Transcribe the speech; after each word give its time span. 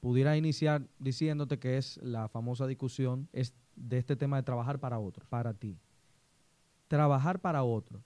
pudiera 0.00 0.36
iniciar 0.36 0.88
diciéndote 0.98 1.58
que 1.58 1.76
es 1.76 1.96
la 2.02 2.28
famosa 2.28 2.66
discusión 2.66 3.28
es 3.32 3.54
de 3.76 3.98
este 3.98 4.16
tema 4.16 4.36
de 4.36 4.42
trabajar 4.42 4.78
para 4.80 4.98
otro, 4.98 5.24
para 5.28 5.54
ti. 5.54 5.78
Trabajar 6.88 7.40
para 7.40 7.62
otro, 7.64 8.02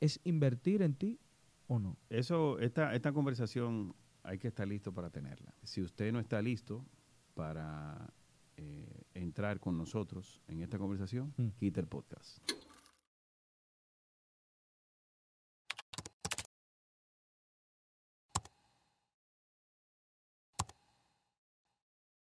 ¿es 0.00 0.20
invertir 0.24 0.82
en 0.82 0.94
ti 0.94 1.18
o 1.66 1.78
no? 1.78 1.96
Eso, 2.08 2.58
esta, 2.58 2.94
esta 2.94 3.12
conversación 3.12 3.94
hay 4.22 4.38
que 4.38 4.48
estar 4.48 4.66
listo 4.66 4.92
para 4.92 5.10
tenerla. 5.10 5.54
Si 5.62 5.82
usted 5.82 6.12
no 6.12 6.18
está 6.20 6.40
listo 6.40 6.84
para 7.34 8.12
eh, 8.56 9.02
entrar 9.14 9.60
con 9.60 9.76
nosotros 9.76 10.40
en 10.48 10.62
esta 10.62 10.78
conversación, 10.78 11.32
Mm. 11.36 11.48
quita 11.58 11.80
el 11.80 11.86
podcast. 11.86 12.38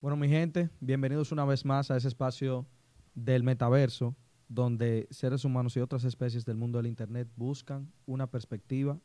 Bueno, 0.02 0.16
mi 0.16 0.28
gente, 0.28 0.68
bienvenidos 0.80 1.30
una 1.30 1.44
vez 1.44 1.64
más 1.64 1.92
a 1.92 1.96
ese 1.96 2.08
espacio 2.08 2.66
del 3.14 3.44
metaverso, 3.44 4.16
donde 4.48 5.06
seres 5.12 5.44
humanos 5.44 5.76
y 5.76 5.80
otras 5.80 6.02
especies 6.02 6.44
del 6.44 6.56
mundo 6.56 6.78
del 6.78 6.88
Internet 6.88 7.28
buscan 7.36 7.92
una 8.04 8.28
perspectiva 8.28 8.98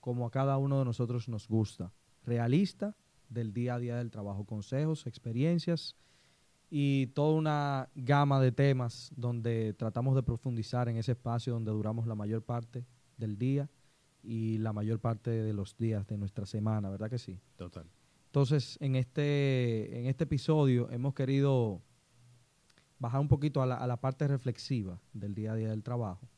como 0.00 0.24
a 0.24 0.30
cada 0.30 0.56
uno 0.56 0.78
de 0.78 0.86
nosotros 0.86 1.28
nos 1.28 1.46
gusta, 1.48 1.92
realista 2.24 2.96
del 3.28 3.52
día 3.52 3.74
a 3.74 3.78
día 3.78 3.96
del 3.96 4.10
trabajo, 4.10 4.46
consejos, 4.46 5.06
experiencias 5.06 5.96
y 6.70 7.08
toda 7.08 7.34
una 7.34 7.90
gama 7.94 8.40
de 8.40 8.50
temas 8.50 9.12
donde 9.14 9.74
tratamos 9.74 10.14
de 10.14 10.22
profundizar 10.22 10.88
en 10.88 10.96
ese 10.96 11.12
espacio 11.12 11.52
donde 11.52 11.72
duramos 11.72 12.06
la 12.06 12.14
mayor 12.14 12.42
parte 12.42 12.86
del 13.18 13.36
día 13.36 13.68
y 14.22 14.56
la 14.56 14.72
mayor 14.72 14.98
parte 14.98 15.30
de 15.30 15.52
los 15.52 15.76
días 15.76 16.06
de 16.06 16.16
nuestra 16.16 16.46
semana, 16.46 16.88
¿verdad 16.88 17.10
que 17.10 17.18
sí? 17.18 17.38
Total. 17.56 17.84
Entonces, 18.28 18.76
en 18.82 18.94
este, 18.94 19.98
en 19.98 20.06
este 20.06 20.24
episodio 20.24 20.90
hemos 20.90 21.14
querido 21.14 21.80
bajar 22.98 23.20
un 23.20 23.28
poquito 23.28 23.62
a 23.62 23.66
la, 23.66 23.96
parte 23.96 24.28
reflexiva 24.28 25.00
del 25.14 25.34
día 25.34 25.52
a 25.52 25.54
día 25.54 25.70
del 25.70 25.82
trabajo. 25.82 26.28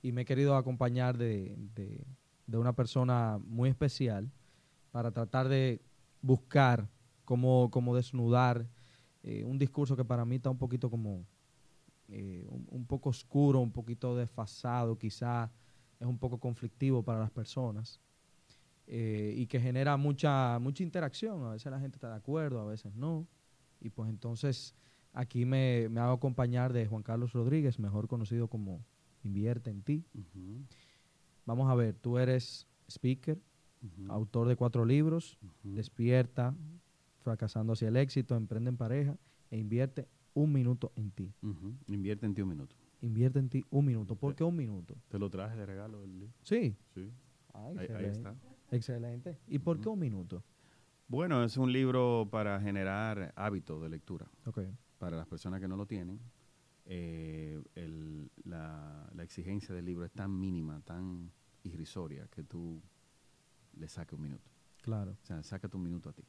Y 0.00 0.12
me 0.12 0.22
he 0.22 0.24
querido 0.24 0.54
acompañar 0.56 1.18
de, 1.18 1.56
de- 1.74 2.06
de 2.46 2.58
una 2.58 2.72
persona 2.74 3.40
muy 3.44 3.68
especial 3.70 4.30
para 4.92 5.10
tratar 5.10 5.48
de 5.48 5.80
buscar 6.22 6.88
cómo, 7.24 7.68
cómo 7.72 7.96
desnudar 7.96 8.68
eh, 9.22 9.44
un 9.44 9.58
discurso 9.58 9.96
que 9.96 10.04
para 10.04 10.24
mí 10.24 10.36
está 10.36 10.50
un 10.50 10.58
poquito 10.58 10.88
como 10.88 11.26
eh, 12.08 12.46
un, 12.48 12.66
un 12.70 12.86
poco 12.86 13.08
oscuro, 13.08 13.60
un 13.60 13.72
poquito 13.72 14.14
desfasado, 14.14 14.96
quizá 14.98 15.50
es 15.98 16.06
un 16.06 16.18
poco 16.18 16.38
conflictivo 16.38 17.02
para 17.02 17.18
las 17.20 17.30
personas 17.30 17.98
eh, 18.86 19.34
y 19.36 19.46
que 19.46 19.60
genera 19.60 19.96
mucha, 19.96 20.58
mucha 20.58 20.82
interacción. 20.82 21.44
A 21.44 21.52
veces 21.52 21.70
la 21.70 21.80
gente 21.80 21.96
está 21.96 22.10
de 22.10 22.16
acuerdo, 22.16 22.60
a 22.60 22.66
veces 22.66 22.94
no. 22.94 23.26
Y 23.80 23.90
pues 23.90 24.08
entonces 24.10 24.74
aquí 25.12 25.44
me, 25.44 25.88
me 25.88 26.00
hago 26.00 26.12
acompañar 26.12 26.72
de 26.72 26.86
Juan 26.86 27.02
Carlos 27.02 27.32
Rodríguez, 27.32 27.78
mejor 27.78 28.08
conocido 28.08 28.48
como 28.48 28.84
Invierte 29.24 29.70
en 29.70 29.82
ti. 29.82 30.04
Vamos 31.46 31.70
a 31.70 31.74
ver, 31.74 31.94
tú 31.94 32.18
eres 32.18 32.66
speaker, 32.88 33.38
autor 34.08 34.48
de 34.48 34.56
cuatro 34.56 34.84
libros. 34.84 35.38
Despierta, 35.62 36.54
Fracasando 37.22 37.72
hacia 37.72 37.88
el 37.88 37.96
éxito, 37.96 38.36
Emprende 38.36 38.68
en 38.68 38.76
pareja 38.76 39.16
e 39.50 39.58
invierte 39.58 40.06
un 40.34 40.52
minuto 40.52 40.92
en 40.96 41.10
ti. 41.10 41.32
Invierte 41.86 42.26
en 42.26 42.34
ti 42.34 42.42
un 42.42 42.48
minuto. 42.50 42.76
Invierte 43.00 43.38
en 43.38 43.48
ti 43.48 43.64
un 43.70 43.86
minuto. 43.86 44.14
¿Por 44.14 44.34
qué 44.34 44.44
un 44.44 44.56
minuto? 44.56 44.94
Te 45.08 45.18
lo 45.18 45.30
traje 45.30 45.56
de 45.56 45.64
regalo 45.64 46.02
el 46.04 46.18
libro. 46.18 46.34
Sí. 46.42 46.76
Sí. 46.94 47.10
Ah, 47.54 47.70
Ahí, 47.78 48.04
está. 48.04 48.34
Excelente. 48.74 49.38
¿Y 49.46 49.58
por 49.58 49.80
qué 49.80 49.88
un 49.88 49.98
minuto? 49.98 50.42
Bueno, 51.08 51.44
es 51.44 51.56
un 51.56 51.72
libro 51.72 52.28
para 52.30 52.60
generar 52.60 53.32
hábitos 53.36 53.80
de 53.82 53.88
lectura. 53.88 54.26
Ok. 54.46 54.60
Para 54.98 55.16
las 55.16 55.26
personas 55.26 55.60
que 55.60 55.68
no 55.68 55.76
lo 55.76 55.86
tienen, 55.86 56.18
eh, 56.86 57.62
el- 57.74 58.30
la, 58.44 59.10
la 59.14 59.22
exigencia 59.22 59.74
del 59.74 59.84
libro 59.84 60.04
es 60.04 60.12
tan 60.12 60.38
mínima, 60.38 60.80
tan 60.80 61.30
irrisoria, 61.62 62.26
que 62.28 62.42
tú 62.42 62.82
le 63.74 63.88
saques 63.88 64.14
un 64.14 64.22
minuto. 64.22 64.50
Claro. 64.82 65.12
O 65.22 65.26
sea, 65.26 65.42
sácate 65.42 65.76
un 65.76 65.82
minuto 65.82 66.08
a 66.10 66.12
ti. 66.12 66.24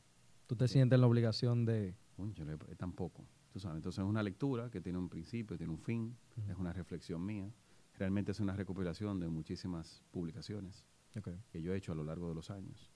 Tú 0.47 0.55
te 0.55 0.67
sientes 0.67 0.95
en 0.97 1.01
la 1.01 1.07
obligación 1.07 1.65
de... 1.65 1.95
Cónchale, 2.15 2.57
es 2.69 2.77
tan 2.77 2.93
poco. 2.93 3.25
Tú 3.51 3.59
sabes, 3.59 3.77
entonces 3.77 4.03
es 4.03 4.09
una 4.09 4.21
lectura 4.23 4.69
que 4.69 4.81
tiene 4.81 4.97
un 4.97 5.09
principio, 5.09 5.57
tiene 5.57 5.71
un 5.73 5.79
fin, 5.79 6.15
es 6.49 6.55
una 6.57 6.71
reflexión 6.73 7.25
mía. 7.25 7.49
Realmente 7.97 8.31
es 8.31 8.39
una 8.39 8.55
recopilación 8.55 9.19
de 9.19 9.29
muchísimas 9.29 10.03
publicaciones 10.11 10.85
Ok. 11.17 11.29
que 11.49 11.61
yo 11.61 11.73
he 11.73 11.77
hecho 11.77 11.91
a 11.91 11.95
lo 11.95 12.03
largo 12.03 12.29
de 12.29 12.35
los 12.35 12.49
años. 12.51 12.91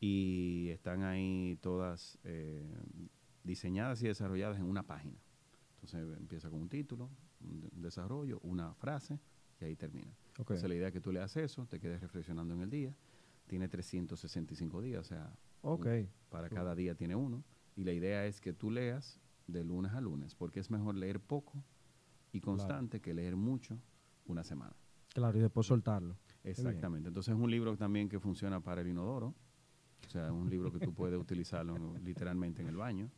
Y 0.00 0.68
están 0.70 1.02
ahí 1.02 1.56
todas 1.60 2.18
eh, 2.24 2.64
diseñadas 3.44 4.02
y 4.02 4.08
desarrolladas 4.08 4.58
en 4.58 4.64
una 4.64 4.82
página. 4.82 5.18
Entonces 5.76 6.18
empieza 6.18 6.50
con 6.50 6.60
un 6.60 6.68
título, 6.68 7.08
un 7.40 7.68
un 7.74 7.82
desarrollo, 7.82 8.38
una 8.42 8.74
frase 8.74 9.18
y 9.60 9.64
ahí 9.64 9.76
termina. 9.76 10.10
Ok. 10.38 10.50
Entonces 10.50 10.68
la 10.68 10.74
idea 10.74 10.86
es 10.88 10.92
que 10.92 11.00
tú 11.00 11.12
leas 11.12 11.36
eso, 11.36 11.66
te 11.66 11.78
quedes 11.80 12.00
reflexionando 12.00 12.54
en 12.54 12.62
el 12.62 12.70
día. 12.70 12.94
Tiene 13.46 13.68
365 13.68 14.80
días, 14.82 15.00
o 15.00 15.04
sea, 15.08 15.32
Ok. 15.62 15.86
para 16.30 16.48
Cool. 16.48 16.56
cada 16.56 16.74
día 16.74 16.94
tiene 16.94 17.14
uno. 17.16 17.44
Y 17.76 17.84
la 17.84 17.92
idea 17.92 18.26
es 18.26 18.40
que 18.40 18.52
tú 18.52 18.70
leas 18.70 19.20
de 19.46 19.64
lunes 19.64 19.92
a 19.92 20.00
lunes, 20.00 20.34
porque 20.34 20.60
es 20.60 20.70
mejor 20.70 20.94
leer 20.94 21.20
poco 21.20 21.62
y 22.32 22.40
constante 22.40 23.00
que 23.00 23.12
leer 23.14 23.36
mucho 23.36 23.78
una 24.26 24.44
semana. 24.44 24.74
Claro, 25.14 25.36
y 25.38 25.40
después 25.40 25.66
soltarlo. 25.66 26.16
Exactamente. 26.44 27.08
Entonces 27.08 27.34
es 27.34 27.40
un 27.40 27.50
libro 27.50 27.76
también 27.76 28.08
que 28.08 28.18
funciona 28.18 28.60
para 28.60 28.80
el 28.80 28.88
inodoro. 28.88 29.34
O 30.06 30.10
sea, 30.10 30.26
es 30.26 30.32
un 30.32 30.50
libro 30.50 30.72
que 30.72 30.80
tú 30.80 30.92
puedes 30.94 31.18
utilizarlo 31.20 31.76
en- 31.76 32.04
literalmente 32.04 32.62
en 32.62 32.68
el 32.68 32.76
baño. 32.76 33.10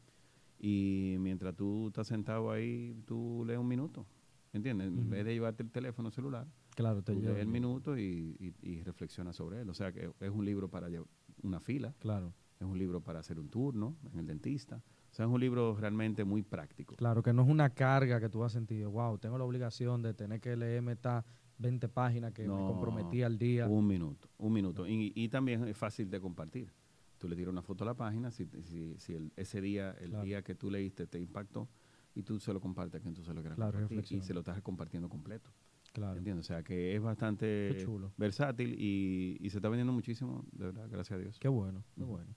Y 0.59 1.17
mientras 1.19 1.55
tú 1.57 1.89
estás 1.89 2.07
sentado 2.07 2.51
ahí, 2.51 2.95
tú 3.07 3.45
lees 3.47 3.59
un 3.59 3.69
minuto. 3.69 4.07
¿Entiendes? 4.53 4.87
En 4.89 5.11
vez 5.11 5.25
de 5.25 5.33
llevarte 5.35 5.63
el 5.65 5.71
teléfono 5.71 6.11
celular, 6.11 6.47
Claro, 6.77 7.03
te 7.03 7.13
tú 7.13 7.21
lees 7.21 7.39
el 7.39 7.49
minuto 7.49 7.97
y, 7.99 8.37
y, 8.39 8.55
y 8.71 8.83
reflexionas 8.83 9.37
sobre 9.37 9.61
él. 9.63 9.69
O 9.69 9.75
sea, 9.75 9.93
que 9.93 10.11
es 10.21 10.31
un 10.31 10.45
libro 10.45 10.69
para 10.69 10.89
llevar 10.89 11.09
una 11.43 11.59
fila, 11.61 11.95
Claro, 11.99 12.33
es 12.61 12.67
un 12.67 12.79
libro 12.79 13.01
para 13.01 13.19
hacer 13.21 13.39
un 13.41 13.49
turno 13.49 13.97
en 14.13 14.19
el 14.21 14.27
dentista. 14.27 14.77
O 15.11 15.15
sea, 15.15 15.27
es 15.27 15.31
un 15.31 15.41
libro 15.41 15.77
realmente 15.77 16.25
muy 16.25 16.43
práctico. 16.43 16.95
claro, 16.97 17.23
que 17.23 17.33
no 17.33 17.43
es 17.43 17.49
una 17.49 17.71
carga 17.71 18.21
que 18.21 18.29
tú 18.29 18.41
vas 18.41 18.53
a 18.53 18.59
sentir, 18.59 18.87
wow, 18.87 19.19
tengo 19.19 19.39
la 19.39 19.45
obligación 19.45 20.03
de 20.03 20.15
tener 20.15 20.41
que 20.41 20.57
leerme 20.57 20.93
estas 20.93 21.25
20 21.59 21.89
páginas 21.89 22.33
que 22.33 22.49
me 22.49 22.65
comprometí 22.67 23.23
al 23.23 23.39
día. 23.39 23.69
Un 23.69 23.87
minuto, 23.87 24.29
un 24.39 24.53
minuto. 24.53 24.87
Y, 24.87 25.13
y 25.15 25.29
también 25.29 25.67
es 25.69 25.77
fácil 25.77 26.11
de 26.11 26.21
compartir. 26.21 26.73
Tú 27.19 27.29
le 27.29 27.37
tiras 27.37 27.53
una 27.53 27.63
foto 27.63 27.85
a 27.85 27.87
la 27.87 27.95
página, 27.95 28.31
si, 28.31 28.47
si, 28.65 28.95
si 28.99 29.15
el- 29.15 29.33
ese 29.37 29.61
día, 29.61 29.93
el 30.01 30.11
Claro. 30.11 30.25
día 30.25 30.43
que 30.43 30.55
tú 30.55 30.71
leíste 30.71 31.07
te 31.07 31.19
impactó, 31.19 31.69
y 32.15 32.23
tú 32.23 32.39
se 32.39 32.53
lo 32.53 32.61
compartes 32.61 33.01
a 33.01 33.03
quien 33.03 33.15
tú 33.15 33.23
se 33.25 33.33
lo 33.33 33.41
quieras 33.41 33.57
Claro, 33.57 33.79
compartir, 33.89 34.19
y 34.19 34.21
se 34.23 34.35
lo 34.35 34.41
estás 34.41 34.61
compartiendo 34.63 35.09
completo. 35.09 35.51
Claro, 35.93 36.19
¿Entiendes? 36.19 36.47
O 36.47 36.49
sea, 36.49 36.63
que 36.65 36.95
es 36.97 37.01
bastante 37.01 37.77
chulo. 37.85 38.13
versátil 38.17 38.75
y, 38.79 39.37
y 39.41 39.51
se 39.51 39.59
está 39.59 39.69
vendiendo 39.69 39.93
muchísimo, 39.93 40.45
de 40.53 40.67
verdad, 40.67 40.89
gracias 40.91 41.17
a 41.17 41.21
Dios. 41.23 41.39
qué 41.39 41.49
bueno, 41.49 41.85
qué 41.95 42.03
bueno. 42.03 42.35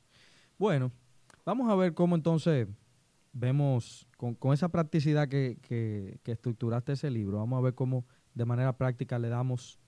Bueno, 0.59 0.91
vamos 1.44 1.69
a 1.69 1.75
ver 1.75 1.94
cómo 1.95 2.16
entonces 2.16 2.67
vemos, 3.34 4.07
con, 4.17 4.35
con 4.35 4.53
esa 4.53 4.69
practicidad 4.69 5.28
que, 5.28 5.57
que, 5.61 6.19
que 6.23 6.31
estructuraste 6.34 6.94
ese 6.94 7.09
libro, 7.11 7.38
vamos 7.39 7.57
a 7.57 7.61
ver 7.61 7.73
cómo 7.75 8.05
de 8.38 8.46
manera 8.46 8.78
práctica 8.78 9.18
le 9.18 9.30
damos 9.30 9.80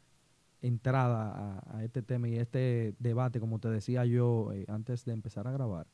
entrada 0.62 1.32
a, 1.32 1.78
a 1.78 1.84
este 1.84 2.02
tema 2.02 2.28
y 2.28 2.36
este 2.36 2.96
debate, 3.00 3.40
como 3.40 3.60
te 3.60 3.70
decía 3.70 4.06
yo 4.06 4.52
eh, 4.52 4.66
antes 4.68 5.06
de 5.06 5.14
empezar 5.14 5.48
a 5.48 5.52
grabar. 5.52 5.88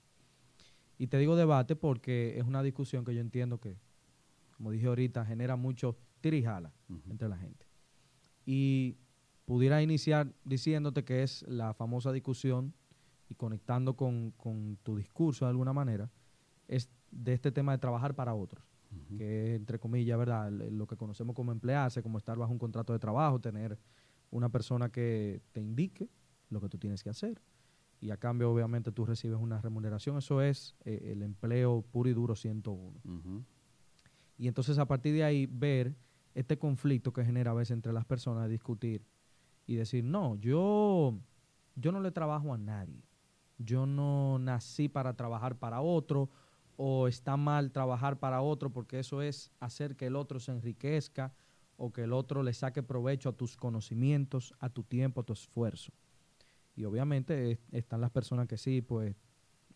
Y 0.97 1.07
te 1.07 1.17
digo 1.17 1.35
debate 1.35 1.75
porque 1.75 2.39
es 2.39 2.45
una 2.45 2.63
discusión 2.63 3.03
que 3.03 3.13
yo 3.13 3.19
entiendo 3.19 3.59
que, 3.59 3.77
como 4.55 4.71
dije 4.71 4.87
ahorita, 4.87 5.25
genera 5.25 5.57
mucho 5.57 5.97
tirijala 6.21 6.71
entre 7.09 7.27
la 7.27 7.37
gente. 7.37 7.65
Y 8.45 8.95
pudiera 9.45 9.81
iniciar 9.81 10.33
diciéndote 10.45 11.03
que 11.03 11.23
es 11.23 11.43
la 11.47 11.73
famosa 11.73 12.13
discusión 12.13 12.73
y 13.29 13.35
conectando 13.35 13.97
con, 13.97 14.31
con 14.31 14.77
tu 14.83 14.95
discurso 14.95 15.45
de 15.45 15.49
alguna 15.49 15.73
manera, 15.73 16.09
es 16.67 16.89
de 17.11 17.33
este 17.33 17.51
tema 17.51 17.73
de 17.73 17.79
trabajar 17.79 18.15
para 18.15 18.33
otros, 18.33 18.63
Que 19.17 19.55
entre 19.55 19.79
comillas, 19.79 20.17
¿verdad? 20.17 20.51
Lo 20.51 20.87
que 20.87 20.95
conocemos 20.95 21.35
como 21.35 21.51
emplearse, 21.51 22.01
como 22.03 22.17
estar 22.17 22.37
bajo 22.37 22.51
un 22.51 22.59
contrato 22.59 22.93
de 22.93 22.99
trabajo, 22.99 23.39
tener 23.39 23.77
una 24.31 24.49
persona 24.49 24.89
que 24.89 25.41
te 25.51 25.61
indique 25.61 26.09
lo 26.49 26.61
que 26.61 26.69
tú 26.69 26.77
tienes 26.77 27.03
que 27.03 27.09
hacer. 27.09 27.41
Y 28.01 28.11
a 28.11 28.17
cambio, 28.17 28.51
obviamente, 28.51 28.91
tú 28.91 29.05
recibes 29.05 29.39
una 29.39 29.61
remuneración. 29.61 30.17
Eso 30.17 30.41
es 30.41 30.75
eh, 30.83 31.11
el 31.11 31.23
empleo 31.23 31.81
puro 31.91 32.09
y 32.09 32.13
duro 32.13 32.35
101. 32.35 32.99
Ujú. 33.03 33.43
Y 34.37 34.47
entonces 34.47 34.77
a 34.77 34.85
partir 34.85 35.13
de 35.13 35.23
ahí 35.23 35.45
ver 35.45 35.95
este 36.33 36.57
conflicto 36.57 37.13
que 37.13 37.23
genera 37.23 37.51
a 37.51 37.53
veces 37.53 37.71
entre 37.71 37.93
las 37.93 38.05
personas 38.05 38.49
discutir 38.49 39.05
y 39.65 39.75
decir, 39.75 40.03
no, 40.03 40.35
yo, 40.35 41.17
yo 41.75 41.91
no 41.91 42.01
le 42.01 42.11
trabajo 42.11 42.53
a 42.53 42.57
nadie. 42.57 43.01
Yo 43.57 43.85
no 43.85 44.37
nací 44.37 44.89
para 44.89 45.15
trabajar 45.15 45.57
para 45.57 45.81
otro 45.81 46.29
o 46.77 47.07
está 47.07 47.37
mal 47.37 47.71
trabajar 47.71 48.19
para 48.19 48.41
otro 48.41 48.71
porque 48.71 48.99
eso 48.99 49.21
es 49.21 49.51
hacer 49.59 49.95
que 49.95 50.07
el 50.07 50.15
otro 50.15 50.39
se 50.39 50.51
enriquezca 50.51 51.33
o 51.77 51.91
que 51.91 52.03
el 52.03 52.13
otro 52.13 52.43
le 52.43 52.53
saque 52.53 52.83
provecho 52.83 53.29
a 53.29 53.33
tus 53.33 53.57
conocimientos, 53.57 54.53
a 54.59 54.69
tu 54.69 54.83
tiempo, 54.83 55.21
a 55.21 55.23
tu 55.25 55.33
esfuerzo. 55.33 55.91
Y 56.75 56.85
obviamente 56.85 57.51
es- 57.51 57.59
están 57.71 58.01
las 58.01 58.11
personas 58.11 58.47
que 58.47 58.57
sí, 58.57 58.81
pues 58.81 59.15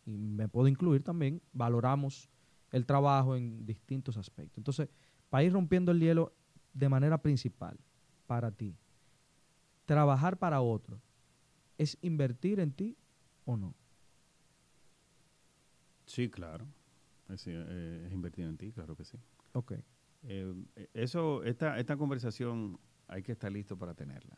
y 0.05 0.17
me 0.17 0.47
puedo 0.47 0.67
incluir 0.67 1.03
también, 1.03 1.41
valoramos 1.53 2.29
el 2.71 2.85
trabajo 2.85 3.35
en 3.35 3.65
distintos 3.65 4.17
aspectos. 4.17 4.57
Entonces, 4.57 4.89
para 5.29 5.43
ir 5.43 5.53
rompiendo 5.53 5.91
el 5.91 5.99
hielo 5.99 6.33
de 6.73 6.89
manera 6.89 7.21
principal, 7.21 7.77
para 8.25 8.51
ti, 8.51 8.75
trabajar 9.85 10.37
para 10.37 10.61
otro, 10.61 11.01
¿es 11.77 11.97
invertir 12.01 12.59
en 12.59 12.71
ti 12.71 12.97
o 13.45 13.57
no? 13.57 13.75
Sí, 16.05 16.29
claro. 16.29 16.65
Es, 17.29 17.45
eh, 17.47 18.05
es 18.07 18.11
invertir 18.11 18.45
en 18.45 18.57
ti, 18.57 18.71
claro 18.71 18.95
que 18.95 19.05
sí. 19.05 19.17
Ok. 19.53 19.73
Eh, 20.23 20.53
eso, 20.93 21.43
esta, 21.43 21.79
esta 21.79 21.95
conversación 21.95 22.79
hay 23.07 23.23
que 23.23 23.31
estar 23.31 23.51
listo 23.51 23.77
para 23.77 23.93
tenerla, 23.93 24.37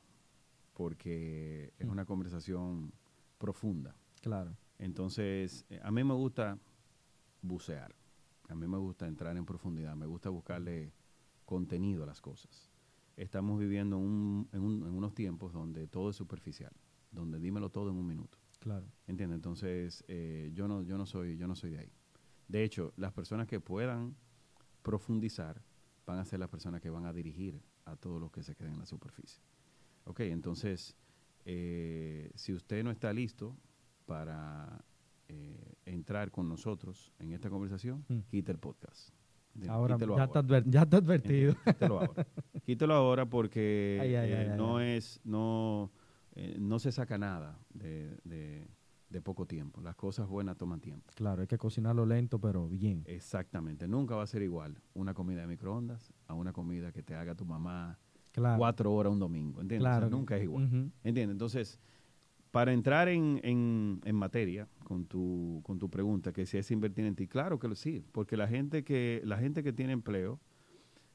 porque 0.74 1.74
es 1.78 1.88
Mm. 1.88 1.92
una 1.92 2.06
conversación 2.06 2.94
profunda. 3.38 3.96
Claro. 4.22 4.56
Entonces, 4.78 5.66
eh, 5.70 5.80
a 5.84 5.92
mí 5.92 6.04
me 6.04 6.14
gusta 6.14 6.58
bucear, 7.42 7.94
a 8.50 8.56
mí 8.56 8.68
me 8.68 8.78
gusta 8.78 9.08
entrar 9.08 9.36
en 9.38 9.46
profundidad, 9.46 9.96
me 9.96 10.06
gusta 10.06 10.30
buscarle 10.30 10.94
contenido 11.46 12.04
a 12.04 12.06
las 12.06 12.22
cosas. 12.22 12.70
Estamos 13.18 13.60
viviendo 13.60 13.98
un- 13.98 14.48
en, 14.52 14.62
un- 14.62 14.86
en 14.88 14.94
unos 14.94 15.14
tiempos 15.14 15.54
donde 15.54 15.88
todo 15.88 16.10
es 16.10 16.16
superficial, 16.16 16.74
donde 17.12 17.40
dímelo 17.40 17.70
todo 17.70 17.90
en 17.90 17.96
un 17.98 18.08
minuto. 18.08 18.38
Claro. 18.60 18.86
¿Entiendes? 19.08 19.36
Entonces, 19.38 20.04
eh, 20.08 20.52
yo, 20.54 20.68
no, 20.68 20.84
yo, 20.84 20.98
no 20.98 21.06
soy, 21.06 21.38
yo 21.38 21.48
no 21.48 21.56
soy 21.56 21.72
de 21.72 21.80
ahí. 21.80 21.92
De 22.52 22.64
hecho, 22.64 22.94
las 22.98 23.14
personas 23.14 23.48
que 23.48 23.60
puedan 23.60 24.16
profundizar 24.84 25.62
van 26.06 26.20
a 26.20 26.26
ser 26.26 26.40
las 26.40 26.50
personas 26.50 26.82
que 26.82 26.90
van 26.90 27.06
a 27.06 27.14
dirigir 27.14 27.62
a 27.86 27.96
todos 27.96 28.20
los 28.20 28.32
que 28.32 28.44
se 28.44 28.56
queden 28.56 28.74
en 28.74 28.80
la 28.80 28.86
superficie. 28.86 29.42
Ok, 30.06 30.22
entonces, 30.22 30.96
eh, 31.46 32.32
si 32.36 32.54
usted 32.54 32.84
no 32.84 32.92
está 32.92 33.14
listo 33.14 33.56
para 34.06 34.84
eh, 35.30 35.76
entrar 35.86 36.30
con 36.32 36.50
nosotros 36.50 37.14
en 37.20 37.32
esta 37.32 37.50
conversación, 37.50 38.04
Mm. 38.10 38.20
quite 38.30 38.52
el 38.52 38.60
podcast. 38.60 39.10
Ahora 39.70 39.98
ya, 39.98 40.06
ahora. 40.06 40.24
Está 40.26 40.64
ya 40.66 40.82
está 40.82 40.98
advertido. 40.98 41.56
Quítelo 41.66 42.00
ahora. 42.02 42.28
Quítelo 42.66 42.94
ahora 42.94 43.26
porque 43.30 43.98
Ay, 44.02 44.16
ay, 44.16 44.32
eh, 44.32 44.50
ay, 44.52 44.58
no 44.58 44.80
es, 44.82 45.20
no, 45.24 45.92
eh, 46.36 46.58
no 46.60 46.80
se 46.80 46.92
saca 46.92 47.18
nada 47.18 47.58
de, 47.74 48.18
de- 48.26 48.68
de 49.12 49.22
poco 49.22 49.46
tiempo. 49.46 49.82
Las 49.82 49.96
cosas 49.96 50.28
buenas 50.28 50.58
toman 50.58 50.80
tiempo. 50.80 51.12
Claro, 51.16 51.42
hay 51.42 51.48
que 51.48 51.58
cocinarlo 51.58 52.06
lento, 52.06 52.40
pero 52.40 52.68
bien. 52.70 53.04
Exactamente. 53.06 53.88
Nunca 53.88 54.16
va 54.16 54.24
a 54.24 54.28
ser 54.28 54.42
igual 54.42 54.82
una 54.94 55.14
comida 55.14 55.42
de 55.42 55.48
microondas 55.48 56.14
a 56.28 56.34
una 56.34 56.54
comida 56.54 56.92
que 56.92 57.04
te 57.04 57.14
haga 57.16 57.36
tu 57.36 57.46
mamá 57.46 58.00
Claro. 58.32 58.58
cuatro 58.58 58.94
horas 58.94 59.12
un 59.12 59.20
domingo. 59.20 59.60
¿Entiendes? 59.62 59.88
O 59.88 59.92
sea, 59.92 60.00
Claro. 60.00 60.10
nunca 60.18 60.38
es 60.38 60.44
igual. 60.44 60.64
¿Entiendes? 61.04 61.32
Entonces, 61.34 61.80
para 62.52 62.72
entrar 62.74 63.10
en, 63.10 63.40
en- 63.44 64.00
en 64.06 64.16
materia 64.16 64.68
con 64.86 65.06
tu, 65.06 65.60
con 65.64 65.78
tu 65.80 65.90
pregunta, 65.90 66.32
que 66.32 66.46
si 66.46 66.58
es 66.58 66.72
invertir 66.72 67.06
en 67.06 67.16
ti, 67.16 67.28
claro 67.28 67.60
que 67.60 67.68
lo 67.68 67.76
sí, 67.76 68.04
porque 68.14 68.38
la 68.38 68.48
gente 68.48 68.84
que, 68.84 69.22
la 69.26 69.38
gente 69.38 69.64
que 69.64 69.74
tiene 69.74 69.92
empleo 69.94 70.40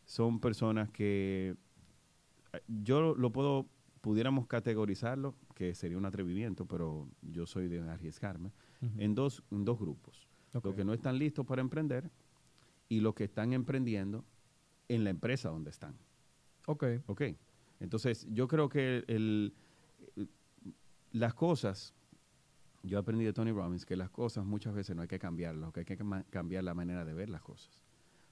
son 0.05 0.41
personas 0.41 0.91
que 0.91 1.57
eh, 2.53 2.61
yo 2.83 3.15
lo 3.15 3.33
puedo, 3.33 3.67
pudiéramos 4.03 4.47
categorizarlo, 4.47 5.35
que 5.57 5.75
sería 5.75 5.97
un 5.97 6.05
atrevimiento, 6.05 6.67
pero 6.67 7.09
yo 7.23 7.47
soy 7.47 7.67
de 7.67 7.81
arriesgarme, 7.81 8.53
en 8.99 9.15
dos, 9.15 9.43
en 9.51 9.65
dos 9.65 9.79
grupos. 9.81 10.29
Ok. 10.53 10.67
Los 10.67 10.75
que 10.75 10.85
no 10.85 10.93
están 10.93 11.19
listos 11.19 11.47
para 11.47 11.63
emprender 11.63 12.11
y 12.91 13.01
los 13.01 13.15
que 13.15 13.25
están 13.25 13.55
emprendiendo 13.55 14.23
en 14.89 15.03
la 15.03 15.09
empresa 15.11 15.49
donde 15.49 15.71
están. 15.71 15.97
Ok. 16.67 16.85
¿Ok? 17.07 17.23
Entonces, 17.81 18.27
yo 18.31 18.47
creo 18.49 18.69
que 18.69 18.99
el- 19.09 19.55
el- 20.15 20.29
las 21.13 21.33
cosas, 21.33 21.95
yo 22.83 22.99
aprendí 22.99 23.25
de 23.25 23.33
Tony 23.33 23.51
Robbins 23.51 23.87
que 23.87 23.97
las 23.97 24.11
cosas 24.11 24.45
muchas 24.45 24.75
veces 24.75 24.95
no 24.95 25.01
hay 25.03 25.09
que 25.09 25.19
cambiarlas, 25.19 25.73
que 25.73 25.81
hay 25.81 25.87
que 25.87 25.99
cambiar 26.29 26.65
la 26.65 26.75
manera 26.75 27.05
de 27.07 27.15
ver 27.15 27.31
las 27.31 27.41
cosas. 27.43 27.81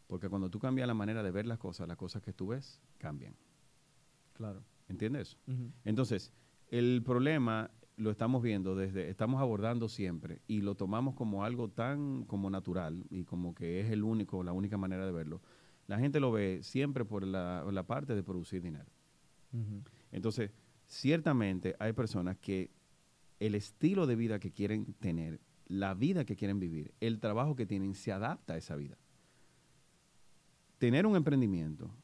Porque 0.08 0.28
cuando 0.28 0.50
tú 0.50 0.58
cambias 0.58 0.86
la 0.86 0.94
manera 0.94 1.22
de 1.22 1.30
ver 1.30 1.46
las 1.46 1.58
cosas, 1.58 1.88
las 1.88 1.96
cosas 1.96 2.20
que 2.22 2.34
tú 2.34 2.48
ves 2.48 2.82
cambian. 2.98 3.34
Claro. 4.34 4.62
¿Entiendes 4.88 5.28
eso? 5.28 5.38
Ujú. 5.46 5.72
Entonces, 5.86 6.30
el 6.78 7.02
problema 7.04 7.70
lo 7.96 8.10
estamos 8.10 8.42
viendo 8.42 8.74
desde, 8.74 9.08
estamos 9.08 9.40
abordando 9.40 9.88
siempre 9.88 10.40
y 10.48 10.60
lo 10.60 10.74
tomamos 10.74 11.14
como 11.14 11.44
algo 11.44 11.68
tan 11.68 12.24
como 12.24 12.50
natural 12.50 13.06
y 13.10 13.22
como 13.22 13.54
que 13.54 13.80
es 13.80 13.90
el 13.90 14.02
único, 14.02 14.42
la 14.42 14.52
única 14.52 14.76
manera 14.76 15.06
de 15.06 15.12
verlo. 15.12 15.40
La 15.86 16.00
gente 16.00 16.18
lo 16.18 16.32
ve 16.32 16.64
siempre 16.64 17.04
por 17.04 17.24
la, 17.24 17.64
la 17.70 17.86
parte 17.86 18.16
de 18.16 18.24
producir 18.24 18.60
dinero. 18.60 18.90
Entonces, 20.10 20.50
ciertamente 20.86 21.76
hay 21.78 21.92
personas 21.92 22.36
que 22.38 22.72
el 23.38 23.54
estilo 23.54 24.08
de 24.08 24.16
vida 24.16 24.40
que 24.40 24.50
quieren 24.50 24.94
tener, 24.94 25.40
la 25.66 25.94
vida 25.94 26.24
que 26.24 26.34
quieren 26.34 26.58
vivir, 26.58 26.92
el 26.98 27.20
trabajo 27.20 27.54
que 27.54 27.66
tienen, 27.66 27.94
se 27.94 28.10
adapta 28.10 28.54
a 28.54 28.56
esa 28.56 28.74
vida. 28.74 28.98
Tener 30.78 31.06
un 31.06 31.14
emprendimiento, 31.14 31.94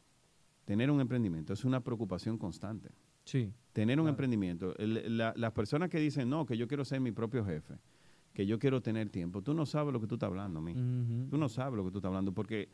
tener 0.65 0.93
un 0.93 1.01
emprendimiento 1.01 1.55
es 1.55 1.65
una 1.65 1.83
preocupación 1.83 2.39
constante. 2.39 2.91
Sí. 3.25 3.53
Tener 3.73 3.99
un 4.01 4.05
Claro. 4.05 4.11
emprendimiento, 4.15 4.77
el- 4.79 5.17
la- 5.17 5.33
las 5.37 5.53
personas 5.53 5.89
que 5.91 5.99
dicen, 6.01 6.29
no, 6.29 6.45
que 6.45 6.57
yo 6.57 6.67
quiero 6.67 6.85
ser 6.85 7.01
mi 7.01 7.13
propio 7.13 7.45
jefe, 7.45 7.79
que 8.33 8.45
yo 8.47 8.59
quiero 8.59 8.81
tener 8.83 9.11
tiempo, 9.11 9.43
tú 9.43 9.55
no 9.55 9.65
sabes 9.67 9.93
lo 9.93 10.01
que 10.01 10.07
tú 10.07 10.15
estás 10.17 10.29
hablando, 10.29 10.61
mi. 10.61 10.73
Ujú. 10.73 11.29
Tú 11.31 11.37
no 11.39 11.49
sabes 11.49 11.77
lo 11.77 11.85
que 11.85 11.91
tú 11.91 11.99
estás 11.99 12.09
hablando, 12.09 12.33
porque 12.33 12.69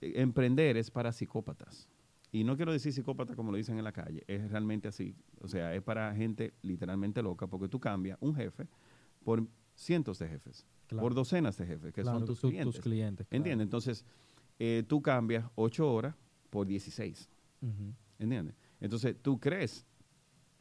eh, 0.00 0.12
emprender 0.16 0.76
es 0.76 0.90
para 0.90 1.12
psicópatas. 1.12 1.88
Y 2.32 2.42
no 2.44 2.56
quiero 2.56 2.72
decir 2.72 2.92
psicópata 2.92 3.34
como 3.36 3.50
lo 3.50 3.56
dicen 3.58 3.76
en 3.76 3.84
la 3.84 3.92
calle, 3.92 4.24
es 4.28 4.50
realmente 4.50 4.88
así. 4.88 5.14
O 5.40 5.48
sea, 5.48 5.74
es 5.74 5.82
para 5.82 6.14
gente 6.14 6.54
literalmente 6.62 7.22
loca, 7.22 7.46
porque 7.48 7.68
tú 7.68 7.78
cambias 7.80 8.16
un 8.20 8.34
jefe 8.34 8.66
por 9.24 9.46
cientos 9.74 10.18
de 10.20 10.28
jefes, 10.28 10.64
Claro. 10.86 11.02
por 11.02 11.14
docenas 11.14 11.56
de 11.58 11.66
jefes, 11.66 11.92
que 11.92 12.02
Claro, 12.02 12.18
son 12.18 12.26
tus 12.26 12.40
tu- 12.40 12.48
clientes. 12.48 12.80
clientes. 12.80 13.26
claro. 13.26 13.36
¿Entiendes? 13.38 13.64
Entonces, 13.66 14.04
eh, 14.58 14.84
tú 14.88 15.02
cambias 15.02 15.44
ocho 15.54 15.92
horas 15.92 16.14
por 16.50 16.66
16. 16.66 17.28
Ujú. 17.60 17.92
¿Entiendes? 18.18 18.54
Entonces, 18.80 19.16
tú 19.20 19.38
crees 19.38 19.84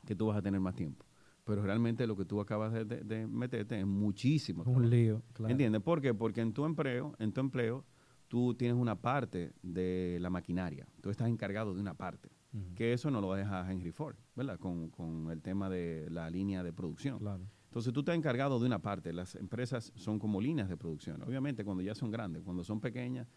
que 0.10 0.16
tú 0.16 0.26
vas 0.26 0.38
a 0.38 0.42
tener 0.42 0.60
más 0.60 0.74
tiempo, 0.76 1.06
pero 1.46 1.62
realmente 1.62 2.08
lo 2.08 2.16
que 2.18 2.26
tú 2.26 2.42
acabas 2.42 2.74
de, 2.74 2.84
de- 2.84 3.02
de 3.04 3.28
meterte 3.28 3.80
es 3.80 3.86
muchísimo. 3.86 4.64
Un 4.64 4.90
lío. 4.90 5.22
Claro. 5.34 5.52
¿Entiendes? 5.52 5.82
¿Por 5.84 6.02
qué? 6.02 6.14
Porque 6.16 6.42
en 6.42 6.52
tu 6.52 6.66
empleo, 6.66 7.14
en 7.20 7.32
tu 7.32 7.42
empleo, 7.42 7.86
tú 8.28 8.56
tienes 8.56 8.76
una 8.76 8.96
parte 9.00 9.54
de 9.62 10.18
la 10.20 10.32
maquinaria. 10.32 10.88
Tú 11.02 11.12
estás 11.12 11.30
encargado 11.30 11.74
de 11.76 11.80
una 11.82 11.94
parte. 11.94 12.30
Que 12.76 12.94
eso 12.94 13.12
no 13.12 13.22
lo 13.22 13.36
deja 13.36 13.72
Henry 13.72 13.92
Ford, 13.92 14.16
¿verdad? 14.36 14.58
Con, 14.58 14.90
con 14.90 15.30
el 15.30 15.40
tema 15.44 15.70
de 15.70 16.08
la 16.10 16.28
línea 16.32 16.64
de 16.64 16.74
producción. 16.74 17.20
Claro. 17.20 17.48
Entonces 17.66 17.94
tú 17.94 18.00
estás 18.00 18.16
encargado 18.16 18.60
de 18.60 18.66
una 18.66 18.80
parte. 18.80 19.14
Las 19.14 19.36
empresas 19.36 19.92
son 19.96 20.18
como 20.18 20.42
líneas 20.42 20.68
de 20.68 20.76
producción. 20.76 21.22
Obviamente 21.22 21.64
cuando 21.64 21.84
ya 21.84 21.94
son 21.94 22.10
grandes, 22.10 22.42
cuando 22.42 22.64
son 22.64 22.80
pequeñas, 22.82 23.28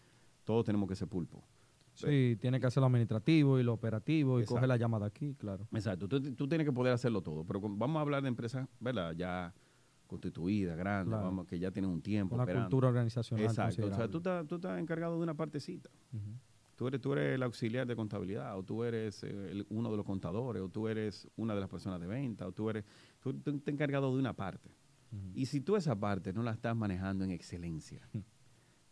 todos 0.43 0.65
tenemos 0.65 0.89
que 0.89 0.95
ser 0.95 1.07
pulpo. 1.07 1.43
Sí, 1.93 2.37
tiene 2.39 2.59
que 2.59 2.65
hacer 2.67 2.81
lo 2.81 2.87
administrativo 2.87 3.59
y 3.59 3.63
lo 3.63 3.73
operativo 3.73 4.39
y 4.41 4.45
coge 4.45 4.65
la 4.67 4.77
llamada 4.77 5.05
aquí, 5.05 5.35
claro. 5.35 5.67
Exacto, 5.73 6.07
tú, 6.07 6.19
tú 6.33 6.47
tienes 6.47 6.65
que 6.65 6.73
poder 6.73 6.93
hacerlo 6.93 7.21
todo, 7.21 7.43
pero 7.45 7.61
con- 7.61 7.77
vamos 7.77 7.97
a 7.97 8.01
hablar 8.01 8.21
de 8.23 8.29
empresas, 8.29 8.67
¿verdad? 8.79 9.13
Ya 9.15 9.53
constituidas, 10.07 10.77
grandes, 10.77 11.09
Claro. 11.11 11.23
vamos, 11.25 11.47
que 11.47 11.57
ya 11.59 11.71
tienen 11.71 11.89
un 11.91 12.01
tiempo. 12.01 12.35
Una 12.35 12.43
operando. 12.43 12.65
cultura 12.67 12.87
organizacional 12.89 13.45
Exacto, 13.45 13.85
o 13.87 13.93
sea, 13.93 14.07
tú 14.07 14.17
estás, 14.17 14.45
tú 14.47 14.55
estás 14.55 14.79
encargado 14.79 15.17
de 15.17 15.23
una 15.23 15.33
partecita. 15.33 15.89
Tú 16.75 16.87
eres, 16.87 16.99
tú 17.01 17.13
eres 17.13 17.35
el 17.35 17.43
auxiliar 17.43 17.85
de 17.85 17.95
contabilidad, 17.95 18.57
o 18.57 18.63
tú 18.63 18.83
eres 18.83 19.23
eh, 19.23 19.51
el- 19.51 19.65
uno 19.69 19.91
de 19.91 19.97
los 19.97 20.05
contadores, 20.05 20.61
o 20.61 20.69
tú 20.69 20.87
eres 20.87 21.27
una 21.35 21.53
de 21.53 21.61
las 21.61 21.69
personas 21.69 21.99
de 22.01 22.07
venta, 22.07 22.47
o 22.47 22.51
tú 22.51 22.69
eres, 22.69 22.83
tú, 23.19 23.31
tú 23.35 23.51
estás 23.51 23.71
encargado 23.73 24.11
de 24.13 24.19
una 24.19 24.33
parte. 24.33 24.71
Y 25.35 25.45
si 25.45 25.61
tú 25.61 25.75
esa 25.75 25.95
parte 25.95 26.33
no 26.33 26.41
la 26.41 26.51
estás 26.51 26.75
manejando 26.75 27.23
en 27.23 27.29
excelencia. 27.31 28.01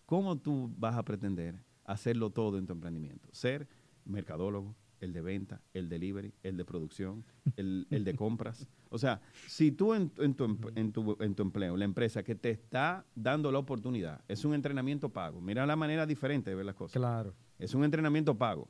¿cómo 0.05 0.37
tú 0.37 0.71
vas 0.77 0.95
a 0.95 1.03
pretender 1.03 1.63
hacerlo 1.91 2.29
todo 2.31 2.57
en 2.57 2.65
tu 2.65 2.73
emprendimiento? 2.73 3.29
Ser 3.31 3.67
mercadólogo, 4.05 4.75
el 4.99 5.13
de 5.13 5.21
venta, 5.21 5.61
el 5.73 5.89
delivery, 5.89 6.33
el 6.43 6.57
de 6.57 6.65
producción, 6.65 7.25
el, 7.57 7.87
el 7.89 8.03
de 8.03 8.15
compras. 8.15 8.67
O 8.89 8.97
sea, 8.97 9.21
si 9.47 9.71
tú 9.71 9.93
en, 9.93 10.11
en 10.17 10.35
tu, 10.35 10.57
en, 10.75 10.91
tu, 10.91 11.17
en 11.19 11.35
tu 11.35 11.43
empleo, 11.43 11.75
la 11.75 11.85
empresa 11.85 12.23
que 12.23 12.35
te 12.35 12.51
está 12.51 13.05
dando 13.15 13.51
la 13.51 13.59
oportunidad, 13.59 14.23
es 14.27 14.45
un 14.45 14.53
entrenamiento 14.53 15.09
pago. 15.09 15.41
Mira 15.41 15.65
la 15.65 15.75
manera 15.75 16.05
diferente 16.05 16.49
de 16.49 16.55
ver 16.55 16.65
las 16.65 16.75
cosas. 16.75 16.99
Claro. 16.99 17.33
Es 17.57 17.73
un 17.73 17.83
entrenamiento 17.83 18.37
pago. 18.37 18.69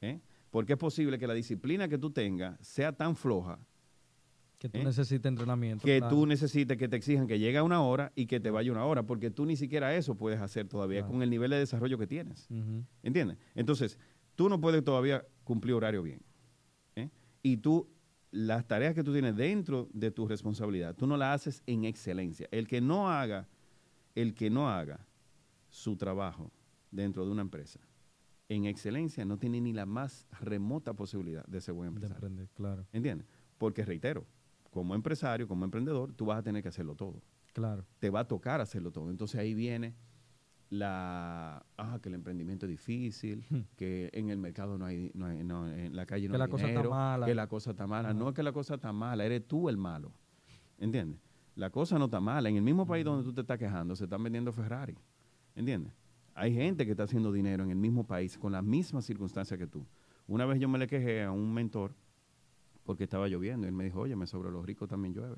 ¿eh? 0.00 0.20
Porque 0.50 0.72
es 0.72 0.78
posible 0.78 1.18
que 1.18 1.26
la 1.26 1.34
disciplina 1.34 1.88
que 1.88 1.98
tú 1.98 2.10
tengas 2.10 2.58
sea 2.66 2.92
tan 2.92 3.14
floja 3.14 3.58
Que 4.60 4.68
tú 4.68 4.76
¿Eh? 4.78 4.84
necesitas 4.84 5.28
entrenamiento. 5.30 5.84
que 5.86 5.98
claro. 5.98 6.14
tú 6.14 6.26
necesites 6.26 6.76
que 6.76 6.86
te 6.86 6.94
exijan 6.96 7.26
que 7.26 7.38
llegue 7.38 7.56
a 7.56 7.62
una 7.64 7.82
hora 7.82 8.12
y 8.14 8.26
que 8.26 8.38
te 8.40 8.50
vaya 8.50 8.70
una 8.70 8.84
hora, 8.84 9.02
porque 9.04 9.30
tú 9.30 9.46
ni 9.46 9.56
siquiera 9.56 9.94
eso 9.96 10.14
puedes 10.16 10.38
hacer 10.38 10.68
todavía 10.68 11.00
Claro. 11.00 11.12
con 11.14 11.22
el 11.22 11.30
nivel 11.30 11.50
de 11.50 11.56
desarrollo 11.58 11.96
que 11.98 12.06
tienes. 12.06 12.46
Ujú. 12.50 12.84
¿Entiendes? 13.02 13.38
Entonces, 13.54 13.98
tú 14.36 14.48
no 14.50 14.60
puedes 14.60 14.84
todavía 14.84 15.24
cumplir 15.44 15.74
horario 15.74 16.02
bien. 16.02 16.20
¿eh? 16.94 17.08
Y 17.42 17.56
tú, 17.56 17.88
las 18.30 18.68
tareas 18.68 18.94
que 18.94 19.02
tú 19.02 19.12
tienes 19.14 19.34
dentro 19.34 19.88
de 19.94 20.10
tu 20.10 20.28
responsabilidad, 20.28 20.94
tú 20.94 21.06
no 21.06 21.16
las 21.16 21.36
haces 21.40 21.62
en 21.66 21.86
excelencia. 21.86 22.46
El 22.50 22.68
que 22.68 22.82
no 22.82 23.08
haga, 23.08 23.48
el 24.14 24.34
que 24.34 24.50
no 24.50 24.68
haga 24.68 25.06
su 25.70 25.96
trabajo 25.96 26.52
dentro 26.90 27.24
de 27.24 27.32
una 27.32 27.40
empresa 27.42 27.80
en 28.50 28.66
excelencia 28.66 29.24
no 29.24 29.38
tiene 29.38 29.60
ni 29.60 29.72
la 29.72 29.86
más 29.86 30.26
remota 30.40 30.92
posibilidad 30.92 31.46
de 31.46 31.60
ser 31.62 31.72
buen 31.72 31.86
De 31.88 31.94
empresario. 31.94 32.16
emprender, 32.26 32.48
claro. 32.54 32.84
¿Entiendes? 32.92 33.26
Porque 33.56 33.84
reitero, 33.84 34.26
como 34.70 34.94
empresario, 34.94 35.46
como 35.48 35.64
emprendedor, 35.64 36.12
tú 36.14 36.26
vas 36.26 36.38
a 36.38 36.42
tener 36.42 36.62
que 36.62 36.68
hacerlo 36.68 36.94
todo. 36.94 37.20
Claro. 37.52 37.84
Te 37.98 38.08
va 38.10 38.20
a 38.20 38.28
tocar 38.28 38.60
hacerlo 38.60 38.90
todo. 38.92 39.10
Entonces 39.10 39.40
ahí 39.40 39.52
viene 39.54 39.94
la 40.68 41.64
ah, 41.76 41.98
que 42.00 42.08
el 42.08 42.14
emprendimiento 42.14 42.66
es 42.66 42.70
difícil, 42.70 43.44
Hmm. 43.50 43.60
que 43.76 44.08
en 44.12 44.30
el 44.30 44.38
mercado 44.38 44.78
no 44.78 44.84
hay, 44.86 45.10
no 45.14 45.26
hay- 45.26 45.42
no, 45.42 45.68
en 45.68 45.96
la 45.96 46.06
calle 46.06 46.28
no 46.28 46.32
Que 46.32 46.36
hay 46.36 46.38
la 46.38 46.48
cosa 46.48 46.68
está 46.68 46.82
mala. 46.88 47.26
que 47.26 47.34
la 47.34 47.46
cosa 47.48 47.70
está 47.72 47.86
mala. 47.86 48.14
No 48.14 48.28
es 48.28 48.34
que 48.34 48.42
la 48.42 48.52
cosa 48.52 48.74
está 48.76 48.92
mala, 48.92 49.24
eres 49.24 49.46
tú 49.46 49.68
el 49.68 49.76
malo. 49.76 50.12
¿Entiendes? 50.78 51.20
La 51.56 51.70
cosa 51.70 51.98
no 51.98 52.04
está 52.04 52.20
mala. 52.20 52.48
En 52.48 52.56
el 52.56 52.62
mismo 52.62 52.86
país 52.86 53.04
donde 53.04 53.24
tú 53.24 53.32
te 53.34 53.40
estás 53.40 53.58
quejando, 53.58 53.96
se 53.96 54.04
están 54.04 54.22
vendiendo 54.22 54.52
Ferrari. 54.52 54.96
¿Entiendes? 55.56 55.92
Hay 56.34 56.54
gente 56.54 56.84
que 56.84 56.92
está 56.92 57.02
haciendo 57.02 57.32
dinero 57.32 57.64
en 57.64 57.70
el 57.70 57.76
mismo 57.76 58.06
país 58.06 58.38
con 58.38 58.52
las 58.52 58.62
mismas 58.62 59.04
circunstancias 59.04 59.58
que 59.58 59.66
tú. 59.66 59.84
Una 60.28 60.46
vez 60.46 60.60
yo 60.60 60.68
me 60.68 60.78
le 60.78 60.86
quejé 60.86 61.24
a 61.24 61.32
un 61.32 61.52
mentor 61.52 61.92
porque 62.90 63.04
estaba 63.04 63.28
lloviendo. 63.28 63.66
Y 63.66 63.68
él 63.68 63.72
me 63.76 63.84
dijo, 63.84 64.00
oye, 64.00 64.16
me 64.16 64.26
sobre 64.26 64.50
los 64.50 64.66
ricos 64.66 64.88
también 64.88 65.14
llueve. 65.14 65.36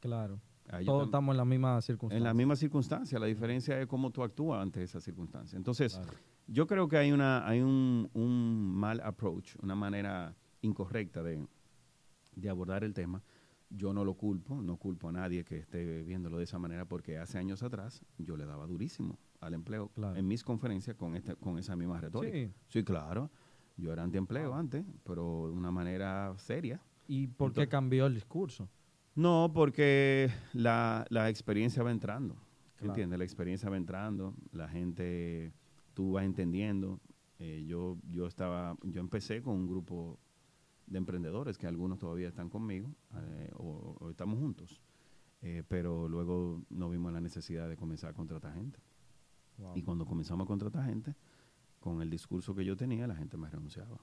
Claro. 0.00 0.40
Todos 0.84 1.02
tam- 1.02 1.04
estamos 1.04 1.32
en 1.34 1.36
la 1.36 1.44
misma 1.44 1.80
circunstancia. 1.82 2.16
en 2.18 2.24
la 2.24 2.34
misma 2.34 2.56
circunstancia. 2.56 3.18
La 3.20 3.26
diferencia 3.26 3.80
es 3.80 3.86
cómo 3.86 4.10
tú 4.10 4.24
actúas 4.24 4.60
ante 4.60 4.82
esa 4.82 5.00
circunstancia. 5.00 5.56
Entonces, 5.56 5.94
Claro. 5.94 6.12
yo 6.48 6.66
creo 6.66 6.88
que 6.88 6.96
hay, 6.96 7.12
una, 7.12 7.46
hay 7.46 7.60
un, 7.60 8.10
un 8.12 8.74
mal 8.74 9.00
approach, 9.04 9.54
una 9.62 9.76
manera 9.76 10.34
incorrecta 10.62 11.22
de, 11.22 11.46
de 12.34 12.48
abordar 12.50 12.82
el 12.82 12.92
tema. 12.92 13.22
Yo 13.72 13.92
no 13.92 14.04
lo 14.04 14.14
culpo, 14.14 14.60
no 14.60 14.76
culpo 14.78 15.08
a 15.10 15.12
nadie 15.12 15.44
que 15.44 15.58
esté 15.58 16.02
viéndolo 16.02 16.38
de 16.38 16.44
esa 16.44 16.58
manera, 16.58 16.86
porque 16.86 17.18
hace 17.18 17.38
años 17.38 17.62
atrás 17.62 18.04
yo 18.18 18.36
le 18.36 18.44
daba 18.46 18.66
durísimo 18.66 19.16
al 19.40 19.54
empleo 19.54 19.90
Claro. 19.94 20.16
en 20.16 20.26
mis 20.26 20.42
conferencias 20.42 20.96
con, 20.96 21.14
este, 21.14 21.36
con 21.36 21.56
esa 21.56 21.76
misma 21.76 22.00
retórica. 22.00 22.36
Sí. 22.36 22.50
Sí, 22.66 22.82
claro. 22.82 23.30
Yo 23.76 23.92
era 23.94 24.02
antiempleo 24.02 24.52
antes, 24.54 24.84
pero 25.04 25.46
de 25.50 25.52
una 25.54 25.70
manera 25.70 26.09
seria. 26.38 26.80
¿Y 27.08 27.26
por 27.26 27.48
qué 27.52 27.60
Entonces- 27.62 27.70
cambió 27.70 28.06
el 28.06 28.14
discurso? 28.14 28.68
No, 29.14 29.50
porque 29.52 30.30
la, 30.52 31.04
la 31.10 31.28
experiencia 31.28 31.82
va 31.82 31.90
entrando. 31.90 32.34
Claro. 32.76 32.92
¿Entiendes? 32.92 33.18
La 33.18 33.24
experiencia 33.24 33.68
va 33.68 33.76
entrando, 33.76 34.34
la 34.52 34.68
gente, 34.68 35.52
tú 35.94 36.12
vas 36.12 36.24
entendiendo. 36.24 37.00
Eh, 37.38 37.64
yo, 37.66 37.98
yo 38.10 38.26
estaba, 38.26 38.76
yo 38.82 39.00
empecé 39.00 39.42
con 39.42 39.54
un 39.56 39.66
grupo 39.66 40.18
de 40.86 40.98
emprendedores 40.98 41.58
que 41.58 41.66
algunos 41.66 41.98
todavía 41.98 42.28
están 42.28 42.48
conmigo 42.48 42.94
eh, 43.16 43.50
o, 43.56 43.96
o 44.00 44.10
estamos 44.10 44.38
juntos. 44.38 44.80
Eh, 45.42 45.62
pero 45.68 46.08
luego 46.08 46.62
no 46.70 46.88
vimos 46.90 47.12
la 47.12 47.20
necesidad 47.20 47.68
de 47.68 47.76
comenzar 47.76 48.10
a 48.10 48.14
contratar 48.14 48.54
gente. 48.54 48.78
Wow. 49.58 49.72
Y 49.76 49.82
cuando 49.82 50.06
comenzamos 50.06 50.44
a 50.44 50.48
contratar 50.48 50.84
gente, 50.86 51.14
con 51.80 52.00
el 52.02 52.10
discurso 52.10 52.54
que 52.54 52.64
yo 52.64 52.76
tenía, 52.76 53.06
la 53.06 53.16
gente 53.16 53.36
me 53.36 53.48
renunciaba. 53.48 53.98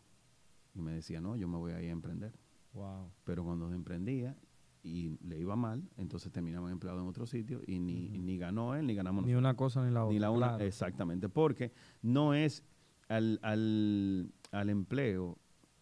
Y 0.78 0.82
me 0.82 0.92
decía, 0.92 1.20
no, 1.20 1.36
yo 1.36 1.48
me 1.48 1.58
voy 1.58 1.72
a 1.74 1.82
ir 1.82 1.90
a 1.90 1.92
emprender 1.92 2.34
Wow. 2.74 3.10
pero 3.24 3.44
cuando 3.44 3.74
emprendía 3.74 4.38
y 4.84 5.18
le 5.26 5.40
iba 5.40 5.56
mal, 5.56 5.90
entonces 5.98 6.32
terminaba 6.32 6.70
empleado 6.72 7.02
en 7.02 7.08
otro 7.08 7.26
sitio 7.26 7.62
y 7.66 7.80
ni, 7.80 8.10
ni 8.20 8.38
ganó 8.38 8.76
él 8.76 8.86
ni 8.86 8.94
ganamos 8.94 9.26
Ni 9.26 9.32
nosotros. 9.32 9.40
una 9.50 9.56
cosa 9.58 9.84
ni 9.86 9.92
la 9.92 10.04
otra. 10.06 10.14
Ni 10.14 10.20
la 10.20 10.30
una, 10.30 10.48
claro. 10.50 10.64
exactamente, 10.64 11.28
porque 11.28 11.72
no 12.04 12.36
es 12.36 12.64
al, 13.10 13.40
al, 13.42 14.32
al 14.52 14.70
empleo, 14.70 15.40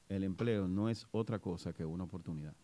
el 0.08 0.24
empleo 0.24 0.68
no 0.70 0.88
es 0.90 1.06
otra 1.12 1.40
cosa 1.40 1.74
que 1.74 1.84
una 1.86 2.06
oportunidad. 2.06 2.56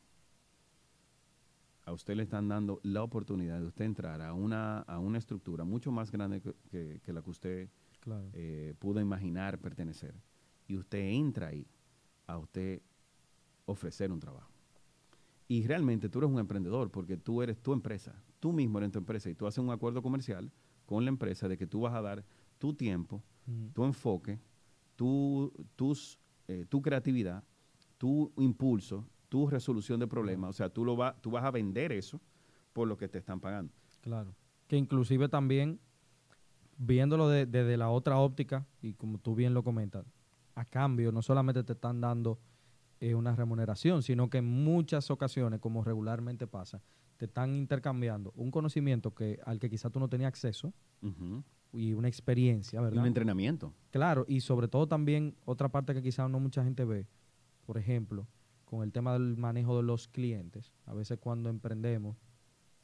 A 1.85 1.91
usted 1.91 2.15
le 2.15 2.23
están 2.23 2.47
dando 2.47 2.79
la 2.83 3.03
oportunidad 3.03 3.59
de 3.59 3.65
usted 3.65 3.83
entrar 3.85 4.21
a 4.21 4.33
una, 4.33 4.79
a 4.79 4.99
una 4.99 5.17
estructura 5.17 5.65
mucho 5.65 5.91
más 5.91 6.11
grande 6.11 6.39
que, 6.41 6.53
que- 6.69 7.01
que 7.03 7.11
la 7.11 7.21
que 7.21 7.29
usted 7.29 7.69
Claro. 7.99 8.29
eh, 8.33 8.73
pudo 8.79 8.99
imaginar 9.01 9.59
pertenecer. 9.59 10.15
Y 10.67 10.77
usted 10.77 10.99
entra 10.99 11.47
ahí 11.47 11.67
a 12.31 12.37
usted 12.37 12.81
ofrecer 13.65 14.11
un 14.11 14.19
trabajo. 14.19 14.49
Y 15.47 15.67
realmente 15.67 16.09
tú 16.09 16.19
eres 16.19 16.31
un 16.31 16.39
emprendedor 16.39 16.89
porque 16.91 17.17
tú 17.17 17.41
eres 17.41 17.57
tu 17.61 17.73
empresa, 17.73 18.13
tú 18.39 18.51
mismo 18.53 18.77
eres 18.79 18.91
tu 18.91 18.99
empresa 18.99 19.29
y 19.29 19.35
tú 19.35 19.45
haces 19.47 19.59
un 19.59 19.69
acuerdo 19.69 20.01
comercial 20.01 20.51
con 20.85 21.03
la 21.05 21.09
empresa 21.09 21.47
de 21.47 21.57
que 21.57 21.67
tú 21.67 21.81
vas 21.81 21.93
a 21.93 22.01
dar 22.01 22.23
tu 22.57 22.73
tiempo, 22.73 23.21
tu 23.73 23.83
enfoque, 23.83 24.39
tu, 24.95 25.51
tus, 25.75 26.17
eh, 26.47 26.65
tu 26.69 26.81
creatividad, 26.81 27.43
tu 27.97 28.31
impulso, 28.37 29.05
tu 29.29 29.47
resolución 29.47 29.99
de 29.99 30.07
problemas. 30.07 30.49
O 30.51 30.53
sea, 30.53 30.69
tú, 30.69 30.85
lo 30.85 30.95
va, 30.95 31.15
tú 31.21 31.31
vas 31.31 31.43
a 31.43 31.51
vender 31.51 31.91
eso 31.91 32.21
por 32.73 32.87
lo 32.87 32.95
que 32.97 33.07
te 33.07 33.17
están 33.17 33.39
pagando. 33.39 33.73
Claro. 34.01 34.33
Que 34.67 34.77
inclusive 34.77 35.27
también, 35.27 35.79
viéndolo 36.77 37.27
de- 37.29 37.45
desde 37.45 37.77
la 37.77 37.89
otra 37.89 38.17
óptica, 38.19 38.65
y 38.81 38.93
como 38.93 39.17
tú 39.17 39.35
bien 39.35 39.53
lo 39.53 39.63
comentas, 39.63 40.05
a 40.55 40.65
cambio 40.65 41.11
no 41.11 41.21
solamente 41.21 41.63
te 41.63 41.73
están 41.73 42.01
dando 42.01 42.39
eh, 42.99 43.15
una 43.15 43.35
remuneración, 43.35 44.03
sino 44.03 44.29
que 44.29 44.39
en 44.39 44.45
muchas 44.45 45.09
ocasiones, 45.09 45.59
como 45.59 45.83
regularmente 45.83 46.45
pasa, 46.47 46.81
te 47.17 47.25
están 47.25 47.55
intercambiando 47.55 48.31
un 48.35 48.51
conocimiento 48.51 49.13
que 49.13 49.39
al 49.45 49.59
que 49.59 49.69
quizá 49.69 49.89
tú 49.89 49.99
no 49.99 50.07
tenías 50.09 50.29
acceso 50.29 50.73
y 51.71 51.93
una 51.93 52.07
experiencia, 52.07 52.79
Y 52.79 52.83
¿verdad? 52.83 53.01
un 53.01 53.07
entrenamiento. 53.07 53.73
Claro, 53.91 54.25
y 54.27 54.41
sobre 54.41 54.67
todo 54.67 54.87
también 54.87 55.35
otra 55.45 55.69
parte 55.69 55.93
que 55.93 56.01
quizás 56.01 56.29
no 56.29 56.39
mucha 56.39 56.63
gente 56.63 56.83
ve, 56.85 57.07
por 57.65 57.77
ejemplo, 57.77 58.27
con 58.65 58.83
el 58.83 58.91
tema 58.91 59.13
del 59.13 59.37
manejo 59.37 59.77
de 59.77 59.83
los 59.83 60.07
clientes. 60.07 60.71
A 60.85 60.93
veces 60.93 61.17
cuando 61.19 61.49
emprendemos, 61.49 62.17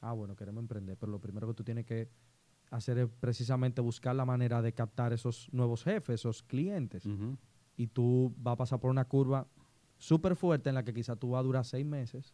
ah, 0.02 0.14
bueno, 0.14 0.36
queremos 0.36 0.62
emprender, 0.62 0.98
pero 0.98 1.12
lo 1.12 1.20
primero 1.20 1.48
que 1.48 1.54
tú 1.54 1.64
tienes 1.64 1.86
que 1.86 2.10
hacer 2.70 2.98
es 2.98 3.10
precisamente 3.20 3.82
buscar 3.82 4.16
la 4.16 4.26
manera 4.26 4.62
de 4.62 4.74
captar 4.74 5.14
esos 5.14 5.48
nuevos 5.52 5.84
jefes, 5.84 6.22
esos 6.22 6.44
clientes. 6.44 7.08
Y 7.78 7.88
tú 7.88 8.34
vas 8.38 8.54
a 8.54 8.58
pasar 8.58 8.80
por 8.80 8.90
una 8.92 9.06
curva 9.06 9.48
súper 9.98 10.36
fuerte 10.36 10.68
en 10.70 10.76
la 10.76 10.84
que 10.84 10.94
quizás 10.94 11.18
tú 11.18 11.30
vas 11.30 11.40
a 11.40 11.44
durar 11.44 11.64
seis 11.64 11.86
meses, 11.86 12.34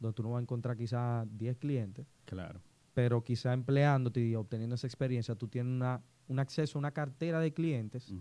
donde 0.00 0.14
tú 0.14 0.22
no 0.24 0.30
vas 0.30 0.38
a 0.40 0.42
encontrar 0.42 0.76
quizás 0.76 1.26
10 1.38 1.56
clientes, 1.58 2.06
Claro. 2.24 2.60
pero 2.94 3.22
quizá 3.22 3.52
empleándote 3.52 4.20
y 4.20 4.34
obteniendo 4.34 4.74
esa 4.74 4.86
experiencia, 4.86 5.34
tú 5.36 5.46
tienes 5.48 5.72
una, 5.72 6.02
un 6.26 6.38
acceso 6.38 6.78
a 6.78 6.80
una 6.80 6.90
cartera 6.92 7.38
de 7.40 7.52
clientes 7.52 8.12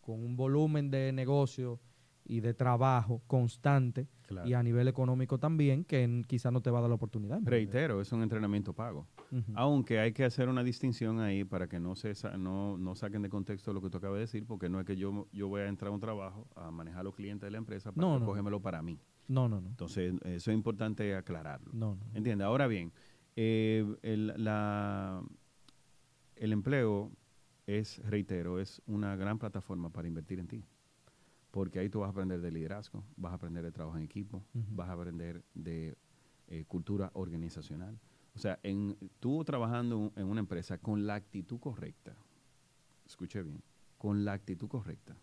con 0.00 0.22
un 0.24 0.36
volumen 0.36 0.90
de 0.90 1.12
negocio 1.12 1.78
y 2.24 2.40
de 2.40 2.54
trabajo 2.54 3.20
constante 3.26 4.08
Claro. 4.26 4.48
y 4.48 4.54
a 4.54 4.62
nivel 4.62 4.88
económico 4.88 5.38
también 5.38 5.84
que 5.84 6.04
n- 6.04 6.22
quizá 6.24 6.50
no 6.50 6.62
te 6.62 6.70
va 6.70 6.78
a 6.78 6.82
dar 6.82 6.88
la 6.88 6.94
oportunidad. 6.94 7.40
Reitero, 7.44 8.00
es 8.00 8.10
un 8.12 8.22
entrenamiento 8.22 8.72
pago. 8.72 9.06
Aunque 9.54 9.98
hay 9.98 10.12
que 10.12 10.24
hacer 10.24 10.48
una 10.48 10.62
distinción 10.64 11.20
ahí 11.20 11.44
para 11.44 11.68
que 11.68 11.78
no 11.80 11.94
se 11.96 12.14
sa- 12.14 12.36
no, 12.38 12.78
no 12.78 12.94
saquen 12.94 13.20
de 13.22 13.28
contexto 13.28 13.72
lo 13.74 13.82
que 13.82 13.90
tú 13.90 13.98
acabas 13.98 14.14
de 14.16 14.20
decir, 14.20 14.46
porque 14.46 14.68
no 14.70 14.80
es 14.80 14.86
que 14.86 14.96
yo, 14.96 15.28
yo 15.32 15.48
voy 15.48 15.62
a 15.62 15.66
entrar 15.68 15.90
a 15.90 15.94
un 15.94 16.00
trabajo 16.00 16.48
a 16.54 16.70
manejar 16.70 17.00
a 17.00 17.04
los 17.04 17.14
clientes 17.14 17.46
de 17.46 17.50
la 17.50 17.58
empresa 17.58 17.92
para 17.92 18.06
No, 18.06 18.18
no. 18.18 18.60
para 18.62 18.80
mí. 18.82 18.98
No, 19.28 19.48
no, 19.48 19.60
no. 19.60 19.68
Entonces, 19.68 20.14
eso 20.24 20.50
es 20.50 20.54
importante 20.54 21.14
aclararlo. 21.14 21.70
No, 21.74 21.96
no. 21.96 22.06
¿Entiendes? 22.14 22.46
Ahora 22.46 22.66
bien, 22.66 22.92
eh, 23.36 23.84
el, 24.02 24.32
la, 24.42 25.22
el 26.36 26.52
empleo 26.52 27.10
es, 27.66 27.98
reitero, 28.08 28.58
es 28.60 28.80
una 28.86 29.14
gran 29.16 29.38
plataforma 29.38 29.90
para 29.90 30.08
invertir 30.08 30.38
en 30.38 30.48
ti. 30.48 30.64
Porque 31.52 31.78
ahí 31.78 31.88
tú 31.88 32.00
vas 32.00 32.08
a 32.08 32.10
aprender 32.10 32.40
de 32.40 32.50
liderazgo, 32.50 33.04
vas 33.16 33.32
a 33.32 33.36
aprender 33.36 33.62
de 33.62 33.70
trabajo 33.70 33.96
en 33.98 34.02
equipo, 34.02 34.42
vas 34.52 34.88
a 34.88 34.94
aprender 34.94 35.44
de 35.54 35.94
eh, 36.48 36.64
cultura 36.66 37.10
organizacional. 37.14 38.00
O 38.34 38.38
sea, 38.38 38.58
en, 38.62 38.96
tú 39.20 39.44
trabajando 39.44 40.12
en 40.16 40.26
una 40.26 40.40
empresa 40.40 40.78
con 40.78 41.06
la 41.06 41.14
actitud 41.14 41.60
correcta, 41.60 42.16
escuche 43.06 43.42
bien, 43.42 43.62
con 43.98 44.24
la 44.24 44.32
actitud 44.32 44.66
correcta, 44.66 45.14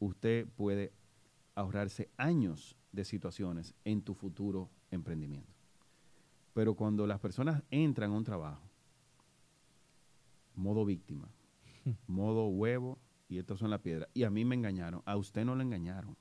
usted 0.00 0.48
puede 0.56 0.92
ahorrarse 1.54 2.08
años 2.16 2.74
de 2.92 3.04
situaciones 3.04 3.74
en 3.84 4.00
tu 4.00 4.14
futuro 4.14 4.70
emprendimiento. 4.90 5.52
Pero 6.54 6.74
cuando 6.74 7.06
las 7.06 7.20
personas 7.20 7.62
entran 7.70 8.10
a 8.10 8.14
un 8.14 8.24
trabajo, 8.24 8.62
modo 10.54 10.86
víctima, 10.86 11.28
modo 12.06 12.48
huevo, 12.48 12.98
y 13.28 13.38
estos 13.38 13.58
son 13.58 13.70
las 13.70 13.80
piedras, 13.80 14.08
y 14.14 14.24
a 14.24 14.30
mí 14.30 14.44
me 14.44 14.54
engañaron, 14.54 15.02
a 15.04 15.16
usted 15.16 15.44
no 15.44 15.54
le 15.56 15.64
engañaron. 15.64 16.16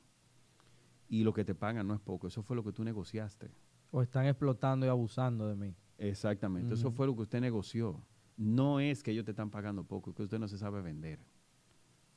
Y 1.07 1.23
lo 1.23 1.33
que 1.33 1.45
te 1.45 1.53
pagan 1.53 1.87
no 1.87 1.93
es 1.93 2.01
poco, 2.01 2.27
eso 2.27 2.41
fue 2.41 2.55
lo 2.55 2.63
que 2.63 2.71
tú 2.71 2.83
negociaste. 2.83 3.51
O 3.91 4.01
están 4.01 4.25
explotando 4.25 4.85
y 4.85 4.89
abusando 4.89 5.47
de 5.47 5.55
mí. 5.55 5.75
Exactamente, 5.97 6.73
eso 6.73 6.91
fue 6.91 7.07
lo 7.07 7.15
que 7.15 7.21
usted 7.21 7.41
negoció. 7.41 8.01
No 8.37 8.79
es 8.79 9.03
que 9.03 9.11
ellos 9.11 9.23
te 9.23 9.31
están 9.31 9.49
pagando 9.49 9.83
poco, 9.83 10.09
es 10.09 10.15
que 10.17 10.23
usted 10.23 10.39
no 10.39 10.47
se 10.47 10.57
sabe 10.57 10.81
vender. 10.81 11.19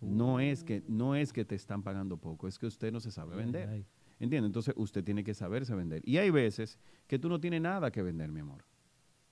No 0.00 0.40
es 0.40 0.64
que 0.64 0.84
no 0.88 1.14
es 1.16 1.32
que 1.32 1.44
te 1.44 1.54
están 1.54 1.82
pagando 1.82 2.16
poco, 2.16 2.48
es 2.48 2.58
que 2.58 2.66
usted 2.66 2.92
no 2.92 3.00
se 3.00 3.10
sabe 3.10 3.36
vender. 3.36 3.68
Ay, 3.68 3.86
¿Entiende? 4.20 4.46
Entonces 4.46 4.74
usted 4.76 5.04
tiene 5.04 5.22
que 5.22 5.34
saberse 5.34 5.74
vender. 5.74 6.02
Y 6.04 6.16
hay 6.16 6.30
veces 6.30 6.78
que 7.06 7.18
tú 7.18 7.28
no 7.28 7.40
tienes 7.40 7.60
nada 7.60 7.90
que 7.90 8.02
vender, 8.02 8.30
mi 8.32 8.40
amor. 8.40 8.64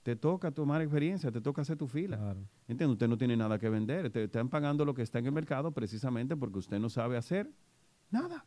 Te 0.06 0.14
toca 0.14 0.52
tomar 0.52 0.80
experiencia, 0.82 1.32
te 1.32 1.40
toca 1.40 1.62
hacer 1.62 1.76
tu 1.76 1.88
fila. 1.88 2.16
claro. 2.16 2.46
Usted 2.92 3.08
no 3.08 3.18
tiene 3.18 3.36
nada 3.36 3.58
que 3.58 3.68
vender. 3.68 4.08
Te 4.10 4.22
están 4.22 4.48
pagando 4.48 4.84
lo 4.84 4.94
que 4.94 5.02
está 5.02 5.18
en 5.18 5.26
el 5.26 5.32
mercado 5.32 5.72
precisamente 5.72 6.36
porque 6.36 6.60
usted 6.60 6.78
no 6.78 6.88
sabe 6.88 7.16
hacer 7.16 7.50
nada. 8.08 8.46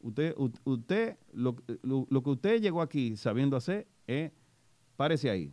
Usted, 0.00 0.36
usted 0.64 1.16
lo, 1.32 1.56
lo- 1.82 2.06
lo 2.08 2.22
que 2.22 2.30
usted 2.30 2.60
llegó 2.62 2.80
aquí 2.80 3.16
sabiendo 3.16 3.56
hacer 3.56 3.88
es, 4.06 4.30
párese 4.94 5.30
ahí, 5.30 5.52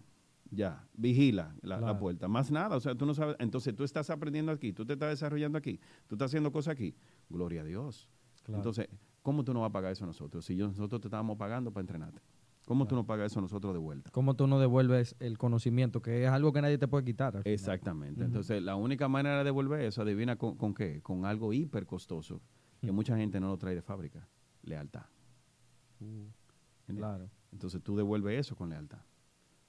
ya, 0.52 0.88
vigila 0.94 1.56
la, 1.64 1.80
la 1.80 1.98
puerta. 1.98 2.28
Más 2.28 2.52
nada, 2.52 2.76
o 2.76 2.80
sea, 2.80 2.94
tú 2.94 3.08
no 3.08 3.16
sabes. 3.16 3.36
Entonces 3.40 3.76
tú 3.76 3.84
estás 3.84 4.12
aprendiendo 4.12 4.52
aquí, 4.52 4.74
tú 4.74 4.86
te 4.86 4.94
estás 4.94 5.10
desarrollando 5.10 5.58
aquí, 5.58 5.80
tú 6.06 6.14
estás 6.14 6.28
haciendo 6.30 6.52
cosas 6.52 6.74
aquí. 6.74 6.94
Gloria 7.30 7.62
a 7.62 7.64
Dios. 7.64 8.08
claro. 8.44 8.60
Entonces, 8.60 8.88
¿cómo 9.24 9.44
tú 9.44 9.54
no 9.56 9.62
vas 9.62 9.70
a 9.70 9.74
pagar 9.74 9.92
eso 9.92 10.04
a 10.04 10.08
nosotros? 10.08 10.46
Si 10.46 10.56
yo- 10.56 10.68
nosotros 10.68 11.02
te 11.02 11.08
estábamos 11.08 11.36
pagando 11.38 11.72
para 11.72 11.82
entrenarte. 11.82 12.22
¿Cómo 12.66 12.88
tú 12.88 12.96
nos 12.96 13.06
pagas 13.06 13.32
eso 13.32 13.40
a 13.40 13.42
nosotros 13.42 13.74
de 13.74 13.80
vuelta? 13.80 14.12
¿Cómo 14.12 14.36
tú 14.36 14.48
no 14.48 14.60
devuelves 14.60 15.16
el 15.20 15.38
conocimiento? 15.38 16.02
Que 16.02 16.24
es 16.26 16.30
algo 16.30 16.54
que 16.54 16.62
nadie 16.62 16.78
te 16.78 16.88
puede 16.88 17.04
quitar. 17.04 17.42
Exactamente. 17.46 18.24
Entonces, 18.24 18.62
la 18.62 18.76
única 18.76 19.08
manera 19.10 19.40
de 19.40 19.44
devolver 19.46 19.82
eso, 19.82 20.02
adivina 20.04 20.36
con, 20.38 20.56
con 20.56 20.74
qué, 20.74 21.02
con 21.02 21.26
algo 21.26 21.52
hiper 21.54 21.86
costoso, 21.86 22.42
que 22.80 22.92
mucha 22.92 23.18
gente 23.18 23.40
no 23.40 23.48
lo 23.48 23.58
trae 23.58 23.76
de 23.76 23.82
fábrica, 23.82 24.28
lealtad. 24.64 25.06
¿Entiendes? 26.00 26.34
Claro. 26.98 27.30
Entonces 27.52 27.82
tú 27.84 27.96
devuelves 27.96 28.40
eso 28.40 28.56
con 28.56 28.70
lealtad. 28.70 29.00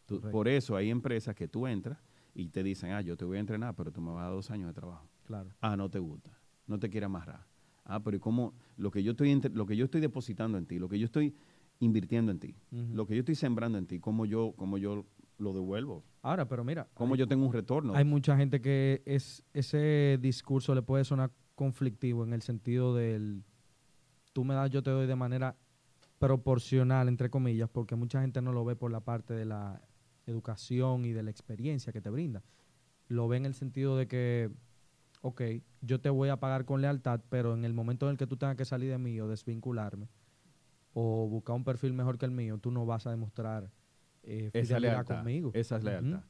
Tú- 0.06 0.20
por 0.20 0.48
eso 0.48 0.76
hay 0.76 0.90
empresas 0.90 1.34
que 1.34 1.48
tú 1.48 1.66
entras 1.66 1.98
y 2.34 2.48
te 2.48 2.62
dicen, 2.62 2.92
ah, 2.92 3.00
yo 3.00 3.16
te 3.16 3.24
voy 3.24 3.36
a 3.38 3.40
entrenar, 3.40 3.74
pero 3.74 3.90
tú 3.92 4.00
me 4.00 4.10
vas 4.12 4.20
a 4.20 4.24
dar 4.24 4.32
dos 4.32 4.50
años 4.50 4.68
de 4.68 4.74
trabajo. 4.74 5.08
Claro. 5.24 5.50
Ah, 5.60 5.76
no 5.76 5.88
te 5.90 5.98
gusta, 5.98 6.30
no 6.66 6.78
te 6.78 6.88
quiere 6.90 7.06
amarrar. 7.06 7.46
Ah, 7.84 8.00
pero 8.02 8.16
¿y 8.16 8.20
cómo 8.20 8.54
lo 8.76 8.90
que 8.90 9.02
yo 9.02 9.12
estoy 9.12 9.30
entre- 9.30 9.52
lo 9.52 9.66
que 9.66 9.76
yo 9.76 9.84
estoy 9.84 10.00
depositando 10.00 10.56
en 10.58 10.66
ti, 10.66 10.78
lo 10.78 10.88
que 10.88 10.98
yo 10.98 11.06
estoy 11.06 11.34
invirtiendo 11.82 12.30
en 12.30 12.38
ti, 12.38 12.54
lo 12.70 13.06
que 13.06 13.14
yo 13.14 13.20
estoy 13.20 13.34
sembrando 13.34 13.76
en 13.76 13.86
ti, 13.86 13.98
cómo 13.98 14.24
yo, 14.24 14.54
cómo 14.56 14.78
yo 14.78 15.04
lo 15.38 15.52
devuelvo, 15.52 16.04
Ahora, 16.22 16.46
pero 16.46 16.62
mira, 16.62 16.88
cómo 16.94 17.14
hay, 17.14 17.18
yo 17.18 17.26
tengo 17.26 17.44
un 17.44 17.52
retorno. 17.52 17.94
hay 17.96 18.04
mucha 18.04 18.36
gente 18.36 18.60
que 18.60 19.02
es 19.04 19.42
ese 19.52 20.16
discurso 20.20 20.76
le 20.76 20.82
puede 20.82 21.04
sonar 21.04 21.32
conflictivo 21.56 22.22
en 22.22 22.32
el 22.32 22.42
sentido 22.42 22.94
del 22.94 23.42
tú 24.32 24.44
me 24.44 24.54
das, 24.54 24.70
yo 24.70 24.84
te 24.84 24.90
doy 24.90 25.08
de 25.08 25.16
manera 25.16 25.56
proporcional, 26.20 27.08
entre 27.08 27.30
comillas, 27.30 27.68
porque 27.68 27.96
mucha 27.96 28.20
gente 28.20 28.40
no 28.40 28.52
lo 28.52 28.64
ve 28.64 28.76
por 28.76 28.92
la 28.92 29.00
parte 29.00 29.34
de 29.34 29.44
la 29.44 29.82
educación 30.26 31.04
y 31.04 31.10
de 31.10 31.24
la 31.24 31.32
experiencia 31.32 31.92
que 31.92 32.00
te 32.00 32.10
brinda. 32.10 32.44
Lo 33.08 33.26
ve 33.26 33.38
en 33.38 33.46
el 33.46 33.54
sentido 33.54 33.96
de 33.96 34.06
que, 34.06 34.50
ok, 35.20 35.42
yo 35.80 36.00
te 36.00 36.10
voy 36.10 36.28
a 36.28 36.38
pagar 36.38 36.64
con 36.64 36.80
lealtad, 36.80 37.20
pero 37.28 37.54
en 37.54 37.64
el 37.64 37.74
momento 37.74 38.06
en 38.06 38.12
el 38.12 38.18
que 38.18 38.28
tú 38.28 38.36
tengas 38.36 38.56
que 38.56 38.64
salir 38.64 38.90
de 38.90 38.98
mí 38.98 39.20
o 39.20 39.26
desvincularme 39.26 40.08
o 40.94 41.28
buscar 41.28 41.56
un 41.56 41.64
perfil 41.64 41.92
mejor 41.92 42.18
que 42.18 42.26
el 42.26 42.32
mío, 42.32 42.58
tú 42.58 42.70
no 42.70 42.86
vas 42.86 43.06
a 43.06 43.10
demostrar 43.10 43.70
eh, 44.22 44.50
esa 44.52 44.78
lealtad, 44.78 45.16
conmigo. 45.18 45.50
esa 45.54 45.76
es 45.76 45.84
lealtad. 45.84 46.22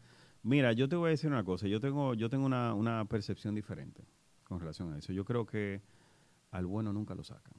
Mira, 0.43 0.73
yo 0.73 0.89
te 0.89 0.97
voy 0.97 1.09
a 1.09 1.11
decir 1.11 1.31
una 1.31 1.45
cosa, 1.45 1.69
yo 1.69 1.81
tengo, 1.81 2.15
yo 2.15 2.29
tengo 2.29 2.45
una, 2.47 2.75
una 2.75 3.05
percepción 3.05 3.55
diferente 3.55 4.05
con 4.45 4.59
relación 4.61 4.93
a 4.93 4.99
eso. 4.99 5.13
Yo 5.13 5.25
creo 5.25 5.47
que 5.47 5.83
al 6.51 6.67
bueno 6.67 6.93
nunca 6.93 7.15
lo 7.15 7.23
sacan. 7.23 7.55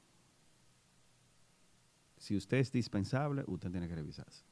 Si 2.18 2.36
usted 2.36 2.58
es 2.58 2.72
dispensable, 2.72 3.44
usted 3.46 3.70
tiene 3.70 3.88
que 3.88 3.94
revisarse. 3.94 4.44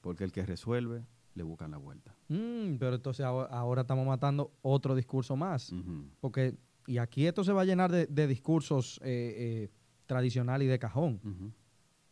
Porque 0.00 0.24
el 0.24 0.32
que 0.32 0.44
resuelve, 0.44 1.06
le 1.34 1.42
buscan 1.42 1.70
la 1.70 1.78
vuelta. 1.78 2.14
Mm, 2.28 2.76
pero 2.78 2.96
entonces 2.96 3.24
ahora, 3.24 3.48
ahora 3.48 3.82
estamos 3.82 4.06
matando 4.06 4.52
otro 4.62 4.94
discurso 4.94 5.36
más. 5.36 5.72
Porque, 6.20 6.56
y 6.86 6.98
aquí 6.98 7.26
esto 7.26 7.44
se 7.44 7.52
va 7.52 7.62
a 7.62 7.64
llenar 7.64 7.90
de, 7.90 8.06
de 8.06 8.26
discursos 8.26 9.00
eh, 9.02 9.34
eh, 9.36 9.70
tradicional 10.06 10.62
y 10.62 10.66
de 10.66 10.78
cajón. 10.78 11.20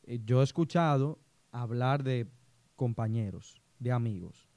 Eh, 0.04 0.20
yo 0.24 0.40
he 0.40 0.44
escuchado 0.44 1.18
hablar 1.50 2.02
de 2.02 2.26
compañeros, 2.76 3.60
de 3.78 3.92
amigos, 3.92 4.48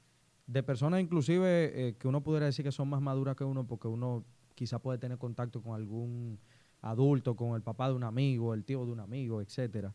de 0.46 0.62
personas 0.62 1.00
inclusive 1.00 1.88
eh, 1.88 1.96
que 1.96 2.08
uno 2.08 2.22
pudiera 2.22 2.46
decir 2.46 2.64
que 2.64 2.72
son 2.72 2.88
más 2.88 3.00
maduras 3.00 3.36
que 3.36 3.44
uno 3.44 3.66
porque 3.66 3.88
uno 3.88 4.24
quizá 4.54 4.78
puede 4.78 4.98
tener 4.98 5.18
contacto 5.18 5.62
con 5.62 5.74
algún 5.74 6.38
adulto, 6.80 7.34
con 7.36 7.54
el 7.54 7.62
papá 7.62 7.88
de 7.88 7.94
un 7.94 8.04
amigo, 8.04 8.54
el 8.54 8.64
tío 8.64 8.84
de 8.86 8.92
un 8.92 9.00
amigo, 9.00 9.40
etcétera, 9.40 9.94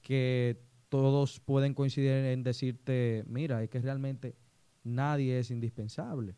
que 0.00 0.60
todos 0.88 1.40
pueden 1.40 1.74
coincidir 1.74 2.10
en 2.10 2.42
decirte, 2.44 3.24
mira, 3.26 3.62
es 3.62 3.68
que 3.68 3.80
realmente 3.80 4.36
nadie 4.84 5.38
es 5.38 5.50
indispensable. 5.50 6.36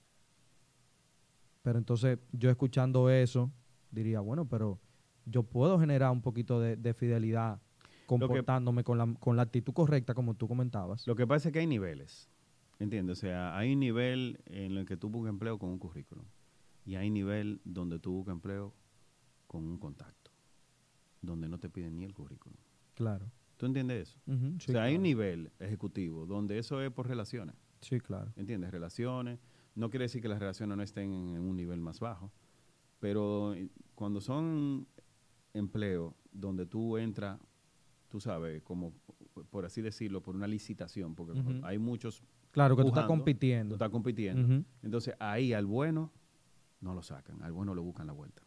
Pero 1.63 1.79
entonces 1.79 2.19
yo 2.33 2.49
escuchando 2.49 3.11
eso 3.11 3.51
diría, 3.91 4.21
bueno, 4.21 4.49
pero 4.49 4.81
yo 5.27 5.43
puedo 5.43 5.79
generar 5.79 6.11
un 6.11 6.23
poquito 6.23 6.61
de, 6.61 6.77
de 6.77 6.95
fidelidad 6.95 7.61
comportándome 8.07 8.85
con, 8.85 8.99
la, 8.99 9.15
con 9.19 9.37
la 9.37 9.43
actitud 9.43 9.73
correcta, 9.73 10.15
como 10.15 10.35
tú 10.35 10.49
comentabas. 10.49 11.07
Lo 11.07 11.17
que 11.17 11.27
pasa 11.27 11.49
es 11.49 11.53
que 11.53 11.59
hay 11.59 11.67
niveles, 11.67 12.31
¿entiendes? 12.79 13.19
O 13.19 13.21
sea, 13.21 13.57
hay 13.59 13.73
un 13.73 13.81
nivel 13.81 14.41
en 14.47 14.77
el 14.77 14.87
que 14.87 14.97
tú 14.97 15.09
buscas 15.11 15.31
empleo 15.31 15.59
con 15.59 15.71
un 15.71 15.79
currículum 15.79 16.25
y 16.85 16.95
hay 16.95 17.11
nivel 17.11 17.61
donde 17.65 17.99
tú 17.99 18.13
buscas 18.13 18.33
empleo 18.35 18.73
con 19.49 19.65
un 19.65 19.77
contacto, 19.79 20.31
donde 21.21 21.49
no 21.49 21.59
te 21.59 21.69
piden 21.69 21.97
ni 21.97 22.05
el 22.05 22.15
currículum. 22.15 22.59
Claro. 22.95 23.31
¿Tú 23.57 23.67
entiendes 23.67 24.11
eso? 24.11 24.21
Ujú, 24.27 24.57
o 24.57 24.61
sí, 24.61 24.73
sea, 24.73 24.85
hay 24.85 24.97
un 24.97 25.03
nivel 25.03 25.51
ejecutivo 25.59 26.27
donde 26.27 26.59
eso 26.59 26.81
es 26.83 26.91
por 26.93 27.09
relaciones, 27.09 27.57
Sí, 27.81 28.01
claro. 28.01 28.33
¿entiendes? 28.37 28.71
Relaciones. 28.71 29.39
No 29.75 29.91
quiere 29.91 30.05
decir 30.05 30.23
que 30.23 30.29
las 30.29 30.39
relaciones 30.39 30.77
no 30.77 30.83
estén 30.83 31.13
en 31.13 31.41
un 31.43 31.57
nivel 31.57 31.81
más 31.81 32.01
bajo, 32.01 32.33
pero 33.01 33.55
eh, 33.55 33.69
cuando 33.95 34.21
son 34.21 34.87
empleos 35.57 36.15
donde 36.33 36.67
tú 36.67 36.97
entras, 36.99 37.41
tú 38.09 38.21
sabes, 38.21 38.63
como 38.63 38.93
por 39.51 39.65
así 39.65 39.81
decirlo, 39.83 40.23
por 40.23 40.35
una 40.37 40.47
licitación, 40.47 41.15
porque 41.15 41.41
hay 41.63 41.79
muchos 41.79 42.23
Claro, 42.53 42.75
que 42.77 42.83
tú 42.83 42.89
estás 42.89 43.03
Pujando, 43.05 43.13
tú 43.15 43.19
compitiendo. 43.19 43.75
estás 43.75 43.91
compitiendo. 43.91 44.65
Entonces 44.83 45.15
ahí 45.19 45.53
al 45.53 45.67
bueno 45.67 46.11
no 46.81 46.95
lo 46.95 47.03
sacan, 47.03 47.43
al 47.43 47.53
bueno 47.53 47.75
lo 47.75 47.83
buscan 47.83 48.07
la 48.07 48.13
vuelta. 48.15 48.43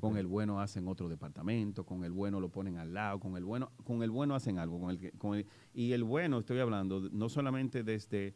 Con 0.00 0.16
el 0.16 0.26
bueno 0.26 0.60
hacen 0.60 0.88
otro 0.88 1.08
departamento, 1.10 1.84
con 1.84 2.04
el 2.04 2.12
bueno 2.12 2.40
lo 2.40 2.48
ponen 2.50 2.78
al 2.78 2.94
lado, 2.94 3.20
con 3.20 3.36
el 3.36 3.44
bueno, 3.44 3.70
con 3.84 4.02
el 4.02 4.10
bueno 4.10 4.34
hacen 4.34 4.58
algo, 4.58 4.80
con 4.80 4.90
el, 4.90 4.98
que- 4.98 5.12
con 5.12 5.36
el- 5.36 5.46
y 5.74 5.92
el 5.92 6.04
bueno 6.04 6.38
estoy 6.38 6.58
hablando 6.58 7.08
no 7.10 7.28
solamente 7.28 7.82
desde 7.84 8.34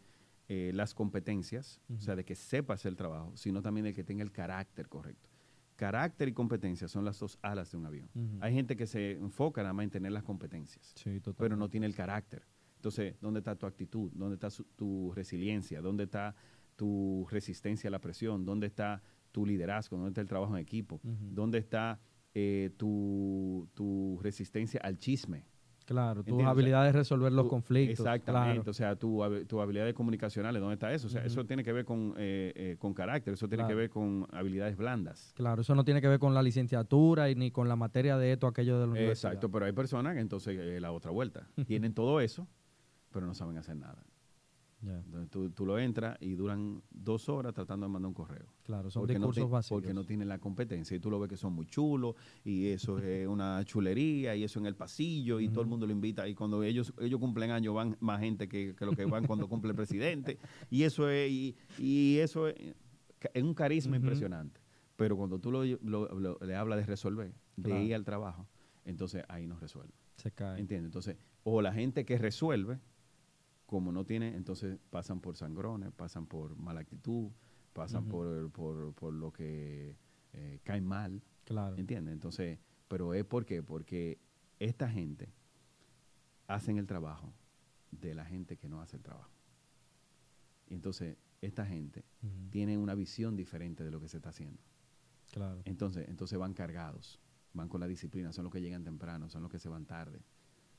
eh, 0.50 0.72
las 0.74 0.94
competencias, 0.94 1.80
o 1.94 2.00
sea, 2.00 2.16
de 2.16 2.24
que 2.24 2.34
sepa 2.34 2.74
hacer 2.74 2.90
el 2.90 2.96
trabajo, 2.96 3.32
sino 3.36 3.60
también 3.62 3.84
de 3.84 3.92
que 3.94 4.02
tenga 4.04 4.22
el 4.22 4.30
carácter 4.32 4.88
correcto. 4.88 5.28
Carácter 5.78 6.26
y 6.28 6.32
competencia 6.32 6.88
son 6.88 7.04
las 7.04 7.18
dos 7.20 7.38
alas 7.40 7.70
de 7.70 7.76
un 7.78 7.86
avión. 7.86 8.10
Hay 8.40 8.52
gente 8.52 8.76
que 8.76 8.84
se 8.86 9.12
enfoca 9.12 9.62
nada 9.62 9.72
más 9.72 9.84
en 9.84 9.90
tener 9.90 10.10
las 10.10 10.24
competencias 10.24 10.92
Sí, 10.96 11.20
pero 11.38 11.56
no 11.56 11.70
tiene 11.70 11.86
el 11.86 11.94
carácter. 11.94 12.42
Entonces, 12.76 13.14
¿dónde 13.20 13.38
está 13.38 13.54
tu 13.54 13.64
actitud? 13.64 14.10
¿Dónde 14.12 14.34
está 14.34 14.50
su- 14.50 14.64
tu 14.74 15.12
resiliencia? 15.14 15.80
¿Dónde 15.80 16.04
está 16.04 16.34
tu 16.74 17.26
resistencia 17.30 17.86
a 17.88 17.90
la 17.92 18.00
presión? 18.00 18.44
¿Dónde 18.44 18.66
está 18.66 19.02
tu 19.30 19.46
liderazgo? 19.46 19.96
¿Dónde 19.96 20.10
está 20.10 20.20
el 20.20 20.26
trabajo 20.28 20.56
en 20.56 20.60
equipo? 20.62 21.00
¿Dónde 21.04 21.58
está 21.58 22.00
eh, 22.34 22.70
tu, 22.76 23.68
tu 23.74 24.18
resistencia 24.20 24.80
al 24.82 24.98
chisme? 24.98 25.44
Claro, 25.88 26.22
tus 26.22 26.44
habilidades 26.44 26.92
de 26.92 26.98
resolver 26.98 27.32
los 27.32 27.48
conflictos. 27.48 28.00
Exactamente. 28.00 28.56
Claro. 28.56 28.70
O 28.70 28.74
sea, 28.74 28.94
tu, 28.94 29.22
tu 29.46 29.58
habilidades 29.62 29.94
comunicacionales, 29.94 30.60
¿dónde 30.60 30.74
está 30.74 30.92
eso? 30.92 31.06
O 31.06 31.10
sea, 31.10 31.24
eso 31.24 31.46
tiene 31.46 31.64
que 31.64 31.72
ver 31.72 31.86
con, 31.86 32.12
eh, 32.18 32.52
eh, 32.54 32.76
con 32.78 32.92
carácter, 32.92 33.32
eso 33.32 33.48
tiene 33.48 33.62
Claro. 33.62 33.68
que 33.70 33.74
ver 33.74 33.88
con 33.88 34.26
habilidades 34.30 34.76
blandas. 34.76 35.32
Claro, 35.34 35.62
eso 35.62 35.74
no 35.74 35.86
tiene 35.86 36.02
que 36.02 36.08
ver 36.08 36.18
con 36.18 36.34
la 36.34 36.42
licenciatura 36.42 37.30
y 37.30 37.36
ni 37.36 37.50
con 37.50 37.70
la 37.70 37.76
materia 37.76 38.18
de 38.18 38.32
esto, 38.32 38.46
aquello 38.46 38.78
de 38.78 38.86
la 38.86 38.92
universidad. 38.92 39.32
Exacto, 39.32 39.50
pero 39.50 39.64
hay 39.64 39.72
personas 39.72 40.12
que 40.12 40.20
entonces 40.20 40.58
eh, 40.60 40.78
la 40.78 40.92
otra 40.92 41.10
vuelta. 41.10 41.48
Tienen 41.66 41.94
todo 41.94 42.20
eso, 42.20 42.46
pero 43.10 43.26
no 43.26 43.32
saben 43.32 43.56
hacer 43.56 43.76
nada. 43.76 44.04
Entonces 44.80 45.28
tú, 45.28 45.50
tú 45.50 45.66
lo 45.66 45.76
entras 45.78 46.16
y 46.20 46.34
duran 46.34 46.80
dos 46.90 47.28
horas 47.28 47.52
tratando 47.52 47.86
de 47.86 47.92
mandar 47.92 48.06
un 48.08 48.14
correo. 48.14 48.46
claro, 48.62 48.90
son 48.90 49.02
porque 49.02 49.14
no, 49.14 49.26
discursos 49.26 49.44
ti- 49.46 49.50
básicos. 49.52 49.76
porque 49.80 49.92
no 49.92 50.04
tienen 50.04 50.28
la 50.28 50.38
competencia. 50.38 50.96
Y 50.96 51.00
tú 51.00 51.10
lo 51.10 51.18
ves 51.18 51.28
que 51.28 51.36
son 51.36 51.52
muy 51.52 51.66
chulos 51.66 52.14
y 52.44 52.66
eso 52.68 52.98
es 53.00 53.26
una 53.28 53.64
chulería 53.64 54.36
y 54.36 54.44
eso 54.44 54.60
en 54.60 54.66
el 54.66 54.76
pasillo 54.76 55.40
y 55.40 55.48
todo 55.48 55.62
el 55.62 55.66
mundo 55.66 55.84
lo 55.86 55.92
invita. 55.92 56.28
Y 56.28 56.34
cuando 56.36 56.62
ellos 56.62 56.92
ellos 57.00 57.18
cumplen 57.18 57.50
años 57.50 57.74
van 57.74 57.96
más 57.98 58.20
gente 58.20 58.48
que, 58.48 58.76
que 58.76 58.86
lo 58.86 58.92
que 58.92 59.04
van 59.04 59.26
cuando 59.26 59.48
cumple 59.48 59.70
el 59.70 59.76
presidente. 59.76 60.38
Y 60.70 60.84
eso 60.84 61.08
es, 61.10 61.28
y, 61.28 61.56
y 61.78 62.18
eso 62.18 62.46
es, 62.46 62.54
es 63.34 63.42
un 63.42 63.54
carisma 63.54 63.96
impresionante. 63.96 64.60
Pero 64.94 65.16
cuando 65.16 65.40
tú 65.40 65.50
lo, 65.50 65.64
lo- 65.64 66.08
lo- 66.18 66.38
le 66.40 66.54
hablas 66.54 66.78
de 66.78 66.86
resolver, 66.86 67.32
de 67.56 67.82
ir 67.82 67.94
al 67.96 68.04
trabajo, 68.04 68.46
entonces 68.84 69.24
ahí 69.28 69.46
no 69.48 69.58
resuelve. 69.58 69.92
Se 70.16 70.30
cae. 70.30 70.60
¿Entiendes? 70.60 70.86
Entonces, 70.90 71.16
o 71.42 71.62
la 71.62 71.72
gente 71.72 72.04
que 72.04 72.16
resuelve, 72.18 72.78
como 73.68 73.92
no 73.92 74.06
tiene, 74.06 74.34
entonces 74.34 74.78
pasan 74.88 75.20
por 75.20 75.36
sangrones, 75.36 75.92
pasan 75.92 76.24
por 76.26 76.56
mala 76.56 76.80
actitud, 76.80 77.30
pasan 77.74 78.08
por, 78.08 78.50
por, 78.50 78.94
por 78.94 79.12
lo 79.12 79.30
que 79.30 79.94
eh, 80.32 80.58
caen 80.64 80.86
mal, 80.86 81.22
Claro. 81.44 81.76
¿entiendes? 81.76 82.14
Entonces, 82.14 82.58
pero 82.88 83.12
es 83.12 83.26
por 83.26 83.44
qué? 83.44 83.62
Porque 83.62 84.18
esta 84.58 84.88
gente 84.88 85.34
hacen 86.46 86.78
el 86.78 86.86
trabajo 86.86 87.34
de 87.90 88.14
la 88.14 88.24
gente 88.24 88.56
que 88.56 88.70
no 88.70 88.80
hace 88.80 88.96
el 88.96 89.02
trabajo. 89.02 89.30
Entonces, 90.68 91.18
esta 91.42 91.66
gente 91.66 92.06
tiene 92.48 92.78
una 92.78 92.94
visión 92.94 93.36
diferente 93.36 93.84
de 93.84 93.90
lo 93.90 94.00
que 94.00 94.08
se 94.08 94.16
está 94.16 94.30
haciendo. 94.30 94.62
Claro. 95.30 95.60
Entonces, 95.66 96.08
entonces 96.08 96.38
van 96.38 96.54
cargados, 96.54 97.20
van 97.52 97.68
con 97.68 97.80
la 97.80 97.86
disciplina, 97.86 98.32
son 98.32 98.44
los 98.44 98.52
que 98.52 98.62
llegan 98.62 98.82
temprano, 98.82 99.28
son 99.28 99.42
los 99.42 99.50
que 99.50 99.58
se 99.58 99.68
van 99.68 99.84
tarde. 99.84 100.22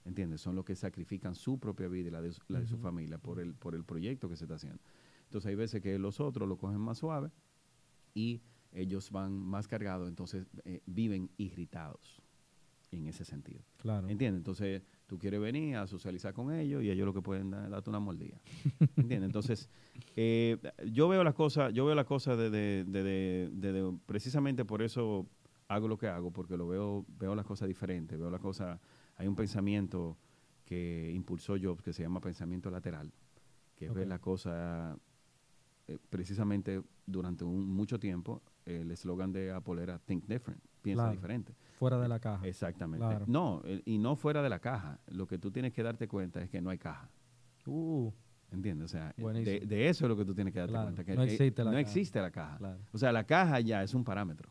¿Entiendes? 0.06 0.42
Son 0.42 0.56
los 0.56 0.66
que 0.66 0.76
sacrifican 0.76 1.36
su 1.36 1.60
propia 1.60 1.88
vida 1.88 2.08
y 2.08 2.12
la 2.12 2.22
de, 2.22 2.32
su- 2.32 2.42
la 2.48 2.60
de 2.62 2.68
su 2.68 2.78
familia 2.78 3.18
por 3.18 3.40
el, 3.40 3.54
por 3.54 3.76
el 3.76 3.84
proyecto 3.84 4.28
que 4.30 4.36
se 4.38 4.46
está 4.46 4.56
haciendo. 4.56 4.80
Entonces 5.26 5.50
hay 5.50 5.56
veces 5.56 5.82
que 5.82 6.00
los 6.00 6.20
otros 6.20 6.48
lo 6.48 6.58
cogen 6.58 6.80
más 6.80 6.98
suave 7.00 7.30
y 8.14 8.42
ellos 8.72 9.12
van 9.12 9.34
más 9.34 9.68
cargados, 9.68 10.08
entonces 10.08 10.46
eh, 10.66 10.82
viven 10.86 11.30
irritados 11.38 12.22
en 12.92 13.06
ese 13.08 13.24
sentido. 13.26 13.62
Claro. 13.78 14.08
¿Entiendes? 14.10 14.40
Entonces 14.40 14.82
tú 15.06 15.20
quieres 15.20 15.40
venir 15.40 15.76
a 15.76 15.86
socializar 15.86 16.34
con 16.34 16.52
ellos 16.52 16.82
y 16.84 16.90
ellos 16.90 17.06
lo 17.06 17.14
que 17.14 17.22
pueden 17.22 17.52
dar, 17.52 17.70
darte 17.70 17.90
una 17.92 18.00
mordida. 18.00 18.40
¿Entiendes? 18.96 19.28
Entonces 19.28 19.70
eh, 20.16 20.58
yo 20.92 21.08
veo 21.08 21.24
las 21.24 21.36
cosas, 21.36 21.72
yo 21.74 21.86
veo 21.86 21.94
las 21.94 22.06
cosas 22.06 22.38
de- 22.38 22.50
de- 22.50 23.50
de- 23.52 23.98
precisamente 24.08 24.66
por 24.66 24.82
eso 24.82 25.28
hago 25.68 25.88
lo 25.88 25.98
que 26.00 26.08
hago, 26.08 26.32
porque 26.32 26.58
lo 26.58 26.68
veo, 26.68 27.06
veo 27.20 27.36
las 27.36 27.46
cosas 27.46 27.68
diferentes, 27.68 28.18
veo 28.18 28.32
las 28.32 28.42
cosas, 28.42 28.80
hay 29.20 29.28
un 29.28 29.36
pensamiento 29.36 30.18
que 30.66 31.12
impulsó 31.14 31.56
Jobs, 31.62 31.84
que 31.84 31.94
se 31.94 32.02
llama 32.04 32.22
pensamiento 32.22 32.72
lateral, 32.72 33.12
que 33.76 33.86
es 33.88 33.94
ver 33.94 34.08
la 34.08 34.20
cosa 34.20 34.98
eh, 35.88 35.98
precisamente 36.10 36.82
durante 37.06 37.44
un, 37.44 37.70
mucho 37.70 38.00
tiempo, 38.00 38.42
el 38.66 38.90
eslogan 38.92 39.32
de 39.32 39.52
Apple 39.52 39.84
era 39.84 40.00
Think 40.00 40.26
Different, 40.26 40.62
piensa 40.82 41.04
Claro. 41.04 41.12
diferente. 41.16 41.54
Fuera 41.78 42.00
de 42.00 42.08
la 42.08 42.20
caja. 42.20 42.48
Exactamente. 42.48 43.06
Claro. 43.06 43.26
No, 43.28 43.62
eh, 43.66 43.82
y 43.86 43.98
no 43.98 44.16
fuera 44.16 44.42
de 44.42 44.50
la 44.50 44.60
caja. 44.60 45.00
Lo 45.08 45.28
que 45.28 45.38
tú 45.38 45.52
tienes 45.52 45.74
que 45.74 45.84
darte 45.84 46.08
cuenta 46.08 46.42
es 46.42 46.50
que 46.50 46.62
no 46.62 46.70
hay 46.70 46.78
caja. 46.78 47.10
Uh, 47.66 48.12
¿Entiendes? 48.52 48.86
O 48.86 48.88
sea, 48.88 49.14
de, 49.18 49.90
eso 49.90 50.06
es 50.06 50.10
lo 50.10 50.16
que 50.16 50.26
tú 50.26 50.34
tienes 50.34 50.54
que 50.54 50.60
darte 50.60 50.72
Claro, 50.72 50.86
cuenta. 50.88 51.04
Que 51.04 51.16
no 51.16 51.24
eh, 51.24 51.34
existe 51.34 51.64
la 51.64 51.72
no 51.72 51.76
caja. 51.78 51.82
existe 51.82 52.22
la 52.22 52.32
caja. 52.32 52.78
O 52.94 52.98
sea, 52.98 53.12
la 53.12 53.26
caja 53.26 53.60
ya 53.60 53.84
es 53.84 53.94
un 53.94 54.04
parámetro. 54.04 54.50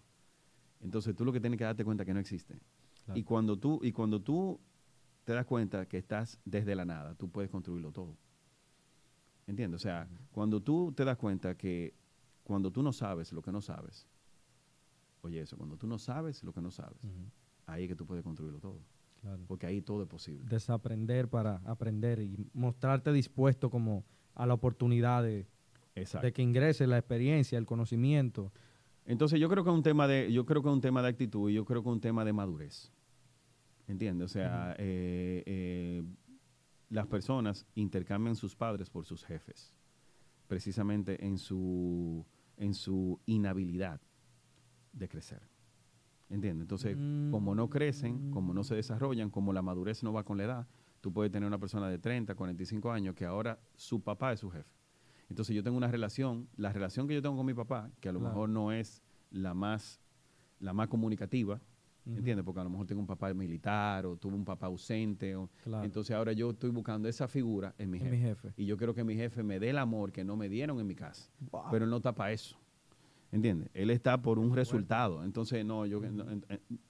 Entonces 0.81 1.17
tú 1.17 1.25
lo 1.25 1.33
que 1.33 1.41
tienes 1.41 1.59
que 1.59 1.65
darte 1.65 1.85
cuenta 1.85 2.03
es 2.03 2.07
que 2.07 2.15
no 2.15 2.21
existe. 2.21 2.61
Claro. 3.09 3.19
Y 3.19 3.25
cuando 3.25 3.59
tú 3.59 3.81
y 3.83 3.93
cuando 3.93 4.21
tú 4.21 4.61
te 5.25 5.33
das 5.33 5.47
cuenta 5.47 5.87
que 5.87 5.99
estás 5.99 6.39
desde 6.45 6.75
la 6.75 6.85
nada, 6.85 7.15
tú 7.15 7.31
puedes 7.31 7.51
construirlo 7.51 7.93
todo. 7.93 8.17
¿Entiendes? 9.47 9.81
O 9.81 9.83
sea, 9.83 10.09
cuando 10.31 10.63
tú 10.63 10.93
te 10.93 11.05
das 11.05 11.17
cuenta 11.17 11.57
que 11.57 11.95
cuando 12.45 12.71
tú 12.71 12.83
no 12.83 12.93
sabes 12.93 13.33
lo 13.33 13.43
que 13.43 13.53
no 13.53 13.61
sabes, 13.61 14.07
oye 15.23 15.41
eso, 15.41 15.57
cuando 15.57 15.77
tú 15.77 15.87
no 15.87 15.99
sabes 15.99 16.43
lo 16.45 16.53
que 16.53 16.61
no 16.61 16.71
sabes, 16.71 16.99
ahí 17.67 17.85
es 17.85 17.89
que 17.89 17.97
tú 17.97 18.07
puedes 18.07 18.25
construirlo 18.25 18.61
todo. 18.61 18.81
claro. 19.21 19.45
Porque 19.47 19.67
ahí 19.67 19.83
todo 19.83 20.03
es 20.03 20.09
posible. 20.09 20.47
Desaprender 20.49 21.29
para 21.29 21.57
aprender 21.65 22.21
y 22.21 22.37
mostrarte 22.53 23.13
dispuesto 23.13 23.71
como 23.71 24.05
a 24.35 24.47
la 24.47 24.55
oportunidad 24.55 25.23
de, 25.23 25.47
que 26.33 26.43
ingrese 26.43 26.87
la 26.87 26.99
experiencia, 26.99 27.59
el 27.59 27.67
conocimiento. 27.67 28.53
Entonces 29.05 29.41
yo 29.41 29.49
creo 29.49 29.65
que 29.65 29.71
es 29.71 29.77
un 29.77 29.83
tema 29.83 30.07
de, 30.07 30.33
yo 30.33 30.47
creo 30.47 30.63
que 30.63 30.69
es 30.69 30.75
un 30.75 30.81
tema 30.81 31.03
de 31.03 31.09
actitud 31.09 31.51
y 31.51 31.55
yo 31.55 31.65
creo 31.65 31.83
que 31.83 31.89
es 31.89 31.95
un 31.95 32.01
tema 32.01 32.25
de 32.25 32.33
madurez. 32.33 32.93
¿Entiendes? 33.89 34.27
O 34.27 34.29
sea, 34.29 34.75
eh, 34.79 35.43
eh, 35.47 36.03
las 36.91 37.07
personas 37.07 37.67
intercambian 37.75 38.37
sus 38.37 38.55
padres 38.55 38.91
por 38.91 39.05
sus 39.07 39.25
jefes, 39.25 39.75
precisamente 40.47 41.25
en 41.27 41.39
su, 41.39 42.25
en 42.57 42.75
su 42.75 43.19
inhabilidad 43.27 44.01
de 44.93 45.09
crecer. 45.09 45.43
¿Entiendes? 46.31 46.65
Entonces, 46.65 46.97
como 47.31 47.55
no 47.55 47.71
crecen, 47.71 48.31
como 48.31 48.53
no 48.53 48.63
se 48.63 48.75
desarrollan, 48.75 49.31
como 49.31 49.53
la 49.55 49.63
madurez 49.63 50.03
no 50.03 50.13
va 50.13 50.25
con 50.25 50.37
la 50.37 50.45
edad, 50.45 50.67
tú 51.01 51.11
puedes 51.13 51.33
tener 51.33 51.47
una 51.47 51.59
persona 51.59 51.89
de 51.89 51.99
30, 51.99 52.35
45 52.35 52.91
años 52.93 53.15
que 53.15 53.25
ahora 53.25 53.59
su 53.77 54.03
papá 54.03 54.35
es 54.35 54.41
su 54.41 54.51
jefe. 54.51 54.71
Entonces 55.31 55.57
yo 55.57 55.63
tengo 55.63 55.77
una 55.79 55.89
relación, 55.91 56.47
la 56.57 56.71
relación 56.73 57.09
que 57.09 57.15
yo 57.15 57.23
tengo 57.23 57.37
con 57.37 57.47
mi 57.47 57.55
papá, 57.55 57.91
que 58.01 58.11
a 58.11 58.13
lo 58.13 58.19
Claro. 58.19 58.35
mejor 58.35 58.49
no 58.51 58.73
es 58.73 59.03
la 59.31 59.55
más, 59.55 60.01
la 60.61 60.75
más 60.75 60.89
comunicativa, 60.89 61.61
¿entiendes? 62.07 62.45
Porque 62.45 62.61
a 62.61 62.65
lo 62.65 62.71
mejor 62.71 62.87
tengo 62.87 63.01
un 63.01 63.07
papá 63.07 63.33
militar 63.35 64.07
o 64.07 64.17
tuve 64.17 64.35
un 64.35 64.45
papá 64.45 64.67
ausente. 64.67 65.35
o- 65.37 65.51
Claro. 65.63 65.85
Entonces 65.85 66.15
ahora 66.17 66.33
yo 66.33 66.51
estoy 66.51 66.71
buscando 66.71 67.09
esa 67.09 67.29
figura 67.29 67.75
en 67.79 67.91
mi 67.91 67.99
jefe. 67.99 68.11
mi 68.11 68.19
jefe. 68.19 68.53
Y 68.57 68.65
yo 68.67 68.77
quiero 68.77 68.95
que 68.95 69.05
mi 69.05 69.15
jefe 69.15 69.43
me 69.43 69.59
dé 69.59 69.71
el 69.71 69.79
amor 69.79 70.11
que 70.13 70.25
no 70.25 70.37
me 70.37 70.49
dieron 70.49 70.79
en 70.81 70.87
mi 70.87 70.95
casa. 70.95 71.31
Wow. 71.51 71.65
Pero 71.71 71.85
él 71.85 71.91
no 71.91 71.97
está 71.99 72.13
para 72.15 72.33
eso. 72.33 72.57
¿Entiendes? 73.31 73.69
Él 73.75 73.91
está 73.91 74.21
por 74.23 74.39
un 74.39 74.55
resultado. 74.55 75.23
Entonces, 75.23 75.65
no, 75.65 75.85
yo... 75.85 76.01
no, 76.01 76.31
en- 76.31 76.45
en- 76.49 76.81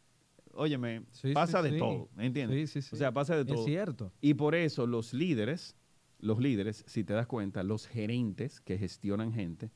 óyeme, 0.55 1.03
Sí, 1.11 1.29
sí, 1.29 1.35
pasa 1.35 1.62
de 1.62 1.71
sí. 1.73 1.79
todo, 1.79 2.09
¿entiendes? 2.16 2.71
Sí, 2.71 2.81
sí, 2.81 2.88
sí. 2.88 2.94
O 2.94 2.99
sea, 2.99 3.12
pasa 3.12 3.37
de 3.37 3.44
todo. 3.44 3.59
es 3.59 3.64
cierto. 3.64 4.12
Y 4.21 4.35
por 4.35 4.55
eso 4.55 4.87
los 4.87 5.12
líderes, 5.14 5.77
los 6.21 6.38
líderes, 6.40 6.85
si 6.87 7.03
te 7.05 7.12
das 7.12 7.27
cuenta, 7.27 7.62
los 7.64 7.87
gerentes 7.88 8.61
que 8.61 8.79
gestionan 8.79 9.33
gente, 9.33 9.71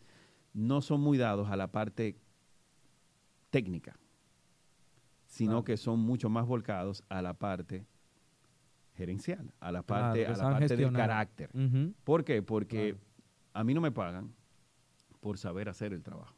no 0.55 0.81
son 0.83 1.01
muy 1.01 1.19
dados 1.19 1.49
a 1.51 1.57
la 1.57 1.73
parte 1.73 2.17
técnica, 3.51 3.99
sino 5.33 5.65
que 5.65 5.79
son 5.79 5.99
mucho 5.99 6.29
más 6.29 6.47
volcados 6.47 7.03
a 7.09 7.23
la 7.23 7.33
parte 7.33 7.87
gerencial, 8.95 9.55
a 9.61 9.73
la 9.73 9.83
parte, 9.83 10.27
a 10.27 10.37
la 10.37 10.43
parte 10.51 10.77
del 10.77 10.93
carácter. 10.93 11.51
¿Por 12.05 12.23
qué? 12.23 12.43
Porque 12.43 12.91
Claro. 12.93 13.05
a 13.55 13.65
mí 13.65 13.73
no 13.73 13.81
me 13.81 13.91
pagan 13.91 14.35
por 15.21 15.39
saber 15.39 15.71
hacer 15.71 15.95
el 15.95 16.03
trabajo. 16.03 16.37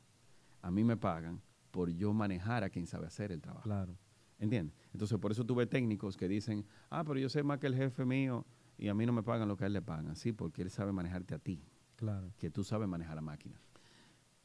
A 0.63 0.71
mí 0.71 0.85
me 0.85 0.97
pagan 0.97 1.43
por 1.73 1.91
yo 1.91 2.13
manejar 2.13 2.63
a 2.63 2.71
quien 2.71 2.87
sabe 2.87 3.09
hacer 3.09 3.33
el 3.33 3.41
trabajo. 3.41 3.65
Claro. 3.65 3.99
¿Entiendes? 4.39 4.77
Entonces, 4.93 5.19
por 5.19 5.33
eso 5.33 5.45
tuve 5.45 5.67
técnicos 5.67 6.17
que 6.17 6.29
dicen, 6.29 6.65
ah, 6.91 7.03
pero 7.05 7.19
yo 7.19 7.29
sé 7.29 7.43
más 7.43 7.59
que 7.59 7.67
el 7.67 7.75
jefe 7.75 8.05
mío 8.05 8.47
y 8.79 8.87
a 8.87 8.95
mí 8.95 9.07
no 9.07 9.13
me 9.13 9.25
pagan 9.25 9.49
lo 9.49 9.57
que 9.57 9.65
a 9.65 9.67
él 9.67 9.73
le 9.73 9.83
pagan. 9.83 10.15
Sí, 10.15 10.33
porque 10.33 10.63
él 10.63 10.71
sabe 10.71 10.93
manejarte 10.93 11.35
a 11.35 11.39
ti, 11.41 11.65
Claro. 11.97 12.31
que 12.39 12.49
tú 12.49 12.63
sabes 12.63 12.87
manejar 12.89 13.17
la 13.17 13.23
máquina. 13.23 13.61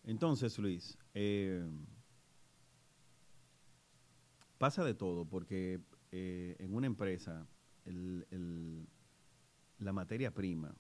Entonces, 0.04 0.58
Luis, 0.58 0.98
eh, 1.14 1.64
pasa 4.60 4.84
de 4.84 4.94
todo, 4.94 5.26
porque 5.26 5.82
eh, 6.12 6.56
en 6.60 6.76
una 6.76 6.86
empresa 6.86 7.48
el- 7.86 8.28
el- 8.30 8.88
la 9.80 9.94
materia 9.94 10.32
prima 10.34 10.76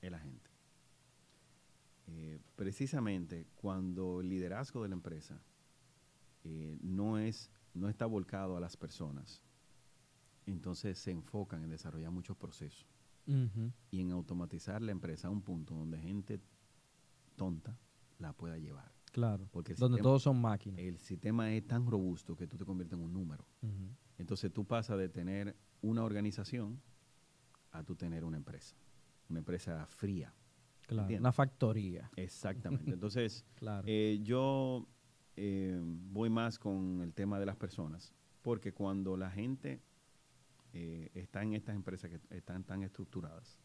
es 0.00 0.10
la 0.10 0.18
gente. 0.18 0.50
Eh, 2.06 2.40
precisamente 2.56 3.46
cuando 3.56 4.20
el 4.20 4.28
liderazgo 4.28 4.82
de 4.82 4.88
la 4.88 4.94
empresa 4.94 5.40
eh, 6.44 6.78
no, 6.82 7.18
es, 7.18 7.50
no 7.74 7.88
está 7.88 8.06
volcado 8.06 8.56
a 8.56 8.60
las 8.60 8.76
personas, 8.76 9.42
entonces 10.46 10.98
se 10.98 11.10
enfocan 11.10 11.62
en 11.62 11.70
desarrollar 11.70 12.10
muchos 12.10 12.36
procesos 12.36 12.86
y 13.90 14.00
en 14.00 14.10
automatizar 14.10 14.80
la 14.82 14.90
empresa 14.92 15.28
a 15.28 15.30
un 15.30 15.42
punto 15.42 15.74
donde 15.74 15.98
gente 16.00 16.40
tonta 17.36 17.78
la 18.18 18.32
pueda 18.32 18.58
llevar. 18.58 18.90
Claro. 19.12 19.48
Porque 19.50 19.74
Donde 19.74 19.96
sistema- 19.96 20.02
todos 20.08 20.22
son 20.22 20.40
máquinas. 20.40 20.80
El 20.80 20.98
sistema 20.98 21.52
es 21.52 21.66
tan 21.66 21.86
robusto 21.86 22.36
que 22.36 22.46
tú 22.46 22.56
te 22.56 22.64
conviertes 22.64 22.98
en 22.98 23.04
un 23.04 23.12
número. 23.12 23.44
Entonces 24.18 24.52
tú 24.52 24.64
pasas 24.64 24.98
de 24.98 25.08
tener 25.08 25.56
una 25.82 26.04
organización 26.04 26.80
a 27.72 27.82
tú 27.82 27.96
tener 27.96 28.24
una 28.24 28.36
empresa. 28.36 28.76
Una 29.28 29.38
empresa 29.40 29.86
fría. 29.86 30.32
Claro. 30.86 31.02
¿Entiendes? 31.04 31.20
Una 31.20 31.32
factoría. 31.32 32.10
Exactamente. 32.16 32.90
Entonces, 32.92 33.44
Claro. 33.54 33.84
eh, 33.88 34.18
yo 34.22 34.86
eh, 35.36 35.80
voy 35.82 36.28
más 36.30 36.58
con 36.58 37.00
el 37.00 37.14
tema 37.14 37.38
de 37.38 37.46
las 37.46 37.56
personas, 37.56 38.12
porque 38.42 38.72
cuando 38.72 39.16
la 39.16 39.30
gente 39.30 39.80
eh, 40.72 41.10
está 41.14 41.42
en 41.42 41.54
estas 41.54 41.74
empresas 41.76 42.10
que 42.10 42.20
están 42.36 42.64
tan 42.64 42.82
estructuradas, 42.82 43.58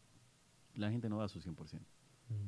la 0.74 0.90
gente 0.90 1.08
no 1.08 1.18
da 1.18 1.28
su 1.28 1.40
100%. 1.40 1.54
Ujú, 1.54 2.38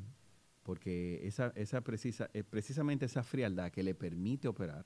Porque 0.69 1.27
esa, 1.27 1.51
esa 1.57 1.81
precisa, 1.81 2.29
eh, 2.35 2.45
precisamente 2.45 3.07
esa 3.07 3.23
frialdad 3.23 3.71
que 3.73 3.83
le 3.83 3.95
permite 3.95 4.49
operar 4.49 4.85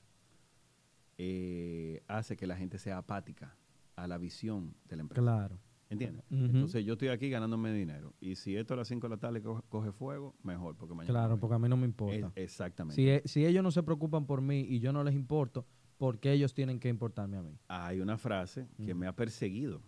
eh, 1.17 2.01
hace 2.07 2.37
que 2.37 2.47
la 2.47 2.55
gente 2.55 2.77
sea 2.77 2.99
apática 2.99 3.57
a 3.97 4.07
la 4.07 4.17
visión 4.17 4.77
de 4.87 4.95
la 4.95 5.01
empresa. 5.01 5.21
Claro. 5.21 5.59
¿Entiendes? 5.89 6.23
Entonces 6.31 6.85
yo 6.85 6.93
estoy 6.93 7.09
aquí 7.09 7.29
ganándome 7.29 7.73
dinero. 7.73 8.13
Y 8.21 8.35
si 8.35 8.55
esto 8.55 8.75
a 8.75 8.77
las 8.77 8.87
5 8.87 9.07
de 9.09 9.15
la 9.15 9.19
tarde 9.19 9.41
co- 9.41 9.61
coge 9.67 9.91
fuego, 9.91 10.33
mejor, 10.41 10.77
porque 10.77 10.95
mañana... 10.95 11.11
Claro, 11.11 11.37
porque 11.37 11.55
a 11.55 11.59
mí 11.59 11.67
no 11.67 11.75
me 11.75 11.85
importa. 11.85 12.31
Es- 12.33 12.43
exactamente. 12.45 12.95
Si, 12.95 13.09
e- 13.09 13.21
si 13.25 13.45
ellos 13.45 13.61
no 13.61 13.69
se 13.69 13.83
preocupan 13.83 14.25
por 14.25 14.39
mí 14.41 14.61
y 14.61 14.79
yo 14.79 14.93
no 14.93 15.03
les 15.03 15.13
importo, 15.13 15.65
¿por 15.97 16.17
qué 16.17 16.31
ellos 16.31 16.53
tienen 16.53 16.79
que 16.79 16.87
importarme 16.87 17.35
a 17.35 17.41
mí? 17.43 17.59
Hay 17.67 17.99
una 17.99 18.17
frase 18.17 18.69
que 18.77 18.91
Ujú. 18.93 18.99
me 19.01 19.05
ha 19.07 19.13
perseguido 19.17 19.81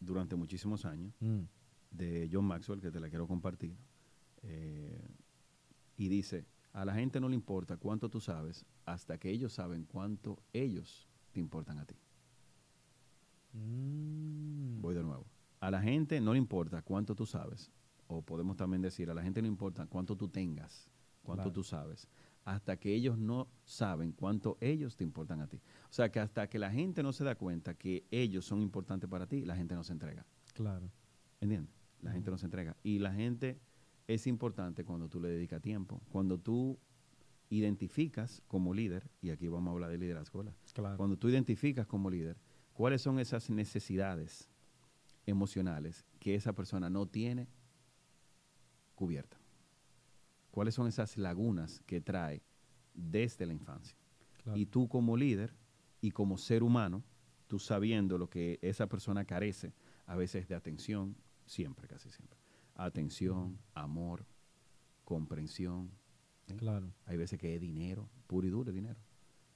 durante 0.00 0.34
muchísimos 0.34 0.84
años 0.84 1.14
Mm, 1.20 1.42
de 1.92 2.28
John 2.32 2.44
Maxwell, 2.46 2.80
que 2.80 2.90
te 2.90 2.98
la 2.98 3.08
quiero 3.08 3.28
compartir. 3.28 3.76
Eh, 4.48 5.08
y 5.96 6.08
dice, 6.08 6.46
a 6.72 6.84
la 6.84 6.94
gente 6.94 7.20
no 7.20 7.28
le 7.28 7.34
importa 7.34 7.76
cuánto 7.76 8.08
tú 8.08 8.20
sabes 8.20 8.64
hasta 8.84 9.18
que 9.18 9.30
ellos 9.30 9.52
saben 9.52 9.84
cuánto 9.84 10.38
ellos 10.52 11.08
te 11.32 11.40
importan 11.40 11.78
a 11.78 11.84
ti. 11.86 11.96
mm, 13.52 14.80
Voy 14.80 14.94
de 14.94 15.02
nuevo. 15.02 15.26
A 15.60 15.70
la 15.70 15.80
gente 15.82 16.20
no 16.20 16.32
le 16.32 16.38
importa 16.38 16.82
cuánto 16.82 17.14
tú 17.14 17.26
sabes, 17.26 17.70
o 18.06 18.22
podemos 18.22 18.56
también 18.56 18.82
decir, 18.82 19.10
a 19.10 19.14
la 19.14 19.22
gente 19.22 19.40
no 19.42 19.48
importa 19.48 19.86
cuánto 19.86 20.16
tú 20.16 20.28
tengas, 20.28 20.88
cuánto 21.22 21.44
Claro. 21.44 21.52
tú 21.52 21.64
sabes, 21.64 22.08
hasta 22.44 22.76
que 22.76 22.94
ellos 22.94 23.18
no 23.18 23.48
saben 23.64 24.12
cuánto 24.12 24.56
ellos 24.60 24.96
te 24.96 25.02
importan 25.02 25.40
a 25.40 25.48
ti. 25.48 25.56
O 25.90 25.92
sea, 25.92 26.12
que 26.12 26.20
hasta 26.20 26.48
que 26.48 26.58
la 26.58 26.70
gente 26.70 27.02
no 27.02 27.12
se 27.12 27.24
da 27.24 27.34
cuenta 27.34 27.74
que 27.74 28.04
ellos 28.10 28.44
son 28.44 28.60
importantes 28.62 29.08
para 29.10 29.26
ti, 29.26 29.44
la 29.44 29.56
gente 29.56 29.74
no 29.74 29.82
se 29.82 29.92
entrega. 29.92 30.24
Claro. 30.54 30.90
¿Entiendes? 31.40 31.74
La 32.02 32.12
gente 32.12 32.30
no 32.30 32.38
se 32.38 32.44
entrega. 32.46 32.76
Y 32.84 32.98
la 33.00 33.12
gente 33.12 33.58
es 34.08 34.26
importante 34.26 34.84
cuando 34.84 35.08
tú 35.08 35.20
le 35.20 35.28
dedicas 35.28 35.60
tiempo, 35.60 36.00
cuando 36.10 36.38
tú 36.38 36.78
identificas 37.48 38.42
como 38.48 38.74
líder, 38.74 39.08
y 39.20 39.30
aquí 39.30 39.48
vamos 39.48 39.70
a 39.70 39.72
hablar 39.72 39.90
de 39.90 39.98
liderazgo. 39.98 40.44
Claro. 40.72 40.96
Cuando 40.96 41.16
tú 41.16 41.28
identificas 41.28 41.86
como 41.86 42.10
líder 42.10 42.36
cuáles 42.72 43.02
son 43.02 43.18
esas 43.18 43.48
necesidades 43.50 44.50
emocionales 45.24 46.04
que 46.20 46.34
esa 46.34 46.52
persona 46.52 46.90
no 46.90 47.06
tiene 47.06 47.48
cubierta. 48.94 49.38
¿Cuáles 50.50 50.74
son 50.74 50.86
esas 50.86 51.16
lagunas 51.16 51.82
que 51.86 52.00
trae 52.00 52.42
desde 52.94 53.46
la 53.46 53.52
infancia? 53.52 53.96
claro. 54.42 54.58
Y 54.58 54.66
tú 54.66 54.88
como 54.88 55.16
líder 55.16 55.54
y 56.00 56.10
como 56.10 56.38
ser 56.38 56.62
humano, 56.62 57.02
tú 57.46 57.58
sabiendo 57.58 58.18
lo 58.18 58.28
que 58.28 58.58
esa 58.62 58.86
persona 58.86 59.24
carece, 59.24 59.72
a 60.06 60.16
veces 60.16 60.48
de 60.48 60.54
atención, 60.54 61.16
siempre, 61.46 61.88
casi 61.88 62.10
siempre. 62.10 62.38
Atención, 62.76 63.58
amor, 63.74 64.26
comprensión. 65.04 65.90
¿eh? 66.48 66.56
Claro. 66.56 66.92
Hay 67.06 67.16
veces 67.16 67.38
que 67.38 67.54
es 67.54 67.60
dinero, 67.60 68.08
puro 68.26 68.46
y 68.46 68.50
duro 68.50 68.70
es 68.70 68.74
dinero, 68.74 69.00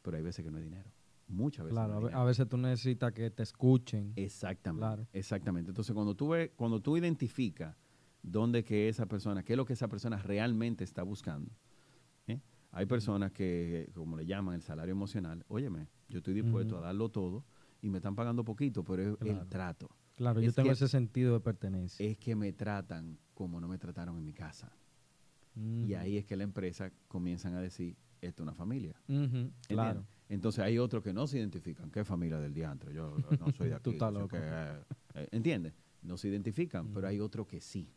pero 0.02 0.16
hay 0.16 0.22
veces 0.22 0.44
que 0.44 0.50
no 0.50 0.58
es 0.58 0.64
dinero. 0.64 0.90
Muchas 1.28 1.64
veces. 1.66 1.74
Claro, 1.76 2.00
más 2.00 2.12
a 2.14 2.24
veces 2.24 2.48
tú 2.48 2.56
necesitas 2.56 3.12
que 3.12 3.30
te 3.30 3.42
escuchen. 3.44 4.12
Exactamente. 4.16 4.80
Claro. 4.80 5.06
Exactamente. 5.12 5.70
Entonces, 5.70 5.94
cuando 5.94 6.16
tú 6.16 6.30
ves, 6.30 6.50
cuando 6.56 6.80
tú 6.80 6.96
identificas 6.96 7.76
dónde 8.22 8.64
que 8.64 8.88
esa 8.88 9.06
persona, 9.06 9.44
qué 9.44 9.52
es 9.52 9.56
lo 9.56 9.64
que 9.64 9.74
esa 9.74 9.86
persona 9.88 10.16
realmente 10.18 10.82
está 10.82 11.02
buscando. 11.04 11.52
¿eh? 12.26 12.40
Hay 12.72 12.86
personas 12.86 13.30
que, 13.32 13.90
como 13.94 14.16
le 14.16 14.26
llaman, 14.26 14.56
el 14.56 14.62
salario 14.62 14.92
emocional. 14.92 15.44
Óyeme, 15.48 15.88
yo 16.08 16.18
estoy 16.18 16.34
dispuesto 16.34 16.78
a 16.78 16.80
darlo 16.80 17.10
todo 17.10 17.44
y 17.80 17.88
me 17.90 17.98
están 17.98 18.14
pagando 18.16 18.44
poquito, 18.44 18.82
pero 18.82 19.02
es 19.12 19.16
Claro. 19.18 19.40
el 19.42 19.48
trato. 19.48 19.88
Claro, 20.20 20.42
yo 20.42 20.52
tengo 20.52 20.70
ese 20.70 20.86
sentido 20.86 21.32
de 21.32 21.40
pertenencia. 21.40 22.04
Es 22.04 22.18
que 22.18 22.36
me 22.36 22.52
tratan 22.52 23.18
como 23.32 23.58
no 23.58 23.68
me 23.68 23.78
trataron 23.78 24.18
en 24.18 24.24
mi 24.26 24.34
casa. 24.34 24.70
Y 25.56 25.94
Ujú. 25.94 25.96
ahí 25.98 26.18
es 26.18 26.26
que 26.26 26.36
la 26.36 26.44
empresa 26.44 26.92
comienzan 27.08 27.54
a 27.54 27.60
decir, 27.62 27.96
esto 28.20 28.42
es 28.42 28.44
una 28.44 28.52
familia. 28.52 29.00
Claro. 29.66 30.04
Entonces 30.28 30.62
hay 30.62 30.76
otros 30.76 31.02
que 31.02 31.14
no 31.14 31.26
se 31.26 31.38
identifican. 31.38 31.90
¿Qué 31.90 32.04
familia 32.04 32.38
del 32.38 32.52
diantre? 32.52 32.92
Yo 32.92 33.16
no 33.40 33.50
soy 33.52 33.70
de 33.70 33.74
aquí. 33.76 33.82
Tú 33.82 33.90
estás 33.92 34.12
loco. 34.12 34.36
eh, 34.38 34.82
eh, 35.14 35.28
¿Entiendes? 35.32 35.72
No 36.02 36.18
se 36.18 36.28
identifican, 36.28 36.92
pero 36.92 37.08
hay 37.08 37.18
otros 37.18 37.46
que 37.46 37.62
sí. 37.62 37.88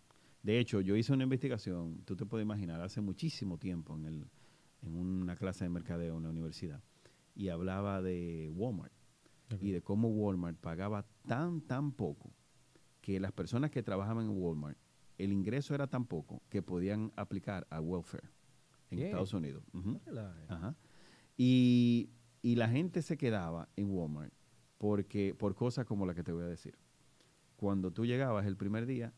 De 0.42 0.60
hecho, 0.60 0.80
yo 0.80 0.96
hice 0.96 1.12
una 1.12 1.24
investigación, 1.24 2.04
tú 2.06 2.16
te 2.16 2.26
puedes 2.26 2.46
imaginar, 2.46 2.80
hace 2.80 3.02
muchísimo 3.02 3.58
tiempo 3.58 3.98
en, 3.98 4.06
el, 4.06 4.28
en 4.82 4.96
una 4.96 5.36
clase 5.36 5.66
de 5.66 5.70
mercadeo 5.70 6.16
en 6.16 6.24
la 6.24 6.30
universidad, 6.30 6.82
y 7.36 7.50
hablaba 7.50 8.02
de 8.02 8.50
Walmart 8.56 8.94
Y 9.62 9.72
de 9.72 9.82
cómo 9.82 10.10
Walmart 10.10 10.58
pagaba 10.58 11.06
tan, 11.28 11.62
tan 11.62 11.92
poco 11.92 12.32
que 13.02 13.20
las 13.20 13.32
personas 13.32 13.70
que 13.72 13.84
trabajaban 13.84 14.26
en 14.26 14.38
Walmart, 14.42 14.78
el 15.18 15.32
ingreso 15.32 15.76
era 15.76 15.88
tan 15.88 16.06
poco 16.06 16.42
que 16.50 16.62
podían 16.64 17.12
aplicar 17.16 17.68
a 17.70 17.80
welfare 17.80 18.30
en. 18.90 19.00
Estados 19.06 19.34
Unidos. 19.34 19.64
Ajá. 20.48 20.76
Y, 21.38 22.10
y 22.42 22.56
la 22.56 22.68
gente 22.70 23.02
se 23.02 23.18
quedaba 23.18 23.70
en 23.76 23.90
Walmart 23.92 24.34
porque, 24.78 25.36
por 25.38 25.56
cosas 25.56 25.86
como 25.86 26.06
la 26.06 26.14
que 26.16 26.24
te 26.24 26.32
voy 26.32 26.44
a 26.44 26.48
decir. 26.48 26.76
Cuando 27.56 27.92
tú 27.92 28.06
llegabas 28.06 28.46
el 28.46 28.58
primer 28.58 28.86
día, 28.86 29.14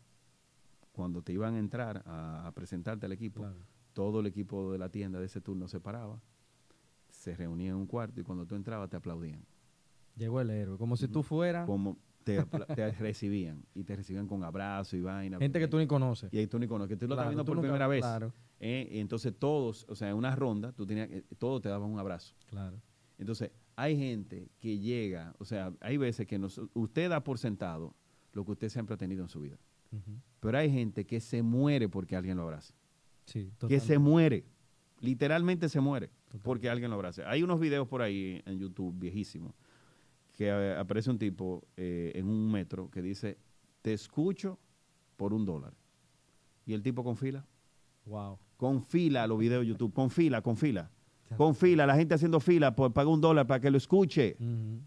cuando 0.91 1.21
te 1.21 1.33
iban 1.33 1.55
a 1.55 1.59
entrar 1.59 2.03
a, 2.05 2.45
a 2.47 2.51
presentarte 2.51 3.05
al 3.05 3.11
equipo, 3.13 3.41
Claro. 3.41 3.57
todo 3.93 4.19
el 4.19 4.27
equipo 4.27 4.71
de 4.71 4.77
la 4.77 4.89
tienda 4.89 5.19
de 5.19 5.25
ese 5.25 5.41
turno 5.41 5.67
se 5.67 5.79
paraba, 5.79 6.21
se 7.09 7.35
reunía 7.35 7.69
en 7.71 7.77
un 7.77 7.87
cuarto 7.87 8.19
y 8.19 8.23
cuando 8.23 8.45
tú 8.45 8.55
entrabas 8.55 8.89
te 8.89 8.97
aplaudían. 8.97 9.43
Llegó 10.15 10.41
el 10.41 10.49
héroe. 10.49 10.77
Como 10.77 10.95
si 10.97 11.07
tú 11.07 11.23
fueras 11.23 11.65
Como 11.65 11.97
te, 12.23 12.43
recibían 12.99 13.63
y 13.73 13.83
te 13.83 13.95
recibían 13.95 14.27
con 14.27 14.43
abrazo 14.43 14.95
y 14.97 15.01
vaina. 15.01 15.37
gente 15.39 15.59
que 15.59 15.67
tú 15.67 15.77
ni 15.77 15.87
conoces. 15.87 16.31
Y 16.33 16.37
ahí 16.39 16.47
tú 16.47 16.57
ni 16.59 16.67
conoces, 16.67 16.89
que 16.89 16.97
tú 16.97 17.07
lo 17.07 17.13
estás 17.15 17.27
viendo 17.27 17.45
por 17.45 17.55
nunca- 17.55 17.67
primera 17.67 17.87
vez. 17.87 18.01
Claro, 18.01 18.33
¿eh? 18.59 18.87
Y 18.91 18.99
entonces 18.99 19.33
todos, 19.37 19.85
o 19.89 19.95
sea, 19.95 20.09
en 20.09 20.15
una 20.15 20.35
ronda, 20.35 20.71
tú 20.71 20.85
tenías, 20.85 21.07
que- 21.07 21.21
todos 21.37 21.61
te 21.61 21.69
daban 21.69 21.89
un 21.89 21.99
abrazo. 21.99 22.35
claro. 22.47 22.81
Entonces, 23.17 23.49
hay 23.77 23.95
gente 23.97 24.49
que 24.59 24.77
llega, 24.77 25.33
o 25.39 25.45
sea, 25.45 25.71
hay 25.79 25.95
veces 25.95 26.27
que 26.27 26.37
nos- 26.37 26.59
usted 26.73 27.09
da 27.09 27.23
por 27.23 27.37
sentado 27.37 27.95
lo 28.33 28.43
que 28.43 28.51
usted 28.51 28.67
siempre 28.69 28.95
ha 28.95 28.97
tenido 28.97 29.23
en 29.23 29.29
su 29.29 29.39
vida. 29.39 29.57
Pero 30.41 30.57
hay 30.57 30.69
gente 30.69 31.05
que 31.05 31.21
se 31.21 31.41
muere 31.41 31.87
porque 31.87 32.17
alguien 32.17 32.35
lo 32.35 32.43
abraza. 32.43 32.73
Sí, 33.25 33.49
Que 33.69 33.79
se 33.79 33.97
muere. 33.99 34.43
Literalmente 34.99 35.69
se 35.69 35.79
muere 35.79 36.07
Totalmente. 36.07 36.43
porque 36.43 36.69
alguien 36.69 36.89
lo 36.89 36.95
abraza. 36.95 37.29
Hay 37.29 37.43
unos 37.43 37.59
videos 37.61 37.87
por 37.87 38.01
ahí 38.01 38.41
en 38.45 38.59
YouTube 38.59 38.93
viejísimos 38.99 39.53
que 40.35 40.47
eh, 40.47 40.75
aparece 40.77 41.09
un 41.09 41.17
tipo 41.17 41.65
eh, 41.77 42.11
en 42.15 42.27
un 42.27 42.51
metro 42.51 42.89
que 42.91 43.01
dice, 43.01 43.37
te 43.81 43.93
escucho 43.93 44.59
por 45.17 45.33
un 45.33 45.45
dólar. 45.45 45.73
Y 46.65 46.73
el 46.73 46.81
tipo 46.81 47.03
con 47.03 47.15
fila. 47.17 47.45
Wow. 48.05 48.37
Con 48.57 48.81
fila 48.83 49.23
a 49.23 49.27
los 49.27 49.37
videos 49.39 49.61
de 49.61 49.67
YouTube. 49.67 49.93
Con 49.93 50.09
fila, 50.09 50.41
con 50.41 50.57
fila. 50.57 50.91
Con 51.37 51.55
fila, 51.55 51.85
la 51.87 51.95
gente 51.95 52.13
haciendo 52.13 52.39
fila 52.39 52.75
por 52.75 52.93
pagar 52.93 53.11
un 53.11 53.19
dólar 53.19 53.47
para 53.47 53.59
que 53.59 53.71
lo 53.71 53.77
escuche. 53.77 54.37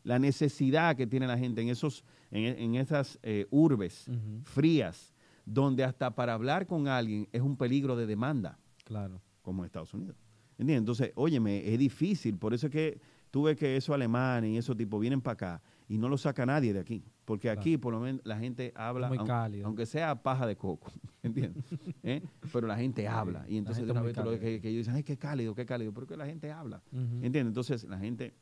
La 0.04 0.18
necesidad 0.20 0.96
que 0.96 1.06
tiene 1.06 1.26
la 1.26 1.37
gente 1.37 1.61
en 1.61 1.68
esos 1.68 2.04
en, 2.30 2.44
en 2.58 2.74
esas 2.76 3.18
eh, 3.22 3.46
urbes 3.50 4.08
frías 4.44 5.14
donde 5.44 5.82
hasta 5.82 6.14
para 6.14 6.34
hablar 6.34 6.66
con 6.66 6.87
alguien 6.88 7.26
es 7.32 7.40
un 7.42 7.56
peligro 7.56 7.96
de 7.96 8.06
demanda 8.06 8.58
Claro. 8.84 9.20
como 9.42 9.62
en 9.62 9.66
Estados 9.66 9.92
Unidos 9.94 10.16
¿entiendes? 10.58 10.78
entonces 10.78 11.12
óyeme 11.16 11.72
es 11.72 11.78
difícil 11.78 12.37
por 12.38 12.52
eso 12.54 12.66
es 12.66 12.72
que 12.72 13.00
tú 13.30 13.42
ves 13.44 13.56
que 13.56 13.76
esos 13.76 13.94
alemanes 13.94 14.50
y 14.50 14.56
esos 14.56 14.76
tipos 14.76 15.00
vienen 15.00 15.20
para 15.20 15.32
acá 15.34 15.62
y 15.88 15.98
no 15.98 16.08
lo 16.08 16.16
saca 16.18 16.44
nadie 16.46 16.72
de 16.72 16.80
aquí 16.80 17.04
porque 17.24 17.50
aquí 17.50 17.76
por 17.76 17.92
lo 17.92 18.00
menos 18.00 18.22
la 18.24 18.38
gente 18.38 18.72
habla 18.74 19.08
Muy 19.08 19.18
aun- 19.18 19.26
aunque 19.64 19.84
sea 19.86 20.22
paja 20.22 20.46
de 20.46 20.56
coco 20.56 20.90
¿entiendes? 21.22 21.62
¿Eh? 22.02 22.22
pero 22.52 22.66
la 22.66 22.76
gente 22.76 23.06
habla 23.08 23.44
y 23.48 23.56
entonces 23.58 23.84
de 23.84 23.92
una 23.92 24.02
vez 24.02 24.16
lo- 24.16 24.30
que, 24.38 24.60
que 24.60 24.68
ellos 24.68 24.80
dicen 24.86 24.94
ay 24.94 25.02
qué 25.02 25.16
cálido 25.18 25.54
qué 25.54 25.66
cálido 25.66 25.92
porque 25.92 26.16
la 26.16 26.26
gente 26.26 26.50
habla. 26.52 26.82
¿Entiendes? 26.92 27.46
Entonces, 27.46 27.84
la 27.84 27.98
gente, 27.98 28.34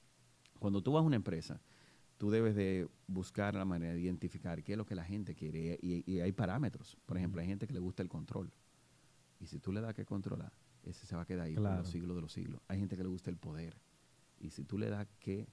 cuando 0.58 0.82
tú 0.82 0.92
vas 0.92 1.02
a 1.02 1.06
una 1.06 1.16
empresa, 1.16 1.60
tú 2.16 2.30
debes 2.30 2.54
de 2.54 2.88
buscar 3.06 3.54
la 3.54 3.64
manera 3.64 3.92
de 3.92 4.00
identificar 4.00 4.62
qué 4.62 4.72
es 4.72 4.78
lo 4.78 4.86
que 4.86 4.94
la 4.94 5.04
gente 5.04 5.34
quiere 5.34 5.78
y, 5.82 6.02
y 6.10 6.20
hay 6.20 6.32
parámetros. 6.32 6.96
Por 7.06 7.16
ejemplo, 7.18 7.40
hay 7.40 7.46
gente 7.46 7.66
que 7.66 7.72
le 7.74 7.80
gusta 7.80 8.02
el 8.02 8.08
control. 8.08 8.52
Y 9.40 9.46
si 9.46 9.58
tú 9.58 9.72
le 9.72 9.80
das 9.80 9.94
que 9.94 10.04
controlar, 10.04 10.52
ese 10.82 11.06
se 11.06 11.14
va 11.16 11.22
a 11.22 11.26
quedar 11.26 11.46
ahí 11.46 11.54
por 11.54 11.62
Claro. 11.64 11.78
los 11.80 11.88
siglos 11.90 12.14
de 12.16 12.22
los 12.22 12.32
siglos. 12.32 12.60
Hay 12.68 12.78
gente 12.78 12.96
que 12.96 13.02
le 13.02 13.08
gusta 13.08 13.30
el 13.30 13.36
poder. 13.36 13.76
Y 14.38 14.50
si 14.50 14.64
tú 14.64 14.78
le 14.78 14.88
das 14.90 15.06
que 15.18 15.46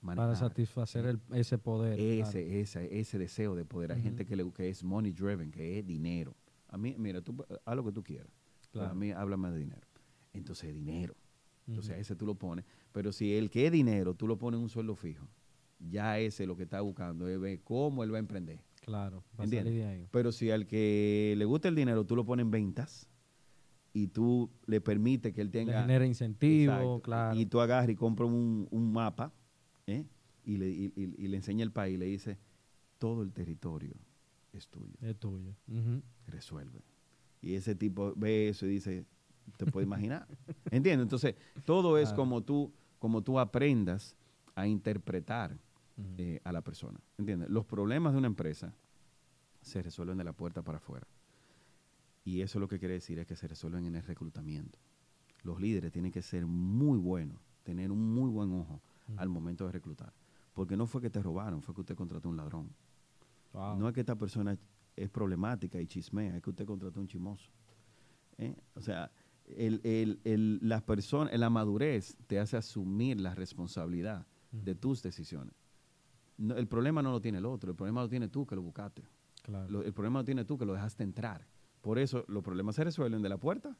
Para 0.00 0.16
manejar 0.16 0.36
satisfacer 0.36 1.06
el- 1.06 1.20
ese 1.32 1.58
poder. 1.58 1.98
ese, 1.98 2.44
claro. 2.44 2.58
ese, 2.60 3.00
ese 3.00 3.18
deseo 3.18 3.54
de 3.54 3.64
poder, 3.64 3.92
hay 3.92 4.00
gente 4.02 4.24
que, 4.26 4.36
le, 4.36 4.50
que 4.52 4.68
es 4.68 4.84
money 4.84 5.12
driven, 5.12 5.50
que 5.50 5.78
es 5.78 5.86
dinero. 5.86 6.36
A 6.68 6.76
mí, 6.76 6.94
mira, 6.98 7.20
tú 7.22 7.36
haz 7.64 7.76
lo 7.76 7.84
que 7.84 7.92
tú 7.92 8.02
quieras. 8.02 8.28
Claro. 8.70 8.90
a 8.90 8.94
mí 8.94 9.10
háblame 9.12 9.50
de 9.50 9.58
dinero. 9.58 9.86
Entonces, 10.34 10.72
dinero. 10.74 11.16
Entonces, 11.66 11.94
a 11.94 11.98
ese 11.98 12.14
tú 12.16 12.26
lo 12.26 12.34
pones. 12.34 12.64
Pero 12.92 13.12
si 13.12 13.34
el 13.34 13.50
que 13.50 13.66
es 13.66 13.72
dinero, 13.72 14.14
tú 14.14 14.26
lo 14.26 14.38
pones 14.38 14.58
en 14.58 14.62
un 14.64 14.68
sueldo 14.68 14.94
fijo, 14.94 15.26
ya 15.78 16.18
ese 16.18 16.46
lo 16.46 16.56
que 16.56 16.64
está 16.64 16.80
buscando 16.82 17.28
es 17.28 17.38
ver 17.40 17.60
cómo 17.62 18.04
él 18.04 18.12
va 18.12 18.16
a 18.16 18.20
emprender. 18.20 18.62
Claro. 18.82 19.22
Para 19.36 19.44
¿Entiendes? 19.44 19.72
salir 19.74 19.84
de 19.84 19.88
ahí. 20.02 20.08
Pero 20.10 20.32
si 20.32 20.50
al 20.50 20.66
que 20.66 21.34
le 21.36 21.44
gusta 21.44 21.68
el 21.68 21.74
dinero, 21.74 22.04
tú 22.04 22.14
lo 22.16 22.24
pones 22.24 22.44
en 22.44 22.50
ventas 22.50 23.08
y 24.02 24.06
tú 24.08 24.50
le 24.66 24.80
permites 24.80 25.32
que 25.34 25.40
él 25.40 25.48
Le 25.48 25.52
tenga... 25.52 25.80
genera 25.82 26.06
incentivo, 26.06 26.72
Exacto. 26.72 27.00
claro. 27.02 27.36
Y 27.38 27.46
tú 27.46 27.60
agarras 27.60 27.88
y 27.90 27.94
compras 27.96 28.28
un, 28.28 28.68
un 28.70 28.92
mapa 28.92 29.32
¿eh? 29.86 30.04
y, 30.44 30.56
le, 30.56 30.68
y- 30.68 30.92
y- 30.96 31.24
y 31.24 31.28
le 31.28 31.36
enseña 31.36 31.64
el 31.64 31.72
país 31.72 31.94
y 31.94 31.98
le 31.98 32.06
dice, 32.06 32.38
todo 32.98 33.22
el 33.22 33.32
territorio 33.32 33.94
es 34.52 34.68
tuyo, 34.68 34.94
es 35.00 35.16
tuyo. 35.18 35.54
Resuelve. 36.26 36.82
Y 37.40 37.54
ese 37.54 37.74
tipo 37.74 38.12
ve 38.16 38.48
eso 38.48 38.66
y 38.66 38.70
dice, 38.70 39.04
te 39.56 39.66
puedes 39.66 39.86
imaginar. 39.86 40.26
¿Entiendes? 40.70 41.04
Entonces, 41.04 41.34
todo 41.64 41.98
es 41.98 42.12
como 42.12 42.42
tú, 42.42 42.72
como 42.98 43.22
tú 43.22 43.38
aprendas 43.38 44.16
a 44.54 44.66
interpretar 44.66 45.56
eh, 46.18 46.40
a 46.44 46.52
la 46.52 46.62
persona. 46.62 47.00
¿Entiendes? 47.18 47.48
Los 47.50 47.64
problemas 47.64 48.12
de 48.12 48.18
una 48.18 48.26
empresa 48.28 48.74
se 49.60 49.82
resuelven 49.82 50.18
de 50.18 50.24
la 50.24 50.32
puerta 50.32 50.62
para 50.62 50.78
afuera. 50.78 51.06
Y 52.28 52.42
eso 52.42 52.60
lo 52.60 52.68
que 52.68 52.78
quiere 52.78 52.92
decir 52.92 53.18
es 53.18 53.26
que 53.26 53.34
se 53.36 53.48
resuelven 53.48 53.86
en 53.86 53.94
el 53.94 54.02
reclutamiento. 54.02 54.78
Los 55.44 55.58
líderes 55.62 55.90
tienen 55.92 56.12
que 56.12 56.20
ser 56.20 56.44
muy 56.44 56.98
buenos, 56.98 57.40
tener 57.62 57.90
un 57.90 58.12
muy 58.14 58.28
buen 58.28 58.52
ojo 58.52 58.82
Ujú. 59.08 59.18
al 59.18 59.30
momento 59.30 59.64
de 59.64 59.72
reclutar. 59.72 60.12
Porque 60.52 60.76
no 60.76 60.86
fue 60.86 61.00
que 61.00 61.08
te 61.08 61.22
robaron, 61.22 61.62
fue 61.62 61.74
que 61.74 61.80
usted 61.80 61.94
contrató 61.96 62.28
un 62.28 62.36
ladrón. 62.36 62.68
Wow. 63.54 63.78
No 63.78 63.88
es 63.88 63.94
que 63.94 64.00
esta 64.00 64.14
persona 64.18 64.58
es 64.94 65.08
problemática 65.08 65.80
y 65.80 65.86
chismea, 65.86 66.36
es 66.36 66.42
que 66.42 66.50
usted 66.50 66.66
contrató 66.66 67.00
un 67.00 67.06
chimoso. 67.06 67.50
¿Eh? 68.36 68.54
O 68.74 68.82
sea, 68.82 69.10
el, 69.46 69.80
el- 69.82 70.20
el- 70.24 70.58
las 70.60 70.82
personas, 70.82 71.32
la 71.38 71.48
madurez 71.48 72.14
te 72.26 72.38
hace 72.38 72.58
asumir 72.58 73.18
la 73.20 73.34
responsabilidad 73.34 74.26
de 74.52 74.72
Ujú. 74.72 74.80
tus 74.80 75.02
decisiones. 75.02 75.54
No, 76.36 76.56
el 76.56 76.68
problema 76.68 77.00
no 77.00 77.10
lo 77.10 77.22
tiene 77.22 77.38
el 77.38 77.46
otro, 77.46 77.70
el 77.70 77.76
problema 77.76 78.02
lo 78.02 78.08
tiene 78.10 78.28
tú 78.28 78.44
que 78.44 78.54
lo 78.54 78.60
buscaste. 78.60 79.02
Claro. 79.44 79.66
Lo- 79.70 79.82
el 79.82 79.94
problema 79.94 80.18
lo 80.18 80.26
tiene 80.26 80.44
tú 80.44 80.58
que 80.58 80.66
lo 80.66 80.74
dejaste 80.74 81.04
entrar. 81.04 81.46
Por 81.80 81.98
eso 81.98 82.24
los 82.28 82.42
problemas 82.42 82.74
se 82.76 82.84
resuelven 82.84 83.22
de 83.22 83.28
la 83.28 83.38
puerta 83.38 83.76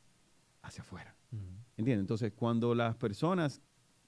hacia 0.63 0.83
afuera. 0.83 1.15
Ujú. 1.33 1.43
¿Entiendes? 1.77 2.03
Entonces, 2.03 2.33
cuando 2.35 2.75
las 2.75 2.97
personas 2.97 3.61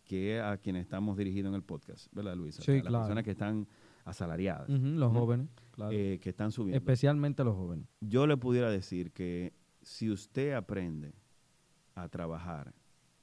que 0.05 0.41
a 0.41 0.57
quienes 0.57 0.83
estamos 0.83 1.17
dirigidos 1.17 1.51
en 1.51 1.55
el 1.55 1.63
podcast, 1.63 2.13
¿verdad, 2.13 2.35
Luisa? 2.37 2.63
Sí, 2.63 2.73
las 2.73 2.83
claro. 2.83 2.99
personas 3.05 3.25
que 3.25 3.31
están 3.31 3.69
asalariadas, 4.05 4.69
Los 4.69 5.13
jóvenes, 5.13 5.49
claro. 5.71 5.93
eh, 5.93 6.19
que 6.21 6.31
están 6.31 6.51
subiendo. 6.51 6.77
Especialmente 6.79 7.45
los 7.45 7.55
jóvenes. 7.55 7.87
Yo 8.01 8.27
le 8.27 8.37
pudiera 8.37 8.71
decir 8.71 9.13
que 9.13 9.53
si 9.83 10.11
usted 10.11 10.53
aprende 10.55 11.15
a 11.95 12.09
trabajar 12.09 12.75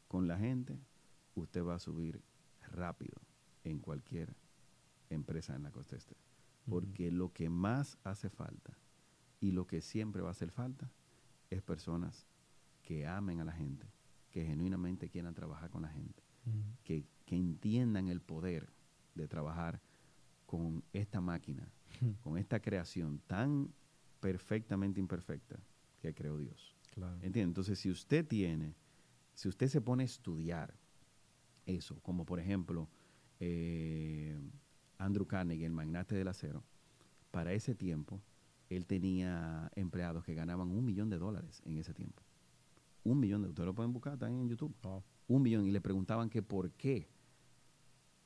con 0.08 0.28
la 0.28 0.38
gente, 0.38 0.80
usted 1.36 1.64
va 1.64 1.76
a 1.76 1.80
subir 1.80 2.22
rápido 2.72 3.18
en 3.64 3.80
cualquier 3.80 4.36
empresa 5.10 5.56
en 5.56 5.64
la 5.64 5.72
que 5.72 5.80
usted 5.80 5.98
esté. 5.98 6.16
Porque 6.70 7.12
lo 7.12 7.34
que 7.34 7.50
más 7.50 7.98
hace 8.04 8.30
falta 8.30 8.78
y 9.40 9.52
lo 9.52 9.68
que 9.68 9.82
siempre 9.82 10.22
va 10.22 10.30
a 10.30 10.32
hacer 10.32 10.52
falta 10.52 10.92
es 11.50 11.62
personas 11.62 12.28
que 12.82 13.06
amen 13.06 13.40
a 13.40 13.46
la 13.46 13.52
gente, 13.52 13.88
que 14.32 14.46
genuinamente 14.46 15.10
quieran 15.10 15.34
trabajar 15.34 15.70
con 15.70 15.82
la 15.84 15.90
gente, 15.90 16.24
Ujú. 16.46 16.58
que, 16.84 17.06
que 17.26 17.36
entiendan 17.36 18.08
el 18.08 18.22
poder 18.22 18.70
de 19.16 19.28
trabajar 19.28 19.82
con 20.46 20.84
esta 20.94 21.20
máquina, 21.22 21.70
con 22.22 22.38
esta 22.38 22.60
creación 22.60 23.20
tan 23.28 23.74
perfectamente 24.20 25.00
imperfecta 25.00 25.60
que 26.02 26.14
creó 26.14 26.38
Dios. 26.38 26.76
Claro. 26.94 27.18
Entonces, 27.22 27.78
si 27.80 27.90
usted 27.90 28.26
tiene, 28.26 28.76
si 29.34 29.48
usted 29.48 29.68
se 29.68 29.82
pone 29.82 30.04
a 30.04 30.06
estudiar 30.06 30.74
eso, 31.66 32.00
como 32.02 32.26
por 32.26 32.40
ejemplo 32.40 32.88
eh, 33.40 34.40
Andrew 34.98 35.28
Carnegie, 35.28 35.66
el 35.66 35.74
magnate 35.74 36.16
del 36.16 36.28
acero, 36.28 36.64
para 37.32 37.54
ese 37.54 37.76
tiempo, 37.76 38.22
él 38.70 38.86
tenía 38.86 39.72
empleados 39.76 40.24
que 40.24 40.34
ganaban 40.34 40.70
un 40.70 40.84
millón 40.86 41.10
de 41.10 41.18
dólares 41.18 41.62
en 41.66 41.78
ese 41.78 41.94
tiempo. 41.94 42.22
Un 43.04 43.20
millón 43.20 43.42
de 43.42 43.50
ustedes 43.50 43.66
lo 43.66 43.74
pueden 43.74 43.94
buscar 43.94 44.18
también 44.18 44.42
en 44.42 44.50
YouTube. 44.50 44.76
Un 45.28 45.42
millón. 45.42 45.66
Y 45.66 45.72
le 45.72 45.82
preguntaban 45.82 46.30
que 46.30 46.42
por 46.42 46.72
qué 46.72 47.08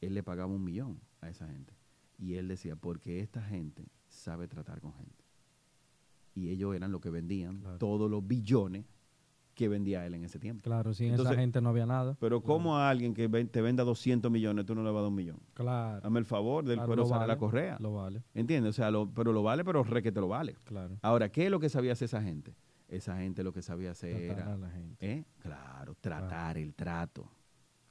él 0.02 0.14
le 0.16 0.24
pagaba 0.24 0.52
un 0.52 0.64
millón 0.64 1.00
a 1.22 1.30
esa 1.30 1.48
gente. 1.48 1.74
Y 2.18 2.36
él 2.36 2.48
decía, 2.48 2.76
porque 2.76 3.20
esta 3.20 3.42
gente 3.42 3.88
sabe 4.08 4.48
tratar 4.48 4.82
con 4.82 4.94
gente. 4.94 5.24
Y 6.34 6.50
ellos 6.50 6.76
eran 6.76 6.92
los 6.92 7.02
que 7.02 7.10
vendían 7.10 7.64
todos 7.78 8.10
los 8.10 8.26
billones 8.26 8.86
que 9.62 9.68
vendía 9.68 10.04
él 10.08 10.16
en 10.16 10.26
ese 10.26 10.40
tiempo. 10.40 10.64
Claro, 10.64 10.92
sin 10.92 11.14
esa 11.14 11.36
gente 11.36 11.62
no 11.62 11.70
había 11.70 11.86
nada. 11.86 12.18
Pero 12.20 12.42
¿cómo 12.42 12.78
a 12.78 12.90
alguien 12.90 13.14
que 13.14 13.30
te 13.30 13.62
venda 13.62 13.84
200 13.84 14.32
millones 14.32 14.66
tú 14.66 14.74
no 14.74 14.82
le 14.84 14.90
vas 14.90 15.00
a 15.00 15.02
dar 15.02 15.10
un 15.10 15.16
millón? 15.16 15.40
Claro. 15.54 16.02
Dame 16.02 16.20
el 16.20 16.26
favor 16.26 16.66
del 16.66 16.82
cuero 16.82 17.06
sale 17.06 17.28
la 17.28 17.38
correa. 17.38 17.78
Lo 17.80 17.94
vale. 17.94 18.24
¿Entiendes? 18.34 18.72
O 18.72 18.74
sea, 18.74 18.90
lo, 18.90 19.08
pero 19.14 19.32
lo 19.32 19.44
vale, 19.44 19.64
pero 19.64 19.84
re 19.84 20.02
que 20.02 20.12
te 20.12 20.20
lo 20.20 20.28
vale. 20.28 20.56
Claro. 20.64 20.98
Ahora, 21.04 21.30
¿qué 21.30 21.46
es 21.46 21.52
lo 21.52 21.60
que 21.60 21.70
sabía 21.70 21.92
hacer 21.92 22.08
esa 22.08 22.24
gente? 22.24 22.56
Esa 22.88 23.18
gente 23.18 23.44
lo 23.44 23.54
que 23.54 23.62
sabía 23.62 23.92
hacer 23.92 24.28
tratar 24.28 24.48
era... 24.48 24.54
A 24.54 24.58
la 24.58 24.70
gente. 24.72 25.12
¿eh? 25.12 25.26
Claro, 25.40 25.96
tratar, 26.02 26.58
el 26.58 26.74
trato. 26.74 27.30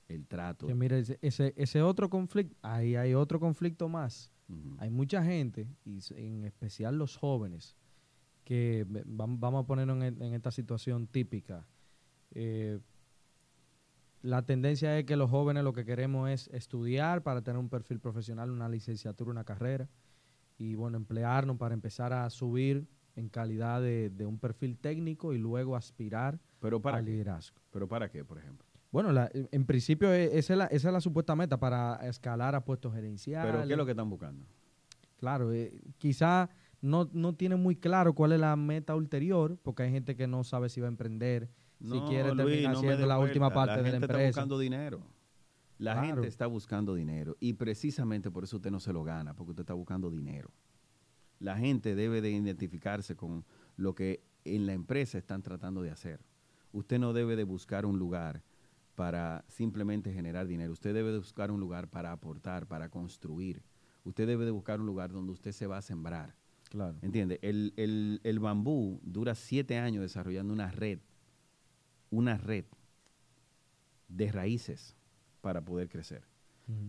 El 0.08 0.26
trato. 0.26 0.66
Que 0.66 0.74
mire, 0.74 1.04
ese, 1.20 1.54
ese, 1.56 1.82
otro 1.82 2.10
conflicto, 2.10 2.56
ahí 2.62 2.96
hay 2.96 3.14
otro 3.14 3.38
conflicto 3.38 3.88
más. 3.88 4.32
Hay 4.78 4.90
mucha 4.90 5.22
gente, 5.22 5.68
y 5.84 6.00
en 6.16 6.44
especial 6.44 6.98
los 6.98 7.16
jóvenes, 7.16 7.76
que 8.44 8.86
vamos 8.88 9.64
a 9.64 9.66
ponernos 9.66 10.02
en, 10.02 10.22
en 10.22 10.34
esta 10.34 10.50
situación 10.50 11.06
típica 11.06 11.66
eh, 12.32 12.80
la 14.22 14.42
tendencia 14.42 14.98
es 14.98 15.04
que 15.06 15.16
los 15.16 15.30
jóvenes 15.30 15.64
lo 15.64 15.72
que 15.72 15.84
queremos 15.84 16.28
es 16.28 16.48
estudiar 16.48 17.22
para 17.22 17.42
tener 17.42 17.58
un 17.58 17.70
perfil 17.70 18.00
profesional, 18.00 18.50
una 18.50 18.68
licenciatura, 18.68 19.30
una 19.30 19.44
carrera, 19.44 19.88
y 20.58 20.74
bueno, 20.74 20.98
emplearnos 20.98 21.56
para 21.56 21.74
empezar 21.74 22.12
a 22.12 22.28
subir 22.28 22.86
en 23.16 23.28
calidad 23.30 23.80
de, 23.80 24.26
un 24.26 24.38
perfil 24.38 24.76
técnico 24.78 25.32
y 25.32 25.38
luego 25.38 25.74
aspirar 25.74 26.38
¿Pero 26.60 26.80
para 26.80 26.98
al 26.98 27.06
liderazgo. 27.06 27.56
¿Pero 27.70 27.88
para 27.88 28.10
qué, 28.10 28.24
por 28.24 28.38
ejemplo? 28.38 28.66
Bueno, 28.92 29.28
en 29.32 29.64
principio 29.64 30.12
e, 30.12 30.38
esa 30.38 30.52
es, 30.52 30.58
la, 30.58 30.66
esa 30.66 30.88
es 30.88 30.92
la 30.92 31.00
supuesta 31.00 31.34
meta 31.34 31.58
para 31.58 31.96
escalar 32.06 32.54
a 32.54 32.64
puestos 32.64 32.92
gerenciales. 32.92 33.50
¿Pero 33.50 33.66
qué 33.66 33.72
es 33.72 33.78
lo 33.78 33.84
que 33.86 33.92
están 33.92 34.10
buscando? 34.10 34.44
Claro, 35.16 35.52
eh, 35.52 35.80
quizá 35.96 36.50
no, 36.80 37.08
no 37.12 37.34
tiene 37.34 37.56
muy 37.56 37.76
claro 37.76 38.14
cuál 38.14 38.32
es 38.32 38.40
la 38.40 38.56
meta 38.56 38.94
ulterior, 38.94 39.58
porque 39.62 39.82
hay 39.84 39.90
gente 39.90 40.16
que 40.16 40.26
no 40.26 40.44
sabe 40.44 40.68
si 40.68 40.80
va 40.80 40.86
a 40.86 40.90
emprender, 40.90 41.50
si 41.80 41.98
quiere 42.00 42.34
terminar 42.34 42.76
siendo 42.76 43.06
la 43.06 43.18
última 43.18 43.50
parte 43.52 43.82
de 43.82 43.90
la 43.90 43.96
empresa. 43.96 44.28
Está 44.28 44.40
buscando 44.40 44.58
dinero. 44.58 45.02
La 45.78 46.04
gente 46.04 46.28
está 46.28 46.46
buscando 46.46 46.94
dinero 46.94 47.36
y 47.40 47.54
precisamente 47.54 48.30
por 48.30 48.44
eso 48.44 48.56
usted 48.56 48.70
no 48.70 48.80
se 48.80 48.92
lo 48.92 49.02
gana, 49.02 49.34
porque 49.34 49.52
usted 49.52 49.62
está 49.62 49.74
buscando 49.74 50.10
dinero. 50.10 50.50
La 51.38 51.56
gente 51.56 51.94
debe 51.94 52.20
de 52.20 52.30
identificarse 52.30 53.16
con 53.16 53.46
lo 53.76 53.94
que 53.94 54.22
en 54.44 54.66
la 54.66 54.74
empresa 54.74 55.16
están 55.16 55.42
tratando 55.42 55.80
de 55.80 55.90
hacer. 55.90 56.20
Usted 56.72 56.98
no 56.98 57.14
debe 57.14 57.34
de 57.34 57.44
buscar 57.44 57.86
un 57.86 57.98
lugar 57.98 58.42
para 58.94 59.44
simplemente 59.48 60.12
generar 60.12 60.46
dinero. 60.46 60.72
Usted 60.72 60.92
debe 60.92 61.12
de 61.12 61.18
buscar 61.18 61.50
un 61.50 61.60
lugar 61.60 61.88
para 61.88 62.12
aportar, 62.12 62.66
para 62.66 62.90
construir. 62.90 63.62
Usted 64.04 64.26
debe 64.26 64.44
de 64.44 64.50
buscar 64.50 64.80
un 64.80 64.86
lugar 64.86 65.10
donde 65.10 65.32
usted 65.32 65.52
se 65.52 65.66
va 65.66 65.78
a 65.78 65.82
sembrar. 65.82 66.36
Claro. 66.70 66.96
¿Entiende? 67.02 67.38
El, 67.42 67.74
el, 67.76 68.20
el 68.24 68.38
bambú 68.38 69.00
dura 69.02 69.34
siete 69.34 69.76
años 69.76 70.02
desarrollando 70.02 70.52
una 70.52 70.70
red 70.70 71.00
una 72.10 72.36
red 72.36 72.64
de 74.08 74.30
raíces 74.30 74.96
para 75.40 75.64
poder 75.64 75.88
crecer. 75.88 76.28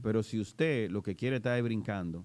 Pero 0.04 0.22
si 0.22 0.39
usted 0.39 0.91
lo 0.91 1.02
que 1.02 1.15
quiere 1.15 1.38
estar 1.38 1.60
brincando 1.63 2.24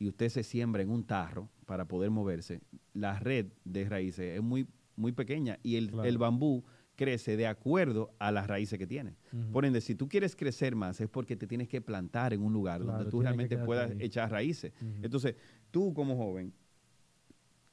y 0.00 0.08
usted 0.08 0.30
se 0.30 0.42
siembra 0.42 0.82
en 0.82 0.90
un 0.90 1.04
tarro 1.04 1.48
para 1.64 1.86
poder 1.86 2.10
moverse, 2.10 2.60
la 2.92 3.20
red 3.20 3.46
de 3.64 3.88
raíces 3.88 4.36
es 4.36 4.42
muy, 4.42 4.66
muy 4.96 5.12
pequeña 5.12 5.60
y 5.62 5.76
el, 5.76 6.18
bambú 6.18 6.64
crece 6.96 7.36
de 7.36 7.46
acuerdo 7.46 8.10
a 8.18 8.32
las 8.32 8.48
raíces 8.48 8.80
que 8.80 8.86
tiene. 8.88 9.14
Por 9.52 9.64
ende, 9.64 9.80
si 9.80 9.94
tú 9.94 10.08
quieres 10.08 10.34
crecer 10.34 10.74
más 10.74 11.00
es 11.00 11.08
porque 11.08 11.36
te 11.36 11.46
tienes 11.46 11.68
que 11.68 11.80
plantar 11.80 12.32
en 12.32 12.42
un 12.42 12.52
lugar 12.52 12.84
donde 12.84 13.08
tú 13.08 13.22
realmente 13.22 13.56
puedas 13.58 13.92
echar 14.00 14.32
raíces. 14.32 14.72
Entonces, 15.00 15.36
tú 15.70 15.94
como 15.94 16.16
joven, 16.16 16.52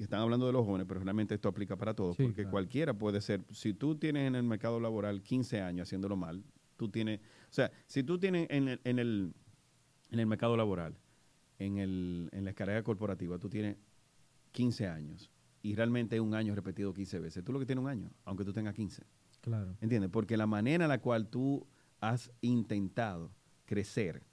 están 0.03 0.19
hablando 0.21 0.45
de 0.45 0.53
los 0.53 0.65
jóvenes, 0.65 0.88
pero 0.88 0.99
realmente 0.99 1.36
esto 1.36 1.49
aplica 1.49 1.77
para 1.77 1.93
todos, 1.93 2.17
porque 2.17 2.45
cualquiera 2.45 2.93
puede 2.93 3.21
ser, 3.21 3.45
si 3.51 3.73
tú 3.73 3.95
tienes 3.95 4.27
en 4.27 4.36
el 4.36 4.43
mercado 4.43 4.79
laboral 4.79 5.21
15 5.21 5.62
años 5.62 5.88
haciéndolo 5.88 6.17
mal, 6.17 6.43
tú 6.75 6.89
tienes, 6.89 7.19
o 7.19 7.53
sea, 7.53 7.71
si 7.88 8.03
tú 8.03 8.19
tienes 8.19 8.47
en 8.49 8.67
el, 8.67 8.81
en 8.84 8.99
el, 8.99 9.34
en 10.12 10.19
el 10.19 10.27
mercado 10.27 10.58
laboral, 10.58 10.97
en, 11.60 11.77
el, 11.77 12.29
en 12.34 12.43
la 12.43 12.49
escalera 12.49 12.84
corporativa, 12.84 13.38
tú 13.38 13.49
tienes 13.49 13.77
15 14.51 14.88
años 14.88 15.31
y 15.62 15.75
realmente 15.75 16.19
un 16.19 16.34
año 16.34 16.53
repetido 16.53 16.93
15 16.93 17.19
veces, 17.19 17.43
tú 17.43 17.53
lo 17.53 17.60
que 17.60 17.65
tienes 17.65 17.84
un 17.84 17.89
año, 17.89 18.12
aunque 18.25 18.43
tú 18.43 18.51
tengas 18.51 18.73
15. 18.73 19.03
Claro. 19.41 19.77
¿Entiendes? 19.79 20.10
Porque 20.12 20.36
la 20.38 20.47
manera 20.47 20.86
en 20.86 20.89
la 20.89 20.99
cual 20.99 21.27
tú 21.27 21.65
has 22.01 22.31
intentado 22.41 23.31
crecer 23.65 24.23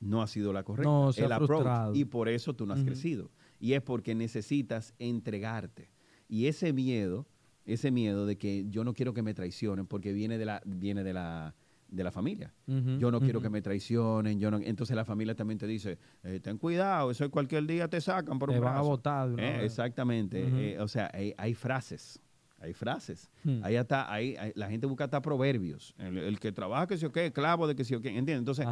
no 0.00 0.22
ha 0.22 0.26
sido 0.26 0.52
la 0.52 0.62
correcta. 0.62 0.90
No, 0.90 1.12
se 1.12 1.24
el 1.24 1.32
ha 1.32 1.90
y 1.92 2.04
por 2.04 2.28
eso 2.28 2.54
tú 2.54 2.66
no 2.66 2.74
has 2.74 2.82
crecido 2.82 3.30
y 3.58 3.72
es 3.72 3.82
porque 3.82 4.14
necesitas 4.14 4.94
entregarte. 4.98 5.90
Y 6.28 6.46
ese 6.46 6.72
miedo, 6.72 7.26
ese 7.64 7.90
miedo 7.90 8.26
de 8.26 8.36
que 8.36 8.66
yo 8.68 8.84
no 8.84 8.94
quiero 8.94 9.14
que 9.14 9.22
me 9.22 9.34
traicionen 9.34 9.86
porque 9.86 10.12
viene 10.12 10.38
de 10.38 10.44
la, 10.44 10.62
viene 10.64 11.02
de 11.02 11.12
la, 11.12 11.54
de 11.88 12.04
la 12.04 12.12
familia. 12.12 12.52
yo 12.66 13.10
no 13.10 13.20
quiero 13.20 13.40
que 13.40 13.50
me 13.50 13.62
traicionen, 13.62 14.38
yo 14.38 14.50
no, 14.50 14.58
entonces 14.58 14.94
la 14.94 15.04
familia 15.04 15.34
también 15.34 15.58
te 15.58 15.66
dice, 15.66 15.98
eh, 16.22 16.40
ten 16.40 16.58
cuidado, 16.58 17.10
eso 17.10 17.28
cualquier 17.30 17.66
día 17.66 17.88
te 17.88 18.00
sacan 18.00 18.38
por 18.38 18.50
te 18.50 18.58
un 18.58 18.64
van 18.64 18.76
a 18.76 18.82
votar. 18.82 19.30
Eh, 19.38 19.64
exactamente, 19.64 20.72
eh, 20.72 20.78
o 20.80 20.86
sea, 20.86 21.10
hay, 21.36 21.54
frases, 21.54 22.20
hay 22.60 22.74
frases. 22.74 23.30
Hmm. 23.42 23.60
Ahí 23.62 23.76
está, 23.76 24.12
ahí, 24.12 24.36
la 24.54 24.68
gente 24.68 24.86
busca 24.86 25.04
hasta 25.04 25.22
proverbios. 25.22 25.94
El, 25.98 26.38
que 26.38 26.52
trabaja 26.52 26.86
que 26.86 26.98
si 26.98 27.06
o 27.06 27.12
qué, 27.12 27.32
clavo 27.32 27.66
de 27.66 27.74
que 27.74 27.84
si 27.84 27.94
o 27.94 28.00
qué, 28.00 28.08
¿entiendes? 28.08 28.38
Entonces, 28.38 28.66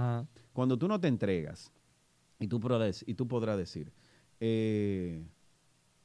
cuando 0.52 0.78
tú 0.78 0.86
no 0.86 1.00
te 1.00 1.08
entregas 1.08 1.72
y 2.38 2.48
tú, 2.48 2.60
podrás, 2.60 3.02
y 3.06 3.14
tú 3.14 3.26
podrás 3.26 3.56
decir, 3.56 3.92
eh, 4.40 5.26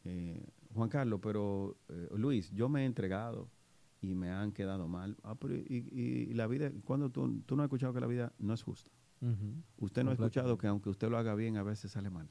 eh, 0.05 0.45
Juan 0.73 0.89
Carlos, 0.89 1.19
pero 1.21 1.77
eh, 1.89 2.09
Luis, 2.15 2.51
yo 2.51 2.69
me 2.69 2.83
he 2.83 2.85
entregado 2.85 3.49
y 4.01 4.15
me 4.15 4.31
han 4.31 4.51
quedado 4.51 4.87
mal. 4.87 5.17
Ah, 5.23 5.37
y, 5.67 6.33
la 6.33 6.47
vida, 6.47 6.71
cuando 6.85 7.09
tú, 7.09 7.41
tú, 7.45 7.55
no 7.55 7.63
has 7.63 7.67
escuchado 7.67 7.93
que 7.93 7.99
la 7.99 8.07
vida 8.07 8.33
no 8.39 8.53
es 8.53 8.63
justa. 8.63 8.91
Usted 9.77 10.03
no 10.03 10.09
ha 10.09 10.13
escuchado 10.13 10.57
que 10.57 10.65
aunque 10.65 10.89
usted 10.89 11.07
lo 11.07 11.17
haga 11.17 11.35
bien, 11.35 11.55
a 11.57 11.63
veces 11.63 11.91
sale 11.91 12.09
mal. 12.09 12.27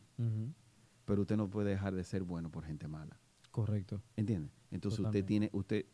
Pero 1.04 1.22
usted 1.22 1.36
no 1.36 1.48
puede 1.48 1.70
dejar 1.70 1.94
de 1.94 2.02
ser 2.02 2.24
bueno 2.24 2.50
por 2.50 2.64
gente 2.64 2.88
mala. 2.88 3.20
Correcto. 3.52 4.02
¿Entiende? 4.16 4.50
Entonces 4.72 4.98
usted 4.98 5.24
tiene, 5.24 5.50
usted, 5.52 5.86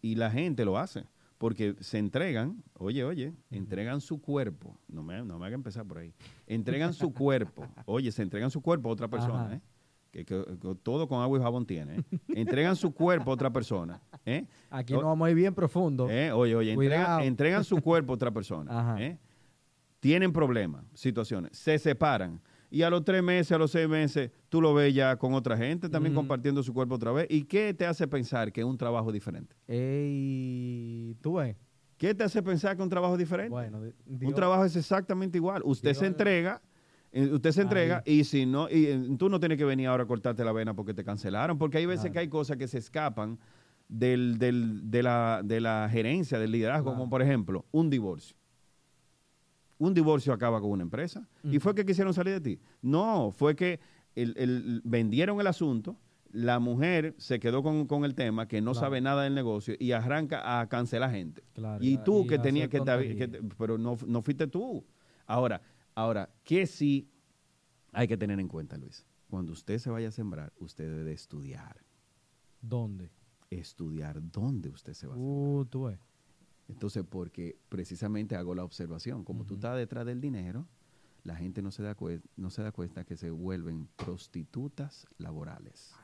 y 0.00 0.14
la 0.14 0.30
gente 0.30 0.64
lo 0.64 0.78
hace 0.78 1.04
porque 1.38 1.76
se 1.80 1.98
entregan, 1.98 2.62
oye, 2.74 3.04
oye, 3.04 3.32
entregan 3.50 4.00
su 4.00 4.20
cuerpo, 4.20 4.76
no 4.88 5.02
me, 5.02 5.22
no 5.24 5.38
me 5.38 5.46
haga 5.46 5.54
empezar 5.54 5.86
por 5.86 5.98
ahí, 5.98 6.12
entregan 6.46 6.92
su 6.92 7.12
cuerpo, 7.14 7.66
oye, 7.86 8.10
se 8.10 8.22
entregan 8.22 8.50
su 8.50 8.60
cuerpo 8.60 8.90
a 8.90 8.92
otra 8.92 9.08
persona, 9.08 9.54
¿eh? 9.54 9.60
Que, 10.10 10.24
todo 10.82 11.06
con 11.06 11.22
agua 11.22 11.38
y 11.38 11.42
jabón 11.42 11.64
tiene, 11.64 11.98
¿eh? 11.98 12.02
entregan 12.28 12.74
su 12.74 12.92
cuerpo 12.92 13.30
a 13.30 13.34
otra 13.34 13.52
persona. 13.52 14.00
¿eh? 14.24 14.46
Aquí 14.70 14.94
no 14.94 15.02
vamos 15.02 15.26
a 15.26 15.30
ir 15.30 15.36
bien 15.36 15.54
profundo. 15.54 16.08
¿Eh? 16.10 16.32
Oye, 16.32 16.56
oye, 16.56 16.72
entregan, 17.22 17.62
su 17.62 17.80
cuerpo 17.80 18.12
a 18.12 18.16
otra 18.16 18.32
persona. 18.32 18.96
¿eh? 18.98 19.18
Tienen 20.00 20.32
problemas, 20.32 20.84
situaciones, 20.94 21.56
se 21.56 21.78
separan 21.78 22.40
y 22.70 22.82
a 22.82 22.90
los 22.90 23.04
tres 23.04 23.22
meses, 23.22 23.52
a 23.52 23.58
los 23.58 23.70
seis 23.70 23.88
meses, 23.88 24.30
tú 24.48 24.60
lo 24.60 24.74
ves 24.74 24.94
ya 24.94 25.16
con 25.16 25.34
otra 25.34 25.56
gente, 25.56 25.88
también 25.88 26.14
compartiendo 26.14 26.62
su 26.62 26.74
cuerpo 26.74 26.96
otra 26.96 27.12
vez. 27.12 27.26
¿Y 27.30 27.44
qué 27.44 27.72
te 27.74 27.86
hace 27.86 28.06
pensar 28.06 28.52
que 28.52 28.60
es 28.60 28.66
un 28.66 28.76
trabajo 28.76 29.10
diferente? 29.10 29.56
Ey, 29.66 31.16
tú 31.20 31.34
ves. 31.34 31.56
¿Qué 31.96 32.14
te 32.14 32.24
hace 32.24 32.42
pensar 32.42 32.76
que 32.76 32.82
es 32.82 32.84
un 32.84 32.90
trabajo 32.90 33.16
diferente? 33.16 33.50
Bueno, 33.50 33.80
un 34.06 34.34
trabajo 34.34 34.64
es 34.64 34.76
exactamente 34.76 35.38
igual. 35.38 35.62
Usted 35.64 35.94
se 35.94 36.06
entrega, 36.06 36.62
eh, 37.10 37.28
usted 37.32 37.50
se 37.52 37.62
entrega 37.62 38.02
y 38.06 38.24
si 38.24 38.46
no, 38.46 38.68
y 38.70 38.86
eh, 38.86 39.08
tú 39.18 39.28
no 39.28 39.40
tienes 39.40 39.58
que 39.58 39.64
venir 39.64 39.88
ahora 39.88 40.04
a 40.04 40.06
cortarte 40.06 40.44
la 40.44 40.52
vena 40.52 40.74
porque 40.74 40.94
te 40.94 41.02
cancelaron, 41.02 41.58
porque 41.58 41.78
hay 41.78 41.86
veces 41.86 42.12
que 42.12 42.20
hay 42.20 42.28
cosas 42.28 42.56
que 42.56 42.68
se 42.68 42.78
escapan 42.78 43.38
del, 43.88 44.38
del, 44.38 44.90
de, 44.90 45.02
la, 45.02 45.40
de 45.42 45.60
la 45.60 45.88
gerencia, 45.90 46.38
del 46.38 46.52
liderazgo, 46.52 46.92
como 46.92 47.08
por 47.08 47.22
ejemplo 47.22 47.64
un 47.72 47.90
divorcio 47.90 48.36
un 49.78 49.94
divorcio 49.94 50.32
acaba 50.32 50.60
con 50.60 50.70
una 50.70 50.82
empresa. 50.82 51.26
¿Y 51.42 51.58
fue 51.58 51.74
que 51.74 51.84
quisieron 51.84 52.12
salir 52.12 52.34
de 52.34 52.40
ti? 52.40 52.60
No, 52.82 53.30
fue 53.30 53.54
que 53.54 53.80
el, 54.14 54.82
vendieron 54.84 55.40
el 55.40 55.46
asunto, 55.46 55.96
la 56.30 56.58
mujer 56.58 57.14
se 57.18 57.38
quedó 57.38 57.62
con, 57.62 58.04
el 58.04 58.14
tema, 58.14 58.48
que 58.48 58.60
no 58.60 58.74
sabe 58.74 59.00
nada 59.00 59.22
del 59.22 59.34
negocio, 59.34 59.74
y 59.78 59.92
arranca 59.92 60.60
a 60.60 60.68
cancelar 60.68 61.10
gente. 61.10 61.42
y 61.80 61.98
tú 61.98 62.26
que 62.26 62.38
tenías 62.38 62.68
que, 62.68 62.80
que, 62.80 63.42
Pero 63.56 63.78
no, 63.78 63.96
no 64.06 64.22
fuiste 64.22 64.46
tú. 64.46 64.84
Ahora, 65.26 65.62
ahora, 65.94 66.30
¿qué 66.44 66.66
sí 66.66 67.08
hay 67.92 68.08
que 68.08 68.16
tener 68.16 68.40
en 68.40 68.48
cuenta, 68.48 68.76
Luis? 68.76 69.06
Cuando 69.28 69.52
usted 69.52 69.78
se 69.78 69.90
vaya 69.90 70.08
a 70.08 70.12
sembrar, 70.12 70.52
usted 70.58 70.90
debe 70.90 71.12
estudiar. 71.12 71.84
¿Dónde? 72.60 73.12
Estudiar 73.50 74.20
dónde 74.30 74.70
usted 74.70 74.94
se 74.94 75.06
va 75.06 75.14
a 75.14 75.18
uh, 75.18 75.20
sembrar. 75.20 75.66
tú 75.66 75.82
ves. 75.84 76.07
Entonces, 76.68 77.04
porque 77.08 77.58
precisamente 77.68 78.36
hago 78.36 78.54
la 78.54 78.64
observación, 78.64 79.24
como 79.24 79.44
tú 79.44 79.54
estás 79.54 79.76
detrás 79.76 80.04
del 80.04 80.20
dinero, 80.20 80.66
la 81.24 81.34
gente 81.34 81.62
no 81.62 81.70
se 81.70 81.82
da, 81.82 81.96
no 82.36 82.50
se 82.50 82.62
da 82.62 82.72
cuenta 82.72 83.04
que 83.04 83.16
se 83.16 83.30
vuelven 83.30 83.88
prostitutas 83.96 85.06
laborales. 85.16 85.94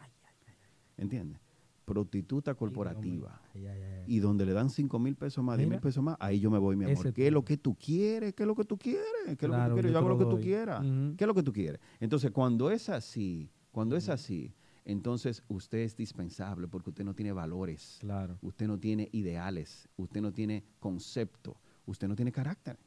¿Entiendes? 0.96 1.40
Prostituta 1.84 2.54
corporativa. 2.54 3.42
Ay, 3.54 3.66
ay, 3.66 3.82
ay. 3.82 4.04
Y 4.06 4.18
donde 4.20 4.46
le 4.46 4.54
dan 4.54 4.70
5 4.70 4.98
mil 4.98 5.16
pesos 5.16 5.44
más, 5.44 5.58
10 5.58 5.68
mil 5.68 5.80
pesos 5.80 6.02
más, 6.02 6.16
ahí 6.18 6.40
yo 6.40 6.50
me 6.50 6.58
voy, 6.58 6.76
mi 6.76 6.84
amor. 6.84 6.96
Ese 6.96 7.12
¿Qué 7.12 7.26
es 7.26 7.32
lo 7.32 7.44
que 7.44 7.58
tú 7.58 7.74
quieres? 7.74 8.34
¿Qué 8.34 8.44
es 8.44 8.46
lo 8.46 8.54
que 8.54 8.64
tú 8.64 8.78
quieres? 8.78 9.36
¿Qué 9.36 9.46
es 9.46 9.50
lo 9.50 9.56
que 9.56 9.68
tú 9.68 9.74
quieres? 9.74 9.84
yo 9.84 9.92
Yo 9.92 9.98
hago 9.98 10.08
lo 10.08 10.14
lo 10.14 10.30
que 10.30 10.36
tú 10.36 10.40
quieras. 10.40 10.80
¿Qué 11.16 11.24
es 11.24 11.28
lo 11.28 11.34
que 11.34 11.42
tú 11.42 11.52
quieres? 11.52 11.80
Entonces, 12.00 12.30
cuando 12.30 12.70
es 12.70 12.88
así, 12.88 13.50
cuando 13.70 13.96
es 13.96 14.08
así, 14.08 14.54
entonces 14.85 15.43
usted 15.49 15.78
es 15.78 15.97
dispensable 15.97 16.68
porque 16.68 16.91
usted 16.91 17.05
no 17.05 17.14
tiene 17.14 17.32
valores, 17.32 17.97
Claro. 18.01 18.39
usted 18.43 18.66
no 18.66 18.78
tiene 18.78 19.09
ideales, 19.12 19.89
usted 19.97 20.20
no 20.20 20.32
tiene 20.32 20.64
concepto, 20.80 21.57
usted 21.87 22.09
no 22.09 22.14
tiene 22.16 22.32
carácter. 22.32 22.78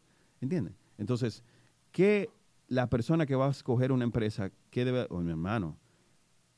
¿Entiende? 0.41 0.73
Entonces, 0.97 1.43
¿qué 1.91 2.29
la 2.67 2.87
persona 2.89 3.25
que 3.25 3.35
va 3.35 3.47
a 3.47 3.51
escoger 3.51 3.91
una 3.91 4.03
empresa, 4.03 4.51
qué 4.69 4.85
debe, 4.85 5.07
oh, 5.09 5.21
mi 5.21 5.31
hermano, 5.31 5.77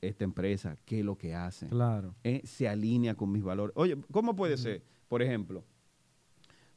esta 0.01 0.23
empresa, 0.23 0.75
qué 0.85 0.99
es 0.99 1.05
lo 1.05 1.17
que 1.17 1.33
hace? 1.35 1.67
Claro. 1.67 2.15
eh, 2.23 2.41
se 2.45 2.67
alinea 2.67 3.15
con 3.15 3.31
mis 3.31 3.43
valores. 3.43 3.73
Oye, 3.77 3.97
¿cómo 4.11 4.35
puede 4.35 4.57
ser? 4.57 4.81
Por 5.07 5.21
ejemplo, 5.21 5.63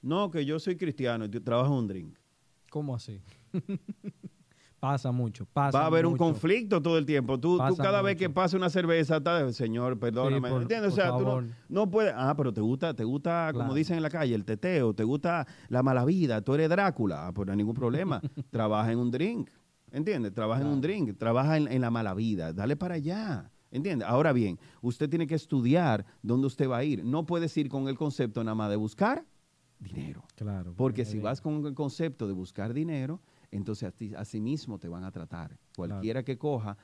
no, 0.01 0.31
que 0.31 0.45
yo 0.45 0.59
soy 0.61 0.77
cristiano 0.77 1.25
y 1.25 1.29
trabajo 1.29 1.73
en 1.73 1.79
un 1.81 1.89
drink. 1.89 2.19
¿Cómo 2.71 2.95
así? 2.95 3.21
pasa 4.83 5.13
mucho. 5.13 5.47
Pasa 5.53 5.79
Va 5.79 5.85
a 5.85 5.87
haber 5.87 6.07
un 6.07 6.17
conflicto 6.17 6.83
todo 6.83 6.99
el 6.99 7.07
tiempo. 7.07 7.39
Tú, 7.39 7.57
tú 7.69 7.77
cada 7.77 8.03
vez 8.03 8.17
que 8.17 8.29
pasa 8.29 8.57
una 8.57 8.69
cerveza, 8.69 9.19
estás, 9.19 9.55
señor, 9.55 9.97
perdóname. 9.97 10.51
por- 10.51 10.63
¿Entiendes? 10.63 10.93
O 10.93 10.97
sea, 10.97 11.17
tú 11.17 11.21
no, 11.21 11.43
no 11.69 11.89
puedes. 11.89 12.13
Ah, 12.17 12.35
pero 12.37 12.53
te 12.53 12.61
gusta, 12.61 12.93
te 12.93 13.05
gusta, 13.05 13.53
como 13.55 13.75
dicen 13.75 13.97
en 13.99 14.03
la 14.03 14.11
calle, 14.11 14.35
el 14.35 14.45
teteo, 14.45 14.93
te 14.93 15.05
gusta 15.05 15.47
la 15.69 15.85
mala 15.85 16.05
vida, 16.05 16.41
tú 16.41 16.55
eres 16.55 16.69
Drácula. 16.69 17.29
Ah, 17.29 17.33
pues 17.33 17.47
no 17.47 17.53
hay 17.53 17.59
ningún 17.59 17.77
problema. 17.77 18.21
Trabaja 18.51 18.91
en 18.91 18.99
un 18.99 19.13
drink. 19.13 19.51
¿Entiendes? 19.93 20.35
Trabaja 20.35 20.63
en 20.63 20.67
un 20.67 20.81
drink, 20.81 21.17
trabaja 21.17 21.57
en, 21.59 21.69
en 21.71 21.81
la 21.81 21.91
mala 21.93 22.13
vida. 22.15 22.53
Dale 22.53 22.75
para 22.75 22.97
allá. 22.97 23.53
¿Entiende? 23.71 24.05
Ahora 24.05 24.33
bien, 24.33 24.59
usted 24.81 25.09
tiene 25.09 25.29
que 25.29 25.37
estudiar 25.37 26.05
dónde 26.23 26.49
usted 26.49 26.69
va 26.69 26.79
a 26.79 26.85
ir. 26.85 27.05
No 27.05 27.25
puedes 27.25 27.57
ir 27.57 27.69
con 27.69 27.87
el 27.87 27.97
concepto 27.97 28.43
nada 28.43 28.57
más 28.57 28.69
de 28.69 28.77
buscar 28.77 29.25
dinero. 29.79 30.25
Claro. 30.35 30.75
Porque 30.77 31.05
si 31.05 31.21
vas 31.21 31.41
con 31.41 31.65
el 31.67 31.75
concepto 31.75 32.27
de 32.27 32.33
buscar 32.33 32.75
dinero, 32.75 33.21
entonces 33.53 33.89
a, 33.89 33.93
ti, 33.93 34.13
a 34.15 34.25
sí 34.25 34.41
mismo 34.41 34.79
te 34.79 34.89
van 34.89 35.05
a 35.05 35.11
tratar. 35.13 35.57
Cualquiera 35.77 36.25
que 36.25 36.37
coja 36.39 36.77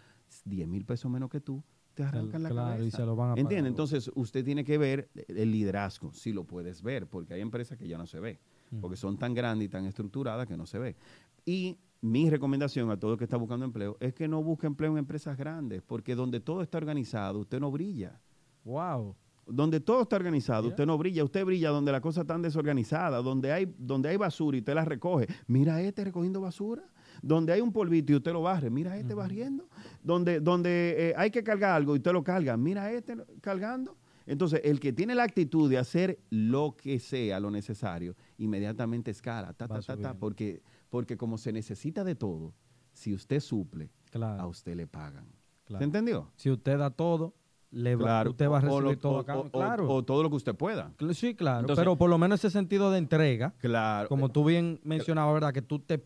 10 0.44 0.68
mil 0.68 0.84
pesos 0.84 1.10
menos 1.10 1.28
que 1.30 1.40
tú, 1.40 1.62
te 1.94 2.04
arrancan 2.04 2.44
la 2.44 2.50
claro, 2.50 2.74
y 2.74 2.76
cabeza. 2.76 2.96
se 2.98 3.06
lo 3.06 3.16
van 3.16 3.30
a 3.30 3.32
¿Entiendes? 3.32 3.56
pagar. 3.56 3.66
Entonces 3.68 4.10
usted 4.14 4.44
tiene 4.44 4.62
que 4.64 4.78
ver 4.78 5.10
el 5.26 5.50
liderazgo, 5.50 6.12
si 6.12 6.32
lo 6.32 6.44
puedes 6.44 6.80
ver, 6.82 7.08
porque 7.08 7.34
hay 7.34 7.40
empresas 7.40 7.76
que 7.76 7.88
ya 7.88 7.98
no 7.98 8.06
se 8.06 8.20
ve, 8.20 8.38
Ujú. 8.70 8.80
porque 8.82 8.96
son 8.96 9.18
tan 9.18 9.34
grandes 9.34 9.66
y 9.66 9.68
tan 9.68 9.84
estructuradas 9.84 10.46
que 10.46 10.56
no 10.56 10.64
se 10.66 10.78
ve. 10.78 10.96
Y 11.44 11.78
mi 12.00 12.30
recomendación 12.30 12.90
a 12.92 12.96
todo 12.96 13.14
el 13.14 13.18
que 13.18 13.24
está 13.24 13.36
buscando 13.36 13.64
empleo 13.64 13.96
es 13.98 14.14
que 14.14 14.28
no 14.28 14.42
busque 14.44 14.68
empleo 14.68 14.92
en 14.92 14.98
empresas 14.98 15.36
grandes, 15.36 15.82
porque 15.82 16.14
donde 16.14 16.38
todo 16.38 16.62
está 16.62 16.78
organizado, 16.78 17.40
usted 17.40 17.58
no 17.58 17.72
brilla. 17.72 18.20
Wow. 18.64 19.16
Donde 19.50 19.80
todo 19.80 20.02
está 20.02 20.16
organizado, 20.16 20.62
Mira. 20.64 20.72
usted 20.74 20.86
no 20.86 20.98
brilla, 20.98 21.24
usted 21.24 21.44
brilla 21.44 21.70
donde 21.70 21.90
las 21.92 22.00
cosas 22.00 22.22
están 22.22 22.42
desorganizadas, 22.42 23.24
donde 23.24 23.50
hay, 23.52 23.74
donde 23.78 24.08
hay 24.10 24.16
basura 24.16 24.56
y 24.56 24.60
usted 24.60 24.74
la 24.74 24.84
recoge. 24.84 25.26
Mira 25.46 25.80
este 25.80 26.04
recogiendo 26.04 26.40
basura. 26.40 26.84
Donde 27.20 27.52
hay 27.52 27.60
un 27.60 27.72
polvito 27.72 28.12
y 28.12 28.16
usted 28.16 28.32
lo 28.32 28.42
barre, 28.42 28.70
mira 28.70 28.96
este 28.96 29.12
barriendo. 29.14 29.68
Donde, 30.04 30.38
donde 30.38 30.94
eh, 31.10 31.14
hay 31.16 31.30
que 31.32 31.42
cargar 31.42 31.72
algo 31.74 31.94
y 31.94 31.98
usted 31.98 32.12
lo 32.12 32.22
carga, 32.22 32.56
mira 32.56 32.92
este 32.92 33.16
cargando. 33.40 33.96
Entonces, 34.24 34.60
el 34.62 34.78
que 34.78 34.92
tiene 34.92 35.14
la 35.16 35.22
actitud 35.24 35.68
de 35.70 35.78
hacer 35.78 36.18
lo 36.30 36.76
que 36.76 37.00
sea, 37.00 37.40
lo 37.40 37.50
necesario, 37.50 38.14
inmediatamente 38.36 39.10
escala, 39.10 39.52
ta, 39.54 39.66
ta, 39.66 39.80
ta, 39.80 39.96
ta, 39.96 40.14
porque, 40.14 40.62
porque 40.90 41.16
como 41.16 41.38
se 41.38 41.52
necesita 41.52 42.04
de 42.04 42.14
todo, 42.14 42.54
si 42.92 43.14
usted 43.14 43.40
suple, 43.40 43.90
Claro. 44.10 44.42
a 44.42 44.46
usted 44.46 44.74
le 44.76 44.86
pagan. 44.86 45.26
claro. 45.64 45.80
¿Se 45.80 45.84
entendió? 45.84 46.30
Si 46.36 46.50
usted 46.50 46.78
da 46.78 46.90
todo, 46.90 47.34
le 47.70 47.96
va, 47.96 48.02
Claro. 48.04 48.30
usted 48.30 48.48
va 48.48 48.58
a 48.58 48.62
O- 48.62 48.74
o 48.74 48.80
recibir 48.80 48.82
lo- 48.84 48.98
todo 48.98 49.12
o- 49.12 49.18
a 49.20 49.24
cambio. 49.24 49.44
o- 49.46 49.50
claro. 49.50 49.88
o 49.90 50.02
todo 50.04 50.22
lo 50.22 50.30
que 50.30 50.36
usted 50.36 50.54
pueda. 50.54 50.92
Sí, 51.12 51.34
claro. 51.34 51.60
Entonces- 51.60 51.82
pero 51.82 51.96
por 51.96 52.08
lo 52.10 52.16
menos 52.18 52.40
ese 52.42 52.50
sentido 52.50 52.90
de 52.90 52.98
entrega, 52.98 53.54
Claro. 53.58 54.08
como 54.08 54.30
tú 54.30 54.44
bien 54.44 54.80
mencionabas, 54.84 55.34
¿verdad? 55.34 55.52
Que 55.52 55.62
tú 55.62 55.78
te, 55.78 56.02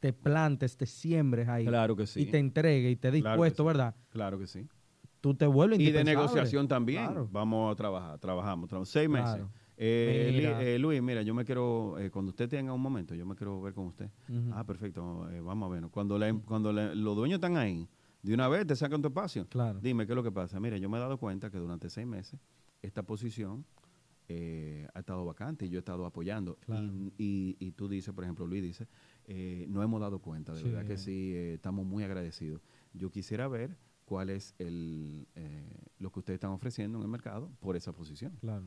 te 0.00 0.12
plantes, 0.12 0.76
te 0.76 0.86
siembres 0.86 1.48
ahí 1.48 1.64
Claro 1.66 1.96
que 1.96 2.06
sí. 2.06 2.22
y 2.22 2.26
te 2.26 2.38
entregues 2.38 2.92
y 2.92 2.96
te 2.96 3.10
Claro 3.10 3.30
dispuesto, 3.32 3.62
sí. 3.62 3.66
¿verdad? 3.68 3.94
Claro 4.10 4.38
que 4.38 4.46
sí. 4.46 4.66
Tú 5.20 5.34
te 5.34 5.46
vuelves 5.46 5.80
Y 5.80 5.90
de 5.90 6.04
negociación 6.04 6.68
también. 6.68 7.06
Claro. 7.06 7.28
Vamos 7.32 7.72
a 7.72 7.76
trabajar, 7.76 8.18
trabajamos, 8.18 8.68
trabajamos. 8.68 8.88
Seis 8.90 9.08
meses. 9.08 9.40
Eh, 9.76 10.30
Mira. 10.36 10.62
eh, 10.62 10.78
Luis, 10.78 11.02
mira, 11.02 11.22
yo 11.22 11.34
me 11.34 11.44
quiero, 11.44 11.98
eh, 11.98 12.10
cuando 12.10 12.30
usted 12.30 12.48
tenga 12.48 12.72
un 12.72 12.80
momento, 12.80 13.14
yo 13.14 13.24
me 13.26 13.34
quiero 13.34 13.60
ver 13.62 13.72
con 13.74 13.86
usted. 13.86 14.08
Ah, 14.52 14.62
perfecto, 14.64 15.28
eh, 15.30 15.40
vamos 15.40 15.68
a 15.70 15.74
ver. 15.74 15.88
Cuando, 15.90 16.18
la- 16.18 16.32
cuando 16.44 16.72
la- 16.72 16.94
los 16.94 17.16
dueños 17.16 17.36
están 17.38 17.56
ahí, 17.56 17.88
de 18.24 18.34
una 18.34 18.48
vez 18.48 18.66
te 18.66 18.74
sacan 18.76 19.00
tu 19.02 19.08
espacio. 19.08 19.46
Claro. 19.48 19.80
Dime 19.80 20.06
qué 20.06 20.12
es 20.12 20.16
lo 20.16 20.22
que 20.22 20.32
pasa. 20.32 20.58
Mira, 20.60 20.76
yo 20.78 20.88
me 20.88 20.96
he 20.96 21.00
dado 21.00 21.18
cuenta 21.18 21.50
que 21.50 21.58
durante 21.58 21.88
seis 21.90 22.06
meses 22.06 22.40
esta 22.82 23.02
posición 23.02 23.64
eh, 24.28 24.88
ha 24.94 25.00
estado 25.00 25.24
vacante 25.26 25.66
y 25.66 25.68
yo 25.68 25.78
he 25.78 25.80
estado 25.80 26.06
apoyando. 26.06 26.56
Claro. 26.60 26.86
Y, 26.86 27.12
y- 27.18 27.56
y 27.60 27.72
tú 27.72 27.88
dices, 27.88 28.14
por 28.14 28.24
ejemplo, 28.24 28.46
Luis 28.46 28.62
dice, 28.62 28.88
eh, 29.26 29.66
no 29.68 29.82
hemos 29.82 30.00
dado 30.00 30.18
cuenta, 30.20 30.52
de 30.54 30.60
Sí. 30.60 30.64
verdad 30.70 30.86
que 30.86 30.96
sí, 30.96 31.32
eh, 31.34 31.54
estamos 31.54 31.84
muy 31.84 32.02
agradecidos. 32.04 32.62
Yo 32.94 33.10
quisiera 33.10 33.46
ver 33.48 33.76
cuál 34.06 34.30
es 34.30 34.54
el, 34.58 35.26
lo 35.98 36.10
que 36.10 36.18
ustedes 36.20 36.36
están 36.36 36.50
ofreciendo 36.52 36.98
en 36.98 37.02
el 37.04 37.08
mercado 37.10 37.50
por 37.60 37.76
esa 37.76 37.92
posición. 37.92 38.36
Claro. 38.40 38.64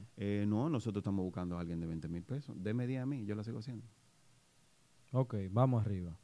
No, 0.47 0.69
nosotros 0.69 1.01
estamos 1.01 1.23
buscando 1.25 1.57
a 1.57 1.61
alguien 1.61 1.79
de 1.79 1.87
20 1.87 2.07
mil 2.07 2.23
pesos. 2.23 2.55
Deme 2.59 2.85
10 2.87 3.01
a 3.01 3.05
mí, 3.07 3.25
yo 3.25 3.33
la 3.35 3.43
sigo 3.43 3.57
haciendo. 3.59 3.85
Ok, 5.11 5.35
vamos 5.51 5.83
arriba. 5.85 6.17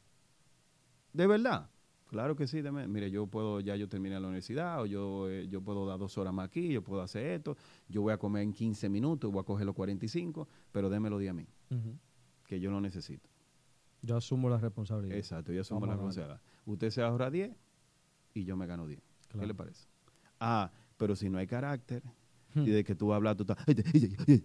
¿De 1.12 1.26
verdad? 1.26 1.70
Claro 2.14 2.36
que 2.36 2.46
sí, 2.46 2.62
deme. 2.62 2.86
Mire, 2.86 3.10
yo 3.10 3.26
puedo, 3.26 3.58
ya 3.58 3.74
yo 3.74 3.88
terminé 3.88 4.20
la 4.20 4.28
universidad, 4.28 4.80
o 4.80 4.86
yo, 4.86 5.28
eh, 5.28 5.48
yo 5.48 5.60
puedo 5.60 5.84
dar 5.84 5.98
dos 5.98 6.16
horas 6.16 6.32
más 6.32 6.46
aquí, 6.46 6.68
yo 6.68 6.80
puedo 6.80 7.02
hacer 7.02 7.26
esto, 7.26 7.56
yo 7.88 8.02
voy 8.02 8.12
a 8.12 8.18
comer 8.18 8.44
en 8.44 8.52
15 8.52 8.88
minutos, 8.88 9.32
voy 9.32 9.40
a 9.40 9.42
coger 9.42 9.66
los 9.66 9.74
45, 9.74 10.46
pero 10.70 10.88
déme 10.88 11.10
los 11.10 11.18
10 11.18 11.30
a 11.32 11.34
mí, 11.34 11.44
que 12.46 12.60
yo 12.60 12.70
lo 12.70 12.80
necesito. 12.80 13.28
Yo 14.00 14.16
asumo 14.16 14.48
la 14.48 14.58
responsabilidad. 14.58 15.18
Exacto, 15.18 15.52
yo 15.52 15.62
asumo 15.62 15.80
Vamos 15.80 15.88
la 15.88 15.94
responsabilidad. 15.96 16.40
Usted 16.66 16.90
se 16.90 17.02
ahorra 17.02 17.32
10 17.32 17.50
y 18.34 18.44
yo 18.44 18.56
me 18.56 18.68
gano 18.68 18.86
10. 18.86 19.02
¿Qué 19.36 19.44
le 19.44 19.54
parece? 19.56 19.88
Ah, 20.38 20.70
pero 20.96 21.16
si 21.16 21.28
no 21.28 21.38
hay 21.38 21.48
carácter. 21.48 22.04
Y 22.54 22.70
de 22.70 22.84
que 22.84 22.94
tú 22.94 23.12
hablas, 23.12 23.36
tú 23.36 23.42
estás, 23.48 23.58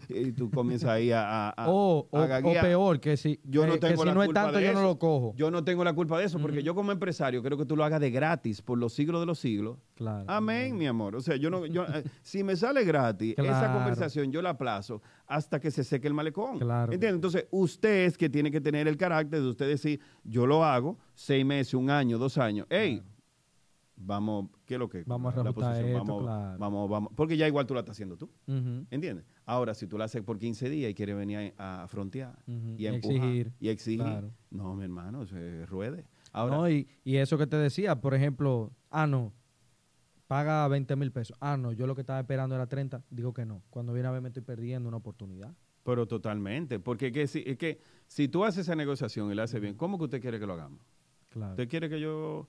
y 0.10 0.32
tú 0.34 0.50
comienzas 0.50 0.90
ahí 0.90 1.12
a, 1.14 1.54
o, 1.68 2.08
o- 2.10 2.18
a 2.18 2.26
o 2.26 2.28
gaguear. 2.28 2.64
peor, 2.66 3.00
que 3.00 3.18
si, 3.18 3.40
Yo 3.44 3.66
no 3.68 3.74
que 3.74 3.80
tengo 3.80 4.02
si 4.02 4.08
la 4.08 4.14
no 4.14 4.22
es 4.24 4.28
culpa 4.28 4.44
tanto, 4.46 4.60
yo 4.60 4.74
no 4.74 4.82
lo 4.82 5.00
cojo. 5.00 5.34
Yo 5.36 5.52
no 5.52 5.64
tengo 5.64 5.84
la 5.84 5.94
culpa 5.94 6.18
de 6.20 6.26
eso, 6.26 6.40
porque 6.40 6.64
yo 6.64 6.74
como 6.76 6.92
empresario 6.92 7.42
creo 7.44 7.58
que 7.58 7.66
tú 7.66 7.76
lo 7.76 7.84
hagas 7.84 8.00
de 8.02 8.12
gratis 8.12 8.62
por 8.62 8.78
los 8.78 8.94
siglos 8.94 9.20
de 9.22 9.26
los 9.26 9.40
siglos. 9.40 9.78
Claro. 9.96 10.26
Amén, 10.28 10.78
mi 10.78 10.88
amor. 10.88 11.16
O 11.16 11.22
sea, 11.22 11.36
yo 11.36 11.50
no, 11.50 11.66
yo, 11.66 11.84
eh, 11.86 12.04
si 12.22 12.44
me 12.44 12.56
sale 12.56 12.84
gratis, 12.84 13.36
esa 13.38 13.74
conversación 13.74 14.32
yo 14.32 14.42
la 14.42 14.52
aplazo 14.52 15.02
hasta 15.28 15.60
que 15.60 15.70
se 15.72 15.84
seque 15.84 16.08
el 16.08 16.14
malecón. 16.14 16.58
Claro. 16.60 16.92
¿Entiendes? 16.92 17.16
Entonces, 17.16 17.46
usted 17.52 18.06
es 18.06 18.18
que 18.18 18.30
tiene 18.30 18.50
que 18.52 18.62
tener 18.62 18.88
el 18.88 18.98
carácter 18.98 19.42
de 19.42 19.48
usted 19.50 19.68
decir, 19.68 20.00
yo 20.24 20.46
lo 20.48 20.64
hago, 20.66 20.98
seis 21.14 21.46
meses, 21.46 21.74
un 21.76 21.90
año, 21.90 22.18
dos 22.18 22.38
años. 22.38 22.66
Ey. 22.70 23.04
Vamos, 24.00 24.50
¿qué 24.66 24.76
es 24.76 24.80
lo 24.80 24.90
que? 24.90 25.04
Vamos 25.06 25.36
a 25.38 25.44
la 25.44 25.52
posición, 25.54 25.86
esto, 25.90 26.04
vamos, 26.06 26.24
claro. 26.24 26.58
vamos, 26.60 26.90
vamos. 26.90 27.12
Porque 27.16 27.38
ya 27.38 27.48
igual 27.48 27.66
tú 27.68 27.74
la 27.74 27.82
estás 27.82 27.96
haciendo 27.96 28.18
tú. 28.18 28.26
Ujú. 28.48 28.86
¿Entiendes? 28.90 29.26
Ahora, 29.46 29.74
si 29.74 29.86
tú 29.88 29.98
la 29.98 30.06
haces 30.06 30.22
por 30.24 30.40
15 30.40 30.70
días 30.70 30.90
y 30.92 30.94
quieres 30.96 31.16
venir 31.16 31.54
a, 31.58 31.84
a 31.84 31.88
frontear 31.88 32.38
y 32.48 32.86
a 32.86 32.92
Y 32.92 32.96
empujar 32.96 33.16
exigir. 33.18 33.54
y 33.60 33.70
exigir, 33.70 34.02
Claro. 34.04 34.32
no, 34.52 34.76
mi 34.76 34.84
hermano, 34.84 35.24
es 35.24 35.70
ruede. 35.70 36.06
Ahora, 36.32 36.56
No, 36.58 36.70
y, 36.70 36.88
y 37.04 37.18
eso 37.18 37.38
que 37.38 37.48
te 37.48 37.58
decía, 37.58 38.00
por 38.00 38.14
ejemplo, 38.14 38.72
ah, 38.92 39.06
no, 39.08 39.34
paga 40.28 40.68
20 40.68 40.96
mil 40.96 41.12
pesos. 41.12 41.36
Ah, 41.40 41.58
no, 41.58 41.72
yo 41.72 41.88
lo 41.88 41.96
que 41.96 42.02
estaba 42.02 42.20
esperando 42.20 42.56
era 42.56 42.68
30. 42.68 43.04
Digo 43.10 43.34
que 43.34 43.46
no. 43.46 43.64
Cuando 43.70 43.94
viene 43.94 44.08
a 44.08 44.12
ver, 44.12 44.22
me 44.22 44.30
estoy 44.30 44.44
perdiendo 44.44 44.88
una 44.88 44.98
oportunidad. 44.98 45.54
pero 45.84 46.08
totalmente, 46.08 46.80
porque 46.80 47.12
que 47.12 47.26
si, 47.26 47.44
es 47.48 47.58
que 47.58 47.82
si 48.06 48.28
tú 48.28 48.46
haces 48.46 48.60
esa 48.68 48.76
negociación 48.76 49.32
y 49.32 49.36
la 49.36 49.44
haces 49.44 49.60
bien, 49.60 49.74
¿cómo 49.76 49.98
que 49.98 50.04
usted 50.04 50.22
quiere 50.22 50.40
que 50.40 50.46
lo 50.46 50.54
hagamos? 50.54 50.82
Claro. 51.30 51.54
¿Usted 51.54 51.68
quiere 51.68 51.90
que 51.90 52.00
yo 52.00 52.48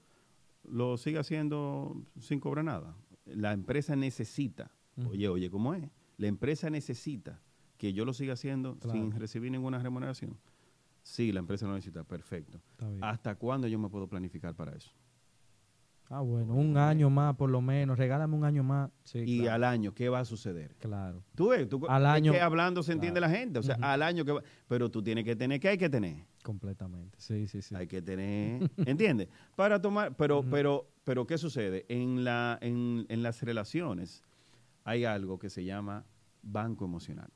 lo 0.64 0.96
siga 0.96 1.20
haciendo 1.20 2.02
sin 2.18 2.40
cobrar 2.40 2.64
nada? 2.64 2.96
La 3.26 3.52
empresa 3.52 3.96
necesita, 3.96 4.70
oye, 5.08 5.28
oye, 5.28 5.50
¿cómo 5.50 5.74
es? 5.74 5.88
La 6.16 6.26
empresa 6.26 6.68
necesita 6.70 7.40
que 7.78 7.92
yo 7.92 8.04
lo 8.04 8.12
siga 8.12 8.34
haciendo 8.34 8.76
Claro. 8.78 8.92
sin 8.98 9.12
recibir 9.12 9.50
ninguna 9.50 9.78
remuneración. 9.78 10.36
Sí, 11.02 11.32
la 11.32 11.40
empresa 11.40 11.66
lo 11.66 11.72
necesita, 11.74 12.04
perfecto. 12.04 12.60
¿Hasta 13.00 13.34
cuándo 13.36 13.66
yo 13.68 13.78
me 13.78 13.88
puedo 13.88 14.06
planificar 14.06 14.54
para 14.54 14.72
eso? 14.76 14.90
Ah, 16.12 16.22
bueno, 16.22 16.54
un 16.54 16.76
año 16.76 17.08
más 17.08 17.36
por 17.36 17.48
lo 17.50 17.60
menos. 17.60 17.96
Regálame 17.96 18.34
un 18.36 18.44
año 18.44 18.64
más. 18.64 18.90
Sí, 19.04 19.20
y 19.24 19.38
claro. 19.42 19.54
al 19.54 19.64
año, 19.64 19.94
¿qué 19.94 20.08
va 20.08 20.18
a 20.20 20.24
suceder? 20.24 20.74
claro. 20.80 21.22
Tú 21.36 21.50
ves, 21.50 21.68
tú, 21.68 21.86
Al 21.88 22.02
es 22.02 22.08
año- 22.08 22.32
que 22.32 22.40
hablando 22.40 22.82
se 22.82 22.92
entiende 22.92 23.20
Claro. 23.20 23.32
la 23.32 23.38
gente, 23.38 23.58
o 23.60 23.62
sea, 23.62 23.76
al 23.80 24.02
año 24.02 24.24
que 24.24 24.32
va, 24.32 24.42
pero 24.66 24.90
tú 24.90 25.02
tienes 25.04 25.24
que 25.24 25.36
tener, 25.36 25.60
¿qué 25.60 25.68
hay 25.68 25.78
que 25.78 25.88
tener? 25.88 26.26
Completamente. 26.42 27.16
Sí, 27.20 27.46
sí, 27.46 27.62
sí. 27.62 27.74
Hay 27.76 27.86
que 27.86 28.02
tener, 28.02 28.68
¿entiendes? 28.78 29.28
Para 29.56 29.80
tomar, 29.80 30.16
pero, 30.16 30.42
pero, 30.50 30.90
pero, 31.04 31.26
¿qué 31.28 31.38
sucede? 31.38 31.86
En, 31.88 32.24
la, 32.24 32.58
en, 32.60 33.06
en 33.08 33.22
las 33.22 33.40
relaciones 33.42 34.24
hay 34.82 35.04
algo 35.04 35.38
que 35.38 35.48
se 35.48 35.64
llama 35.64 36.04
banco 36.42 36.84
emocional. 36.86 37.30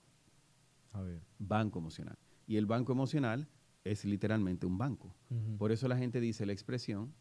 A 0.93 1.01
ver. 1.01 1.21
Banco 1.39 1.79
emocional. 1.79 2.19
Y 2.49 2.57
el 2.57 2.67
banco 2.67 2.93
emocional 2.93 3.47
es 3.85 4.05
literalmente 4.05 4.67
un 4.67 4.79
banco. 4.79 5.15
Por 5.59 5.71
eso 5.71 5.87
la 5.87 5.97
gente 5.97 6.19
dice 6.21 6.45
la 6.47 6.53
expresión, 6.53 7.15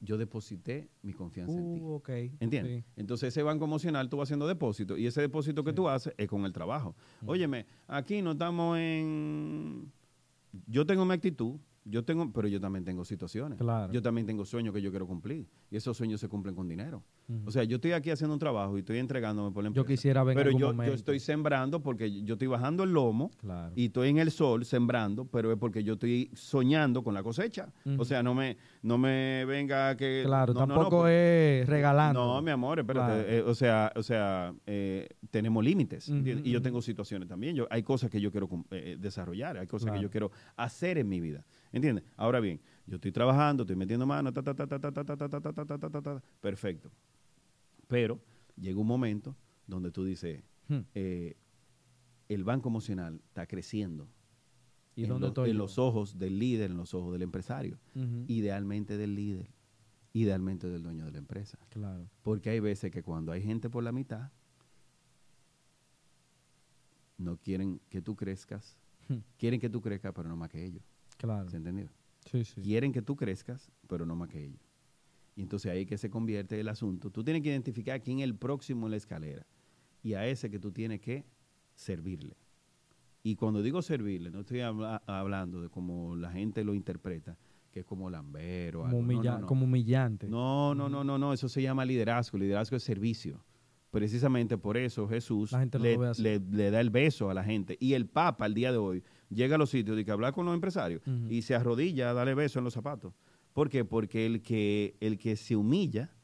yo 0.00 0.16
deposité 0.18 0.88
mi 1.02 1.12
confianza 1.12 1.58
en 1.58 1.74
ti. 1.74 1.80
Uh, 1.80 1.94
ok. 1.94 2.08
¿Entiendes? 2.40 2.84
Sí. 2.84 2.90
Entonces 2.96 3.28
ese 3.28 3.42
banco 3.42 3.64
emocional 3.64 4.08
tú 4.08 4.18
vas 4.18 4.26
haciendo 4.26 4.46
depósito 4.46 4.96
y 4.96 5.06
ese 5.06 5.20
depósito 5.22 5.64
que 5.64 5.70
Sí. 5.70 5.76
tú 5.76 5.88
haces 5.88 6.12
es 6.18 6.28
con 6.28 6.44
el 6.44 6.52
trabajo. 6.52 6.94
Mm. 7.22 7.28
Óyeme, 7.28 7.66
aquí 7.88 8.20
no 8.22 8.32
estamos 8.32 8.78
en... 8.78 9.90
Yo 10.66 10.86
tengo 10.86 11.04
mi 11.04 11.14
actitud, 11.14 11.58
yo 11.88 12.04
tengo, 12.04 12.32
pero 12.32 12.48
yo 12.48 12.60
también 12.60 12.84
tengo 12.84 13.04
situaciones. 13.04 13.58
Claro. 13.58 13.92
Yo 13.92 14.02
también 14.02 14.26
tengo 14.26 14.44
sueños 14.44 14.74
que 14.74 14.82
yo 14.82 14.90
quiero 14.90 15.06
cumplir 15.06 15.46
y 15.70 15.76
esos 15.76 15.96
sueños 15.96 16.20
se 16.20 16.28
cumplen 16.28 16.54
con 16.54 16.66
dinero. 16.68 17.02
O 17.44 17.50
sea, 17.50 17.64
yo 17.64 17.76
estoy 17.76 17.92
aquí 17.92 18.10
haciendo 18.10 18.34
un 18.34 18.38
trabajo 18.40 18.76
y 18.76 18.80
estoy 18.80 18.98
entregándome 18.98 19.50
por 19.52 19.64
la 19.64 19.70
Yo 19.70 19.80
empresa. 19.82 19.96
quisiera 19.96 20.22
ver 20.24 20.36
Pero 20.36 20.48
algún 20.50 20.60
yo, 20.60 20.84
yo 20.84 20.92
estoy 20.94 21.18
sembrando 21.20 21.82
porque 21.82 22.22
yo 22.22 22.34
estoy 22.34 22.46
bajando 22.48 22.84
el 22.84 22.90
lomo 22.92 23.30
Claro. 23.38 23.72
y 23.76 23.86
estoy 23.86 24.10
en 24.10 24.18
el 24.18 24.30
sol 24.30 24.64
sembrando, 24.64 25.24
pero 25.26 25.50
es 25.52 25.58
porque 25.58 25.82
yo 25.82 25.94
estoy 25.94 26.30
soñando 26.34 27.02
con 27.02 27.14
la 27.14 27.22
cosecha. 27.22 27.72
O 27.98 28.04
sea, 28.04 28.22
no 28.22 28.34
me, 28.34 28.56
no 28.82 28.98
me 28.98 29.44
venga 29.44 29.96
que... 29.96 30.22
claro, 30.24 30.54
no, 30.54 30.60
no, 30.60 30.66
no, 30.66 30.74
tampoco 30.74 30.96
porque- 30.98 31.60
es 31.62 31.68
regalando. 31.68 32.24
no, 32.34 32.42
mi 32.42 32.50
amor, 32.50 32.78
espérate. 32.80 33.24
Claro. 33.24 33.28
eh, 33.28 33.42
o 33.42 33.54
sea, 33.54 33.92
o 33.96 34.02
sea 34.02 34.54
eh, 34.66 35.08
tenemos 35.30 35.64
límites. 35.64 36.08
Y 36.08 36.50
yo 36.50 36.62
tengo 36.62 36.80
situaciones 36.82 37.28
también. 37.28 37.56
Yo, 37.56 37.66
hay 37.70 37.82
cosas 37.82 38.10
que 38.10 38.20
yo 38.20 38.30
quiero 38.30 38.48
cum- 38.48 38.64
eh, 38.70 38.96
desarrollar, 39.00 39.58
hay 39.58 39.66
cosas 39.66 39.92
que 39.92 40.00
yo 40.00 40.10
quiero 40.10 40.30
hacer 40.56 40.98
en 40.98 41.08
mi 41.08 41.20
vida. 41.20 41.44
¿Entiendes? 41.76 42.04
Ahora 42.16 42.40
bien, 42.40 42.58
yo 42.86 42.94
estoy 42.94 43.12
trabajando, 43.12 43.64
estoy 43.64 43.76
metiendo 43.76 44.06
mano, 44.06 44.32
ta, 44.32 44.42
ta, 44.42 44.54
ta, 44.54 44.66
ta, 44.66 44.80
ta, 44.80 44.90
ta, 44.92 45.04
ta, 45.04 45.16
ta, 45.16 45.28
ta, 45.28 45.40
ta, 45.42 45.52
ta, 45.52 45.66
ta, 45.66 45.78
ta, 45.78 45.90
ta, 45.90 46.02
ta. 46.02 46.22
perfecto. 46.40 46.90
Pero 47.86 48.18
llega 48.56 48.80
un 48.80 48.86
momento 48.86 49.36
donde 49.66 49.90
tú 49.90 50.02
dices, 50.04 50.42
Hmm. 50.68 50.80
eh, 50.94 51.36
el 52.28 52.42
banco 52.44 52.68
emocional 52.70 53.20
está 53.28 53.46
creciendo 53.46 54.08
¿Y 54.96 55.02
en, 55.04 55.10
dónde 55.10 55.28
los- 55.36 55.48
en 55.48 55.58
los 55.58 55.78
ojos 55.78 56.18
del 56.18 56.38
líder, 56.38 56.70
en 56.70 56.78
los 56.78 56.94
ojos 56.94 57.12
del 57.12 57.20
empresario, 57.22 57.78
idealmente 58.26 58.96
del 58.96 59.14
líder, 59.14 59.50
idealmente 60.14 60.66
del 60.68 60.82
dueño 60.82 61.04
de 61.04 61.12
la 61.12 61.18
empresa. 61.18 61.58
Claro. 61.68 62.08
Porque 62.22 62.48
hay 62.50 62.60
veces 62.60 62.90
que 62.90 63.02
cuando 63.02 63.32
hay 63.32 63.42
gente 63.42 63.68
por 63.68 63.84
la 63.84 63.92
mitad, 63.92 64.30
no 67.18 67.36
quieren 67.36 67.80
que 67.90 68.00
tú 68.00 68.16
crezcas. 68.16 68.78
Hmm. 69.08 69.18
Quieren 69.38 69.60
que 69.60 69.68
tú 69.70 69.80
crezcas, 69.82 70.12
pero 70.14 70.28
no 70.28 70.36
más 70.36 70.48
que 70.50 70.64
ellos. 70.64 70.82
Claro. 71.16 71.48
¿Se 71.48 71.56
entendió? 71.56 71.88
Sí, 72.30 72.44
sí. 72.44 72.60
Quieren 72.60 72.92
que 72.92 73.02
tú 73.02 73.16
crezcas, 73.16 73.70
pero 73.88 74.04
no 74.06 74.16
más 74.16 74.28
que 74.28 74.44
ellos. 74.44 74.60
Y 75.36 75.42
entonces 75.42 75.70
ahí 75.70 75.86
que 75.86 75.98
se 75.98 76.10
convierte 76.10 76.58
el 76.58 76.68
asunto. 76.68 77.10
Tú 77.10 77.22
tienes 77.22 77.42
que 77.42 77.50
identificar 77.50 78.02
quién 78.02 78.18
es 78.20 78.24
el 78.24 78.34
próximo 78.34 78.86
en 78.86 78.92
la 78.92 78.96
escalera. 78.96 79.46
Y 80.02 80.14
a 80.14 80.26
ese 80.26 80.50
que 80.50 80.58
tú 80.58 80.72
tienes 80.72 81.00
que 81.00 81.24
servirle. 81.74 82.36
Y 83.22 83.36
cuando 83.36 83.60
digo 83.62 83.82
servirle, 83.82 84.30
no 84.30 84.40
estoy 84.40 84.60
habla- 84.60 85.02
hablando 85.06 85.60
de 85.60 85.68
como 85.68 86.16
la 86.16 86.30
gente 86.30 86.64
lo 86.64 86.74
interpreta, 86.74 87.36
que 87.70 87.80
es 87.80 87.86
como 87.86 88.08
lambero. 88.08 88.80
Como, 88.82 88.88
algo. 88.88 89.02
No, 89.02 89.06
no, 89.12 89.18
humilla- 89.18 89.38
no. 89.40 89.46
como 89.46 89.64
humillante. 89.64 90.28
No, 90.28 90.74
no, 90.74 90.88
no, 90.88 91.04
no, 91.04 91.18
no, 91.18 91.32
eso 91.32 91.48
se 91.48 91.60
llama 91.60 91.84
liderazgo. 91.84 92.38
Liderazgo 92.38 92.76
es 92.76 92.82
servicio. 92.84 93.44
Precisamente 93.90 94.58
por 94.58 94.76
eso 94.76 95.08
Jesús 95.08 95.52
le 95.52 96.70
da 96.70 96.80
el 96.80 96.90
beso 96.90 97.30
a 97.30 97.34
la 97.34 97.44
gente. 97.44 97.76
Y 97.80 97.94
el 97.94 98.06
Papa, 98.06 98.44
al 98.44 98.54
día 98.54 98.70
de 98.70 98.78
hoy, 98.78 99.02
llega 99.30 99.56
a 99.56 99.58
los 99.58 99.70
sitios 99.70 99.96
de 99.96 100.04
que 100.04 100.10
hablar 100.10 100.32
con 100.32 100.46
los 100.46 100.54
empresarios 100.54 101.02
y 101.28 101.42
se 101.42 101.54
arrodilla 101.54 102.10
a 102.10 102.14
darle 102.14 102.34
beso 102.34 102.58
en 102.58 102.64
los 102.64 102.74
zapatos. 102.74 103.12
¿Por 103.52 103.68
qué? 103.68 103.84
Porque 103.84 104.26
el 104.26 104.42
que, 104.42 104.96
el 105.00 105.18
que 105.18 105.36
se 105.36 105.56
humilla 105.56 106.14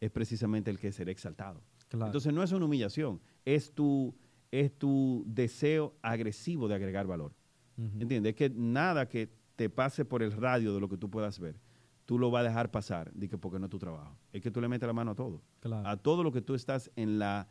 es 0.00 0.10
precisamente 0.10 0.70
el 0.70 0.78
que 0.78 0.92
será 0.92 1.10
exaltado. 1.10 1.62
Claro. 1.88 2.06
Entonces 2.06 2.32
no 2.32 2.42
es 2.42 2.52
una 2.52 2.66
humillación, 2.66 3.20
es 3.44 3.72
tu, 3.72 4.14
es 4.50 4.76
tu 4.76 5.24
deseo 5.26 5.94
agresivo 6.02 6.68
de 6.68 6.74
agregar 6.74 7.06
valor. 7.06 7.34
¿Entiendes? 7.76 8.30
Es 8.30 8.36
que 8.36 8.50
nada 8.50 9.08
que 9.08 9.32
te 9.56 9.68
pase 9.68 10.04
por 10.04 10.22
el 10.22 10.32
radio 10.32 10.74
de 10.74 10.80
lo 10.80 10.88
que 10.88 10.96
tú 10.96 11.10
puedas 11.10 11.40
ver, 11.40 11.58
tú 12.04 12.18
lo 12.18 12.30
vas 12.30 12.44
a 12.44 12.48
dejar 12.48 12.70
pasar, 12.70 13.12
de 13.14 13.28
que 13.28 13.38
porque 13.38 13.58
no 13.58 13.66
es 13.66 13.70
tu 13.70 13.78
trabajo. 13.78 14.16
Es 14.32 14.42
que 14.42 14.50
tú 14.50 14.60
le 14.60 14.68
metes 14.68 14.86
la 14.86 14.92
mano 14.92 15.12
a 15.12 15.14
todo. 15.14 15.42
Claro. 15.60 15.88
A 15.88 15.96
todo 15.96 16.22
lo 16.22 16.30
que 16.30 16.40
tú 16.40 16.54
estás 16.54 16.90
en 16.94 17.18
la, 17.18 17.48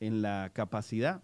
en 0.00 0.20
la 0.20 0.50
capacidad 0.52 1.22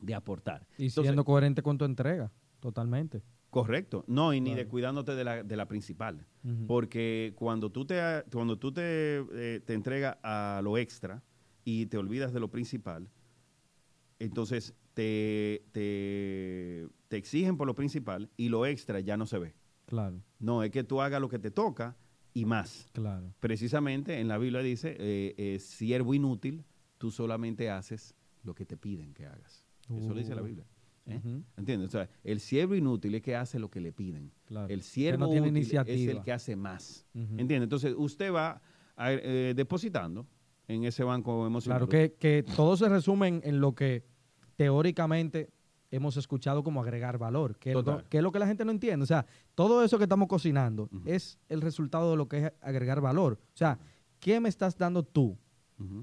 de 0.00 0.14
aportar. 0.14 0.66
y 0.78 0.86
Entonces, 0.86 1.04
siendo 1.04 1.24
coherente 1.24 1.62
con 1.62 1.78
tu 1.78 1.84
entrega. 1.84 2.30
Totalmente. 2.60 3.22
correcto. 3.50 4.04
No, 4.06 4.34
y 4.34 4.40
ni 4.40 4.50
Claro. 4.50 4.64
de 4.64 4.68
cuidándote 4.68 5.14
de 5.14 5.24
la, 5.24 5.42
de 5.42 5.56
la 5.56 5.66
principal. 5.66 6.26
Porque 6.66 7.32
cuando 7.36 7.70
tú 7.72 7.84
te, 7.86 7.98
cuando 8.32 8.58
tú 8.58 8.70
te, 8.72 9.18
eh, 9.32 9.60
te 9.64 9.72
entregas 9.74 10.16
a 10.22 10.60
lo 10.62 10.76
extra 10.78 11.22
y 11.64 11.86
te 11.86 11.96
olvidas 11.98 12.32
de 12.32 12.38
lo 12.40 12.48
principal, 12.50 13.08
entonces 14.18 14.74
te, 14.94 15.64
te, 15.72 16.86
te 17.08 17.16
exigen 17.16 17.56
por 17.56 17.66
lo 17.66 17.74
principal 17.74 18.30
y 18.36 18.48
lo 18.48 18.66
extra 18.66 19.00
ya 19.00 19.16
no 19.16 19.26
se 19.26 19.38
ve. 19.38 19.54
Claro, 19.86 20.20
No, 20.38 20.62
es 20.62 20.70
que 20.70 20.82
tú 20.84 21.00
hagas 21.00 21.20
lo 21.20 21.28
que 21.28 21.38
te 21.38 21.50
toca 21.50 21.96
y 22.34 22.44
más. 22.44 22.88
claro. 22.92 23.32
Precisamente 23.40 24.20
en 24.20 24.28
la 24.28 24.36
Biblia 24.38 24.60
dice, 24.60 24.96
eh, 24.98 25.34
eh, 25.38 25.58
siervo 25.60 26.12
inútil, 26.14 26.64
tú 26.98 27.10
solamente 27.10 27.70
haces 27.70 28.14
lo 28.42 28.54
que 28.54 28.66
te 28.66 28.76
piden 28.76 29.14
que 29.14 29.26
hagas. 29.26 29.64
Eso 29.88 30.08
lo 30.10 30.14
dice 30.18 30.34
la 30.34 30.42
Uh. 30.42 30.46
Biblia. 30.46 30.66
¿Eh? 31.06 31.20
¿Entiendes? 31.56 31.88
O 31.88 31.90
sea, 31.92 32.08
el 32.24 32.40
siervo 32.40 32.74
inútil 32.74 33.14
es 33.14 33.22
que 33.22 33.36
hace 33.36 33.58
lo 33.58 33.70
que 33.70 33.80
le 33.80 33.92
piden. 33.92 34.32
Claro. 34.44 34.68
El 34.68 34.82
siervo 34.82 35.26
no 35.26 35.30
útil 35.30 35.56
es 35.56 35.72
el 36.08 36.22
que 36.22 36.32
hace 36.32 36.56
más. 36.56 37.06
Ujú. 37.14 37.22
¿Entiendes? 37.38 37.62
Entonces, 37.62 37.94
usted 37.96 38.32
va 38.32 38.60
a- 38.96 39.12
eh, 39.12 39.52
depositando 39.56 40.26
en 40.68 40.84
ese 40.84 41.04
banco 41.04 41.46
emocional. 41.46 41.78
Claro, 41.86 41.88
que, 41.88 42.14
que 42.18 42.44
todo 42.56 42.76
se 42.76 42.88
resume 42.88 43.40
en, 43.42 43.60
lo 43.60 43.74
que 43.74 44.04
teóricamente 44.56 45.50
hemos 45.90 46.16
escuchado 46.16 46.62
como 46.64 46.80
agregar 46.82 47.18
valor, 47.18 47.56
que 47.58 47.70
es, 47.70 47.76
lo, 47.76 48.08
que 48.08 48.16
es 48.18 48.22
lo 48.22 48.32
que 48.32 48.38
la 48.38 48.46
gente 48.46 48.64
no 48.64 48.72
entiende. 48.72 49.04
O 49.04 49.06
sea, 49.06 49.24
todo 49.54 49.84
eso 49.84 49.98
que 49.98 50.04
estamos 50.04 50.28
cocinando 50.28 50.90
es 51.04 51.38
el 51.48 51.60
resultado 51.60 52.10
de 52.10 52.16
lo 52.16 52.28
que 52.28 52.46
es 52.46 52.52
agregar 52.60 53.00
valor. 53.00 53.34
O 53.54 53.56
sea, 53.56 53.78
¿qué 54.18 54.40
me 54.40 54.48
estás 54.48 54.76
dando 54.76 55.02
tú? 55.04 55.38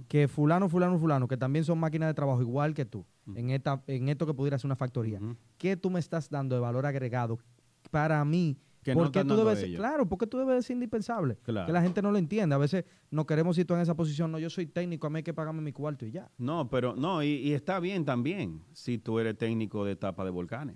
Que 0.08 0.28
fulano, 0.28 0.70
fulano, 0.70 1.00
fulano, 1.00 1.28
que 1.28 1.36
también 1.36 1.66
son 1.66 1.80
máquinas 1.80 2.08
de 2.10 2.14
trabajo 2.14 2.42
igual 2.42 2.74
que 2.76 2.86
tú, 2.86 3.06
En, 3.36 3.50
esta, 3.50 3.82
en 3.88 4.10
esto 4.10 4.26
que 4.26 4.34
pudiera 4.34 4.58
ser 4.58 4.68
una 4.68 4.76
factoría. 4.76 5.20
¿Qué 5.58 5.78
tú 5.78 5.90
me 5.90 6.00
estás 6.00 6.30
dando 6.30 6.56
de 6.56 6.62
valor 6.62 6.86
agregado 6.86 7.40
para 7.92 8.24
mí? 8.26 8.58
Que 8.84 8.94
no 8.94 9.04
porque 9.04 9.20
están 9.20 9.38
tú 9.38 9.44
debes, 9.44 9.64
claro, 9.78 10.06
porque 10.06 10.28
tú 10.28 10.40
debes 10.40 10.66
ser 10.66 10.74
indispensable. 10.74 11.38
Claro. 11.44 11.66
Que 11.66 11.72
la 11.72 11.82
gente 11.82 12.02
no 12.02 12.12
lo 12.12 12.18
entiende. 12.18 12.54
A 12.54 12.58
veces 12.58 12.84
no 13.12 13.26
queremos 13.26 13.56
situar 13.56 13.80
en 13.80 13.84
esa 13.84 13.96
posición. 13.96 14.30
No, 14.30 14.40
yo 14.40 14.50
soy 14.50 14.66
técnico, 14.66 15.08
a 15.08 15.10
mí 15.10 15.18
hay 15.18 15.24
que 15.24 15.34
pagarme 15.34 15.62
mi 15.62 15.72
cuarto 15.72 16.06
y 16.06 16.12
ya. 16.12 16.30
No, 16.38 16.70
pero 16.70 16.94
no, 16.96 17.24
y, 17.24 17.30
y 17.30 17.54
está 17.54 17.80
bien 17.80 18.04
también 18.04 18.62
si 18.74 18.98
tú 18.98 19.20
eres 19.20 19.38
técnico 19.38 19.86
de 19.86 19.96
tapa 19.96 20.26
de 20.26 20.32
volcanes. 20.32 20.76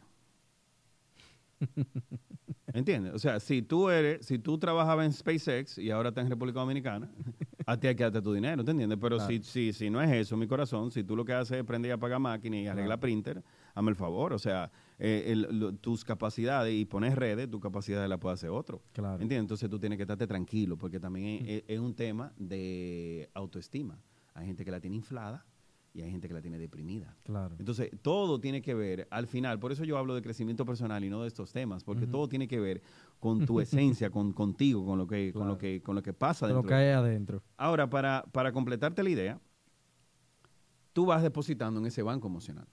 ¿Entiendes? 2.74 3.14
O 3.14 3.20
sea, 3.20 3.40
si 3.40 3.62
tú 3.62 3.90
eres, 3.90 4.26
si 4.26 4.38
tú 4.40 4.58
trabajabas 4.58 5.06
en 5.06 5.14
SpaceX 5.14 5.78
y 5.78 5.90
ahora 5.90 6.10
estás 6.10 6.26
en 6.26 6.30
República 6.30 6.60
Dominicana, 6.60 7.10
a 7.66 7.80
ti 7.80 7.88
hay 7.88 7.96
que 7.96 8.04
darte 8.04 8.22
tu 8.22 8.34
dinero, 8.34 8.64
¿te 8.64 8.72
entiendes? 8.72 8.98
Pero 9.02 9.16
Claro. 9.18 9.32
si, 9.32 9.42
si, 9.42 9.74
si 9.74 9.90
no 9.90 10.02
es 10.02 10.12
eso, 10.12 10.36
mi 10.38 10.48
corazón, 10.48 10.92
si 10.92 11.04
tú 11.04 11.16
lo 11.16 11.24
que 11.26 11.34
haces 11.34 11.58
es 11.60 11.64
prender 11.64 11.90
y 11.90 11.92
apagar 11.94 12.20
máquina 12.20 12.58
y 12.58 12.68
arreglar 12.68 13.00
Claro. 13.00 13.02
printer, 13.02 13.44
hazme 13.74 13.90
el 13.90 13.96
favor. 13.96 14.34
O 14.34 14.40
sea, 14.40 14.72
eh, 15.00 15.24
el- 15.28 15.60
lo- 15.60 15.74
tus 15.74 16.04
capacidades 16.04 16.74
y 16.74 16.86
pones 16.86 17.16
redes, 17.16 17.50
tus 17.50 17.62
capacidades 17.62 18.10
las 18.10 18.20
puede 18.20 18.34
hacer 18.34 18.50
otro. 18.50 18.82
Claro. 18.94 19.14
¿Entiendes? 19.22 19.40
Entonces 19.40 19.70
tú 19.70 19.80
tienes 19.80 19.98
que 19.98 20.04
estarte 20.04 20.28
tranquilo 20.28 20.78
porque 20.78 21.00
también 21.00 21.46
es- 21.48 21.64
es 21.68 21.80
un 21.80 21.96
tema 21.96 22.34
de 22.38 23.30
autoestima. 23.34 23.98
Hay 24.34 24.46
gente 24.46 24.64
que 24.66 24.72
la 24.72 24.80
tiene 24.80 24.98
inflada 24.98 25.46
y 25.94 26.02
hay 26.02 26.12
gente 26.12 26.28
que 26.28 26.34
la 26.34 26.42
tiene 26.42 26.58
deprimida. 26.60 27.16
Claro. 27.24 27.56
Entonces, 27.58 27.90
todo 28.02 28.40
tiene 28.40 28.62
que 28.62 28.74
ver, 28.76 29.08
al 29.10 29.26
final, 29.28 29.60
por 29.60 29.72
eso 29.72 29.84
yo 29.84 29.98
hablo 29.98 30.14
de 30.14 30.22
crecimiento 30.22 30.64
personal 30.66 31.04
y 31.04 31.10
no 31.10 31.22
de 31.24 31.28
estos 31.28 31.52
temas, 31.52 31.84
porque 31.84 32.06
todo 32.06 32.28
tiene 32.30 32.48
que 32.48 32.60
ver 32.60 32.82
con 33.20 33.46
tu 33.46 33.60
esencia, 33.62 34.10
con 34.12 34.32
contigo, 34.34 34.86
con 34.86 34.98
lo 34.98 35.08
que, 35.08 35.32
con 35.34 35.48
lo 35.48 35.58
Claro. 35.58 35.58
que, 35.58 35.82
con 35.82 35.96
lo 35.96 36.04
que 36.04 36.14
pasa 36.14 36.46
De 36.46 36.54
lo 36.54 36.60
dentro 36.60 36.70
que 36.70 36.76
hay 36.76 36.90
adentro. 36.92 37.42
Ahora, 37.58 37.90
para, 37.90 38.24
para 38.32 38.52
completarte 38.52 39.02
la 39.02 39.10
idea, 39.10 39.42
tú 40.94 41.06
vas 41.06 41.22
depositando 41.24 41.80
en 41.80 41.86
ese 41.88 42.02
banco 42.04 42.28
emocional. 42.28 42.68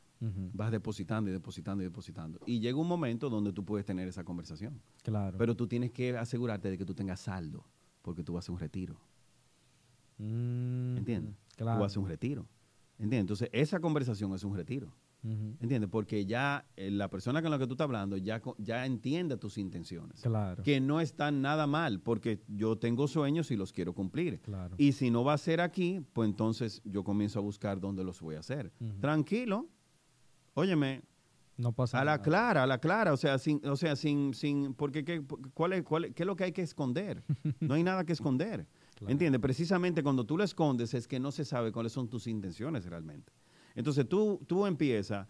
Vas 0.54 0.70
depositando 0.70 1.28
y 1.28 1.34
depositando 1.34 1.82
y 1.82 1.86
depositando. 1.86 2.40
Y 2.46 2.58
llega 2.58 2.78
un 2.78 2.88
momento 2.88 3.28
donde 3.28 3.52
tú 3.52 3.62
puedes 3.62 3.84
tener 3.84 4.08
esa 4.08 4.24
conversación. 4.24 4.80
Claro. 5.02 5.36
Pero 5.36 5.54
tú 5.54 5.66
tienes 5.66 5.92
que 5.92 6.16
asegurarte 6.16 6.70
de 6.70 6.78
que 6.78 6.86
tú 6.86 6.94
tengas 6.94 7.20
saldo, 7.20 7.66
porque 8.00 8.24
tú 8.24 8.32
vas 8.32 8.48
a 8.48 8.52
un 8.52 8.58
retiro. 8.58 8.98
Mm, 10.16 10.96
¿Entiendes? 10.96 11.34
Claro. 11.56 11.78
Tú 11.78 11.82
vas 11.82 11.96
a 11.96 12.00
un 12.00 12.08
retiro. 12.08 12.46
¿Entiendes? 12.98 13.20
Entonces, 13.20 13.48
esa 13.52 13.80
conversación 13.80 14.32
es 14.34 14.44
un 14.44 14.54
retiro. 14.56 14.94
¿Entiendes? 15.26 15.88
Porque 15.90 16.26
ya 16.26 16.66
eh, 16.76 16.90
la 16.90 17.08
persona 17.08 17.40
con 17.40 17.50
la 17.50 17.58
que 17.58 17.66
tú 17.66 17.72
estás 17.72 17.86
hablando 17.86 18.18
ya, 18.18 18.42
ya 18.58 18.84
entiende 18.84 19.38
tus 19.38 19.56
intenciones. 19.56 20.20
Claro. 20.20 20.62
Que 20.62 20.80
no 20.82 21.00
están 21.00 21.40
nada 21.40 21.66
mal, 21.66 21.98
porque 22.00 22.42
yo 22.46 22.76
tengo 22.76 23.08
sueños 23.08 23.50
y 23.50 23.56
los 23.56 23.72
quiero 23.72 23.94
cumplir. 23.94 24.38
Claro. 24.42 24.74
Y 24.76 24.92
si 24.92 25.10
no 25.10 25.24
va 25.24 25.32
a 25.32 25.38
ser 25.38 25.62
aquí, 25.62 26.02
pues 26.12 26.28
entonces 26.28 26.82
yo 26.84 27.04
comienzo 27.04 27.38
a 27.38 27.42
buscar 27.42 27.80
dónde 27.80 28.04
los 28.04 28.20
voy 28.20 28.34
a 28.34 28.40
hacer. 28.40 28.70
Tranquilo. 29.00 29.66
Óyeme, 30.52 31.02
no 31.56 31.72
pasa 31.72 32.00
a 32.00 32.04
la 32.04 32.12
nada. 32.12 32.22
clara, 32.22 32.62
a 32.64 32.66
la 32.66 32.78
clara, 32.78 33.12
o 33.12 33.16
sea, 33.16 33.38
sin, 33.38 33.60
o 33.66 33.76
sea, 33.76 33.96
sin, 33.96 34.34
sin, 34.34 34.74
porque 34.74 35.04
¿qué, 35.04 35.22
cuál 35.54 35.72
es, 35.72 35.82
cuál 35.84 36.04
es- 36.04 36.14
qué 36.14 36.22
es 36.24 36.26
lo 36.26 36.36
que 36.36 36.44
hay 36.44 36.52
que 36.52 36.62
esconder? 36.62 37.22
No 37.60 37.74
hay 37.74 37.82
nada 37.82 38.04
que 38.04 38.12
esconder. 38.12 38.66
Claro. 39.04 39.12
¿Entiendes? 39.12 39.40
Precisamente 39.40 40.02
cuando 40.02 40.24
tú 40.24 40.36
lo 40.36 40.44
escondes 40.44 40.94
es 40.94 41.06
que 41.08 41.18
no 41.20 41.30
se 41.32 41.44
sabe 41.44 41.72
cuáles 41.72 41.92
son 41.92 42.08
tus 42.08 42.26
intenciones 42.26 42.84
realmente. 42.86 43.32
Entonces 43.74 44.08
tú, 44.08 44.40
tú 44.46 44.66
empiezas 44.66 45.26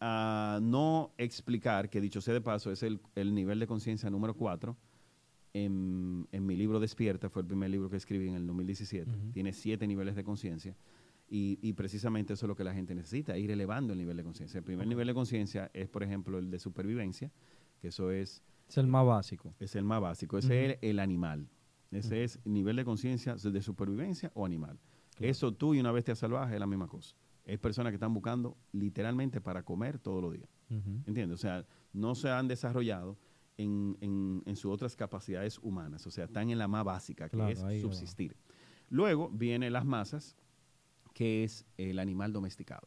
a 0.00 0.58
no 0.62 1.12
explicar, 1.18 1.88
que 1.88 2.00
dicho 2.00 2.20
sea 2.20 2.34
de 2.34 2.40
paso, 2.40 2.70
es 2.70 2.82
el, 2.82 3.00
el 3.14 3.34
nivel 3.34 3.58
de 3.58 3.66
conciencia 3.66 4.10
número 4.10 4.34
4. 4.34 4.76
En, 5.54 6.28
en 6.32 6.44
mi 6.46 6.54
libro 6.54 6.78
Despierta, 6.78 7.30
fue 7.30 7.40
el 7.40 7.48
primer 7.48 7.70
libro 7.70 7.88
que 7.88 7.96
escribí 7.96 8.28
en 8.28 8.34
el 8.34 8.46
2017. 8.46 9.10
Ujú. 9.10 9.30
Tiene 9.32 9.52
siete 9.54 9.86
niveles 9.86 10.14
de 10.14 10.22
conciencia. 10.22 10.76
Y, 11.28 11.58
y 11.62 11.72
precisamente 11.72 12.34
eso 12.34 12.44
es 12.44 12.48
lo 12.48 12.54
que 12.54 12.62
la 12.62 12.74
gente 12.74 12.94
necesita, 12.94 13.36
ir 13.38 13.50
elevando 13.50 13.92
el 13.94 13.98
nivel 13.98 14.16
de 14.18 14.22
conciencia. 14.22 14.58
El 14.58 14.64
primer 14.64 14.86
nivel 14.86 15.06
de 15.06 15.14
conciencia 15.14 15.70
es, 15.72 15.88
por 15.88 16.02
ejemplo, 16.02 16.38
el 16.38 16.50
de 16.50 16.58
supervivencia, 16.58 17.32
que 17.80 17.88
eso 17.88 18.10
es, 18.10 18.42
Es 18.68 18.76
el 18.76 18.86
más 18.86 19.06
básico. 19.06 19.54
es 19.58 19.74
el 19.76 19.84
más 19.84 20.00
básico. 20.02 20.36
Ese 20.38 20.46
Ujú. 20.48 20.54
es 20.72 20.78
el, 20.82 20.90
el 20.90 20.98
animal. 21.00 21.48
Ese 21.98 22.24
es 22.24 22.40
nivel 22.44 22.76
de 22.76 22.84
conciencia 22.84 23.34
de 23.36 23.62
supervivencia 23.62 24.30
o 24.34 24.44
animal. 24.46 24.78
Claro. 25.14 25.30
Eso 25.30 25.52
tú 25.52 25.74
y 25.74 25.80
una 25.80 25.92
bestia 25.92 26.14
salvaje 26.14 26.54
es 26.54 26.60
la 26.60 26.66
misma 26.66 26.86
cosa. 26.88 27.16
Es 27.44 27.58
personas 27.58 27.90
que 27.92 27.94
están 27.96 28.12
buscando 28.12 28.56
literalmente 28.72 29.40
para 29.40 29.62
comer 29.62 29.98
todos 29.98 30.22
los 30.22 30.32
días. 30.32 30.48
Ujú. 30.70 31.00
¿Entiendes? 31.06 31.34
O 31.34 31.40
sea, 31.40 31.64
no 31.92 32.14
se 32.14 32.28
han 32.30 32.48
desarrollado 32.48 33.16
en, 33.56 33.96
en- 34.00 34.42
en 34.44 34.56
sus 34.56 34.70
otras 34.72 34.96
capacidades 34.96 35.58
humanas. 35.62 36.06
O 36.06 36.10
sea, 36.10 36.24
están 36.24 36.50
en 36.50 36.58
la 36.58 36.68
más 36.68 36.84
básica, 36.84 37.28
que 37.28 37.36
Claro, 37.36 37.52
es 37.52 37.62
va. 37.64 37.78
subsistir. 37.80 38.36
Luego 38.90 39.30
vienen 39.30 39.72
las 39.72 39.84
masas, 39.86 40.36
que 41.14 41.44
es 41.44 41.64
el 41.78 41.98
animal 41.98 42.32
domesticado. 42.32 42.86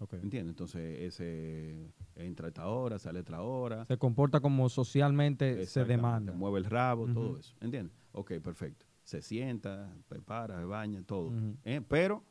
Ok. 0.00 0.12
¿Entiendes? 0.14 0.50
Entonces, 0.52 1.00
ese 1.00 1.92
entra 2.14 2.46
a 2.46 2.48
esta 2.48 2.68
hora, 2.68 2.98
sale 3.00 3.18
a 3.18 3.20
esta 3.22 3.42
hora. 3.42 3.84
Se 3.86 3.96
comporta 3.98 4.38
como 4.40 4.68
socialmente 4.68 5.66
se 5.66 5.84
demanda. 5.84 6.32
Mueve 6.34 6.58
el 6.58 6.66
rabo, 6.66 7.08
todo 7.08 7.36
eso. 7.38 7.56
¿Entiendes? 7.60 7.92
Ok, 8.12 8.34
perfecto. 8.42 8.86
Se 9.02 9.22
sienta, 9.22 9.92
prepara, 10.08 10.58
se 10.58 10.64
baña, 10.64 11.02
todo. 11.02 11.32
¿Eh? 11.64 11.80
Pero, 11.88 12.24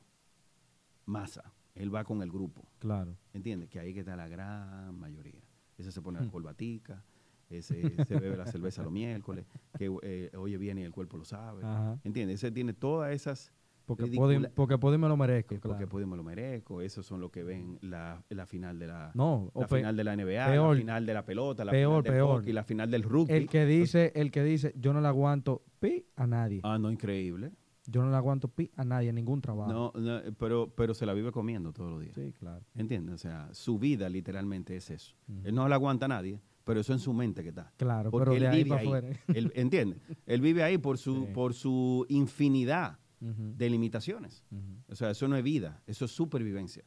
masa. 1.05 1.53
Él 1.75 1.93
va 1.93 2.03
con 2.03 2.21
el 2.21 2.31
grupo. 2.31 2.65
Claro. 2.79 3.15
¿Entiendes? 3.33 3.69
Que 3.69 3.79
ahí 3.79 3.93
que 3.93 3.99
está 4.01 4.15
la 4.15 4.27
gran 4.27 4.97
mayoría. 4.97 5.41
Ese 5.77 5.91
se 5.91 6.01
pone 6.01 6.19
la 6.19 6.27
corbatica, 6.29 7.03
ese 7.49 7.81
se 8.07 8.19
bebe 8.19 8.35
la 8.35 8.47
cerveza 8.47 8.81
los 8.81 8.91
miércoles, 8.91 9.45
que 9.77 9.95
eh, 10.01 10.31
oye 10.35 10.57
bien 10.57 10.79
y 10.79 10.83
el 10.83 10.91
cuerpo 10.91 11.17
lo 11.17 11.25
sabe. 11.25 11.63
Ajá. 11.63 11.99
¿Entiendes? 12.03 12.43
Ese 12.43 12.51
tiene 12.51 12.73
todas 12.73 13.11
esas... 13.13 13.51
Porque 13.85 14.05
puedo, 14.07 14.49
porque 14.53 14.77
puedo 14.77 14.95
y 14.95 14.97
me 14.97 15.07
lo 15.07 15.15
merezco, 15.15 15.55
que 15.55 15.61
porque 15.61 15.85
y 15.85 16.05
me 16.05 16.17
lo 16.17 16.23
merezco. 16.23 16.81
Esos 16.81 17.05
son 17.05 17.21
los 17.21 17.31
que 17.31 17.43
ven 17.43 17.77
la, 17.81 18.21
la 18.27 18.45
final 18.45 18.77
de 18.79 18.87
la, 18.87 19.11
No, 19.13 19.49
la 19.55 19.65
final 19.65 19.95
de 19.95 20.03
la 20.03 20.13
NBA, 20.17 20.45
peor. 20.45 20.75
la 20.75 20.81
final 20.81 21.05
de 21.05 21.13
la 21.13 21.25
pelota, 21.25 21.63
la 21.63 21.71
Peor, 21.71 22.03
final 22.03 22.03
del 22.03 22.13
peor. 22.13 22.39
hockey, 22.41 22.51
la 22.53 22.63
final 22.65 22.91
del 22.91 23.03
rugby. 23.03 23.31
el 23.33 23.47
que 23.47 23.65
dice, 23.65 24.11
el 24.13 24.29
que 24.29 24.43
dice, 24.43 24.73
yo 24.75 24.91
no 24.91 24.99
le 24.99 25.07
aguanto 25.07 25.63
pi 25.79 26.05
a 26.15 26.27
nadie. 26.27 26.61
Ah, 26.63 26.77
no, 26.77 26.91
increíble. 26.91 27.51
Yo 27.89 28.01
no 28.03 28.09
le 28.09 28.17
aguanto 28.17 28.49
pi 28.49 28.69
a 28.75 28.83
nadie 28.83 29.09
en 29.09 29.15
ningún 29.15 29.41
trabajo. 29.41 29.71
No, 29.71 29.93
no, 29.99 30.21
pero, 30.37 30.73
pero 30.75 30.93
se 30.93 31.05
la 31.05 31.13
vive 31.13 31.31
comiendo 31.31 31.71
todos 31.71 31.89
los 31.91 32.01
días. 32.01 32.15
Sí, 32.15 32.33
claro. 32.37 32.65
¿Entiendes? 32.75 33.15
O 33.15 33.17
sea, 33.17 33.49
su 33.53 33.79
vida 33.79 34.09
literalmente 34.09 34.75
es 34.75 34.89
eso. 34.89 35.15
Él 35.43 35.55
no 35.55 35.67
le 35.69 35.73
aguanta 35.73 36.05
a 36.05 36.09
nadie, 36.09 36.41
pero 36.65 36.81
eso 36.81 36.91
en 36.91 36.99
su 36.99 37.13
mente 37.13 37.43
que 37.43 37.49
está. 37.49 37.71
Claro, 37.77 38.11
Porque 38.11 38.25
pero 38.25 38.33
él 38.35 38.41
de 38.41 38.47
ahí 38.49 38.57
vive 38.63 38.69
para 38.69 38.81
ahí. 38.81 38.87
afuera. 38.87 39.09
Él, 39.27 39.51
¿Entiendes? 39.55 40.01
Él 40.25 40.41
vive 40.41 40.63
ahí 40.63 40.77
por 40.77 40.97
su, 40.97 41.27
Sí. 41.27 41.31
por 41.33 41.53
su 41.53 42.05
infinidad 42.09 42.99
de 43.21 43.69
limitaciones. 43.69 44.43
O 44.89 44.95
sea, 44.95 45.09
eso 45.11 45.27
no 45.29 45.37
es 45.37 45.43
vida, 45.43 45.81
eso 45.87 46.05
es 46.05 46.11
supervivencia. 46.11 46.83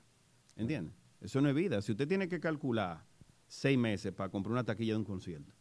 ¿Entiendes? 0.54 0.94
Eso 1.22 1.40
no 1.40 1.48
es 1.48 1.54
vida. 1.54 1.80
Si 1.82 1.92
usted 1.92 2.06
tiene 2.06 2.28
que 2.28 2.38
calcular 2.40 3.04
seis 3.46 3.78
meses 3.78 4.12
para 4.12 4.28
comprar 4.30 4.52
una 4.52 4.64
taquilla 4.64 4.92
de 4.92 4.98
un 4.98 5.04
concierto, 5.04 5.52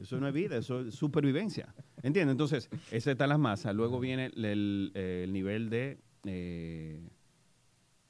eso 0.00 0.18
no 0.18 0.26
es 0.28 0.34
vida, 0.34 0.56
eso 0.56 0.80
es 0.80 0.94
supervivencia. 0.94 1.74
¿Entiendes? 2.02 2.32
Entonces, 2.32 2.70
ese 2.90 3.12
está 3.12 3.24
en 3.24 3.30
las 3.30 3.38
masas. 3.38 3.74
Luego 3.74 4.00
viene 4.00 4.26
el, 4.26 4.44
el, 4.44 4.92
eh, 4.94 5.22
el 5.24 5.32
nivel 5.32 5.70
de, 5.70 6.00
eh, 6.24 7.08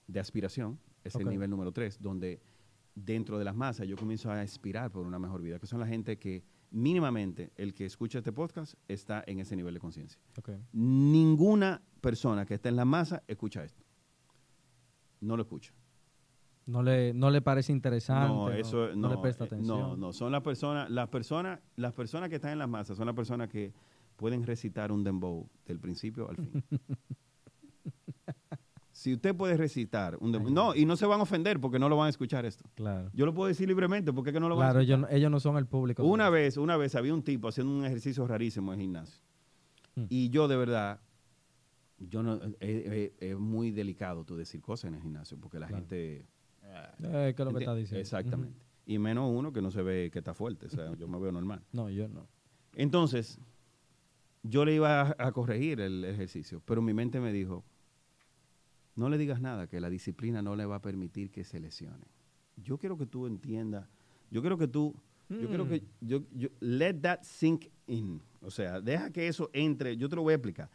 de 0.07 0.21
aspiración, 0.21 0.79
es 1.05 1.15
el 1.17 1.29
nivel 1.29 1.51
número 1.51 1.73
tres, 1.73 2.01
donde 2.01 2.41
dentro 2.95 3.39
de 3.39 3.45
las 3.45 3.55
masas 3.55 3.87
yo 3.87 3.97
comienzo 3.97 4.31
a 4.31 4.41
aspirar 4.41 4.91
por 4.91 5.07
una 5.07 5.19
mejor 5.19 5.43
vida, 5.43 5.59
que 5.59 5.67
son 5.67 5.81
la 5.81 5.87
gente 5.87 6.19
que 6.19 6.45
mínimamente 6.71 7.53
el 7.57 7.75
que 7.75 7.87
escucha 7.87 8.19
este 8.19 8.33
podcast 8.33 8.75
está 8.87 9.25
en 9.27 9.41
ese 9.41 9.57
nivel 9.57 9.75
de 9.75 9.81
conciencia. 9.81 10.21
Ninguna 10.73 11.83
persona 12.01 12.47
que 12.47 12.55
está 12.55 12.69
en 12.69 12.77
la 12.77 12.85
masa 12.85 13.23
escucha 13.27 13.65
esto. 13.65 13.83
No 15.21 15.37
lo 15.37 15.43
escucha. 15.43 15.73
No 16.71 16.83
le, 16.83 17.13
no 17.15 17.31
le 17.31 17.41
parece 17.43 17.73
interesante. 17.73 18.29
no, 18.33 18.51
eso 18.51 18.89
no, 18.89 19.09
no, 19.09 19.09
le 19.11 19.19
presta 19.19 19.45
eh, 19.45 19.47
atención. 19.49 19.79
No, 19.81 19.97
no, 19.97 20.13
son 20.13 20.31
las 20.33 20.43
personas, 20.43 20.89
las 20.91 21.09
personas, 21.09 21.59
las 21.77 21.93
personas 21.93 22.29
que 22.29 22.37
están 22.37 22.53
en 22.53 22.59
las 22.59 22.69
masas 22.69 22.97
son 22.97 23.07
las 23.07 23.15
personas 23.17 23.49
que 23.49 23.73
pueden 24.17 24.45
recitar 24.47 24.93
un 24.93 25.03
dembow 25.03 25.49
del 25.67 25.81
principio 25.81 26.29
al 26.31 26.37
fin. 26.37 26.63
si 28.93 29.15
usted 29.15 29.35
puede 29.35 29.57
recitar 29.57 30.17
un 30.21 30.31
dembow, 30.33 30.53
no, 30.53 30.75
y 30.75 30.85
no 30.85 30.97
se 30.97 31.07
van 31.07 31.21
a 31.21 31.23
ofender 31.23 31.59
porque 31.61 31.79
no 31.79 31.89
lo 31.89 31.97
van 31.97 32.07
a 32.09 32.11
escuchar 32.11 32.45
esto. 32.45 32.69
Claro. 32.75 33.11
Yo 33.15 33.25
lo 33.25 33.33
puedo 33.33 33.49
decir 33.49 33.67
libremente 33.67 34.13
porque 34.13 34.31
es 34.31 34.35
que 34.35 34.41
no 34.41 34.49
lo 34.49 34.57
van 34.57 34.69
a 34.69 34.71
Claro, 34.73 34.81
escuchar. 34.81 34.99
ellos, 34.99 35.11
no- 35.11 35.17
ellos 35.17 35.31
no 35.31 35.41
son 35.41 35.57
el 35.57 35.67
público. 35.67 36.05
Una 36.05 36.29
vez, 36.29 36.57
una 36.57 36.77
vez 36.77 36.95
había 36.95 37.15
un 37.15 37.23
tipo 37.23 37.49
haciendo 37.49 37.73
un 37.73 37.85
ejercicio 37.85 38.27
rarísimo 38.27 38.73
en 38.75 38.81
el 38.81 38.85
gimnasio. 38.85 39.23
Mm. 39.95 40.05
Y 40.11 40.29
yo 40.31 40.49
de 40.49 40.57
verdad, 40.57 41.01
yo 41.99 42.23
no, 42.23 42.35
es, 42.35 42.53
es- 42.61 43.13
es 43.19 43.39
muy 43.39 43.71
delicado 43.71 44.25
tú 44.25 44.37
decir 44.37 44.61
cosas 44.61 44.89
en 44.89 44.95
el 44.97 45.03
gimnasio 45.03 45.39
porque 45.41 45.59
la 45.59 45.67
Claro. 45.67 45.81
gente... 45.83 46.27
Eh, 47.03 47.33
¿Qué 47.37 47.43
es 47.43 47.47
lo 47.53 47.53
que 47.59 47.61
diciendo? 47.77 47.99
Exactamente. 48.01 48.59
Y 48.87 48.99
menos 48.99 49.31
uno 49.33 49.53
que 49.53 49.63
no 49.63 49.71
se 49.71 49.83
ve 49.83 50.11
que 50.13 50.19
está 50.19 50.35
fuerte. 50.35 50.67
O 50.67 50.71
sea, 50.71 50.95
yo 50.97 51.07
me 51.09 51.19
veo 51.19 51.33
normal. 51.33 51.63
No, 51.73 51.89
yo 51.91 52.09
no. 52.09 52.27
Entonces, 52.75 53.39
yo 54.43 54.65
le 54.65 54.75
iba 54.75 55.03
a, 55.03 55.17
a 55.19 55.33
corregir 55.33 55.81
el 55.81 56.05
ejercicio, 56.05 56.63
pero 56.65 56.83
mi 56.83 56.93
mente 56.95 57.21
me 57.21 57.33
dijo, 57.33 57.65
no 58.97 59.09
le 59.09 59.19
digas 59.19 59.41
nada, 59.41 59.67
que 59.67 59.81
la 59.81 59.91
disciplina 59.91 60.43
no 60.43 60.57
le 60.57 60.67
va 60.67 60.77
a 60.77 60.83
permitir 60.83 61.31
que 61.31 61.45
se 61.45 61.61
lesione. 61.61 62.05
Yo 62.57 62.79
quiero 62.79 62.97
que 62.97 63.07
tú 63.07 63.27
entiendas, 63.27 63.87
yo 64.31 64.41
quiero 64.41 64.59
que 64.59 64.69
tú, 64.69 64.95
yo 65.29 65.49
quiero 65.49 65.69
que, 65.69 65.81
Mm. 65.81 66.07
yo, 66.07 66.23
yo- 66.33 66.49
let 66.61 66.95
that 67.01 67.21
sink 67.23 67.67
in. 67.87 68.21
O 68.43 68.51
sea, 68.51 68.81
deja 68.81 69.11
que 69.11 69.29
eso 69.29 69.49
entre, 69.53 69.97
yo 69.97 70.09
te 70.09 70.17
lo 70.17 70.23
voy 70.23 70.33
a 70.33 70.37
explicar. 70.37 70.69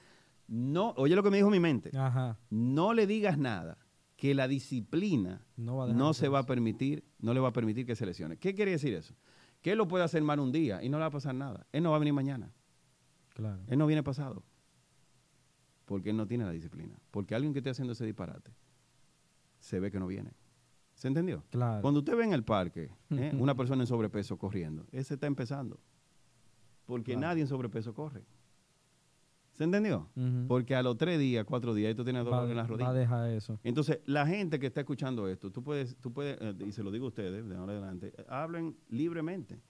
No, 0.47 0.93
oye 0.97 1.15
lo 1.15 1.23
que 1.23 1.29
me 1.31 1.37
dijo 1.37 1.49
mi 1.49 1.59
mente, 1.59 1.91
Ajá. 1.97 2.37
no 2.49 2.93
le 2.93 3.05
digas 3.07 3.37
nada, 3.37 3.77
que 4.15 4.33
la 4.33 4.47
disciplina 4.47 5.45
No 5.57 5.77
va 5.77 6.13
se 6.13 6.29
va 6.29 6.39
a 6.39 6.45
permitir, 6.45 7.03
no 7.19 7.33
le 7.33 7.39
va 7.39 7.49
a 7.49 7.53
permitir 7.53 7.85
que 7.85 7.95
se 7.95 8.05
lesione. 8.05 8.37
¿Qué 8.37 8.53
quiere 8.55 8.71
decir 8.71 8.93
eso? 8.93 9.13
Que 9.61 9.71
él 9.71 9.77
lo 9.77 9.87
puede 9.87 10.03
hacer 10.03 10.23
mal 10.23 10.39
un 10.39 10.51
día 10.51 10.81
y 10.83 10.89
no 10.89 10.97
le 10.97 11.01
va 11.01 11.07
a 11.07 11.11
pasar 11.11 11.35
nada. 11.35 11.65
Él 11.71 11.83
no 11.83 11.89
va 11.91 11.97
a 11.97 11.99
venir 11.99 12.13
mañana. 12.13 12.51
Claro. 13.33 13.61
Él 13.67 13.77
no 13.77 13.87
viene 13.87 14.03
pasado. 14.03 14.43
Porque 15.85 16.11
él 16.11 16.17
no 16.17 16.25
tiene 16.27 16.45
la 16.45 16.51
disciplina. 16.51 16.97
Porque 17.11 17.35
alguien 17.35 17.53
que 17.53 17.59
esté 17.59 17.71
haciendo 17.71 17.93
ese 17.93 18.05
disparate 18.05 18.51
se 19.59 19.79
ve 19.79 19.91
que 19.91 19.99
no 19.99 20.07
viene. 20.07 20.31
¿Se 20.93 21.07
entendió? 21.07 21.43
Claro. 21.49 21.81
Cuando 21.81 21.99
usted 21.99 22.15
ve 22.15 22.23
en 22.23 22.33
el 22.33 22.43
parque 22.43 22.91
¿eh? 23.09 23.33
una 23.37 23.55
persona 23.55 23.83
en 23.83 23.87
sobrepeso 23.87 24.37
corriendo, 24.37 24.85
ese 24.91 25.15
está 25.15 25.27
empezando. 25.27 25.79
Porque 26.85 27.13
Claro. 27.13 27.27
nadie 27.27 27.41
en 27.41 27.47
sobrepeso 27.47 27.93
corre. 27.93 28.23
¿Se 29.55 29.63
entendió? 29.63 30.09
Ujú. 30.15 30.45
Porque 30.47 30.75
a 30.75 30.83
los 30.83 30.97
tres 30.97 31.17
días, 31.17 31.45
cuatro 31.45 31.73
días, 31.73 31.89
ahí 31.89 31.95
tú 31.95 32.03
tienes 32.03 32.25
va, 32.25 32.29
dolor 32.29 32.49
en 32.51 32.57
las 32.57 32.63
va 32.69 32.73
a 32.75 32.77
rodillas. 32.77 32.93
dejar 32.95 33.29
eso. 33.29 33.59
Entonces, 33.63 33.99
la 34.05 34.27
gente 34.27 34.59
que 34.59 34.67
está 34.67 34.81
escuchando 34.81 35.27
esto, 35.29 35.49
tú 35.51 35.63
puedes, 35.63 35.95
tú 35.97 36.11
puedes, 36.11 36.37
eh, 36.41 36.53
y 36.67 36.71
se 36.73 36.83
lo 36.83 36.91
digo 36.91 37.05
a 37.05 37.07
ustedes 37.07 37.47
de 37.47 37.55
ahora 37.55 37.71
adelante, 37.71 38.13
eh, 38.17 38.25
hablen 38.27 38.75
libremente. 38.89 39.61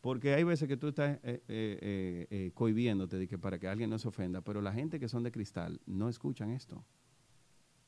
Porque 0.00 0.34
hay 0.34 0.44
veces 0.44 0.68
que 0.68 0.76
tú 0.76 0.88
estás 0.88 1.18
eh, 1.22 1.42
eh, 1.48 2.26
eh, 2.30 2.50
cohibiéndote 2.54 3.18
de 3.18 3.26
que 3.28 3.38
para 3.38 3.58
que 3.58 3.66
alguien 3.68 3.90
no 3.90 3.98
se 3.98 4.08
ofenda, 4.08 4.40
pero 4.40 4.62
la 4.62 4.72
gente 4.72 5.00
que 5.00 5.08
son 5.08 5.22
de 5.22 5.32
cristal 5.32 5.80
no 5.86 6.08
escuchan 6.08 6.50
esto. 6.50 6.84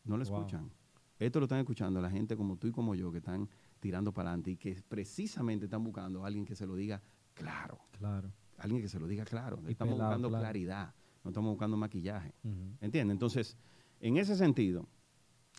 No 0.05 0.17
lo 0.17 0.25
Wow. 0.25 0.39
escuchan. 0.39 0.71
Esto 1.19 1.39
lo 1.41 1.45
están 1.47 1.59
escuchando 1.61 2.01
la 2.01 2.11
gente 2.11 2.37
como 2.37 2.57
tú 2.57 2.67
y 2.69 2.73
como 2.73 2.95
yo, 2.95 3.11
que 3.11 3.19
están 3.19 3.49
tirando 3.81 4.13
para 4.13 4.31
adelante 4.31 4.53
y 4.53 4.57
que 4.57 4.81
precisamente 4.89 5.65
están 5.67 5.83
buscando 5.85 6.25
a 6.25 6.27
alguien 6.27 6.45
que 6.45 6.55
se 6.55 6.67
lo 6.67 6.75
diga 6.77 7.01
claro. 7.35 7.79
Claro. 7.93 8.33
Alguien 8.59 8.83
que 8.83 8.89
se 8.89 8.99
lo 8.99 9.07
diga 9.07 9.25
claro. 9.25 9.61
Y 9.67 9.73
Estamos 9.73 9.95
pelado, 9.95 10.11
buscando 10.11 10.29
claro. 10.29 10.43
claridad, 10.43 10.95
no 11.25 11.31
estamos 11.31 11.51
buscando 11.51 11.77
maquillaje. 11.77 12.35
Ujú. 12.45 12.77
¿Entiendes? 12.81 13.15
Entonces, 13.15 13.57
en 14.01 14.17
ese 14.17 14.37
sentido, 14.37 14.87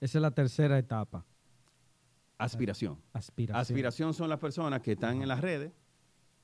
Esa 0.02 0.18
es 0.18 0.22
la 0.22 0.32
tercera 0.32 0.78
etapa. 0.80 1.26
aspiración. 2.38 2.98
Aspiración. 3.14 3.60
Aspiración 3.62 4.14
son 4.14 4.30
las 4.30 4.40
personas 4.40 4.82
que 4.82 4.94
están 4.94 5.22
en 5.22 5.28
las 5.28 5.42
redes 5.42 5.74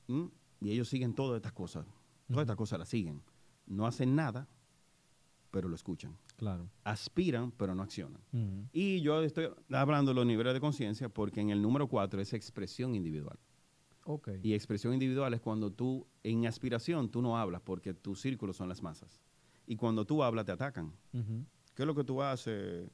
¿m? 0.08 0.30
y 0.60 0.70
ellos 0.70 0.88
siguen 0.88 1.14
todas 1.14 1.36
estas 1.36 1.52
cosas. 1.52 1.86
Todas 2.28 2.42
estas 2.42 2.56
cosas 2.56 2.78
las 2.78 2.88
siguen. 2.88 3.22
No 3.66 3.86
hacen 3.86 4.14
nada, 4.14 4.46
pero 5.50 5.68
lo 5.68 5.74
escuchan. 5.74 6.16
Claro. 6.36 6.68
Aspiran, 6.84 7.50
pero 7.52 7.74
no 7.74 7.82
accionan. 7.82 8.20
Y 8.72 9.00
yo 9.00 9.22
estoy 9.22 9.48
hablando 9.70 10.10
de 10.10 10.16
los 10.16 10.26
niveles 10.26 10.52
de 10.52 10.60
conciencia 10.60 11.08
porque 11.08 11.40
en 11.40 11.50
el 11.50 11.62
número 11.62 11.88
cuatro 11.88 12.20
es 12.20 12.32
expresión 12.34 12.94
individual. 12.94 13.38
Y 14.42 14.54
expresión 14.54 14.92
individual 14.92 15.34
es 15.34 15.40
cuando 15.40 15.70
tú, 15.72 16.06
en 16.22 16.46
aspiración, 16.46 17.10
tú 17.10 17.20
no 17.22 17.36
hablas 17.38 17.60
porque 17.62 17.92
tus 17.94 18.20
círculos 18.20 18.56
son 18.56 18.68
las 18.68 18.82
masas. 18.82 19.20
Y 19.66 19.76
cuando 19.76 20.04
tú 20.06 20.22
hablas, 20.22 20.44
te 20.46 20.52
atacan. 20.52 20.92
¿Qué 21.74 21.82
es 21.82 21.86
lo 21.86 21.94
que 21.94 22.04
tú 22.04 22.22
haces? 22.22 22.88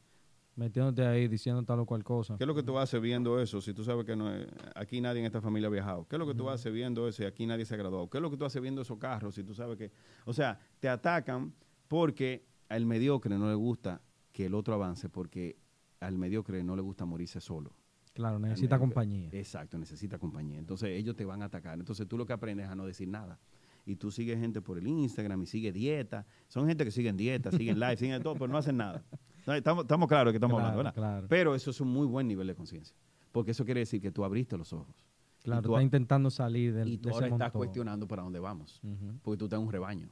Metiéndote 0.55 1.05
ahí, 1.07 1.29
diciendo 1.29 1.63
tal 1.63 1.81
o 1.81 1.87
cual 1.87 2.05
cosa. 2.05 2.37
¿Qué 2.37 2.45
es 2.45 2.49
lo 2.49 2.55
que 2.55 2.63
tú 2.63 2.77
haces 2.79 3.01
viendo 3.01 3.41
eso 3.41 3.61
si 3.63 3.73
tú 3.73 3.85
sabes 3.85 4.05
que 4.05 4.15
no 4.15 4.31
es- 4.35 4.47
aquí 4.75 5.01
nadie 5.01 5.21
en 5.21 5.27
esta 5.27 5.41
familia 5.41 5.69
ha 5.69 5.71
viajado? 5.71 6.07
¿Qué 6.09 6.17
es 6.17 6.21
lo 6.21 6.27
que 6.27 6.35
tú 6.35 6.51
haces 6.51 6.71
viendo 6.73 7.09
eso 7.09 7.23
y 7.23 7.27
aquí 7.27 7.47
nadie 7.47 7.65
se 7.65 7.75
ha 7.75 7.79
graduado? 7.79 8.11
¿Qué 8.11 8.19
es 8.19 8.23
lo 8.23 8.31
que 8.31 8.37
tú 8.37 8.45
haces 8.45 8.61
viendo 8.61 8.83
esos 8.83 8.99
carros 8.99 9.35
si 9.35 9.45
tú 9.45 9.55
sabes 9.55 9.79
que... 9.79 9.91
O 10.27 10.33
sea, 10.35 10.59
te 10.79 10.89
atacan 10.91 11.55
porque 11.89 12.45
al 12.69 12.85
mediocre 12.85 13.39
no 13.39 13.49
le 13.49 13.55
gusta 13.55 14.03
que 14.33 14.47
el 14.47 14.55
otro 14.55 14.75
avance 14.75 15.09
porque 15.09 15.57
al 16.01 16.19
mediocre 16.19 16.63
no 16.65 16.77
le 16.77 16.83
gusta 16.83 17.05
morirse 17.07 17.41
solo. 17.41 17.73
Claro, 18.15 18.39
necesita 18.39 18.79
compañía. 18.79 19.29
Exacto, 19.33 19.79
necesita 19.79 20.19
compañía. 20.19 20.59
Entonces 20.59 20.91
ellos 20.91 21.17
te 21.17 21.25
van 21.25 21.43
a 21.43 21.47
atacar. 21.47 21.79
Entonces 21.79 22.07
tú 22.07 22.19
lo 22.19 22.27
que 22.27 22.33
aprendes 22.33 22.67
es 22.67 22.73
a 22.73 22.75
no 22.75 22.85
decir 22.87 23.09
nada. 23.09 23.39
Y 23.85 23.97
tú 23.97 24.11
sigues 24.11 24.39
gente 24.39 24.61
por 24.61 24.79
el 24.79 24.87
Instagram 24.87 25.43
y 25.43 25.47
sigue 25.47 25.73
dieta. 25.73 26.25
Son 26.47 26.67
gente 26.69 26.85
que 26.85 26.91
siguen 26.91 27.17
dieta, 27.17 27.51
siguen 27.51 27.81
live, 27.81 27.97
siguen 27.97 28.23
todo, 28.23 28.35
pero 28.35 28.49
no 28.49 28.59
hacen 28.59 28.77
nada. 28.77 29.03
Estamos, 29.47 29.83
estamos 29.85 30.09
claros 30.09 30.31
que 30.33 30.37
estamos 30.37 30.55
Claro, 30.61 30.69
hablando, 30.79 30.79
¿verdad? 30.79 30.95
claro. 30.95 31.27
Pero 31.29 31.55
eso 31.57 31.71
es 31.73 31.81
un 31.81 31.89
muy 31.89 32.07
buen 32.07 32.29
nivel 32.29 32.47
de 32.47 32.55
conciencia. 32.55 32.97
Porque 33.33 33.51
eso 33.51 33.65
quiere 33.65 33.81
decir 33.81 34.01
que 34.01 34.13
tú 34.13 34.25
abriste 34.25 34.57
los 34.57 34.73
ojos. 34.73 34.95
Claro, 35.43 35.63
tú, 35.63 35.73
está 35.73 35.83
intentando 35.83 36.31
salir 36.31 36.73
del, 36.73 36.87
y 36.89 36.99
tú 36.99 37.09
de 37.09 37.15
ahora 37.17 37.27
ese 37.27 37.35
estás 37.35 37.47
montón. 37.47 37.59
cuestionando 37.59 38.07
para 38.07 38.23
dónde 38.23 38.39
vamos. 38.39 38.81
Porque 39.23 39.39
tú 39.39 39.47
estás 39.47 39.59
en 39.59 39.67
un 39.67 39.73
rebaño. 39.73 40.09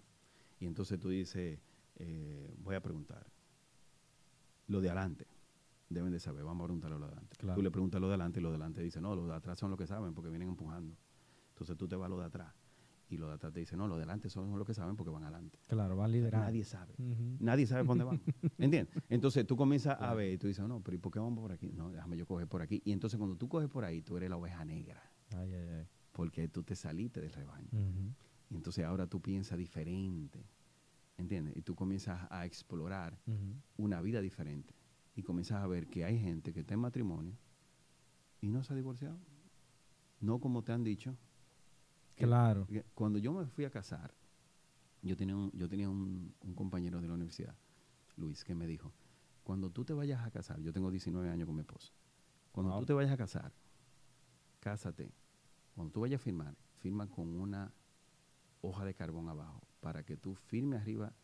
Y 0.59 0.67
entonces 0.67 0.99
tú 0.99 1.11
dices, 1.11 1.61
eh, 1.95 2.55
voy 2.59 2.75
a 2.75 2.81
preguntar. 2.81 3.25
Lo 4.67 4.81
de 4.81 4.89
adelante. 4.91 5.29
Deben 5.91 6.13
de 6.13 6.21
saber. 6.21 6.45
Vamos 6.45 6.65
a 6.65 6.67
preguntarle 6.67 6.99
lo 6.99 7.07
de 7.07 7.13
adelante. 7.13 7.37
Claro. 7.37 7.57
Tú 7.57 7.63
le 7.63 7.71
preguntas 7.71 8.01
lo 8.01 8.07
de 8.07 8.15
adelante 8.15 8.39
y 8.39 8.43
lo 8.43 8.49
de 8.51 8.55
adelante 8.55 8.81
dice, 8.81 9.01
no, 9.01 9.15
los 9.15 9.27
de 9.27 9.35
atrás 9.35 9.59
son 9.59 9.71
los 9.71 9.79
que 9.79 9.87
saben 9.87 10.15
porque 10.15 10.31
vienen 10.31 10.49
empujando. 10.49 10.97
Entonces 11.49 11.77
tú 11.77 11.89
te 11.89 11.97
vas 11.97 12.07
a 12.07 12.09
lo 12.09 12.19
de 12.19 12.27
atrás. 12.27 12.55
Y 13.09 13.17
los 13.17 13.29
de 13.29 13.35
atrás 13.35 13.53
te 13.53 13.59
dicen, 13.59 13.77
no, 13.77 13.89
los 13.89 13.97
de 13.97 14.05
adelante 14.05 14.31
son 14.31 14.57
los 14.57 14.65
que 14.65 14.73
saben 14.73 14.95
porque 14.95 15.11
van 15.11 15.25
adelante. 15.25 15.59
Claro, 15.67 15.97
va 15.97 16.05
a 16.05 16.09
liderar. 16.09 16.43
Nadie 16.43 16.65
sabe. 16.65 16.95
Nadie 17.41 17.67
sabe 17.67 17.85
por 17.85 17.99
dónde 17.99 18.05
vamos. 18.05 18.21
¿Entiendes? 18.59 18.95
Entonces 19.09 19.45
tú 19.45 19.57
comienzas 19.57 20.01
a 20.01 20.15
ver 20.15 20.33
y 20.33 20.39
tú 20.39 20.47
dices, 20.47 20.65
no, 20.67 20.81
pero 20.81 20.95
¿y 20.95 20.99
por 20.99 21.13
qué 21.13 21.19
vamos 21.19 21.41
por 21.41 21.51
aquí? 21.51 21.73
No, 21.73 21.91
déjame 21.91 22.17
yo 22.17 22.25
coger 22.25 22.47
por 22.47 22.63
aquí. 22.63 22.81
Y 22.85 22.93
entonces 22.93 23.19
cuando 23.19 23.37
tú 23.37 23.49
coges 23.49 23.69
por 23.69 23.85
ahí, 23.85 24.01
tú 24.01 24.17
eres 24.17 24.31
la 24.31 24.37
oveja 24.37 24.65
negra. 24.65 25.03
Ay, 25.37 25.53
ay, 25.53 25.69
ay. 25.71 25.87
Porque 26.13 26.47
tú 26.47 26.63
te 26.63 26.77
saliste 26.77 27.21
del 27.21 27.33
rebaño. 27.33 27.69
Y 28.49 28.55
entonces 28.55 28.85
ahora 28.85 29.09
tú 29.09 29.21
piensas 29.21 29.59
diferente. 29.59 30.47
¿Entiendes? 31.19 31.57
Y 31.57 31.63
tú 31.63 31.75
comienzas 31.75 32.29
a 32.31 32.47
explorar 32.47 33.19
una 33.77 34.01
vida 34.01 34.21
diferente. 34.21 34.73
Y 35.15 35.23
comienzas 35.23 35.63
a 35.63 35.67
ver 35.67 35.89
que 35.89 36.05
hay 36.05 36.19
gente 36.19 36.53
que 36.53 36.61
está 36.61 36.75
en 36.75 36.81
matrimonio 36.81 37.37
y 38.41 38.49
no 38.49 38.63
se 38.63 38.73
ha 38.73 38.77
divorciado. 38.77 39.19
No 40.21 40.39
como 40.41 40.63
te 40.63 40.73
han 40.73 40.85
dicho. 40.85 41.17
Que- 42.17 42.27
Claro. 42.27 42.67
que 42.67 42.85
Cuando 42.95 43.19
yo 43.19 43.33
me 43.33 43.47
fui 43.47 43.65
a 43.65 43.71
casar, 43.71 44.15
yo 45.03 45.17
tenía, 45.17 45.37
un, 45.37 45.51
yo 45.53 45.69
tenía 45.69 45.89
un, 45.89 46.35
un 46.41 46.55
compañero 46.55 47.01
de 47.01 47.09
la 47.09 47.15
universidad, 47.15 47.57
Luis, 48.17 48.45
que 48.45 48.55
me 48.55 48.67
dijo, 48.67 48.93
cuando 49.43 49.71
tú 49.71 49.85
te 49.85 49.95
vayas 49.95 50.25
a 50.25 50.31
casar, 50.31 50.61
yo 50.61 50.73
tengo 50.73 50.91
19 50.91 51.29
años 51.31 51.47
con 51.47 51.55
mi 51.57 51.63
esposa, 51.63 51.93
cuando 52.53 52.71
Wow. 52.73 52.81
tú 52.81 52.87
te 52.87 52.93
vayas 52.93 53.13
a 53.13 53.17
casar, 53.17 53.53
cásate. 54.61 55.11
Cuando 55.75 55.93
tú 55.93 56.01
vayas 56.03 56.21
a 56.21 56.25
firmar, 56.25 56.55
firma 56.81 57.07
con 57.09 57.29
una 57.41 57.73
hoja 58.61 58.85
de 58.85 58.95
carbón 58.95 59.29
abajo, 59.29 59.63
para 59.81 60.05
que 60.05 60.17
tú 60.19 60.35
firme 60.35 60.77
arriba 60.77 61.15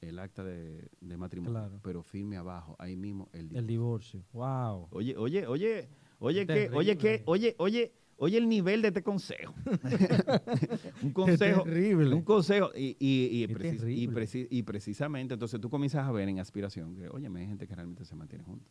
el 0.00 0.18
acta 0.18 0.42
de, 0.44 0.88
de 1.00 1.16
matrimonio, 1.16 1.52
Claro. 1.60 1.80
pero 1.82 2.02
firme 2.02 2.36
abajo, 2.36 2.76
ahí 2.78 2.96
mismo 2.96 3.28
el 3.32 3.48
divorcio. 3.48 3.58
El 3.60 3.66
divorcio. 3.66 4.24
Wow. 4.32 4.88
Oye, 4.90 5.16
oye, 5.16 5.46
oye, 5.46 5.88
oye, 6.18 6.46
Qué 6.46 6.68
que, 6.68 6.76
oye, 6.76 6.96
que, 6.96 7.22
oye, 7.26 7.54
oye, 7.58 7.92
oye 8.16 8.38
el 8.38 8.48
nivel 8.48 8.82
de 8.82 8.88
este 8.88 9.02
consejo. 9.02 9.54
un 11.02 11.12
consejo, 11.12 11.62
terrible. 11.64 12.14
un 12.14 12.22
consejo, 12.22 12.70
y, 12.74 12.96
y, 12.98 13.42
y, 13.42 13.46
precis- 13.48 13.74
y, 13.74 14.06
terrible. 14.06 14.14
preci- 14.22 14.48
y 14.50 14.62
precisamente, 14.62 15.34
entonces 15.34 15.60
tú 15.60 15.68
comienzas 15.70 16.06
a 16.06 16.12
ver 16.12 16.28
en 16.28 16.38
aspiración 16.38 16.94
que, 16.94 17.08
oye, 17.08 17.28
hay 17.34 17.46
gente 17.46 17.66
que 17.66 17.74
realmente 17.74 18.04
se 18.04 18.14
mantiene 18.16 18.44
juntos. 18.44 18.70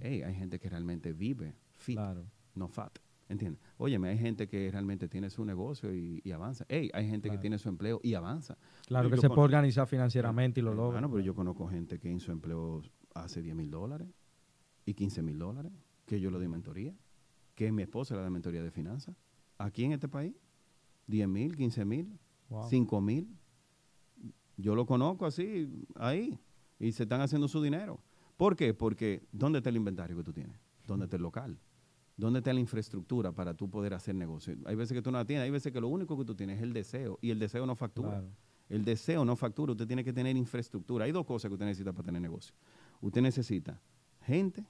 Hey, 0.00 0.22
hay 0.22 0.34
gente 0.34 0.58
que 0.58 0.68
realmente 0.70 1.12
vive 1.12 1.54
fit, 1.74 1.96
Claro. 1.96 2.24
no 2.54 2.68
fat. 2.68 2.98
¿Entiendes? 3.28 3.60
Oye, 3.78 3.96
hay 4.06 4.18
gente 4.18 4.46
que 4.46 4.70
realmente 4.70 5.08
tiene 5.08 5.30
su 5.30 5.44
negocio 5.44 5.92
y, 5.92 6.20
y 6.24 6.30
avanza. 6.30 6.64
Hey, 6.68 6.90
hay 6.94 7.08
gente 7.08 7.28
que 7.28 7.38
tiene 7.38 7.58
su 7.58 7.68
empleo 7.68 7.98
y 8.02 8.14
avanza. 8.14 8.56
Claro 8.86 9.08
Yo- 9.08 9.10
que 9.10 9.16
yo 9.16 9.22
se 9.22 9.28
puede 9.28 9.40
organizar 9.42 9.86
financieramente 9.88 10.60
y 10.60 10.62
lo 10.62 10.74
logra. 10.74 10.92
Bueno, 11.00 11.10
pero 11.10 11.22
yo 11.24 11.34
conozco 11.34 11.66
gente 11.68 11.98
que 11.98 12.08
en 12.10 12.20
su 12.20 12.30
empleo 12.30 12.82
hace 13.14 13.42
10 13.42 13.56
mil 13.56 13.70
dólares 13.70 14.08
y 14.84 14.94
15 14.94 15.22
mil 15.22 15.38
dólares, 15.38 15.72
que 16.04 16.20
yo 16.20 16.30
le 16.30 16.38
doy 16.38 16.46
mentoría, 16.46 16.94
que 17.56 17.72
mi 17.72 17.82
esposa 17.82 18.14
le 18.14 18.22
da 18.22 18.30
mentoría 18.30 18.62
de 18.62 18.70
finanzas. 18.70 19.16
Aquí 19.58 19.82
en 19.84 19.92
este 19.92 20.06
país, 20.08 20.34
10 21.08 21.26
mil, 21.28 21.56
15 21.56 21.84
mil, 21.84 22.18
Wow. 22.48 22.68
5 22.68 23.00
mil. 23.00 23.36
Yo 24.56 24.76
lo 24.76 24.86
conozco 24.86 25.26
así, 25.26 25.84
ahí, 25.96 26.38
y 26.78 26.92
se 26.92 27.02
están 27.02 27.20
haciendo 27.20 27.48
su 27.48 27.60
dinero. 27.60 28.00
¿Por 28.36 28.54
qué? 28.54 28.72
Porque 28.72 29.26
¿dónde 29.32 29.58
está 29.58 29.70
el 29.70 29.76
inventario 29.76 30.16
que 30.16 30.22
tú 30.22 30.32
tienes? 30.32 30.56
¿Dónde 30.86 31.06
está 31.06 31.16
el 31.16 31.22
local? 31.22 31.58
¿Dónde 32.16 32.38
está 32.38 32.52
la 32.52 32.60
infraestructura 32.60 33.32
para 33.32 33.52
tú 33.54 33.68
poder 33.68 33.92
hacer 33.92 34.14
negocio? 34.14 34.56
Hay 34.64 34.74
veces 34.74 34.94
que 34.94 35.02
tú 35.02 35.10
no 35.10 35.18
la 35.18 35.24
tienes, 35.24 35.44
hay 35.44 35.50
veces 35.50 35.70
que 35.72 35.80
lo 35.80 35.88
único 35.88 36.16
que 36.16 36.24
tú 36.24 36.34
tienes 36.34 36.56
es 36.56 36.62
el 36.62 36.72
deseo, 36.72 37.18
y 37.20 37.30
el 37.30 37.38
deseo 37.38 37.66
no 37.66 37.76
factura. 37.76 38.10
Claro. 38.10 38.28
El 38.68 38.84
deseo 38.84 39.24
no 39.24 39.36
factura, 39.36 39.72
usted 39.72 39.86
tiene 39.86 40.02
que 40.02 40.12
tener 40.12 40.36
infraestructura. 40.36 41.04
Hay 41.04 41.12
dos 41.12 41.24
cosas 41.24 41.48
que 41.48 41.54
usted 41.54 41.66
necesita 41.66 41.92
para 41.92 42.06
tener 42.06 42.22
negocio. 42.22 42.54
Usted 43.00 43.20
necesita 43.20 43.80
gente, 44.22 44.64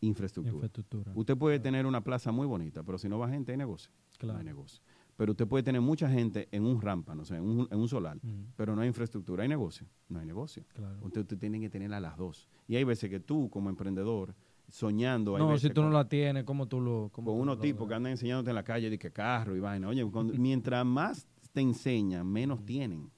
infraestructura. 0.00 0.54
Infraestructura. 0.54 1.12
Usted 1.14 1.36
puede 1.36 1.58
tener 1.58 1.86
una 1.86 2.04
plaza 2.04 2.30
muy 2.30 2.46
bonita, 2.46 2.82
pero 2.82 2.98
si 2.98 3.08
no 3.08 3.18
va 3.18 3.28
gente, 3.28 3.52
hay 3.52 3.58
negocio. 3.58 3.90
Claro. 4.18 4.34
No 4.34 4.38
hay 4.38 4.44
negocio. 4.44 4.82
Pero 5.16 5.32
usted 5.32 5.46
puede 5.46 5.62
tener 5.62 5.80
mucha 5.80 6.08
gente 6.08 6.48
en 6.52 6.64
un 6.64 6.80
rampa, 6.80 7.14
no 7.14 7.24
sé, 7.24 7.36
en 7.36 7.42
un, 7.42 7.68
en 7.70 7.78
un 7.78 7.88
solar, 7.88 8.18
pero 8.56 8.74
no 8.74 8.82
hay 8.82 8.88
infraestructura, 8.88 9.42
hay 9.42 9.48
negocio. 9.48 9.86
No 10.08 10.18
hay 10.20 10.26
negocio. 10.26 10.64
Claro. 10.74 10.98
Usted, 11.02 11.22
usted 11.22 11.38
tiene 11.38 11.60
que 11.60 11.68
tener 11.68 11.92
a 11.92 12.00
las 12.00 12.16
dos. 12.16 12.48
Y 12.66 12.76
hay 12.76 12.84
veces 12.84 13.10
que 13.10 13.20
tú, 13.20 13.50
como 13.50 13.68
emprendedor, 13.68 14.34
soñando, 14.68 15.36
No, 15.38 15.58
si 15.58 15.70
tú 15.70 15.82
no 15.82 15.90
la 15.90 16.08
tienes, 16.08 16.44
¿cómo 16.44 16.66
tú 16.66 16.80
lo...? 16.80 17.10
cómo 17.12 17.30
con 17.30 17.36
tú 17.38 17.42
unos 17.42 17.60
tipos 17.60 17.86
que 17.88 17.94
andan 17.94 18.12
enseñándote 18.12 18.50
en 18.50 18.54
la 18.56 18.64
calle 18.64 18.88
de 18.90 18.98
que 18.98 19.10
carro 19.10 19.54
y 19.56 19.60
vaina. 19.60 19.88
Oye, 19.88 20.04
cuando- 20.10 20.32
mientras 20.38 20.84
más 20.86 21.26
te 21.52 21.60
enseñan, 21.60 22.26
menos 22.26 22.64
tienen. 22.64 23.10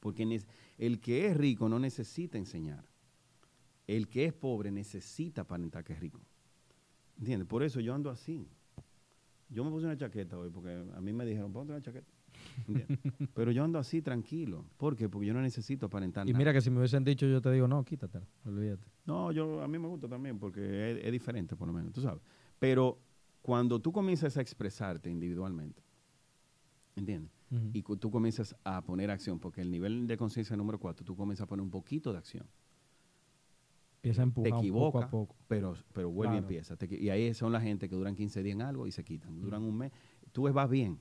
Porque 0.00 0.40
el 0.78 1.00
que 1.00 1.26
es 1.26 1.36
rico 1.36 1.68
no 1.68 1.78
necesita 1.78 2.38
enseñar. 2.38 2.84
El 3.86 4.08
que 4.08 4.26
es 4.26 4.32
pobre 4.32 4.70
necesita 4.70 5.42
aparentar 5.42 5.82
que 5.84 5.92
es 5.94 6.00
rico. 6.00 6.20
¿Entiendes? 7.18 7.48
Por 7.48 7.62
eso 7.62 7.80
yo 7.80 7.94
ando 7.94 8.10
así. 8.10 8.48
Yo 9.48 9.64
me 9.64 9.70
puse 9.70 9.86
una 9.86 9.96
chaqueta 9.96 10.38
hoy 10.38 10.50
porque 10.50 10.70
a 10.94 11.00
mí 11.00 11.12
me 11.12 11.24
dijeron, 11.24 11.52
ponte 11.52 11.72
una 11.72 11.82
chaqueta. 11.82 12.10
Pero 13.34 13.50
yo 13.50 13.64
ando 13.64 13.78
así 13.78 14.00
tranquilo. 14.02 14.64
¿Por 14.76 14.96
qué? 14.96 15.08
Porque 15.08 15.26
yo 15.26 15.34
no 15.34 15.42
necesito 15.42 15.86
aparentar 15.86 16.26
Y 16.28 16.32
nada. 16.32 16.38
mira 16.38 16.52
que 16.52 16.60
si 16.60 16.70
me 16.70 16.78
hubiesen 16.78 17.04
dicho, 17.04 17.26
yo 17.26 17.40
te 17.42 17.50
digo, 17.50 17.68
no, 17.68 17.84
quítatela, 17.84 18.26
olvídate. 18.44 18.86
No, 19.06 19.32
yo 19.32 19.62
a 19.62 19.68
mí 19.68 19.78
me 19.78 19.88
gusta 19.88 20.08
también 20.08 20.38
porque 20.38 20.92
es, 20.92 21.04
es 21.04 21.12
diferente 21.12 21.56
por 21.56 21.66
lo 21.68 21.74
menos, 21.74 21.92
tú 21.92 22.00
sabes. 22.00 22.22
Pero 22.58 22.98
cuando 23.42 23.80
tú 23.80 23.92
comienzas 23.92 24.36
a 24.36 24.40
expresarte 24.40 25.10
individualmente, 25.10 25.82
¿entiendes? 26.96 27.32
Y 27.72 27.82
tú 27.82 28.10
comienzas 28.10 28.56
a 28.64 28.82
poner 28.82 29.10
acción, 29.12 29.38
porque 29.38 29.60
el 29.60 29.70
nivel 29.70 30.08
de 30.08 30.16
conciencia 30.16 30.56
número 30.56 30.78
cuatro, 30.80 31.04
tú 31.04 31.14
comienzas 31.14 31.44
a 31.44 31.46
poner 31.46 31.62
un 31.62 31.70
poquito 31.70 32.10
de 32.12 32.18
acción. 32.18 32.46
Empieza 34.02 34.22
a 34.22 34.24
Te 34.24 34.48
empujar 34.48 34.68
poco 34.72 34.98
a 34.98 35.08
poco. 35.08 35.36
pero, 35.46 35.74
pero 35.92 36.10
vuelve 36.10 36.34
y 36.34 36.38
Claro. 36.38 36.46
empieza. 36.48 36.76
Te 36.76 36.88
equi- 36.88 36.98
y 37.00 37.10
ahí 37.10 37.32
son 37.32 37.52
la 37.52 37.60
gente 37.60 37.88
que 37.88 37.94
duran 37.94 38.14
15 38.16 38.42
días 38.42 38.54
en 38.56 38.62
algo 38.62 38.86
y 38.88 38.90
se 38.92 39.04
quitan. 39.04 39.40
Duran 39.40 39.62
un 39.62 39.76
mes. 39.78 39.92
Tú 40.32 40.42
vas 40.52 40.68
bien. 40.68 40.98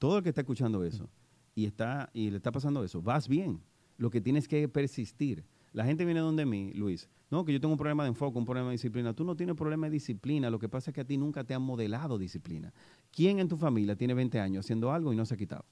Todo 0.00 0.16
el 0.16 0.22
que 0.22 0.30
está 0.30 0.40
escuchando 0.40 0.82
eso 0.82 1.10
y, 1.54 1.66
está, 1.66 2.08
y 2.14 2.30
le 2.30 2.38
está 2.38 2.50
pasando 2.50 2.82
eso, 2.82 3.02
vas 3.02 3.28
bien. 3.28 3.60
Lo 3.98 4.08
que 4.08 4.22
tienes 4.22 4.48
que 4.48 4.66
persistir. 4.66 5.44
La 5.74 5.84
gente 5.84 6.06
viene 6.06 6.20
donde 6.20 6.46
mí, 6.46 6.72
Luis. 6.72 7.10
No, 7.30 7.44
que 7.44 7.52
yo 7.52 7.60
tengo 7.60 7.72
un 7.72 7.78
problema 7.78 8.04
de 8.04 8.08
enfoque, 8.08 8.38
un 8.38 8.46
problema 8.46 8.68
de 8.68 8.72
disciplina. 8.72 9.12
Tú 9.12 9.24
no 9.24 9.36
tienes 9.36 9.56
problema 9.56 9.88
de 9.88 9.92
disciplina. 9.92 10.48
Lo 10.48 10.58
que 10.58 10.70
pasa 10.70 10.90
es 10.90 10.94
que 10.94 11.02
a 11.02 11.04
ti 11.04 11.18
nunca 11.18 11.44
te 11.44 11.52
han 11.52 11.60
modelado 11.60 12.16
disciplina. 12.16 12.72
¿Quién 13.12 13.40
en 13.40 13.48
tu 13.48 13.58
familia 13.58 13.94
tiene 13.94 14.14
20 14.14 14.40
años 14.40 14.64
haciendo 14.64 14.90
algo 14.90 15.12
y 15.12 15.16
no 15.16 15.26
se 15.26 15.34
ha 15.34 15.36
quitado? 15.36 15.66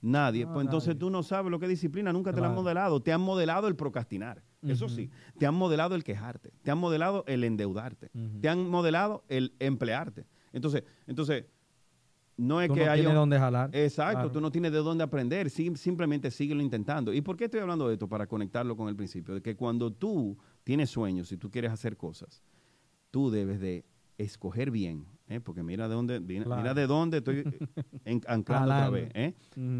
Nadie. 0.00 0.44
No, 0.44 0.54
pues 0.54 0.64
entonces 0.64 0.88
nadie. 0.88 0.98
tú 0.98 1.10
no 1.10 1.22
sabes 1.22 1.52
lo 1.52 1.60
que 1.60 1.66
es 1.66 1.70
disciplina, 1.70 2.12
nunca 2.12 2.32
te 2.32 2.40
la 2.40 2.48
han 2.48 2.56
modelado. 2.56 3.00
Te 3.00 3.12
han 3.12 3.20
modelado 3.20 3.68
el 3.68 3.76
procrastinar. 3.76 4.42
Eso 4.60 4.88
sí. 4.88 5.08
Te 5.38 5.46
han 5.46 5.54
modelado 5.54 5.94
el 5.94 6.02
quejarte. 6.02 6.52
Te 6.62 6.72
han 6.72 6.78
modelado 6.78 7.22
el 7.28 7.44
endeudarte. 7.44 8.10
Te 8.40 8.48
han 8.48 8.68
modelado 8.68 9.22
el 9.28 9.54
emplearte. 9.60 10.26
Entonces, 10.52 10.82
entonces 11.06 11.44
no 12.42 12.60
es 12.60 12.68
Tú 12.68 12.74
que 12.74 12.84
no 12.84 12.90
haya... 12.90 13.02
tienes 13.02 13.14
dónde 13.14 13.38
jalar. 13.38 13.70
Exacto, 13.74 14.12
Claro. 14.14 14.32
tú 14.32 14.40
no 14.40 14.50
tienes 14.50 14.72
de 14.72 14.78
dónde 14.78 15.04
aprender, 15.04 15.48
sim- 15.50 15.76
simplemente 15.76 16.30
síguelo 16.30 16.60
intentando. 16.62 17.12
¿Y 17.12 17.20
por 17.20 17.36
qué 17.36 17.44
estoy 17.44 17.60
hablando 17.60 17.86
de 17.88 17.94
esto? 17.94 18.08
Para 18.08 18.26
conectarlo 18.26 18.76
con 18.76 18.88
el 18.88 18.96
principio, 18.96 19.34
de 19.34 19.42
que 19.42 19.54
cuando 19.56 19.92
tú 19.92 20.36
tienes 20.64 20.90
sueños 20.90 21.30
y 21.32 21.36
tú 21.36 21.50
quieres 21.50 21.70
hacer 21.72 21.96
cosas, 21.96 22.42
tú 23.10 23.30
debes 23.30 23.60
de 23.60 23.84
escoger 24.18 24.70
bien, 24.70 25.06
¿eh? 25.28 25.40
porque 25.40 25.62
mira 25.62 25.88
de 25.88 25.94
dónde, 25.94 26.20
mira, 26.20 26.44
Claro. 26.44 26.62
mira 26.62 26.74
de 26.74 26.86
dónde 26.86 27.18
estoy 27.18 27.42
en- 28.04 28.20
anclando 28.26 28.66
otra 28.74 28.90
vez. 28.90 29.10
¿eh? 29.14 29.34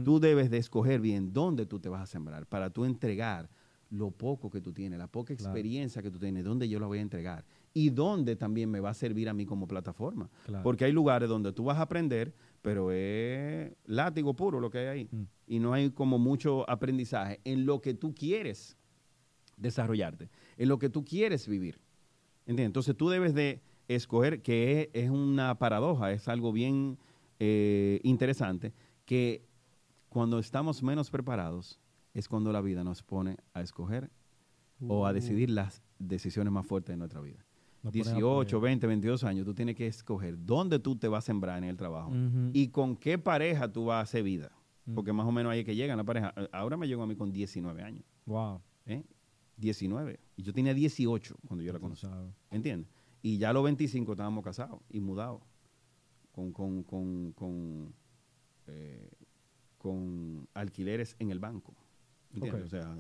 Tú 0.05 0.19
debes 0.21 0.51
de 0.51 0.59
escoger 0.59 1.01
bien 1.01 1.33
dónde 1.33 1.67
tú 1.67 1.79
te 1.81 1.89
vas 1.89 2.01
a 2.03 2.07
sembrar 2.07 2.47
para 2.47 2.71
tú 2.71 2.85
entregar 2.85 3.49
lo 3.91 4.11
poco 4.11 4.49
que 4.49 4.61
tú 4.63 4.73
tienes, 4.73 4.99
la 4.99 5.07
poca 5.07 5.35
Claro. 5.37 5.51
experiencia 5.51 6.01
que 6.01 6.11
tú 6.11 6.19
tienes, 6.19 6.45
dónde 6.45 6.67
yo 6.67 6.81
la 6.81 6.87
voy 6.87 6.99
a 6.99 7.03
entregar 7.03 7.45
y 7.75 7.91
dónde 7.91 8.37
también 8.37 8.71
me 8.71 8.81
va 8.81 8.89
a 8.91 8.95
servir 8.95 9.29
a 9.29 9.35
mí 9.35 9.45
como 9.45 9.67
plataforma. 9.69 10.31
Claro. 10.47 10.63
Porque 10.65 10.87
hay 10.87 10.93
lugares 10.93 11.29
donde 11.29 11.53
tú 11.53 11.65
vas 11.65 11.77
a 11.77 11.83
aprender, 11.83 12.33
pero 12.63 12.93
es 12.93 13.73
látigo 13.85 14.35
puro 14.35 14.61
lo 14.61 14.71
que 14.71 14.79
hay 14.79 14.87
ahí. 14.87 15.09
Mm. 15.11 15.23
Y 15.47 15.59
no 15.59 15.73
hay 15.75 15.91
como 15.91 16.19
mucho 16.19 16.69
aprendizaje 16.71 17.41
en 17.45 17.67
lo 17.67 17.81
que 17.81 17.95
tú 17.95 18.15
quieres 18.15 18.79
desarrollarte, 19.57 20.31
en 20.57 20.69
lo 20.69 20.79
que 20.79 20.89
tú 20.89 21.05
quieres 21.05 21.47
vivir. 21.47 21.79
¿Entiendes? 22.47 22.67
Entonces 22.67 22.97
tú 22.97 23.09
debes 23.11 23.35
de 23.35 23.61
escoger, 23.89 24.43
que 24.43 24.91
es, 24.95 25.05
es 25.05 25.11
una 25.11 25.59
paradoja, 25.59 26.13
es 26.13 26.29
algo 26.29 26.53
bien 26.53 26.99
eh, 27.39 28.01
interesante, 28.03 28.73
que 29.05 29.45
cuando 30.09 30.39
estamos 30.39 30.83
menos 30.83 31.11
preparados 31.11 31.81
es 32.15 32.29
cuando 32.29 32.53
la 32.53 32.61
vida 32.61 32.85
nos 32.85 33.03
pone 33.03 33.37
a 33.55 33.63
escoger 33.63 34.11
o 34.89 35.07
a 35.07 35.11
Uh. 35.11 35.15
decidir 35.15 35.51
las 35.51 35.83
decisiones 35.99 36.53
más 36.53 36.67
fuertes 36.67 36.93
de 36.93 36.97
nuestra 36.97 37.21
vida. 37.21 37.45
No 37.83 37.91
ponen 37.91 38.07
a 38.07 38.15
18, 38.15 38.49
prueba. 38.49 38.65
20, 38.65 38.87
22 38.87 39.25
años, 39.25 39.45
tú 39.45 39.55
tienes 39.55 39.75
que 39.75 39.87
escoger 39.87 40.37
dónde 40.45 40.79
tú 40.79 40.97
te 40.97 41.09
vas 41.09 41.25
a 41.25 41.27
sembrar 41.27 41.59
en 41.59 41.65
el 41.65 41.77
trabajo 41.77 42.13
y 42.53 42.69
con 42.69 42.97
qué 42.97 43.19
pareja 43.19 43.73
tú 43.73 43.87
vas 43.87 43.97
a 43.97 44.01
hacer 44.03 44.23
vida. 44.23 44.53
Porque 44.95 45.13
más 45.13 45.27
o 45.27 45.33
menos 45.33 45.53
ahí 45.53 45.61
es 45.61 45.65
que 45.65 45.77
llegan 45.77 45.97
la 45.97 46.05
pareja. 46.05 46.35
Ahora 46.53 46.77
me 46.77 46.89
llegó 46.89 47.03
a 47.03 47.07
mí 47.07 47.15
con 47.15 47.33
19 47.33 47.83
años. 47.83 48.05
Wow. 48.27 48.61
¿eh? 48.87 49.05
19. 49.57 50.19
Y 50.37 50.43
yo 50.43 50.53
tenía 50.53 50.75
18 50.75 51.37
cuando 51.47 51.63
yo 51.63 51.73
la 51.73 51.79
conocí. 51.79 52.07
¿Entiendes? 52.51 52.91
Y 53.23 53.39
ya 53.39 53.51
a 53.51 53.53
los 53.53 53.63
25 53.63 54.13
estábamos 54.13 54.43
casados 54.43 54.81
y 54.91 55.01
mudados. 55.01 55.43
Con, 56.33 56.53
con, 56.53 56.83
con, 56.83 57.33
con, 57.33 57.95
eh, 58.67 59.11
con 59.79 60.49
alquileres 60.55 61.15
en 61.19 61.31
el 61.31 61.39
banco. 61.39 61.75
O 62.41 62.67
sea, 62.67 62.97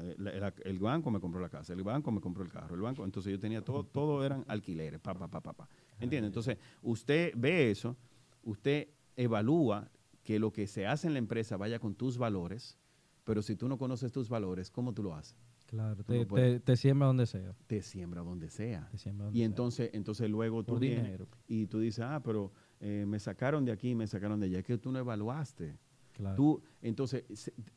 el, 0.64 0.78
banco 0.78 1.10
me 1.10 1.20
compró 1.20 1.40
la 1.40 1.48
casa, 1.48 1.72
el 1.72 1.82
banco 1.82 2.12
me 2.12 2.20
compró 2.20 2.42
el 2.44 2.50
carro, 2.50 2.74
el 2.74 2.82
banco. 2.82 3.04
Entonces 3.04 3.32
yo 3.32 3.38
tenía 3.38 3.62
todo, 3.64 3.84
todo 3.84 4.24
eran 4.24 4.44
alquileres, 4.46 5.00
pa, 5.00 5.14
pa, 5.14 5.28
pa, 5.28 5.40
pa, 5.40 5.52
pa. 5.54 5.68
¿Entiendes? 6.00 6.28
Entonces, 6.28 6.58
usted 6.82 7.32
ve 7.36 7.70
eso, 7.70 7.96
usted 8.42 8.88
evalúa 9.16 9.90
que 10.22 10.38
lo 10.38 10.52
que 10.52 10.66
se 10.66 10.86
hace 10.86 11.06
en 11.06 11.14
la 11.14 11.18
empresa 11.18 11.56
vaya 11.56 11.78
con 11.78 11.94
tus 11.94 12.18
valores, 12.18 12.78
pero 13.24 13.40
si 13.42 13.56
tú 13.56 13.68
no 13.68 13.78
conoces 13.78 14.12
tus 14.12 14.28
valores, 14.28 14.70
¿cómo 14.70 14.92
tú 14.92 15.02
lo 15.02 15.14
haces? 15.14 15.36
Claro, 15.66 15.96
no 16.06 16.26
te, 16.26 16.60
te 16.60 16.76
siembra 16.76 17.06
donde 17.06 17.24
sea. 17.24 17.54
Te 17.66 17.80
siembra 17.80 18.20
donde 18.20 18.50
sea. 18.50 18.88
Te 18.90 18.98
siembra 18.98 19.24
donde 19.24 19.38
Y 19.38 19.40
sea. 19.40 19.46
entonces, 19.46 19.90
entonces 19.94 20.28
luego 20.28 20.64
tú 20.64 20.74
Por 20.74 20.80
vienes 20.80 21.04
dinero. 21.04 21.28
y 21.46 21.66
tú 21.66 21.78
dices, 21.80 22.04
ah, 22.06 22.20
pero 22.22 22.52
eh, 22.80 23.06
me 23.06 23.18
sacaron 23.18 23.64
de 23.64 23.72
aquí, 23.72 23.94
me 23.94 24.06
sacaron 24.06 24.38
de 24.38 24.46
allá. 24.46 24.58
Es 24.58 24.64
que 24.64 24.76
tú 24.76 24.92
no 24.92 24.98
evaluaste. 24.98 25.78
Claro. 26.12 26.36
Tú, 26.36 26.62
entonces, 26.82 27.24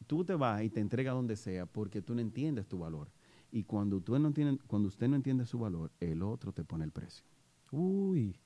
tú 0.07 0.23
te 0.25 0.35
vas 0.35 0.61
y 0.63 0.69
te 0.69 0.79
entregas 0.79 1.13
donde 1.15 1.35
sea 1.35 1.65
porque 1.65 2.01
tú 2.01 2.13
no 2.15 2.21
entiendes 2.21 2.67
tu 2.67 2.77
valor. 2.79 3.09
Y 3.51 3.63
cuando, 3.63 4.01
tú 4.01 4.17
no 4.19 4.27
entiendes, 4.27 4.59
cuando 4.67 4.87
usted 4.89 5.07
no 5.07 5.15
entiende 5.15 5.45
su 5.45 5.57
valor, 5.59 5.91
el 5.99 6.21
otro 6.21 6.51
te 6.51 6.63
pone 6.65 6.83
el 6.85 6.91
precio. 6.91 7.25
Uy. 7.71 8.37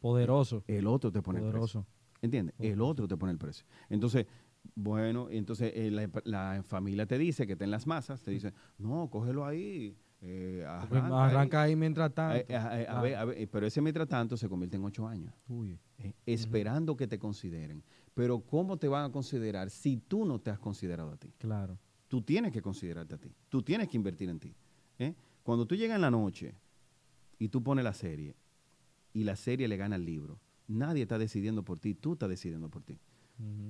Poderoso. 0.00 0.64
El 0.66 0.86
otro 0.86 1.10
te 1.10 1.22
pone 1.22 1.38
el 1.38 1.44
precio. 1.44 1.60
Poderoso. 1.60 1.86
¿Entiendes? 2.20 2.54
El 2.58 2.80
otro 2.80 3.06
te 3.06 3.16
pone 3.16 3.32
el 3.32 3.38
precio. 3.38 3.64
Entonces, 3.88 4.26
bueno, 4.74 5.28
entonces 5.30 5.72
eh, 5.74 5.90
la, 5.90 6.10
la 6.24 6.62
familia 6.64 7.06
te 7.06 7.16
dice 7.18 7.46
que 7.46 7.52
está 7.54 7.64
en 7.64 7.70
las 7.70 7.86
masas, 7.86 8.22
te 8.22 8.30
dice, 8.32 8.52
no, 8.78 9.08
cógelo 9.10 9.44
ahí. 9.44 9.96
eh, 10.20 10.64
arranca, 10.68 11.24
Arranca, 11.26 11.62
ahí". 11.62 11.70
ahí 11.70 11.76
mientras 11.76 12.12
tanto. 12.12 12.44
Eh, 12.52 12.56
a 12.56 13.00
ver, 13.00 13.14
a 13.16 13.24
ver, 13.24 13.48
pero 13.50 13.66
ese 13.66 13.80
mientras 13.80 14.08
tanto 14.08 14.36
se 14.36 14.48
convierte 14.48 14.76
en 14.76 14.84
ocho 14.84 15.06
años. 15.06 15.32
Uy. 15.48 15.78
eh, 15.98 16.12
esperando 16.26 16.96
que 16.96 17.06
te 17.06 17.18
consideren. 17.18 17.82
Pero 18.18 18.40
¿cómo 18.40 18.76
te 18.76 18.88
van 18.88 19.04
a 19.04 19.12
considerar 19.12 19.70
si 19.70 19.96
tú 19.96 20.24
no 20.24 20.40
te 20.40 20.50
has 20.50 20.58
considerado 20.58 21.12
a 21.12 21.16
ti? 21.16 21.32
Claro. 21.38 21.78
Tú 22.08 22.20
tienes 22.20 22.50
que 22.50 22.60
considerarte 22.60 23.14
a 23.14 23.18
ti. 23.18 23.32
Tú 23.48 23.62
tienes 23.62 23.86
que 23.86 23.96
invertir 23.96 24.28
en 24.28 24.40
ti. 24.40 24.56
¿eh? 24.98 25.14
Cuando 25.44 25.66
tú 25.66 25.76
llegas 25.76 25.94
en 25.94 26.00
la 26.00 26.10
noche 26.10 26.52
y 27.38 27.48
tú 27.48 27.62
pones 27.62 27.84
la 27.84 27.94
serie 27.94 28.34
y 29.12 29.22
la 29.22 29.36
serie 29.36 29.68
le 29.68 29.76
gana 29.76 29.94
al 29.94 30.04
libro, 30.04 30.40
nadie 30.66 31.02
está 31.02 31.16
decidiendo 31.16 31.62
por 31.62 31.78
ti, 31.78 31.94
tú 31.94 32.14
estás 32.14 32.28
decidiendo 32.28 32.68
por 32.68 32.82
ti. 32.82 32.98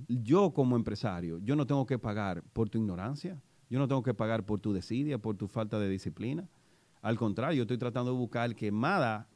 Yo 0.09 0.55
como 0.55 0.77
empresario, 0.77 1.41
yo 1.41 1.55
no 1.55 1.67
tengo 1.67 1.85
que 1.85 1.99
pagar 1.99 2.43
por 2.55 2.71
tu 2.71 2.79
ignorancia, 2.79 3.43
yo 3.69 3.79
no 3.79 3.87
tengo 3.87 4.03
que 4.03 4.15
pagar 4.15 4.47
por 4.47 4.61
tu 4.61 4.73
desidia, 4.73 5.19
por 5.19 5.37
tu 5.37 5.47
falta 5.47 5.79
de 5.79 5.91
disciplina. 5.91 6.49
Al 7.03 7.19
contrario, 7.19 7.59
yo 7.59 7.63
estoy 7.65 7.77
tratando 7.77 8.13
de 8.13 8.17
buscar 8.17 8.57
que 8.57 8.73
más 8.73 8.99
da 8.99 9.29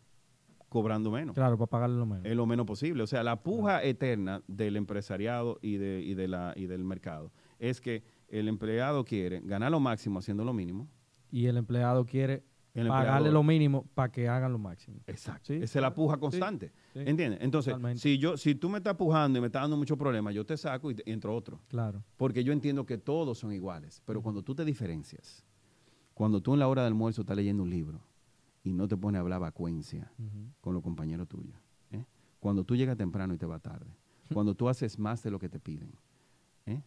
cobrando 0.72 1.10
menos. 1.10 1.34
Claro, 1.34 1.58
para 1.58 1.68
pagarle 1.68 1.96
lo 1.98 2.06
menos. 2.06 2.24
Es 2.24 2.34
lo 2.34 2.46
menos 2.46 2.64
posible. 2.66 3.02
O 3.02 3.06
sea, 3.06 3.22
la 3.22 3.42
puja 3.42 3.82
eterna 3.84 4.42
del 4.48 4.76
empresariado 4.76 5.58
y, 5.60 5.76
de, 5.76 6.00
y, 6.00 6.14
de 6.14 6.28
la, 6.28 6.54
y 6.56 6.66
del 6.66 6.82
mercado 6.82 7.30
es 7.58 7.80
que 7.80 8.02
el 8.28 8.48
empleado 8.48 9.04
quiere 9.04 9.40
ganar 9.44 9.70
lo 9.70 9.80
máximo 9.80 10.18
haciendo 10.18 10.44
lo 10.44 10.54
mínimo. 10.54 10.88
Y 11.30 11.44
el 11.46 11.58
empleado 11.58 12.06
quiere 12.06 12.42
El 12.74 12.88
pagarle 12.88 13.28
empleador- 13.28 13.32
lo 13.34 13.42
mínimo 13.42 13.86
para 13.94 14.10
que 14.10 14.28
hagan 14.28 14.50
lo 14.52 14.58
máximo. 14.58 15.00
Exacto. 15.06 15.48
Sí, 15.48 15.54
Esa 15.62 15.78
es 15.78 15.82
la 15.82 15.92
puja 15.94 16.16
constante. 16.16 16.72
sí. 16.94 17.00
¿Entiendes? 17.04 17.40
Entonces, 17.42 17.72
Totalmente. 17.74 18.00
si, 18.00 18.16
yo, 18.18 18.38
si 18.38 18.54
tú 18.54 18.70
me 18.70 18.78
estás 18.78 18.96
pujando 18.96 19.38
y 19.38 19.42
me 19.42 19.48
estás 19.48 19.62
dando 19.62 19.76
muchos 19.76 19.98
problemas, 19.98 20.34
yo 20.34 20.46
te 20.46 20.56
saco 20.56 20.90
y, 20.90 20.94
te- 20.94 21.02
y 21.04 21.12
entro 21.12 21.34
otro. 21.36 21.60
Claro. 21.68 22.02
Porque 22.16 22.42
yo 22.44 22.52
entiendo 22.54 22.86
que 22.86 22.96
todos 22.96 23.36
son 23.38 23.52
iguales. 23.52 24.00
Pero 24.06 24.22
cuando 24.22 24.42
tú 24.42 24.54
te 24.54 24.64
diferencias, 24.64 25.44
cuando 26.14 26.40
tú 26.40 26.54
en 26.54 26.60
la 26.60 26.68
hora 26.68 26.82
del 26.82 26.92
almuerzo 26.92 27.20
estás 27.20 27.36
leyendo 27.36 27.62
un 27.62 27.70
libro 27.70 28.00
y 28.64 28.72
no 28.72 28.86
te 28.88 28.96
pones 28.96 29.18
a 29.18 29.22
hablar 29.22 29.40
vacuencia, 29.40 30.12
con 30.60 30.74
los 30.74 30.82
compañeros 30.82 31.28
tuyos. 31.28 31.56
¿eh? 31.90 32.04
Cuando 32.40 32.64
tú 32.64 32.76
llegas 32.76 32.96
temprano 32.96 33.34
y 33.34 33.38
te 33.38 33.46
vas 33.46 33.60
tarde. 33.62 33.90
Cuando 34.32 34.54
tú 34.54 34.68
haces 34.68 34.98
más 34.98 35.22
de 35.22 35.30
lo 35.30 35.38
que 35.38 35.48
te 35.48 35.58
piden. 35.58 35.92
¿eh? 36.66 36.82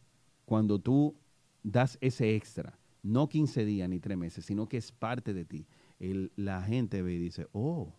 Cuando 0.45 0.79
tú 0.79 1.15
das 1.63 1.97
ese 2.01 2.35
extra, 2.35 2.77
no 3.03 3.27
15 3.27 3.65
días 3.65 3.87
ni 3.89 3.99
3 3.99 4.17
meses, 4.17 4.45
sino 4.45 4.67
que 4.67 4.77
es 4.77 4.91
parte 4.91 5.33
de 5.33 5.45
ti. 5.45 5.67
El- 5.99 6.31
la 6.35 6.61
gente 6.63 7.01
ve 7.01 7.13
y 7.13 7.19
dice, 7.19 7.47
oh, 7.51 7.93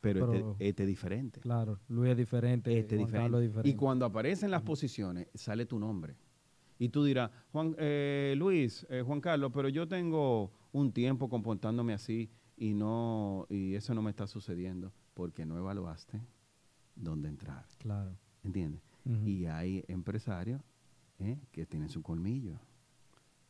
pero, 0.00 0.30
Pero- 0.30 0.50
este, 0.52 0.68
este 0.68 0.82
es 0.82 0.88
diferente. 0.88 1.40
Claro. 1.40 1.78
Luis 1.88 2.10
es 2.10 2.16
diferente. 2.16 2.78
Este 2.78 2.96
diferente. 2.96 3.40
diferente. 3.40 3.68
Y 3.68 3.74
cuando 3.74 4.04
aparecen 4.04 4.50
las 4.50 4.62
posiciones, 4.62 5.28
sale 5.34 5.64
tu 5.66 5.78
nombre. 5.78 6.14
Y 6.78 6.88
tú 6.90 7.04
dirás, 7.04 7.30
Juan, 7.52 7.74
eh, 7.78 8.34
Luis, 8.36 8.86
eh, 8.90 9.02
Juan 9.04 9.20
Carlos, 9.20 9.50
pero 9.54 9.68
yo 9.68 9.88
tengo 9.88 10.50
un 10.72 10.92
tiempo 10.92 11.28
comportándome 11.28 11.94
así 11.94 12.28
y 12.56 12.74
no 12.74 13.46
y 13.48 13.74
eso 13.74 13.94
no 13.94 14.02
me 14.02 14.10
está 14.10 14.26
sucediendo 14.26 14.92
porque 15.14 15.44
no 15.46 15.58
evaluaste 15.58 16.20
dónde 16.94 17.28
entrar. 17.28 17.66
Claro. 17.78 18.16
¿Entiendes? 18.42 18.82
Y 19.24 19.44
hay 19.46 19.84
empresarios 19.88 20.62
¿eh? 21.18 21.38
que 21.52 21.66
tienen 21.66 21.90
su 21.90 22.02
colmillo. 22.02 22.58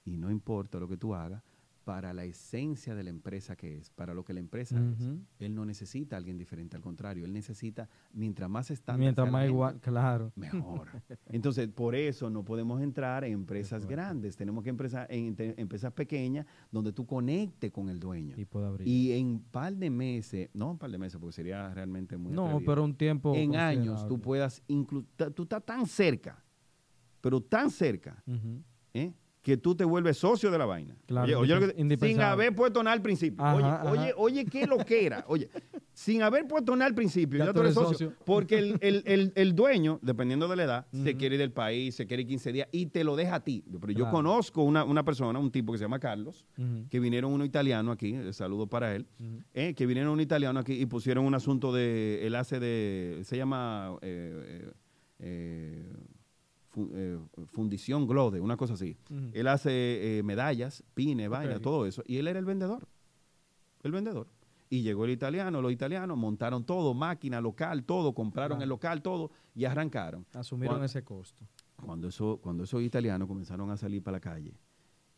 Y 0.05 0.17
no 0.17 0.31
importa 0.31 0.79
lo 0.79 0.89
que 0.89 0.97
tú 0.97 1.15
hagas, 1.15 1.43
para 1.85 2.15
la 2.15 2.25
esencia 2.25 2.95
de 2.95 3.05
la 3.05 3.11
empresa 3.11 3.57
que 3.57 3.77
es, 3.77 3.91
para 3.91 4.15
lo 4.15 4.25
que 4.25 4.33
la 4.33 4.41
empresa 4.41 4.77
es, 4.79 5.07
él 5.39 5.55
no 5.55 5.65
necesita 5.65 6.17
a 6.17 6.19
alguien 6.19 6.39
diferente, 6.39 6.77
al 6.77 6.83
contrario, 6.83 7.25
él 7.25 7.33
necesita, 7.33 7.89
mientras 8.13 8.49
más 8.49 8.71
estándar 8.71 9.01
Mientras 9.01 9.31
más 9.31 9.47
igual, 9.47 9.81
claro. 9.81 10.33
mejor. 10.35 10.89
Entonces, 11.27 11.69
por 11.69 11.95
eso 11.95 12.31
no 12.31 12.45
podemos 12.45 12.81
entrar 12.81 13.25
en 13.25 13.33
empresas 13.33 13.87
grandes, 13.87 14.37
tenemos 14.37 14.65
que 14.65 14.71
empezar 14.71 15.07
en 15.11 15.35
empresas 15.39 15.93
pequeñas 15.93 16.47
donde 16.71 16.93
tú 16.93 17.07
conectes 17.07 17.71
con 17.71 17.89
el 17.89 18.01
dueño. 18.01 18.35
Y 18.39 18.45
puede 18.47 18.67
abrir. 18.67 18.89
Y 18.89 19.13
en 19.13 19.27
un 19.27 19.43
par 19.43 19.75
de 19.75 19.91
meses, 19.91 20.49
no 20.55 20.71
un 20.73 20.79
par 20.79 20.91
de 20.91 20.99
meses, 20.99 21.21
porque 21.21 21.35
sería 21.35 21.73
realmente 21.75 22.17
muy 22.17 22.33
no, 22.33 22.47
atrevido. 22.47 22.73
pero 22.73 22.85
un 22.85 22.95
tiempo. 22.95 23.35
en 23.35 23.57
años 23.57 24.09
tú 24.09 24.21
puedas 24.21 24.63
incluir, 24.69 25.07
tú 25.35 25.43
estás 25.43 25.65
tan 25.65 25.87
cerca, 25.87 26.43
pero 27.21 27.41
tan 27.43 27.71
cerca. 27.71 28.23
¿eh? 28.95 29.13
Que 29.45 29.59
tú 29.59 29.75
te 29.75 29.85
vuelves 29.85 30.17
socio 30.17 30.51
de 30.51 30.57
la 30.57 30.65
vaina. 30.65 30.97
Claro, 31.05 31.27
oye, 31.37 31.53
sin 32.09 32.17
haber 32.33 32.55
puesto 32.55 32.83
nada 32.83 32.95
al 32.95 33.03
principio. 33.03 33.45
Ajá, 33.45 33.55
oye, 33.57 33.67
ajá. 33.67 33.91
oye, 33.91 34.13
oye, 34.17 34.45
qué 34.47 34.67
lo 34.67 34.79
que 34.79 35.05
era. 35.05 35.23
Oye, 35.29 35.51
sin 35.93 36.23
haber 36.23 36.49
puesto 36.49 36.75
nada 36.75 36.87
al 36.87 36.95
principio, 36.95 37.39
ya, 37.45 37.53
tú 37.53 37.61
eres 37.61 37.75
socio. 37.75 38.15
Porque 38.25 38.57
el, 38.59 38.79
el- 38.81 39.03
el- 39.05 39.33
el 39.37 39.55
dueño, 39.55 39.99
dependiendo 40.01 40.49
de 40.49 40.57
la 40.57 40.65
edad, 40.65 40.87
se 40.91 41.15
quiere 41.17 41.35
ir 41.35 41.41
del 41.43 41.53
país, 41.53 41.95
se 41.95 42.07
quiere 42.07 42.23
ir 42.23 42.29
15 42.29 42.53
días 42.53 42.69
y 42.73 42.87
te 42.87 43.05
lo 43.05 43.17
deja 43.17 43.35
a 43.37 43.41
ti. 43.45 43.63
Pero 43.81 43.93
yo 43.93 44.11
conozco 44.11 44.63
una, 44.63 44.83
una 44.83 45.05
persona, 45.05 45.39
un 45.39 45.51
tipo 45.51 45.73
que 45.73 45.79
se 45.79 45.85
llama 45.85 45.99
Carlos, 46.01 46.47
que 46.89 46.99
vinieron 46.99 47.31
uno 47.31 47.45
italiano 47.45 47.93
aquí, 47.93 48.15
el 48.15 48.33
saludo 48.33 48.67
para 48.67 48.95
él, 48.97 49.07
eh, 49.53 49.75
que 49.75 49.85
vinieron 49.85 50.11
un 50.15 50.21
italiano 50.23 50.59
aquí 50.59 50.73
y 50.73 50.87
pusieron 50.87 51.27
un 51.27 51.35
asunto 51.35 51.71
de, 51.71 52.27
él 52.27 52.35
hace 52.35 52.59
de, 52.61 53.21
se 53.25 53.37
llama 53.37 53.99
eh, 54.01 54.43
eh, 54.47 54.71
eh, 55.19 55.93
fu- 56.75 56.91
eh, 56.93 57.19
fundición 57.47 58.07
Glode, 58.07 58.41
una 58.41 58.57
cosa 58.57 58.75
así. 58.75 58.97
Él 59.33 59.47
hace 59.47 60.19
eh, 60.19 60.23
medallas, 60.25 60.83
pines, 60.95 61.29
vaina, 61.29 61.57
Ok. 61.57 61.63
todo 61.63 61.87
eso. 61.87 62.03
Y 62.07 62.17
él 62.19 62.27
era 62.27 62.39
el 62.41 62.45
vendedor. 62.45 62.87
El 63.83 63.93
vendedor. 63.93 64.27
Y 64.71 64.83
llegó 64.83 65.05
el 65.05 65.13
italiano, 65.13 65.63
los 65.63 65.71
italianos 65.73 66.17
montaron 66.19 66.65
todo, 66.65 66.95
máquina 66.95 67.41
local, 67.41 67.85
todo, 67.85 68.13
compraron 68.13 68.61
el 68.61 68.69
local, 68.69 69.03
todo, 69.03 69.31
y 69.55 69.65
arrancaron. 69.67 70.27
Asumieron 70.33 70.83
ese 70.83 71.05
costo. 71.05 71.47
Cuando, 71.77 72.09
eso, 72.09 72.39
cuando 72.43 72.65
esos 72.65 72.83
italianos 72.83 73.29
comenzaron 73.29 73.71
a 73.71 73.77
salir 73.77 74.03
para 74.03 74.17
la 74.17 74.21
calle 74.21 74.55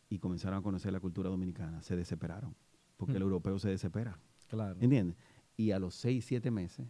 y 0.09 0.19
comenzaron 0.19 0.59
a 0.59 0.61
conocer 0.61 0.91
la 0.93 0.99
cultura 0.99 1.29
dominicana, 1.29 1.81
se 1.81 1.95
desesperaron. 1.95 2.55
Porque 2.97 3.15
el 3.15 3.21
europeo 3.23 3.57
se 3.57 3.69
desespera. 3.69 4.19
Claro. 4.47 4.77
¿Entiendes? 4.79 5.17
Y 5.55 5.71
a 5.71 5.79
los 5.79 5.95
seis, 5.95 6.25
siete 6.25 6.51
meses 6.51 6.87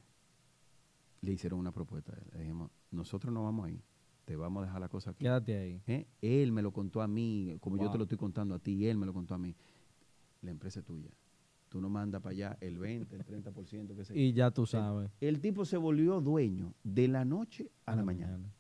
le 1.22 1.32
hicieron 1.32 1.60
una 1.60 1.72
propuesta. 1.72 2.14
Le 2.34 2.40
dijimos, 2.42 2.72
nosotros 2.92 3.34
no 3.34 3.44
vamos 3.44 3.68
ahí, 3.68 3.82
te 4.28 4.36
vamos 4.36 4.62
a 4.62 4.66
dejar 4.66 4.82
la 4.82 4.90
cosa 4.90 5.12
aquí. 5.12 5.24
Quédate 5.24 5.58
ahí. 5.58 5.82
¿Eh? 5.88 6.06
Él 6.22 6.52
me 6.52 6.62
lo 6.62 6.74
contó 6.74 7.02
a 7.02 7.08
mí, 7.08 7.56
como 7.62 7.78
yo 7.78 7.90
te 7.90 7.98
lo 7.98 8.04
estoy 8.04 8.18
contando 8.18 8.56
a 8.56 8.60
ti, 8.60 8.86
él 8.86 8.98
me 8.98 9.06
lo 9.06 9.14
contó 9.14 9.34
a 9.34 9.38
mí. 9.38 9.56
La 10.42 10.52
empresa 10.52 10.82
es 10.82 10.86
tuya. 10.86 11.10
Tú 11.70 11.80
no 11.80 11.88
mandas 11.88 12.22
para 12.22 12.34
allá 12.34 12.58
el 12.60 12.78
20, 12.78 13.16
el 13.16 13.26
30%, 13.26 13.96
que 13.96 14.04
sea. 14.04 14.18
Y 14.18 14.34
ya 14.34 14.52
tú 14.52 14.66
sabes. 14.66 15.10
El 15.22 15.40
tipo 15.40 15.64
se 15.64 15.78
volvió 15.78 16.20
dueño 16.20 16.74
de 16.84 17.08
la 17.08 17.24
noche 17.24 17.72
a, 17.86 17.96
la, 17.96 18.04
mañana. 18.04 18.52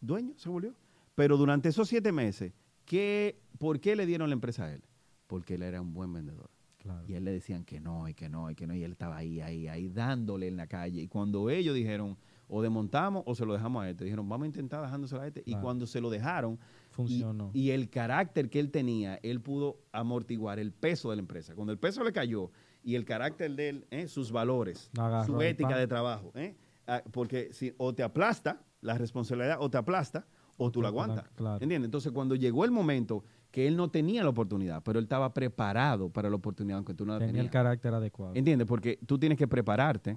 Dueño 0.00 0.34
se 0.38 0.48
volvió. 0.48 0.74
Pero 1.14 1.36
durante 1.36 1.68
esos 1.68 1.88
siete 1.88 2.10
meses, 2.10 2.52
¿qué, 2.84 3.40
¿por 3.58 3.78
qué 3.78 3.94
le 3.94 4.06
dieron 4.06 4.28
la 4.28 4.34
empresa 4.34 4.64
a 4.64 4.74
él? 4.74 4.82
Porque 5.28 5.54
él 5.54 5.62
era 5.62 5.80
un 5.80 5.94
buen 5.94 6.12
vendedor. 6.12 6.50
Claro. 6.78 7.04
Y 7.06 7.14
él 7.14 7.24
le 7.24 7.30
decían 7.30 7.64
que 7.64 7.78
no, 7.78 8.08
y 8.08 8.14
que 8.14 8.28
no, 8.28 8.50
y 8.50 8.56
que 8.56 8.66
no, 8.66 8.74
y 8.74 8.82
él 8.82 8.90
estaba 8.90 9.16
ahí, 9.18 9.40
ahí, 9.40 9.68
ahí, 9.68 9.88
dándole 9.88 10.48
en 10.48 10.56
la 10.56 10.66
calle. 10.66 11.00
Y 11.00 11.06
cuando 11.06 11.48
ellos 11.48 11.76
dijeron, 11.76 12.16
o 12.48 12.62
desmontamos 12.62 13.22
o 13.26 13.34
se 13.34 13.44
lo 13.44 13.52
dejamos 13.52 13.82
a 13.84 13.90
este, 13.90 14.04
dijeron, 14.04 14.28
vamos 14.28 14.44
a 14.44 14.46
intentar 14.48 14.82
dejándoselo 14.82 15.22
a 15.22 15.26
este. 15.26 15.42
Y 15.46 15.54
cuando 15.56 15.86
se 15.86 16.00
lo 16.00 16.10
dejaron, 16.10 16.58
Funcionó. 16.96 17.50
Y, 17.52 17.72
el 17.72 17.90
carácter 17.90 18.48
que 18.48 18.58
él 18.58 18.70
tenía, 18.70 19.16
él 19.22 19.42
pudo 19.42 19.80
amortiguar 19.92 20.58
el 20.58 20.72
peso 20.72 21.10
de 21.10 21.16
la 21.16 21.20
empresa. 21.20 21.54
Cuando 21.54 21.72
el 21.72 21.78
peso 21.78 22.02
le 22.02 22.10
cayó 22.10 22.50
y 22.82 22.94
el 22.94 23.04
carácter 23.04 23.54
de 23.54 23.68
él, 23.68 23.86
¿eh? 23.90 24.08
sus 24.08 24.32
valores, 24.32 24.90
Agarró 24.98 25.26
su 25.34 25.40
el 25.42 25.48
ética 25.48 25.76
de 25.76 25.86
trabajo. 25.86 26.32
¿eh? 26.34 26.56
Ah, 26.86 27.02
porque 27.12 27.52
si 27.52 27.74
o 27.76 27.94
te 27.94 28.02
aplasta 28.02 28.62
la 28.80 28.96
responsabilidad 28.96 29.58
o 29.60 29.68
te 29.68 29.76
aplasta 29.76 30.26
o 30.56 30.70
tú 30.70 30.80
la 30.80 30.88
aguantas. 30.88 31.28
claro. 31.34 31.58
¿Entiendes? 31.60 31.86
Entonces, 31.88 32.12
cuando 32.12 32.34
llegó 32.34 32.64
el 32.64 32.70
momento 32.70 33.24
que 33.50 33.66
él 33.66 33.76
no 33.76 33.90
tenía 33.90 34.22
la 34.22 34.30
oportunidad, 34.30 34.82
pero 34.82 34.98
él 34.98 35.04
estaba 35.04 35.34
preparado 35.34 36.08
para 36.08 36.30
la 36.30 36.36
oportunidad, 36.36 36.78
aunque 36.78 36.94
tú 36.94 37.04
no 37.04 37.12
la 37.12 37.18
Tenía 37.18 37.30
el 37.30 37.36
tenías. 37.36 37.52
carácter 37.52 37.92
adecuado. 37.92 38.34
¿Entiendes? 38.34 38.66
Porque 38.66 38.98
tú 39.04 39.18
tienes 39.18 39.36
que 39.36 39.46
prepararte. 39.46 40.16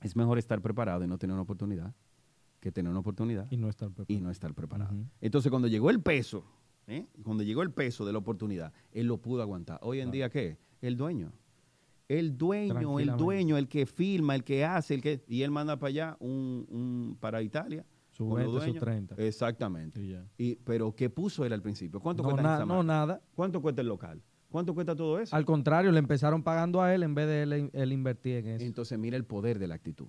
Es 0.00 0.14
mejor 0.16 0.38
estar 0.38 0.60
preparado 0.60 1.04
y 1.04 1.08
no 1.08 1.18
tener 1.18 1.34
una 1.34 1.42
oportunidad 1.42 1.94
que 2.60 2.72
tener 2.72 2.90
una 2.90 3.00
oportunidad 3.00 3.46
Y 3.50 3.56
no 3.56 3.68
estar 3.68 3.88
preparado. 3.90 4.18
y 4.18 4.20
no 4.20 4.30
estar 4.30 4.52
preparado. 4.54 4.94
Entonces, 5.20 5.48
cuando 5.50 5.68
llegó 5.68 5.90
el 5.90 6.00
peso, 6.00 6.44
¿eh? 6.88 7.06
cuando 7.22 7.42
llegó 7.44 7.62
el 7.62 7.70
peso 7.70 8.04
de 8.04 8.12
la 8.12 8.18
oportunidad, 8.18 8.72
él 8.92 9.06
lo 9.06 9.18
pudo 9.18 9.42
aguantar. 9.42 9.78
Hoy 9.82 9.98
en 10.00 10.06
Claro. 10.06 10.12
día, 10.14 10.30
¿qué? 10.30 10.58
El 10.80 10.96
dueño. 10.96 11.32
El 12.08 12.36
dueño, 12.38 12.98
el 13.00 13.16
dueño, 13.16 13.56
el 13.58 13.68
que 13.68 13.84
filma, 13.86 14.34
el 14.34 14.42
que 14.42 14.64
hace, 14.64 14.94
el 14.94 15.02
que 15.02 15.22
y 15.28 15.42
él 15.42 15.50
manda 15.50 15.78
para 15.78 15.88
allá 15.88 16.16
un, 16.20 16.66
un- 16.70 17.16
para 17.20 17.42
Italia. 17.42 17.84
Su 18.10 18.26
con 18.28 18.42
los 18.42 18.46
20, 18.52 18.52
su 18.58 18.64
dueños. 18.64 18.82
30. 18.82 19.14
Exactamente. 19.18 20.00
Y 20.02 20.08
ya. 20.12 20.26
Y, 20.38 20.56
pero 20.56 20.94
¿qué 20.96 21.10
puso 21.10 21.44
él 21.44 21.52
al 21.52 21.60
principio? 21.62 22.00
¿Cuánto 22.00 22.22
No, 22.22 22.30
cuesta 22.30 22.58
na- 22.58 22.64
no, 22.64 22.82
nada. 22.82 23.20
¿Cuánto 23.36 23.60
cuesta 23.60 23.82
el 23.82 23.88
local? 23.88 24.22
¿Cuánto 24.50 24.74
cuesta 24.74 24.96
todo 24.96 25.18
eso? 25.18 25.34
Al 25.36 25.44
contrario, 25.44 25.92
le 25.92 25.98
empezaron 25.98 26.42
pagando 26.42 26.80
a 26.82 26.94
él 26.94 27.02
en 27.02 27.14
vez 27.14 27.26
de 27.26 27.42
él, 27.42 27.70
él 27.72 27.92
invertir 27.92 28.36
en 28.36 28.46
eso. 28.48 28.64
Entonces 28.64 28.98
mira 28.98 29.16
el 29.16 29.24
poder 29.24 29.58
de 29.58 29.68
la 29.68 29.74
actitud. 29.74 30.08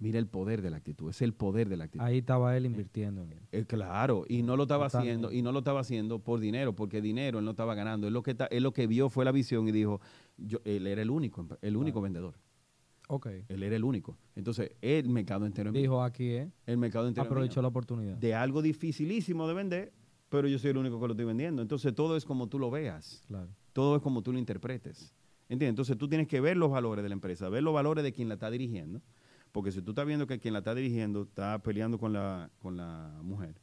Mira 0.00 0.20
el 0.20 0.28
poder 0.28 0.62
de 0.62 0.70
la 0.70 0.76
actitud. 0.76 1.10
Es 1.10 1.22
el 1.22 1.32
poder 1.34 1.68
de 1.68 1.76
la 1.76 1.84
actitud. 1.84 2.04
Ahí 2.04 2.18
estaba 2.18 2.56
él 2.56 2.66
invirtiendo 2.66 3.24
en 3.24 3.32
él. 3.32 3.40
Eh, 3.50 3.64
claro, 3.64 4.24
y 4.28 4.44
no 4.44 4.56
lo 4.56 4.62
estaba 4.62 4.86
Totalmente. 4.86 5.26
haciendo, 5.26 5.32
y 5.36 5.42
no 5.42 5.50
lo 5.50 5.58
estaba 5.58 5.80
haciendo 5.80 6.20
por 6.20 6.38
dinero, 6.38 6.72
porque 6.76 7.00
dinero 7.00 7.40
él 7.40 7.44
no 7.44 7.50
estaba 7.50 7.74
ganando. 7.74 8.06
Él 8.06 8.12
lo 8.14 8.22
que, 8.22 8.34
ta- 8.36 8.46
él 8.46 8.62
lo 8.62 8.72
que 8.72 8.86
vio 8.86 9.10
fue 9.10 9.24
la 9.24 9.32
visión 9.32 9.66
y 9.66 9.72
dijo, 9.72 10.00
yo, 10.36 10.58
él 10.64 10.86
era 10.86 11.02
el 11.02 11.10
único, 11.10 11.44
el 11.60 11.76
único 11.76 12.00
vendedor. 12.00 12.34
Ok. 13.08 13.26
Él 13.48 13.62
era 13.64 13.74
el 13.74 13.82
único. 13.82 14.16
Entonces, 14.36 14.70
el 14.82 15.08
mercado 15.08 15.46
entero 15.46 15.72
mío. 15.72 15.80
Dijo 15.80 16.02
aquí, 16.04 16.28
¿eh? 16.30 16.52
El 16.66 16.76
mercado 16.78 17.08
entero 17.08 17.24
Aprovechó 17.26 17.54
mío. 17.58 17.62
la 17.62 17.68
oportunidad. 17.68 18.16
de 18.18 18.34
algo 18.36 18.62
dificilísimo 18.62 19.48
de 19.48 19.54
vender, 19.54 19.92
pero 20.28 20.48
yo 20.48 20.58
soy 20.58 20.70
el 20.70 20.76
único 20.76 21.00
que 21.00 21.06
lo 21.06 21.12
estoy 21.12 21.26
vendiendo. 21.26 21.62
Entonces, 21.62 21.94
todo 21.94 22.16
es 22.16 22.24
como 22.24 22.48
tú 22.48 22.58
lo 22.58 22.70
veas. 22.70 23.24
Claro. 23.26 23.48
Todo 23.72 23.96
es 23.96 24.02
como 24.02 24.22
tú 24.22 24.32
lo 24.32 24.38
interpretes. 24.38 25.14
¿Entiendes? 25.48 25.70
Entonces 25.70 25.96
tú 25.96 26.08
tienes 26.08 26.28
que 26.28 26.40
ver 26.40 26.56
los 26.56 26.70
valores 26.70 27.02
de 27.02 27.08
la 27.08 27.14
empresa, 27.14 27.48
ver 27.48 27.62
los 27.62 27.72
valores 27.72 28.04
de 28.04 28.12
quien 28.12 28.28
la 28.28 28.34
está 28.34 28.50
dirigiendo. 28.50 29.00
Porque 29.52 29.72
si 29.72 29.80
tú 29.80 29.92
estás 29.92 30.06
viendo 30.06 30.26
que 30.26 30.38
quien 30.38 30.52
la 30.52 30.58
está 30.58 30.74
dirigiendo 30.74 31.22
está 31.22 31.62
peleando 31.62 31.98
con 31.98 32.12
la, 32.12 32.50
con 32.58 32.76
la 32.76 33.18
mujer 33.22 33.54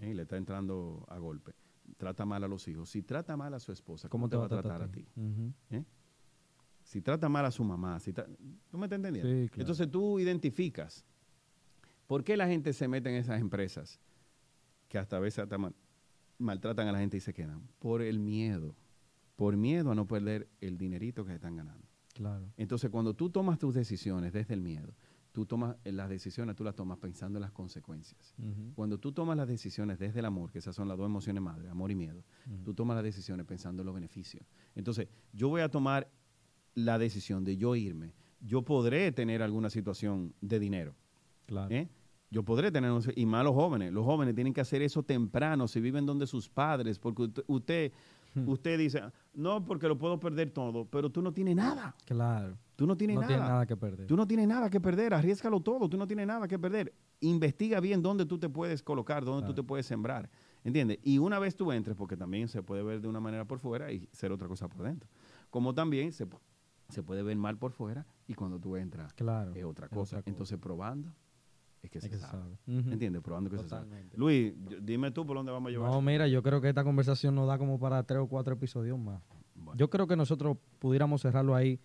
¿eh? 0.00 0.10
y 0.10 0.14
le 0.14 0.22
está 0.22 0.36
entrando 0.36 1.06
a 1.08 1.18
golpe, 1.18 1.52
trata 1.96 2.24
mal 2.24 2.42
a 2.42 2.48
los 2.48 2.66
hijos. 2.66 2.90
Si 2.90 3.02
trata 3.02 3.36
mal 3.36 3.54
a 3.54 3.60
su 3.60 3.70
esposa, 3.70 4.08
¿cómo, 4.08 4.28
te 4.28 4.36
va 4.36 4.46
a 4.46 4.48
tratar 4.48 4.82
a 4.82 4.90
ti? 4.90 5.06
¿Eh? 5.70 5.84
Si 6.82 7.00
trata 7.00 7.28
mal 7.28 7.44
a 7.44 7.52
su 7.52 7.62
mamá, 7.62 8.00
si 8.00 8.12
¿tú 8.12 8.22
me 8.76 8.86
estás 8.86 8.96
entendiendo? 8.96 9.30
Sí, 9.30 9.48
claro. 9.48 9.62
Entonces 9.62 9.90
tú 9.90 10.18
identificas 10.18 11.04
por 12.08 12.24
qué 12.24 12.36
la 12.36 12.48
gente 12.48 12.72
se 12.72 12.88
mete 12.88 13.08
en 13.08 13.16
esas 13.16 13.40
empresas 13.40 14.00
que 14.88 14.98
hasta 14.98 15.16
a 15.16 15.20
veces 15.20 15.38
hasta 15.40 15.58
mal- 15.58 15.74
maltratan 16.38 16.88
a 16.88 16.92
la 16.92 16.98
gente 16.98 17.16
y 17.16 17.20
se 17.20 17.32
quedan. 17.32 17.68
Por 17.78 18.02
el 18.02 18.18
miedo. 18.18 18.74
Por 19.36 19.56
miedo 19.56 19.90
a 19.90 19.94
no 19.94 20.06
perder 20.06 20.48
el 20.60 20.78
dinerito 20.78 21.24
que 21.24 21.30
se 21.30 21.36
están 21.36 21.56
ganando. 21.56 21.88
Claro. 22.14 22.52
Entonces, 22.56 22.90
cuando 22.90 23.14
tú 23.14 23.30
tomas 23.30 23.58
tus 23.58 23.74
decisiones 23.74 24.32
desde 24.32 24.54
el 24.54 24.60
miedo, 24.60 24.94
tú 25.32 25.46
tomas 25.46 25.76
eh, 25.84 25.90
las 25.90 26.08
decisiones, 26.08 26.54
tú 26.54 26.62
las 26.62 26.76
tomas 26.76 26.98
pensando 26.98 27.38
en 27.38 27.42
las 27.42 27.50
consecuencias. 27.50 28.34
Cuando 28.76 28.98
tú 28.98 29.10
tomas 29.10 29.36
las 29.36 29.48
decisiones 29.48 29.98
desde 29.98 30.20
el 30.20 30.26
amor, 30.26 30.52
que 30.52 30.58
esas 30.60 30.76
son 30.76 30.86
las 30.86 30.96
dos 30.96 31.06
emociones 31.06 31.42
madres, 31.42 31.68
amor 31.70 31.90
y 31.90 31.96
miedo, 31.96 32.22
tú 32.64 32.72
tomas 32.72 32.94
las 32.94 33.02
decisiones 33.02 33.44
pensando 33.44 33.82
en 33.82 33.86
los 33.86 33.94
beneficios. 33.96 34.46
Entonces, 34.76 35.08
yo 35.32 35.48
voy 35.48 35.62
a 35.62 35.68
tomar 35.68 36.08
la 36.74 36.98
decisión 36.98 37.44
de 37.44 37.56
yo 37.56 37.74
irme. 37.74 38.14
Yo 38.40 38.62
podré 38.62 39.10
tener 39.10 39.42
alguna 39.42 39.70
situación 39.70 40.34
de 40.40 40.60
dinero. 40.60 40.94
Claro. 41.46 41.74
¿eh? 41.74 41.90
Yo 42.34 42.42
podré 42.42 42.72
tener, 42.72 42.90
un- 42.90 43.00
y 43.14 43.26
más 43.26 43.44
los 43.44 43.54
jóvenes. 43.54 43.92
Los 43.92 44.04
jóvenes 44.04 44.34
tienen 44.34 44.52
que 44.52 44.60
hacer 44.60 44.82
eso 44.82 45.04
temprano, 45.04 45.68
si 45.68 45.80
viven 45.80 46.04
donde 46.04 46.26
sus 46.26 46.48
padres, 46.48 46.98
porque 46.98 47.30
usted, 47.46 47.92
Hmm. 48.34 48.48
usted 48.48 48.76
dice, 48.76 49.00
no, 49.34 49.64
porque 49.64 49.86
lo 49.86 49.96
puedo 49.96 50.18
perder 50.18 50.50
todo, 50.50 50.84
pero 50.84 51.08
tú 51.10 51.22
no 51.22 51.32
tienes 51.32 51.54
nada. 51.54 51.94
Claro. 52.04 52.58
Tú 52.74 52.88
no 52.88 52.96
tienes 52.96 53.14
no 53.14 53.20
nada. 53.20 53.32
tiene 53.32 53.48
nada 53.48 53.66
que 53.66 53.76
perder. 53.76 54.06
Tú 54.08 54.16
no 54.16 54.26
tienes 54.26 54.48
nada 54.48 54.68
que 54.68 54.80
perder, 54.80 55.14
arriesgalo 55.14 55.60
todo, 55.60 55.88
tú 55.88 55.96
no 55.96 56.08
tienes 56.08 56.26
nada 56.26 56.48
que 56.48 56.58
perder. 56.58 56.92
Investiga 57.20 57.78
bien 57.78 58.02
dónde 58.02 58.26
tú 58.26 58.36
te 58.36 58.48
puedes 58.48 58.82
colocar, 58.82 59.24
dónde 59.24 59.46
tú 59.46 59.54
te 59.54 59.62
puedes 59.62 59.86
sembrar, 59.86 60.28
¿entiendes? 60.64 60.98
Y 61.04 61.18
una 61.18 61.38
vez 61.38 61.54
tú 61.54 61.70
entres, 61.70 61.94
porque 61.96 62.16
también 62.16 62.48
se 62.48 62.64
puede 62.64 62.82
ver 62.82 63.00
de 63.00 63.06
una 63.06 63.20
manera 63.20 63.44
por 63.44 63.60
fuera 63.60 63.92
y 63.92 64.08
ser 64.10 64.32
otra 64.32 64.48
cosa 64.48 64.66
por 64.68 64.82
dentro. 64.82 65.08
Como 65.50 65.72
también 65.72 66.10
se, 66.12 66.26
se 66.88 67.02
puede 67.04 67.22
ver 67.22 67.36
mal 67.36 67.56
por 67.56 67.70
fuera 67.70 68.04
y 68.26 68.34
cuando 68.34 68.58
tú 68.58 68.74
entras 68.74 69.12
Claro. 69.14 69.52
es 69.54 69.64
otra 69.64 69.86
es 69.86 69.90
cosa. 69.92 70.16
otra 70.16 70.22
cosa. 70.22 70.22
Entonces 70.30 70.58
probando 70.58 71.14
es 71.86 71.90
que 71.92 71.98
Es 71.98 72.04
se 72.04 72.10
que 72.10 72.16
se 72.16 72.22
sabe. 72.22 72.52
Ujú. 72.66 72.90
¿Entiendes? 72.90 73.22
Probando 73.22 73.50
que 73.50 73.58
se 73.58 73.68
sabe. 73.68 73.86
Luis, 74.16 74.54
yo- 74.68 74.80
dime 74.80 75.10
tú 75.10 75.26
por 75.26 75.36
dónde 75.36 75.52
vamos 75.52 75.68
a 75.68 75.70
llevar. 75.72 75.90
No, 75.90 76.00
mira, 76.02 76.26
yo 76.28 76.42
creo 76.42 76.60
que 76.60 76.68
esta 76.68 76.84
conversación 76.84 77.34
nos 77.34 77.46
da 77.48 77.58
como 77.58 77.78
para 77.78 78.02
tres 78.02 78.20
o 78.20 78.26
cuatro 78.28 78.54
episodios 78.54 78.98
más. 78.98 79.22
Bueno, 79.54 79.76
Yo 79.78 79.88
creo 79.90 80.06
que 80.06 80.16
nosotros 80.16 80.56
pudiéramos 80.78 81.22
cerrarlo 81.22 81.54
ahí, 81.54 81.80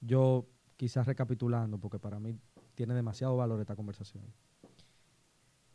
yo 0.00 0.46
quizás 0.76 1.06
recapitulando, 1.06 1.78
porque 1.78 1.98
para 1.98 2.18
mí 2.18 2.36
tiene 2.74 2.94
demasiado 2.94 3.36
valor 3.36 3.60
esta 3.60 3.76
conversación. 3.76 4.24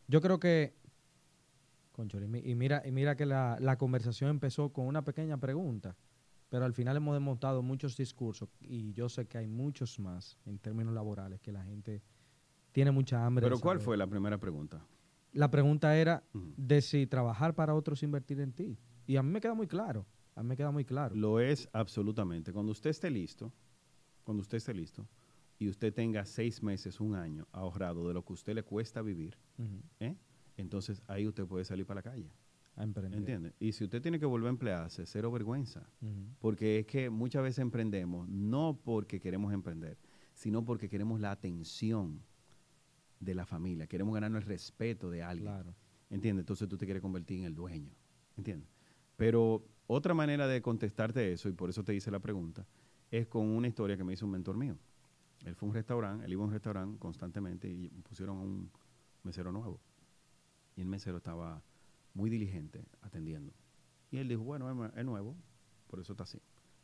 Yo 0.08 0.22
creo 0.22 0.40
que, 0.40 0.76
concho, 1.92 2.20
y 2.22 2.28
mi- 2.28 2.40
y 2.40 2.56
mira, 2.56 2.82
y 2.86 2.92
mira 2.92 3.16
que 3.16 3.26
la, 3.26 3.58
la 3.60 3.78
conversación 3.78 4.30
empezó 4.32 4.74
con 4.74 4.86
una 4.88 5.04
pequeña 5.04 5.38
pregunta, 5.38 5.96
pero 6.50 6.66
al 6.66 6.74
final 6.74 6.98
hemos 6.98 7.14
desmontado 7.14 7.62
muchos 7.62 7.96
discursos 7.96 8.50
y 8.62 8.92
yo 8.94 9.08
sé 9.08 9.28
que 9.28 9.38
hay 9.38 9.48
muchos 9.48 10.00
más 10.00 10.38
en 10.46 10.58
términos 10.58 10.94
laborales 10.94 11.40
que 11.42 11.52
la 11.52 11.64
gente 11.64 12.02
tiene 12.72 12.92
mucha 12.92 13.26
hambre. 13.26 13.46
Pero 13.46 13.60
¿cuál 13.60 13.80
fue 13.80 13.98
la 13.98 14.08
primera 14.08 14.38
pregunta? 14.38 14.86
La 15.34 15.52
pregunta 15.52 15.96
era 15.98 16.24
de 16.34 16.82
si 16.82 17.06
trabajar 17.06 17.54
para 17.54 17.76
otros 17.76 18.02
invertir 18.04 18.40
en 18.40 18.52
ti. 18.52 18.78
Y 19.06 19.16
a 19.16 19.24
mí 19.24 19.32
me 19.32 19.42
queda 19.42 19.54
muy 19.54 19.68
claro. 19.68 20.06
A 20.36 20.42
mí 20.42 20.50
me 20.50 20.56
queda 20.56 20.72
muy 20.72 20.86
claro. 20.86 21.16
Lo 21.16 21.40
es 21.40 21.68
absolutamente. 21.74 22.54
Cuando 22.54 22.72
usted 22.72 22.90
esté 22.90 23.10
listo, 23.10 23.52
cuando 24.24 24.42
usted 24.42 24.58
esté 24.58 24.74
listo 24.74 25.08
y 25.58 25.68
usted 25.68 25.94
tenga 25.94 26.26
seis 26.26 26.64
meses, 26.64 27.00
un 27.00 27.16
año 27.16 27.48
ahorrado 27.52 28.08
de 28.08 28.14
lo 28.14 28.24
que 28.24 28.34
a 28.34 28.36
usted 28.36 28.54
le 28.54 28.64
cuesta 28.64 29.02
vivir. 29.02 29.38
¿eh? 30.00 30.16
entonces 30.58 31.02
ahí 31.08 31.28
usted 31.28 31.46
puede 31.46 31.66
salir 31.66 31.86
para 31.86 32.00
la 32.00 32.04
calle. 32.04 32.32
A 32.76 32.84
emprender. 32.84 33.20
¿Entiende? 33.20 33.54
Y 33.60 33.74
si 33.74 33.84
usted 33.84 34.02
tiene 34.02 34.20
que 34.20 34.26
volver 34.26 34.48
a 34.48 34.52
emplearse, 34.52 35.06
cero 35.06 35.32
vergüenza. 35.32 35.90
Porque 36.40 36.80
es 36.80 36.86
que 36.86 37.10
muchas 37.10 37.44
veces 37.44 37.60
emprendemos 37.60 38.30
no 38.30 38.80
porque 38.82 39.20
queremos 39.20 39.52
emprender, 39.54 39.98
sino 40.34 40.64
porque 40.64 40.88
queremos 40.88 41.20
la 41.20 41.32
atención 41.32 42.22
de 43.20 43.36
la 43.36 43.46
familia, 43.46 43.88
queremos 43.88 44.14
ganarnos 44.14 44.44
el 44.44 44.48
respeto 44.48 45.10
de 45.10 45.24
alguien. 45.24 45.52
Claro. 45.52 45.76
¿Entiendes? 46.10 46.44
Entonces 46.44 46.68
tú 46.68 46.78
te 46.78 46.86
quieres 46.86 47.02
convertir 47.02 47.40
en 47.40 47.46
el 47.46 47.56
dueño. 47.56 47.92
¿Entiendes? 48.38 48.70
Pero 49.16 49.66
otra 49.88 50.14
manera 50.14 50.48
de 50.48 50.62
contestarte 50.62 51.34
eso, 51.34 51.50
y 51.50 51.52
por 51.52 51.70
eso 51.70 51.84
te 51.84 51.94
hice 51.94 52.10
la 52.12 52.20
pregunta, 52.20 52.66
es 53.12 53.28
con 53.28 53.46
una 53.48 53.68
historia 53.68 53.98
que 53.98 54.04
me 54.04 54.14
hizo 54.14 54.26
un 54.26 54.32
mentor 54.32 54.56
mío. 54.56 54.78
Él 55.46 55.56
fue 55.56 55.68
a 55.68 55.70
un 55.70 55.76
restaurante, 55.76 56.26
él 56.26 56.32
iba 56.34 56.44
a 56.44 56.46
un 56.46 56.52
restaurante 56.52 56.98
constantemente 57.00 57.70
y 57.70 57.90
pusieron 58.02 58.38
a 58.38 58.42
un 58.42 58.72
mesero 59.24 59.52
nuevo. 59.52 59.80
Y 60.76 60.82
el 60.82 60.88
mesero 60.88 61.18
estaba 61.18 61.62
muy 62.14 62.30
diligente 62.30 62.86
atendiendo. 63.02 63.54
Y 64.12 64.18
él 64.18 64.28
dijo, 64.28 64.44
bueno, 64.44 64.70
es 64.70 64.76
nue- 64.76 64.94
es 64.98 65.06
nuevo, 65.06 65.36
por 65.88 66.00
eso 66.00 66.14
está 66.14 66.24
así. 66.24 66.42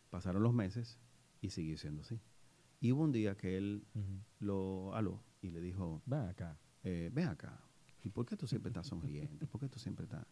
Pasaron 0.10 0.44
los 0.44 0.54
meses 0.54 1.00
y 1.42 1.50
siguió 1.50 1.78
siendo 1.78 2.02
así. 2.02 2.20
Y 2.82 2.92
hubo 2.92 3.04
un 3.04 3.12
día 3.12 3.36
que 3.36 3.58
él 3.58 3.86
lo 4.40 4.94
aló 4.94 5.22
y 5.46 5.52
le 5.52 5.62
dijo, 5.62 6.02
Ven 6.06 6.22
acá. 6.22 6.58
eh, 6.84 7.10
ven 7.14 7.28
acá, 7.28 7.60
¿y 8.04 8.10
por 8.10 8.26
qué 8.26 8.36
tú 8.36 8.48
siempre 8.48 8.70
estás 8.70 8.88
sonriente? 8.88 9.46
¿Por 9.48 9.60
qué 9.62 9.70
tú 9.70 9.80
siempre 9.80 10.06
estás...? 10.06 10.26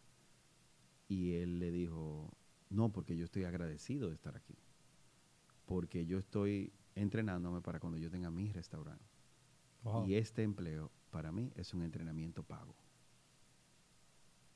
Y 1.08 1.34
él 1.34 1.58
le 1.58 1.70
dijo, 1.70 2.32
no, 2.70 2.90
porque 2.90 3.16
yo 3.16 3.24
estoy 3.24 3.44
agradecido 3.44 4.08
de 4.08 4.14
estar 4.14 4.34
aquí. 4.36 4.56
Porque 5.66 6.06
yo 6.06 6.18
estoy 6.18 6.72
entrenándome 6.94 7.60
para 7.60 7.78
cuando 7.80 7.98
yo 7.98 8.10
tenga 8.10 8.30
mi 8.30 8.50
restaurante. 8.52 9.04
Wow. 9.82 10.06
Y 10.06 10.14
este 10.14 10.42
empleo, 10.42 10.90
para 11.10 11.30
mí, 11.30 11.52
es 11.56 11.74
un 11.74 11.82
entrenamiento 11.82 12.42
pago. 12.42 12.74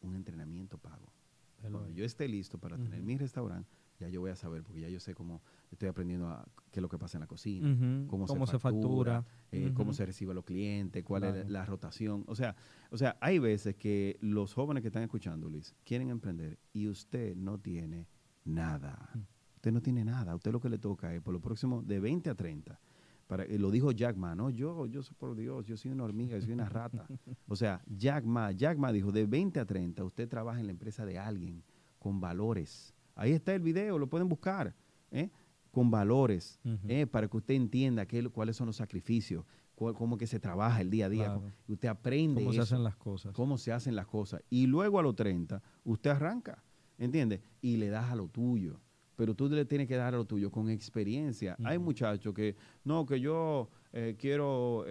Un 0.00 0.14
entrenamiento 0.14 0.78
pago. 0.78 1.12
Cuando 1.60 1.90
yo 1.90 2.04
esté 2.04 2.28
listo 2.28 2.58
para 2.58 2.76
tener 2.78 3.02
mi 3.02 3.16
restaurante, 3.18 3.68
ya 3.98 4.08
yo 4.08 4.20
voy 4.20 4.30
a 4.30 4.36
saber, 4.36 4.62
porque 4.62 4.80
ya 4.80 4.88
yo 4.88 5.00
sé 5.00 5.14
cómo 5.14 5.42
estoy 5.70 5.88
aprendiendo 5.88 6.28
a, 6.28 6.46
qué 6.70 6.80
es 6.80 6.82
lo 6.82 6.88
que 6.88 6.98
pasa 6.98 7.18
en 7.18 7.20
la 7.20 7.26
cocina, 7.26 7.68
Ujú. 7.68 8.06
cómo, 8.06 8.46
se, 8.46 8.58
factura, 8.58 9.24
eh, 9.50 9.72
cómo 9.74 9.92
se 9.92 10.06
recibe 10.06 10.32
a 10.32 10.34
los 10.34 10.44
clientes, 10.44 11.02
cuál 11.04 11.24
es 11.24 11.48
la 11.48 11.64
rotación. 11.64 12.24
O 12.26 12.34
sea, 12.34 12.56
o 12.90 12.96
sea, 12.96 13.16
hay 13.20 13.38
veces 13.38 13.76
que 13.76 14.18
los 14.20 14.54
jóvenes 14.54 14.82
que 14.82 14.88
están 14.88 15.02
escuchando, 15.02 15.48
Luis, 15.48 15.74
quieren 15.84 16.10
emprender 16.10 16.58
y 16.72 16.88
usted 16.88 17.36
no 17.36 17.58
tiene 17.58 18.06
nada. 18.44 19.10
Usted 19.56 19.72
no 19.72 19.82
tiene 19.82 20.04
nada. 20.04 20.34
Usted 20.34 20.52
lo 20.52 20.60
que 20.60 20.68
le 20.68 20.78
toca 20.78 21.12
es 21.14 21.20
por 21.20 21.34
lo 21.34 21.40
próximo 21.40 21.82
de 21.82 21.98
20 21.98 22.30
a 22.30 22.34
30. 22.34 22.80
Para, 23.26 23.44
eh, 23.44 23.58
lo 23.58 23.70
dijo 23.70 23.92
Jack 23.92 24.16
Ma, 24.16 24.34
no, 24.34 24.48
yo, 24.48 24.86
yo 24.86 25.02
soy 25.02 25.14
por 25.18 25.36
Dios, 25.36 25.66
yo 25.66 25.76
soy 25.76 25.90
una 25.90 26.04
hormiga, 26.04 26.38
yo 26.38 26.42
soy 26.42 26.52
una 26.52 26.68
rata. 26.68 27.06
O 27.48 27.56
sea, 27.56 27.82
Jack 27.86 28.24
Ma, 28.24 28.52
Jack 28.52 28.78
Ma 28.78 28.92
dijo, 28.92 29.12
de 29.12 29.26
20 29.26 29.60
a 29.60 29.66
30 29.66 30.04
usted 30.04 30.28
trabaja 30.28 30.60
en 30.60 30.66
la 30.66 30.72
empresa 30.72 31.04
de 31.04 31.18
alguien 31.18 31.62
con 31.98 32.20
valores. 32.20 32.94
Ahí 33.18 33.32
está 33.32 33.54
el 33.54 33.60
video, 33.62 33.98
lo 33.98 34.06
pueden 34.08 34.28
buscar. 34.28 34.74
¿eh? 35.10 35.30
con 35.70 35.90
valores, 35.90 36.58
eh, 36.88 37.06
para 37.06 37.28
que 37.28 37.36
usted 37.36 37.54
entienda 37.54 38.04
qué, 38.06 38.26
cuáles 38.30 38.56
son 38.56 38.66
los 38.66 38.76
sacrificios, 38.76 39.44
cuál- 39.74 39.94
cómo 39.94 40.16
que 40.16 40.26
se 40.26 40.40
trabaja 40.40 40.80
el 40.80 40.88
día 40.90 41.06
a 41.06 41.08
día. 41.08 41.24
Claro. 41.26 41.42
Usted 41.68 41.88
aprende 41.88 42.40
cómo 42.40 42.52
se 42.52 42.60
hacen 42.62 42.82
las 42.82 42.96
cosas. 42.96 43.32
cómo 43.34 43.58
se 43.58 43.70
hacen 43.72 43.94
las 43.94 44.06
cosas. 44.06 44.42
Y 44.50 44.66
luego 44.66 44.98
a 44.98 45.02
los 45.02 45.14
30, 45.14 45.62
usted 45.84 46.10
arranca, 46.10 46.64
¿entiendes? 46.96 47.40
Y 47.60 47.76
le 47.76 47.90
das 47.90 48.10
a 48.10 48.16
lo 48.16 48.28
tuyo. 48.28 48.80
Pero 49.14 49.34
tú 49.34 49.48
le 49.48 49.64
tienes 49.66 49.86
que 49.86 49.96
dar 49.96 50.14
a 50.14 50.16
lo 50.16 50.24
tuyo 50.24 50.50
con 50.50 50.68
experiencia. 50.70 51.54
Hay 51.64 51.78
muchachos 51.78 52.32
que, 52.34 52.56
no, 52.84 53.04
que 53.06 53.20
yo 53.20 53.68
eh, 53.92 54.16
quiero, 54.18 54.84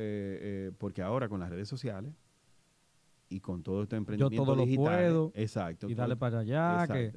porque 0.78 1.02
ahora 1.02 1.28
con 1.28 1.40
las 1.40 1.50
redes 1.50 1.68
sociales 1.68 2.14
y 3.30 3.40
con 3.42 3.62
todo 3.64 3.84
este 3.84 3.96
emprendimiento 3.98 4.44
todo 4.46 4.56
lo 4.56 4.64
digital, 4.66 4.86
puedo, 4.86 5.32
exacto, 5.36 5.90
y 5.90 5.96
todo- 5.96 6.04
dale 6.04 6.16
para 6.16 6.40
allá, 6.40 6.86
que. 6.94 7.12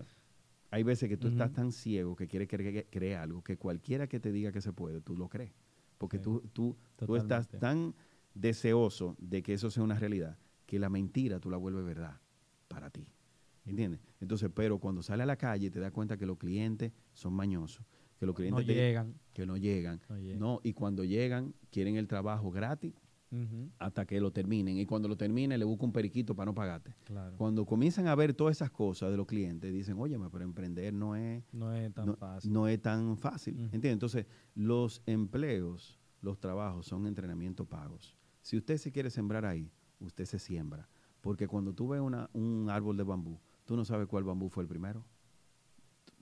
Hay 0.71 0.83
veces 0.85 1.09
que 1.09 1.16
tú 1.16 1.29
estás 1.29 1.53
tan 1.53 1.73
ciego 1.73 2.14
que 2.16 2.29
quieres 2.29 2.49
creer 2.49 2.87
cree 2.91 3.16
algo 3.16 3.43
que 3.43 3.57
cualquiera 3.57 4.07
que 4.07 4.21
te 4.21 4.31
diga 4.33 4.53
que 4.53 4.61
se 4.61 4.73
puede, 4.73 5.01
tú 5.01 5.16
lo 5.16 5.29
crees. 5.29 5.53
Porque 5.99 6.18
Sí, 6.18 6.23
tú, 6.25 6.41
tú, 6.53 6.77
tú 6.97 7.16
estás 7.16 7.49
tan 7.59 7.95
deseoso 8.35 9.16
de 9.18 9.43
que 9.43 9.55
eso 9.55 9.71
sea 9.71 9.83
una 9.83 9.99
realidad 9.99 10.39
que 10.66 10.79
la 10.79 10.89
mentira 10.89 11.41
tú 11.41 11.51
la 11.51 11.57
vuelves 11.57 11.85
verdad 11.85 12.21
para 12.68 12.91
ti. 12.91 13.07
¿Entiendes? 13.66 14.01
Entonces, 14.21 14.51
pero 14.55 14.79
cuando 14.79 15.03
sale 15.03 15.23
a 15.23 15.27
la 15.27 15.37
calle 15.37 15.71
te 15.71 15.81
das 15.81 15.91
cuenta 15.93 16.16
que 16.16 16.25
los 16.27 16.39
clientes 16.39 16.93
son 17.12 17.35
mañosos, 17.35 17.85
que 18.18 18.25
los 18.27 18.33
no 18.33 18.37
clientes 18.37 18.66
te- 18.66 18.75
llegan. 18.75 19.14
que 19.35 19.47
no 19.47 19.57
llegan. 19.57 20.01
No 20.09 20.18
llegan. 20.18 20.39
No, 20.39 20.61
y 20.62 20.73
cuando 20.73 21.05
llegan 21.05 21.55
quieren 21.71 21.97
el 21.97 22.07
trabajo 22.07 22.51
gratis 22.51 22.95
Hasta 23.78 24.07
que 24.07 24.20
lo 24.20 24.33
terminen. 24.33 24.76
Y 24.76 24.87
cuando 24.87 25.09
lo 25.09 25.16
terminen 25.16 25.59
le 25.59 25.64
buscan 25.64 25.87
un 25.87 25.93
periquito 25.93 26.35
para 26.35 26.47
no 26.47 26.55
pagarte. 26.55 26.95
Claro. 27.05 27.37
Cuando 27.37 27.64
comienzan 27.64 28.07
a 28.09 28.14
ver 28.14 28.35
todas 28.35 28.57
esas 28.57 28.70
cosas 28.70 29.11
de 29.11 29.16
los 29.16 29.26
clientes, 29.26 29.72
dicen, 29.72 29.97
oye, 29.99 30.18
pero 30.31 30.45
emprender 30.45 30.93
no 30.93 31.14
es, 31.16 31.45
No 31.53 31.72
es 31.72 31.93
tan 31.95 32.07
no, 32.07 32.16
fácil. 32.16 32.53
no 32.53 32.66
es 32.68 32.81
tan 32.83 33.16
fácil. 33.16 33.55
Ujú. 33.55 33.64
¿Entiendes? 33.66 33.93
Entonces, 33.93 34.26
los 34.55 35.03
empleos, 35.07 35.99
los 36.20 36.39
trabajos 36.41 36.87
son 36.87 37.07
entrenamiento 37.07 37.64
pagos. 37.66 38.16
Si 38.43 38.57
usted 38.57 38.76
se 38.78 38.91
quiere 38.91 39.11
sembrar 39.11 39.45
ahí, 39.45 39.70
usted 40.01 40.24
se 40.24 40.39
siembra. 40.39 40.89
Porque 41.20 41.47
cuando 41.47 41.72
tú 41.74 41.89
ves 41.89 42.01
una- 42.01 42.31
un 42.33 42.68
árbol 42.70 42.97
de 42.97 43.03
bambú, 43.05 43.39
tú 43.64 43.76
no 43.76 43.85
sabes 43.85 44.07
cuál 44.09 44.24
bambú 44.24 44.49
fue 44.49 44.62
el 44.64 44.68
primero. 44.68 45.05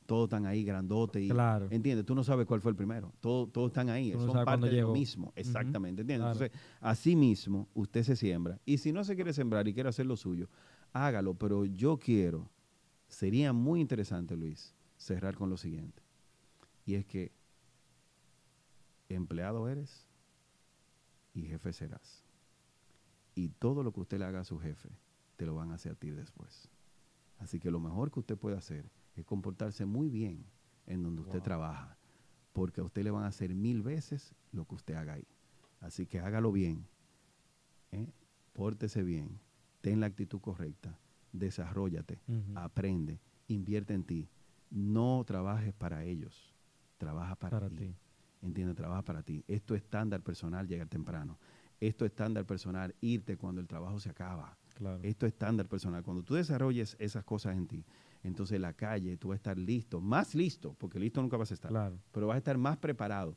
Todos 0.08 0.24
están 0.24 0.46
ahí 0.46 0.64
grandote 0.64 1.20
y 1.20 1.28
Claro. 1.28 1.68
¿entiendes? 1.70 2.06
Tú 2.06 2.14
no 2.14 2.24
sabes 2.24 2.46
cuál 2.46 2.62
fue 2.62 2.70
el 2.70 2.76
primero. 2.76 3.12
Todos 3.20 3.52
todos 3.52 3.66
están 3.68 3.90
ahí, 3.90 4.12
Tú 4.12 4.20
son 4.20 4.42
parte 4.42 4.70
de 4.70 4.80
lo 4.80 4.90
mismo, 4.94 5.34
exactamente, 5.36 6.00
¿entiendes? 6.00 6.24
claro. 6.32 6.44
Entonces, 6.46 6.60
así 6.80 7.14
mismo 7.14 7.68
usted 7.74 8.02
se 8.02 8.16
siembra 8.16 8.58
y 8.64 8.78
si 8.78 8.90
no 8.90 9.04
se 9.04 9.14
quiere 9.16 9.34
sembrar 9.34 9.68
y 9.68 9.74
quiere 9.74 9.90
hacer 9.90 10.06
lo 10.06 10.16
suyo, 10.16 10.48
hágalo, 10.94 11.34
pero 11.34 11.66
yo 11.66 11.98
quiero 11.98 12.50
sería 13.06 13.52
muy 13.52 13.82
interesante, 13.82 14.34
Luis, 14.34 14.74
cerrar 14.96 15.34
con 15.36 15.50
lo 15.50 15.58
siguiente. 15.58 16.02
Y 16.86 16.94
es 16.94 17.04
que 17.04 17.30
empleado 19.10 19.68
eres 19.68 20.06
y 21.34 21.42
jefe 21.42 21.70
serás. 21.74 22.24
Y 23.34 23.50
todo 23.50 23.82
lo 23.82 23.92
que 23.92 24.00
usted 24.00 24.18
le 24.18 24.24
haga 24.24 24.40
a 24.40 24.44
su 24.44 24.58
jefe, 24.58 24.88
te 25.36 25.44
lo 25.44 25.54
van 25.54 25.70
a 25.70 25.74
hacer 25.74 25.92
a 25.92 25.96
ti 25.96 26.08
después. 26.08 26.70
Así 27.38 27.60
que 27.60 27.70
lo 27.70 27.78
mejor 27.78 28.10
que 28.10 28.20
usted 28.20 28.38
puede 28.38 28.56
hacer 28.56 28.90
es 29.20 29.26
comportarse 29.26 29.84
muy 29.84 30.08
bien 30.08 30.44
en 30.86 31.02
donde 31.02 31.22
usted 31.22 31.42
trabaja, 31.42 31.96
porque 32.52 32.80
a 32.80 32.84
usted 32.84 33.02
le 33.04 33.10
van 33.10 33.24
a 33.24 33.28
hacer 33.28 33.54
mil 33.54 33.82
veces 33.82 34.34
lo 34.52 34.64
que 34.66 34.74
usted 34.74 34.94
haga 34.94 35.14
ahí. 35.14 35.26
Así 35.80 36.06
que 36.06 36.20
hágalo 36.20 36.50
bien, 36.50 36.86
¿eh? 37.92 38.06
pórtese 38.52 39.02
bien, 39.02 39.38
ten 39.80 40.00
la 40.00 40.06
actitud 40.06 40.40
correcta, 40.40 40.98
desarrollate, 41.32 42.20
aprende, 42.54 43.20
invierte 43.46 43.94
en 43.94 44.04
ti. 44.04 44.28
No 44.70 45.22
trabajes 45.26 45.72
para 45.72 46.04
ellos, 46.04 46.54
trabaja 46.98 47.36
para, 47.36 47.58
Para 47.60 47.70
ti. 47.70 47.76
ti. 47.76 47.94
Entiende, 48.42 48.74
trabaja 48.74 49.02
para 49.02 49.22
ti. 49.22 49.44
Esto 49.48 49.74
es 49.74 49.82
estándar 49.82 50.22
personal 50.22 50.66
llegar 50.68 50.88
temprano. 50.88 51.38
Esto 51.80 52.04
es 52.04 52.10
estándar 52.10 52.44
personal 52.44 52.94
irte 53.00 53.36
cuando 53.36 53.60
el 53.60 53.66
trabajo 53.66 53.98
se 53.98 54.10
acaba. 54.10 54.56
Claro. 54.74 55.00
Esto 55.02 55.26
es 55.26 55.32
estándar 55.32 55.68
personal. 55.68 56.02
Cuando 56.02 56.22
tú 56.22 56.34
desarrolles 56.34 56.96
esas 57.00 57.24
cosas 57.24 57.56
en 57.56 57.66
ti, 57.66 57.84
entonces 58.28 58.56
en 58.56 58.62
la 58.62 58.72
calle 58.74 59.16
tú 59.16 59.28
vas 59.28 59.36
a 59.36 59.36
estar 59.36 59.58
listo, 59.58 60.00
más 60.00 60.34
listo, 60.34 60.74
porque 60.78 60.98
listo 61.00 61.20
nunca 61.20 61.36
vas 61.36 61.50
a 61.50 61.54
estar, 61.54 61.70
Claro. 61.70 61.98
pero 62.12 62.26
vas 62.28 62.36
a 62.36 62.38
estar 62.38 62.56
más 62.58 62.76
preparado 62.76 63.36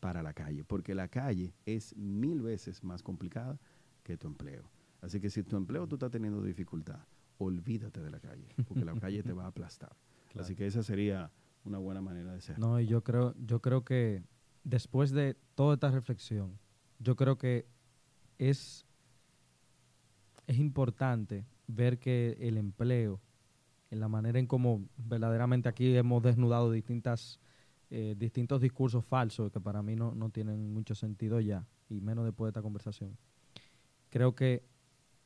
para 0.00 0.22
la 0.22 0.32
calle, 0.32 0.64
porque 0.64 0.94
la 0.94 1.08
calle 1.08 1.52
es 1.66 1.94
mil 1.96 2.40
veces 2.40 2.82
más 2.84 3.02
complicada 3.02 3.58
que 4.02 4.16
tu 4.16 4.26
empleo. 4.28 4.70
Así 5.02 5.20
que 5.20 5.28
si 5.30 5.42
tu 5.42 5.56
empleo 5.56 5.86
tú 5.86 5.96
estás 5.96 6.10
teniendo 6.10 6.40
dificultad, 6.42 7.00
olvídate 7.38 8.00
de 8.00 8.10
la 8.10 8.18
calle, 8.20 8.48
porque 8.66 8.84
la 8.84 8.94
calle 8.94 9.22
te 9.22 9.32
va 9.32 9.44
a 9.44 9.48
aplastar. 9.48 9.94
Claro. 10.28 10.44
Así 10.44 10.54
que 10.54 10.66
esa 10.66 10.82
sería 10.82 11.30
una 11.64 11.78
buena 11.78 12.02
manera 12.02 12.34
de 12.34 12.42
ser. 12.42 12.58
No, 12.58 12.78
y 12.78 12.86
yo 12.86 13.02
creo, 13.02 13.34
yo 13.38 13.60
creo 13.62 13.82
que 13.82 14.22
después 14.62 15.10
de 15.10 15.38
toda 15.54 15.72
esta 15.74 15.90
reflexión, 15.90 16.58
yo 16.98 17.16
creo 17.16 17.38
que 17.38 17.66
es, 18.36 18.84
es 20.46 20.58
importante 20.58 21.46
ver 21.66 21.98
que 21.98 22.36
el 22.40 22.56
empleo, 22.58 23.20
en 23.90 24.00
la 24.00 24.08
manera 24.08 24.38
en 24.38 24.46
cómo 24.46 24.88
verdaderamente 24.96 25.68
aquí 25.68 25.96
hemos 25.96 26.22
desnudado 26.22 26.70
distintas, 26.70 27.40
eh, 27.90 28.14
distintos 28.18 28.60
discursos 28.60 29.04
falsos 29.04 29.50
que 29.52 29.60
para 29.60 29.82
mí 29.82 29.96
no, 29.96 30.14
no 30.14 30.30
tienen 30.30 30.72
mucho 30.72 30.94
sentido 30.94 31.40
ya, 31.40 31.66
y 31.88 32.00
menos 32.00 32.24
después 32.24 32.46
de 32.46 32.50
esta 32.50 32.62
conversación. 32.62 33.16
Creo 34.10 34.34
que 34.34 34.64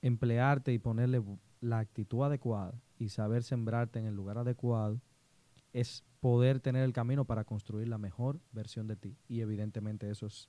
emplearte 0.01 0.73
y 0.73 0.79
ponerle 0.79 1.23
la 1.61 1.79
actitud 1.79 2.25
adecuada 2.25 2.75
y 2.99 3.09
saber 3.09 3.43
sembrarte 3.43 3.99
en 3.99 4.07
el 4.07 4.15
lugar 4.15 4.39
adecuado 4.39 5.01
es 5.73 6.05
poder 6.21 6.61
tener 6.61 6.85
el 6.85 6.93
camino 6.93 7.25
para 7.25 7.45
construir 7.45 7.89
la 7.89 7.99
mejor 7.99 8.41
versión 8.53 8.87
de 8.87 8.97
ti. 8.97 9.17
Y 9.29 9.41
evidentemente 9.41 10.11
eso 10.11 10.27
es 10.27 10.49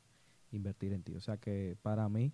invertir 0.52 0.94
en 0.94 1.04
ti. 1.04 1.16
O 1.16 1.22
sea 1.22 1.38
que 1.38 1.78
para 1.82 2.08
mí, 2.10 2.34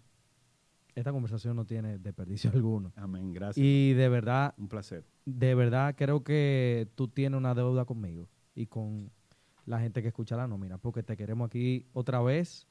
esta 0.95 1.11
conversación 1.11 1.55
no 1.55 1.65
tiene 1.65 1.97
desperdicio 1.99 2.51
alguno. 2.53 2.91
Amén, 2.95 3.31
gracias. 3.33 3.63
Y 3.65 3.93
de 3.93 4.09
verdad, 4.09 4.53
Un 4.57 4.67
placer. 4.67 5.05
de 5.25 5.55
verdad 5.55 5.95
creo 5.97 6.23
que 6.23 6.87
tú 6.95 7.07
tienes 7.07 7.37
una 7.37 7.53
deuda 7.55 7.85
conmigo 7.85 8.27
y 8.55 8.65
con 8.67 9.11
la 9.65 9.79
gente 9.79 10.01
que 10.01 10.07
escucha 10.09 10.35
la 10.35 10.47
nómina, 10.47 10.77
porque 10.77 11.03
te 11.03 11.15
queremos 11.15 11.45
aquí 11.47 11.85
otra 11.93 12.21
vez 12.21 12.67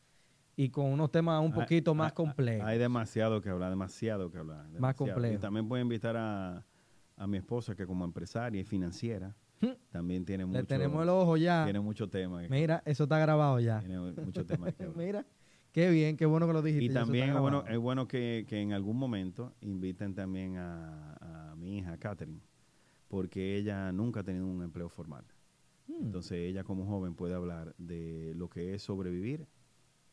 y 0.57 0.71
con 0.71 0.87
unos 0.87 1.11
temas 1.13 1.41
un 1.41 1.53
Hay- 1.53 1.61
poquito 1.61 1.95
más 1.95 2.11
hay- 2.11 2.15
complejos. 2.17 2.67
Hay 2.67 2.79
demasiado 2.79 3.41
que 3.41 3.49
hablar, 3.49 3.71
demasiado 3.71 4.31
que 4.31 4.39
hablar. 4.39 4.69
demasiado. 4.71 5.13
complejo. 5.15 5.35
Y 5.37 5.39
también 5.39 5.69
voy 5.69 5.79
a 5.79 5.83
invitar 5.83 6.17
a, 6.17 6.67
a 7.17 7.27
mi 7.29 7.37
esposa, 7.39 7.75
que 7.77 7.87
como 7.87 8.05
empresaria 8.05 8.61
y 8.61 8.65
financiera, 8.65 9.35
Hmm. 9.61 9.73
también 9.91 10.25
tiene 10.25 10.45
Le 10.45 10.47
mucho, 10.47 10.67
tenemos 10.67 11.03
el 11.03 11.09
ojo 11.09 11.37
ya. 11.37 11.65
tiene 11.65 11.81
mucho 11.81 12.09
tema. 12.09 12.43
Mira, 12.49 12.81
eso 12.87 13.03
está 13.05 13.19
grabado 13.19 13.59
ya. 13.59 13.81
Tiene 13.81 13.99
mucho 13.99 14.47
tema 14.47 14.71
que. 14.71 14.87
Mira, 14.97 15.25
qué 15.79 15.91
bien, 15.91 16.17
qué 16.17 16.27
bueno 16.27 16.47
que 16.47 16.53
lo 16.53 16.63
dijiste. 16.63 16.87
Y 16.87 16.89
también 16.89 17.31
es 17.31 17.39
bueno, 17.39 17.59
grabado. 17.59 17.75
es 17.77 17.79
bueno 17.79 18.09
que, 18.09 18.45
que 18.49 18.61
en 18.61 18.73
algún 18.73 18.97
momento 18.97 19.55
inviten 19.61 20.15
también 20.15 20.57
a, 20.57 21.51
a 21.53 21.55
mi 21.55 21.79
hija, 21.79 21.97
Catherine, 21.99 22.41
porque 23.07 23.57
ella 23.57 23.93
nunca 23.93 24.21
ha 24.21 24.25
tenido 24.25 24.47
un 24.47 24.63
empleo 24.63 24.89
formal. 24.89 25.25
Hmm. 25.87 26.07
Entonces 26.07 26.39
ella 26.39 26.65
como 26.65 26.85
joven 26.85 27.15
puede 27.15 27.35
hablar 27.35 27.77
de 27.79 28.33
lo 28.35 28.49
que 28.49 28.75
es 28.75 28.83
sobrevivir 28.83 29.47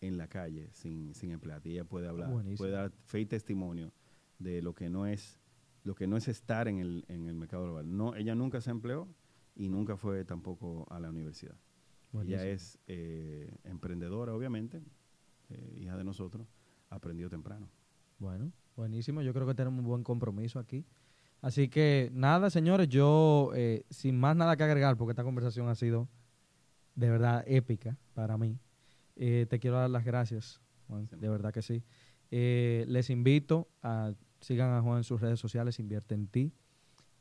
en 0.02 0.18
la 0.18 0.28
calle 0.28 0.70
sin, 0.72 1.16
sin 1.16 1.32
emplearte. 1.32 1.70
Y 1.70 1.74
ella 1.74 1.86
puede 1.86 2.08
hablar, 2.08 2.32
Buenísimo. 2.32 2.58
puede 2.58 2.72
dar 2.74 2.92
fe 3.06 3.22
y 3.22 3.26
testimonio 3.26 3.92
de 4.38 4.62
lo 4.62 4.76
que 4.76 4.90
no 4.92 5.08
es, 5.08 5.40
lo 5.84 5.96
que 5.96 6.06
no 6.06 6.16
es 6.16 6.28
estar 6.28 6.68
en 6.68 6.78
el, 6.78 7.06
en 7.08 7.28
el 7.28 7.34
mercado 7.34 7.66
laboral. 7.66 7.98
No, 7.98 8.14
ella 8.16 8.36
nunca 8.36 8.62
se 8.62 8.70
empleó 8.70 9.08
y 9.56 9.70
nunca 9.70 9.98
fue 9.98 10.26
tampoco 10.26 10.86
a 10.92 11.00
la 11.00 11.10
universidad. 11.10 11.56
Buenísimo. 12.12 12.40
Ella 12.40 12.52
es 12.52 12.78
eh, 12.86 13.52
emprendedora, 13.64 14.34
obviamente, 14.34 14.84
eh, 15.50 15.78
hija 15.82 15.96
de 15.98 16.04
nosotros, 16.04 16.48
aprendió 16.90 17.30
temprano. 17.30 17.70
Bueno, 18.20 18.52
buenísimo. 18.76 19.22
Yo 19.22 19.34
creo 19.34 19.46
que 19.48 19.56
tenemos 19.56 19.80
un 19.80 19.86
buen 19.86 20.04
compromiso 20.04 20.60
aquí. 20.60 20.86
Así 21.42 21.68
que 21.68 22.10
nada, 22.14 22.50
señores, 22.50 22.88
yo 22.90 23.52
eh, 23.56 23.84
sin 23.90 24.18
más 24.20 24.36
nada 24.36 24.56
que 24.58 24.64
agregar, 24.64 24.98
porque 24.98 25.12
esta 25.12 25.24
conversación 25.24 25.68
ha 25.68 25.76
sido 25.76 26.08
de 26.96 27.10
verdad 27.10 27.44
épica 27.46 27.98
para 28.14 28.38
mí, 28.38 28.58
eh, 29.18 29.46
te 29.50 29.60
quiero 29.60 29.78
dar 29.78 29.90
las 29.90 30.06
gracias, 30.06 30.62
Juan, 30.88 31.06
Sí. 31.08 31.16
de 31.18 31.30
verdad 31.30 31.54
que 31.54 31.62
sí. 31.62 31.84
Eh, 32.32 32.86
les 32.88 33.10
invito 33.10 33.68
a 33.84 34.14
sigan 34.40 34.72
a 34.72 34.82
Juan 34.82 34.98
en 34.98 35.04
sus 35.04 35.22
redes 35.22 35.40
sociales, 35.40 35.80
invierte 35.80 36.16
en 36.16 36.28
ti, 36.28 36.54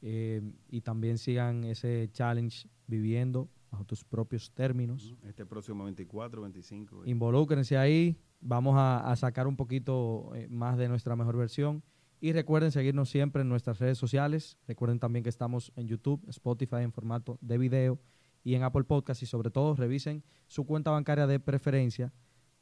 y 0.00 0.80
también 0.82 1.16
sigan 1.16 1.64
ese 1.64 2.10
challenge 2.12 2.68
viviendo 2.86 3.48
bajo 3.74 3.84
tus 3.84 4.04
propios 4.04 4.52
términos. 4.52 5.16
Este 5.24 5.44
próximo 5.44 5.84
24, 5.84 6.42
25. 6.42 7.04
eh, 7.04 7.10
Involúcrense 7.10 7.76
ahí. 7.76 8.16
Vamos 8.40 8.76
a, 8.76 9.10
a 9.10 9.16
sacar 9.16 9.46
un 9.46 9.56
poquito 9.56 10.30
eh, 10.34 10.46
más 10.48 10.78
de 10.78 10.88
nuestra 10.88 11.16
mejor 11.16 11.36
versión. 11.36 11.82
Y 12.20 12.32
recuerden 12.32 12.70
seguirnos 12.70 13.10
siempre 13.10 13.42
en 13.42 13.48
nuestras 13.48 13.80
redes 13.80 13.98
sociales. 13.98 14.56
Recuerden 14.68 15.00
también 15.00 15.24
que 15.24 15.28
estamos 15.28 15.72
en 15.74 15.88
YouTube, 15.88 16.24
Spotify 16.28 16.76
en 16.82 16.92
formato 16.92 17.36
de 17.40 17.58
video 17.58 17.98
y 18.44 18.54
en 18.54 18.62
Apple 18.62 18.84
Podcast. 18.84 19.22
Y 19.22 19.26
sobre 19.26 19.50
todo 19.50 19.74
revisen 19.74 20.22
su 20.46 20.64
cuenta 20.64 20.90
bancaria 20.92 21.26
de 21.26 21.40
preferencia 21.40 22.12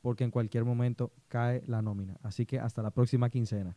porque 0.01 0.25
en 0.25 0.31
cualquier 0.31 0.65
momento 0.65 1.13
cae 1.29 1.63
la 1.67 1.83
nómina. 1.83 2.17
Así 2.23 2.47
que 2.47 2.59
hasta 2.59 2.83
la 2.83 2.91
próxima 2.91 3.29
quincena. 3.29 3.77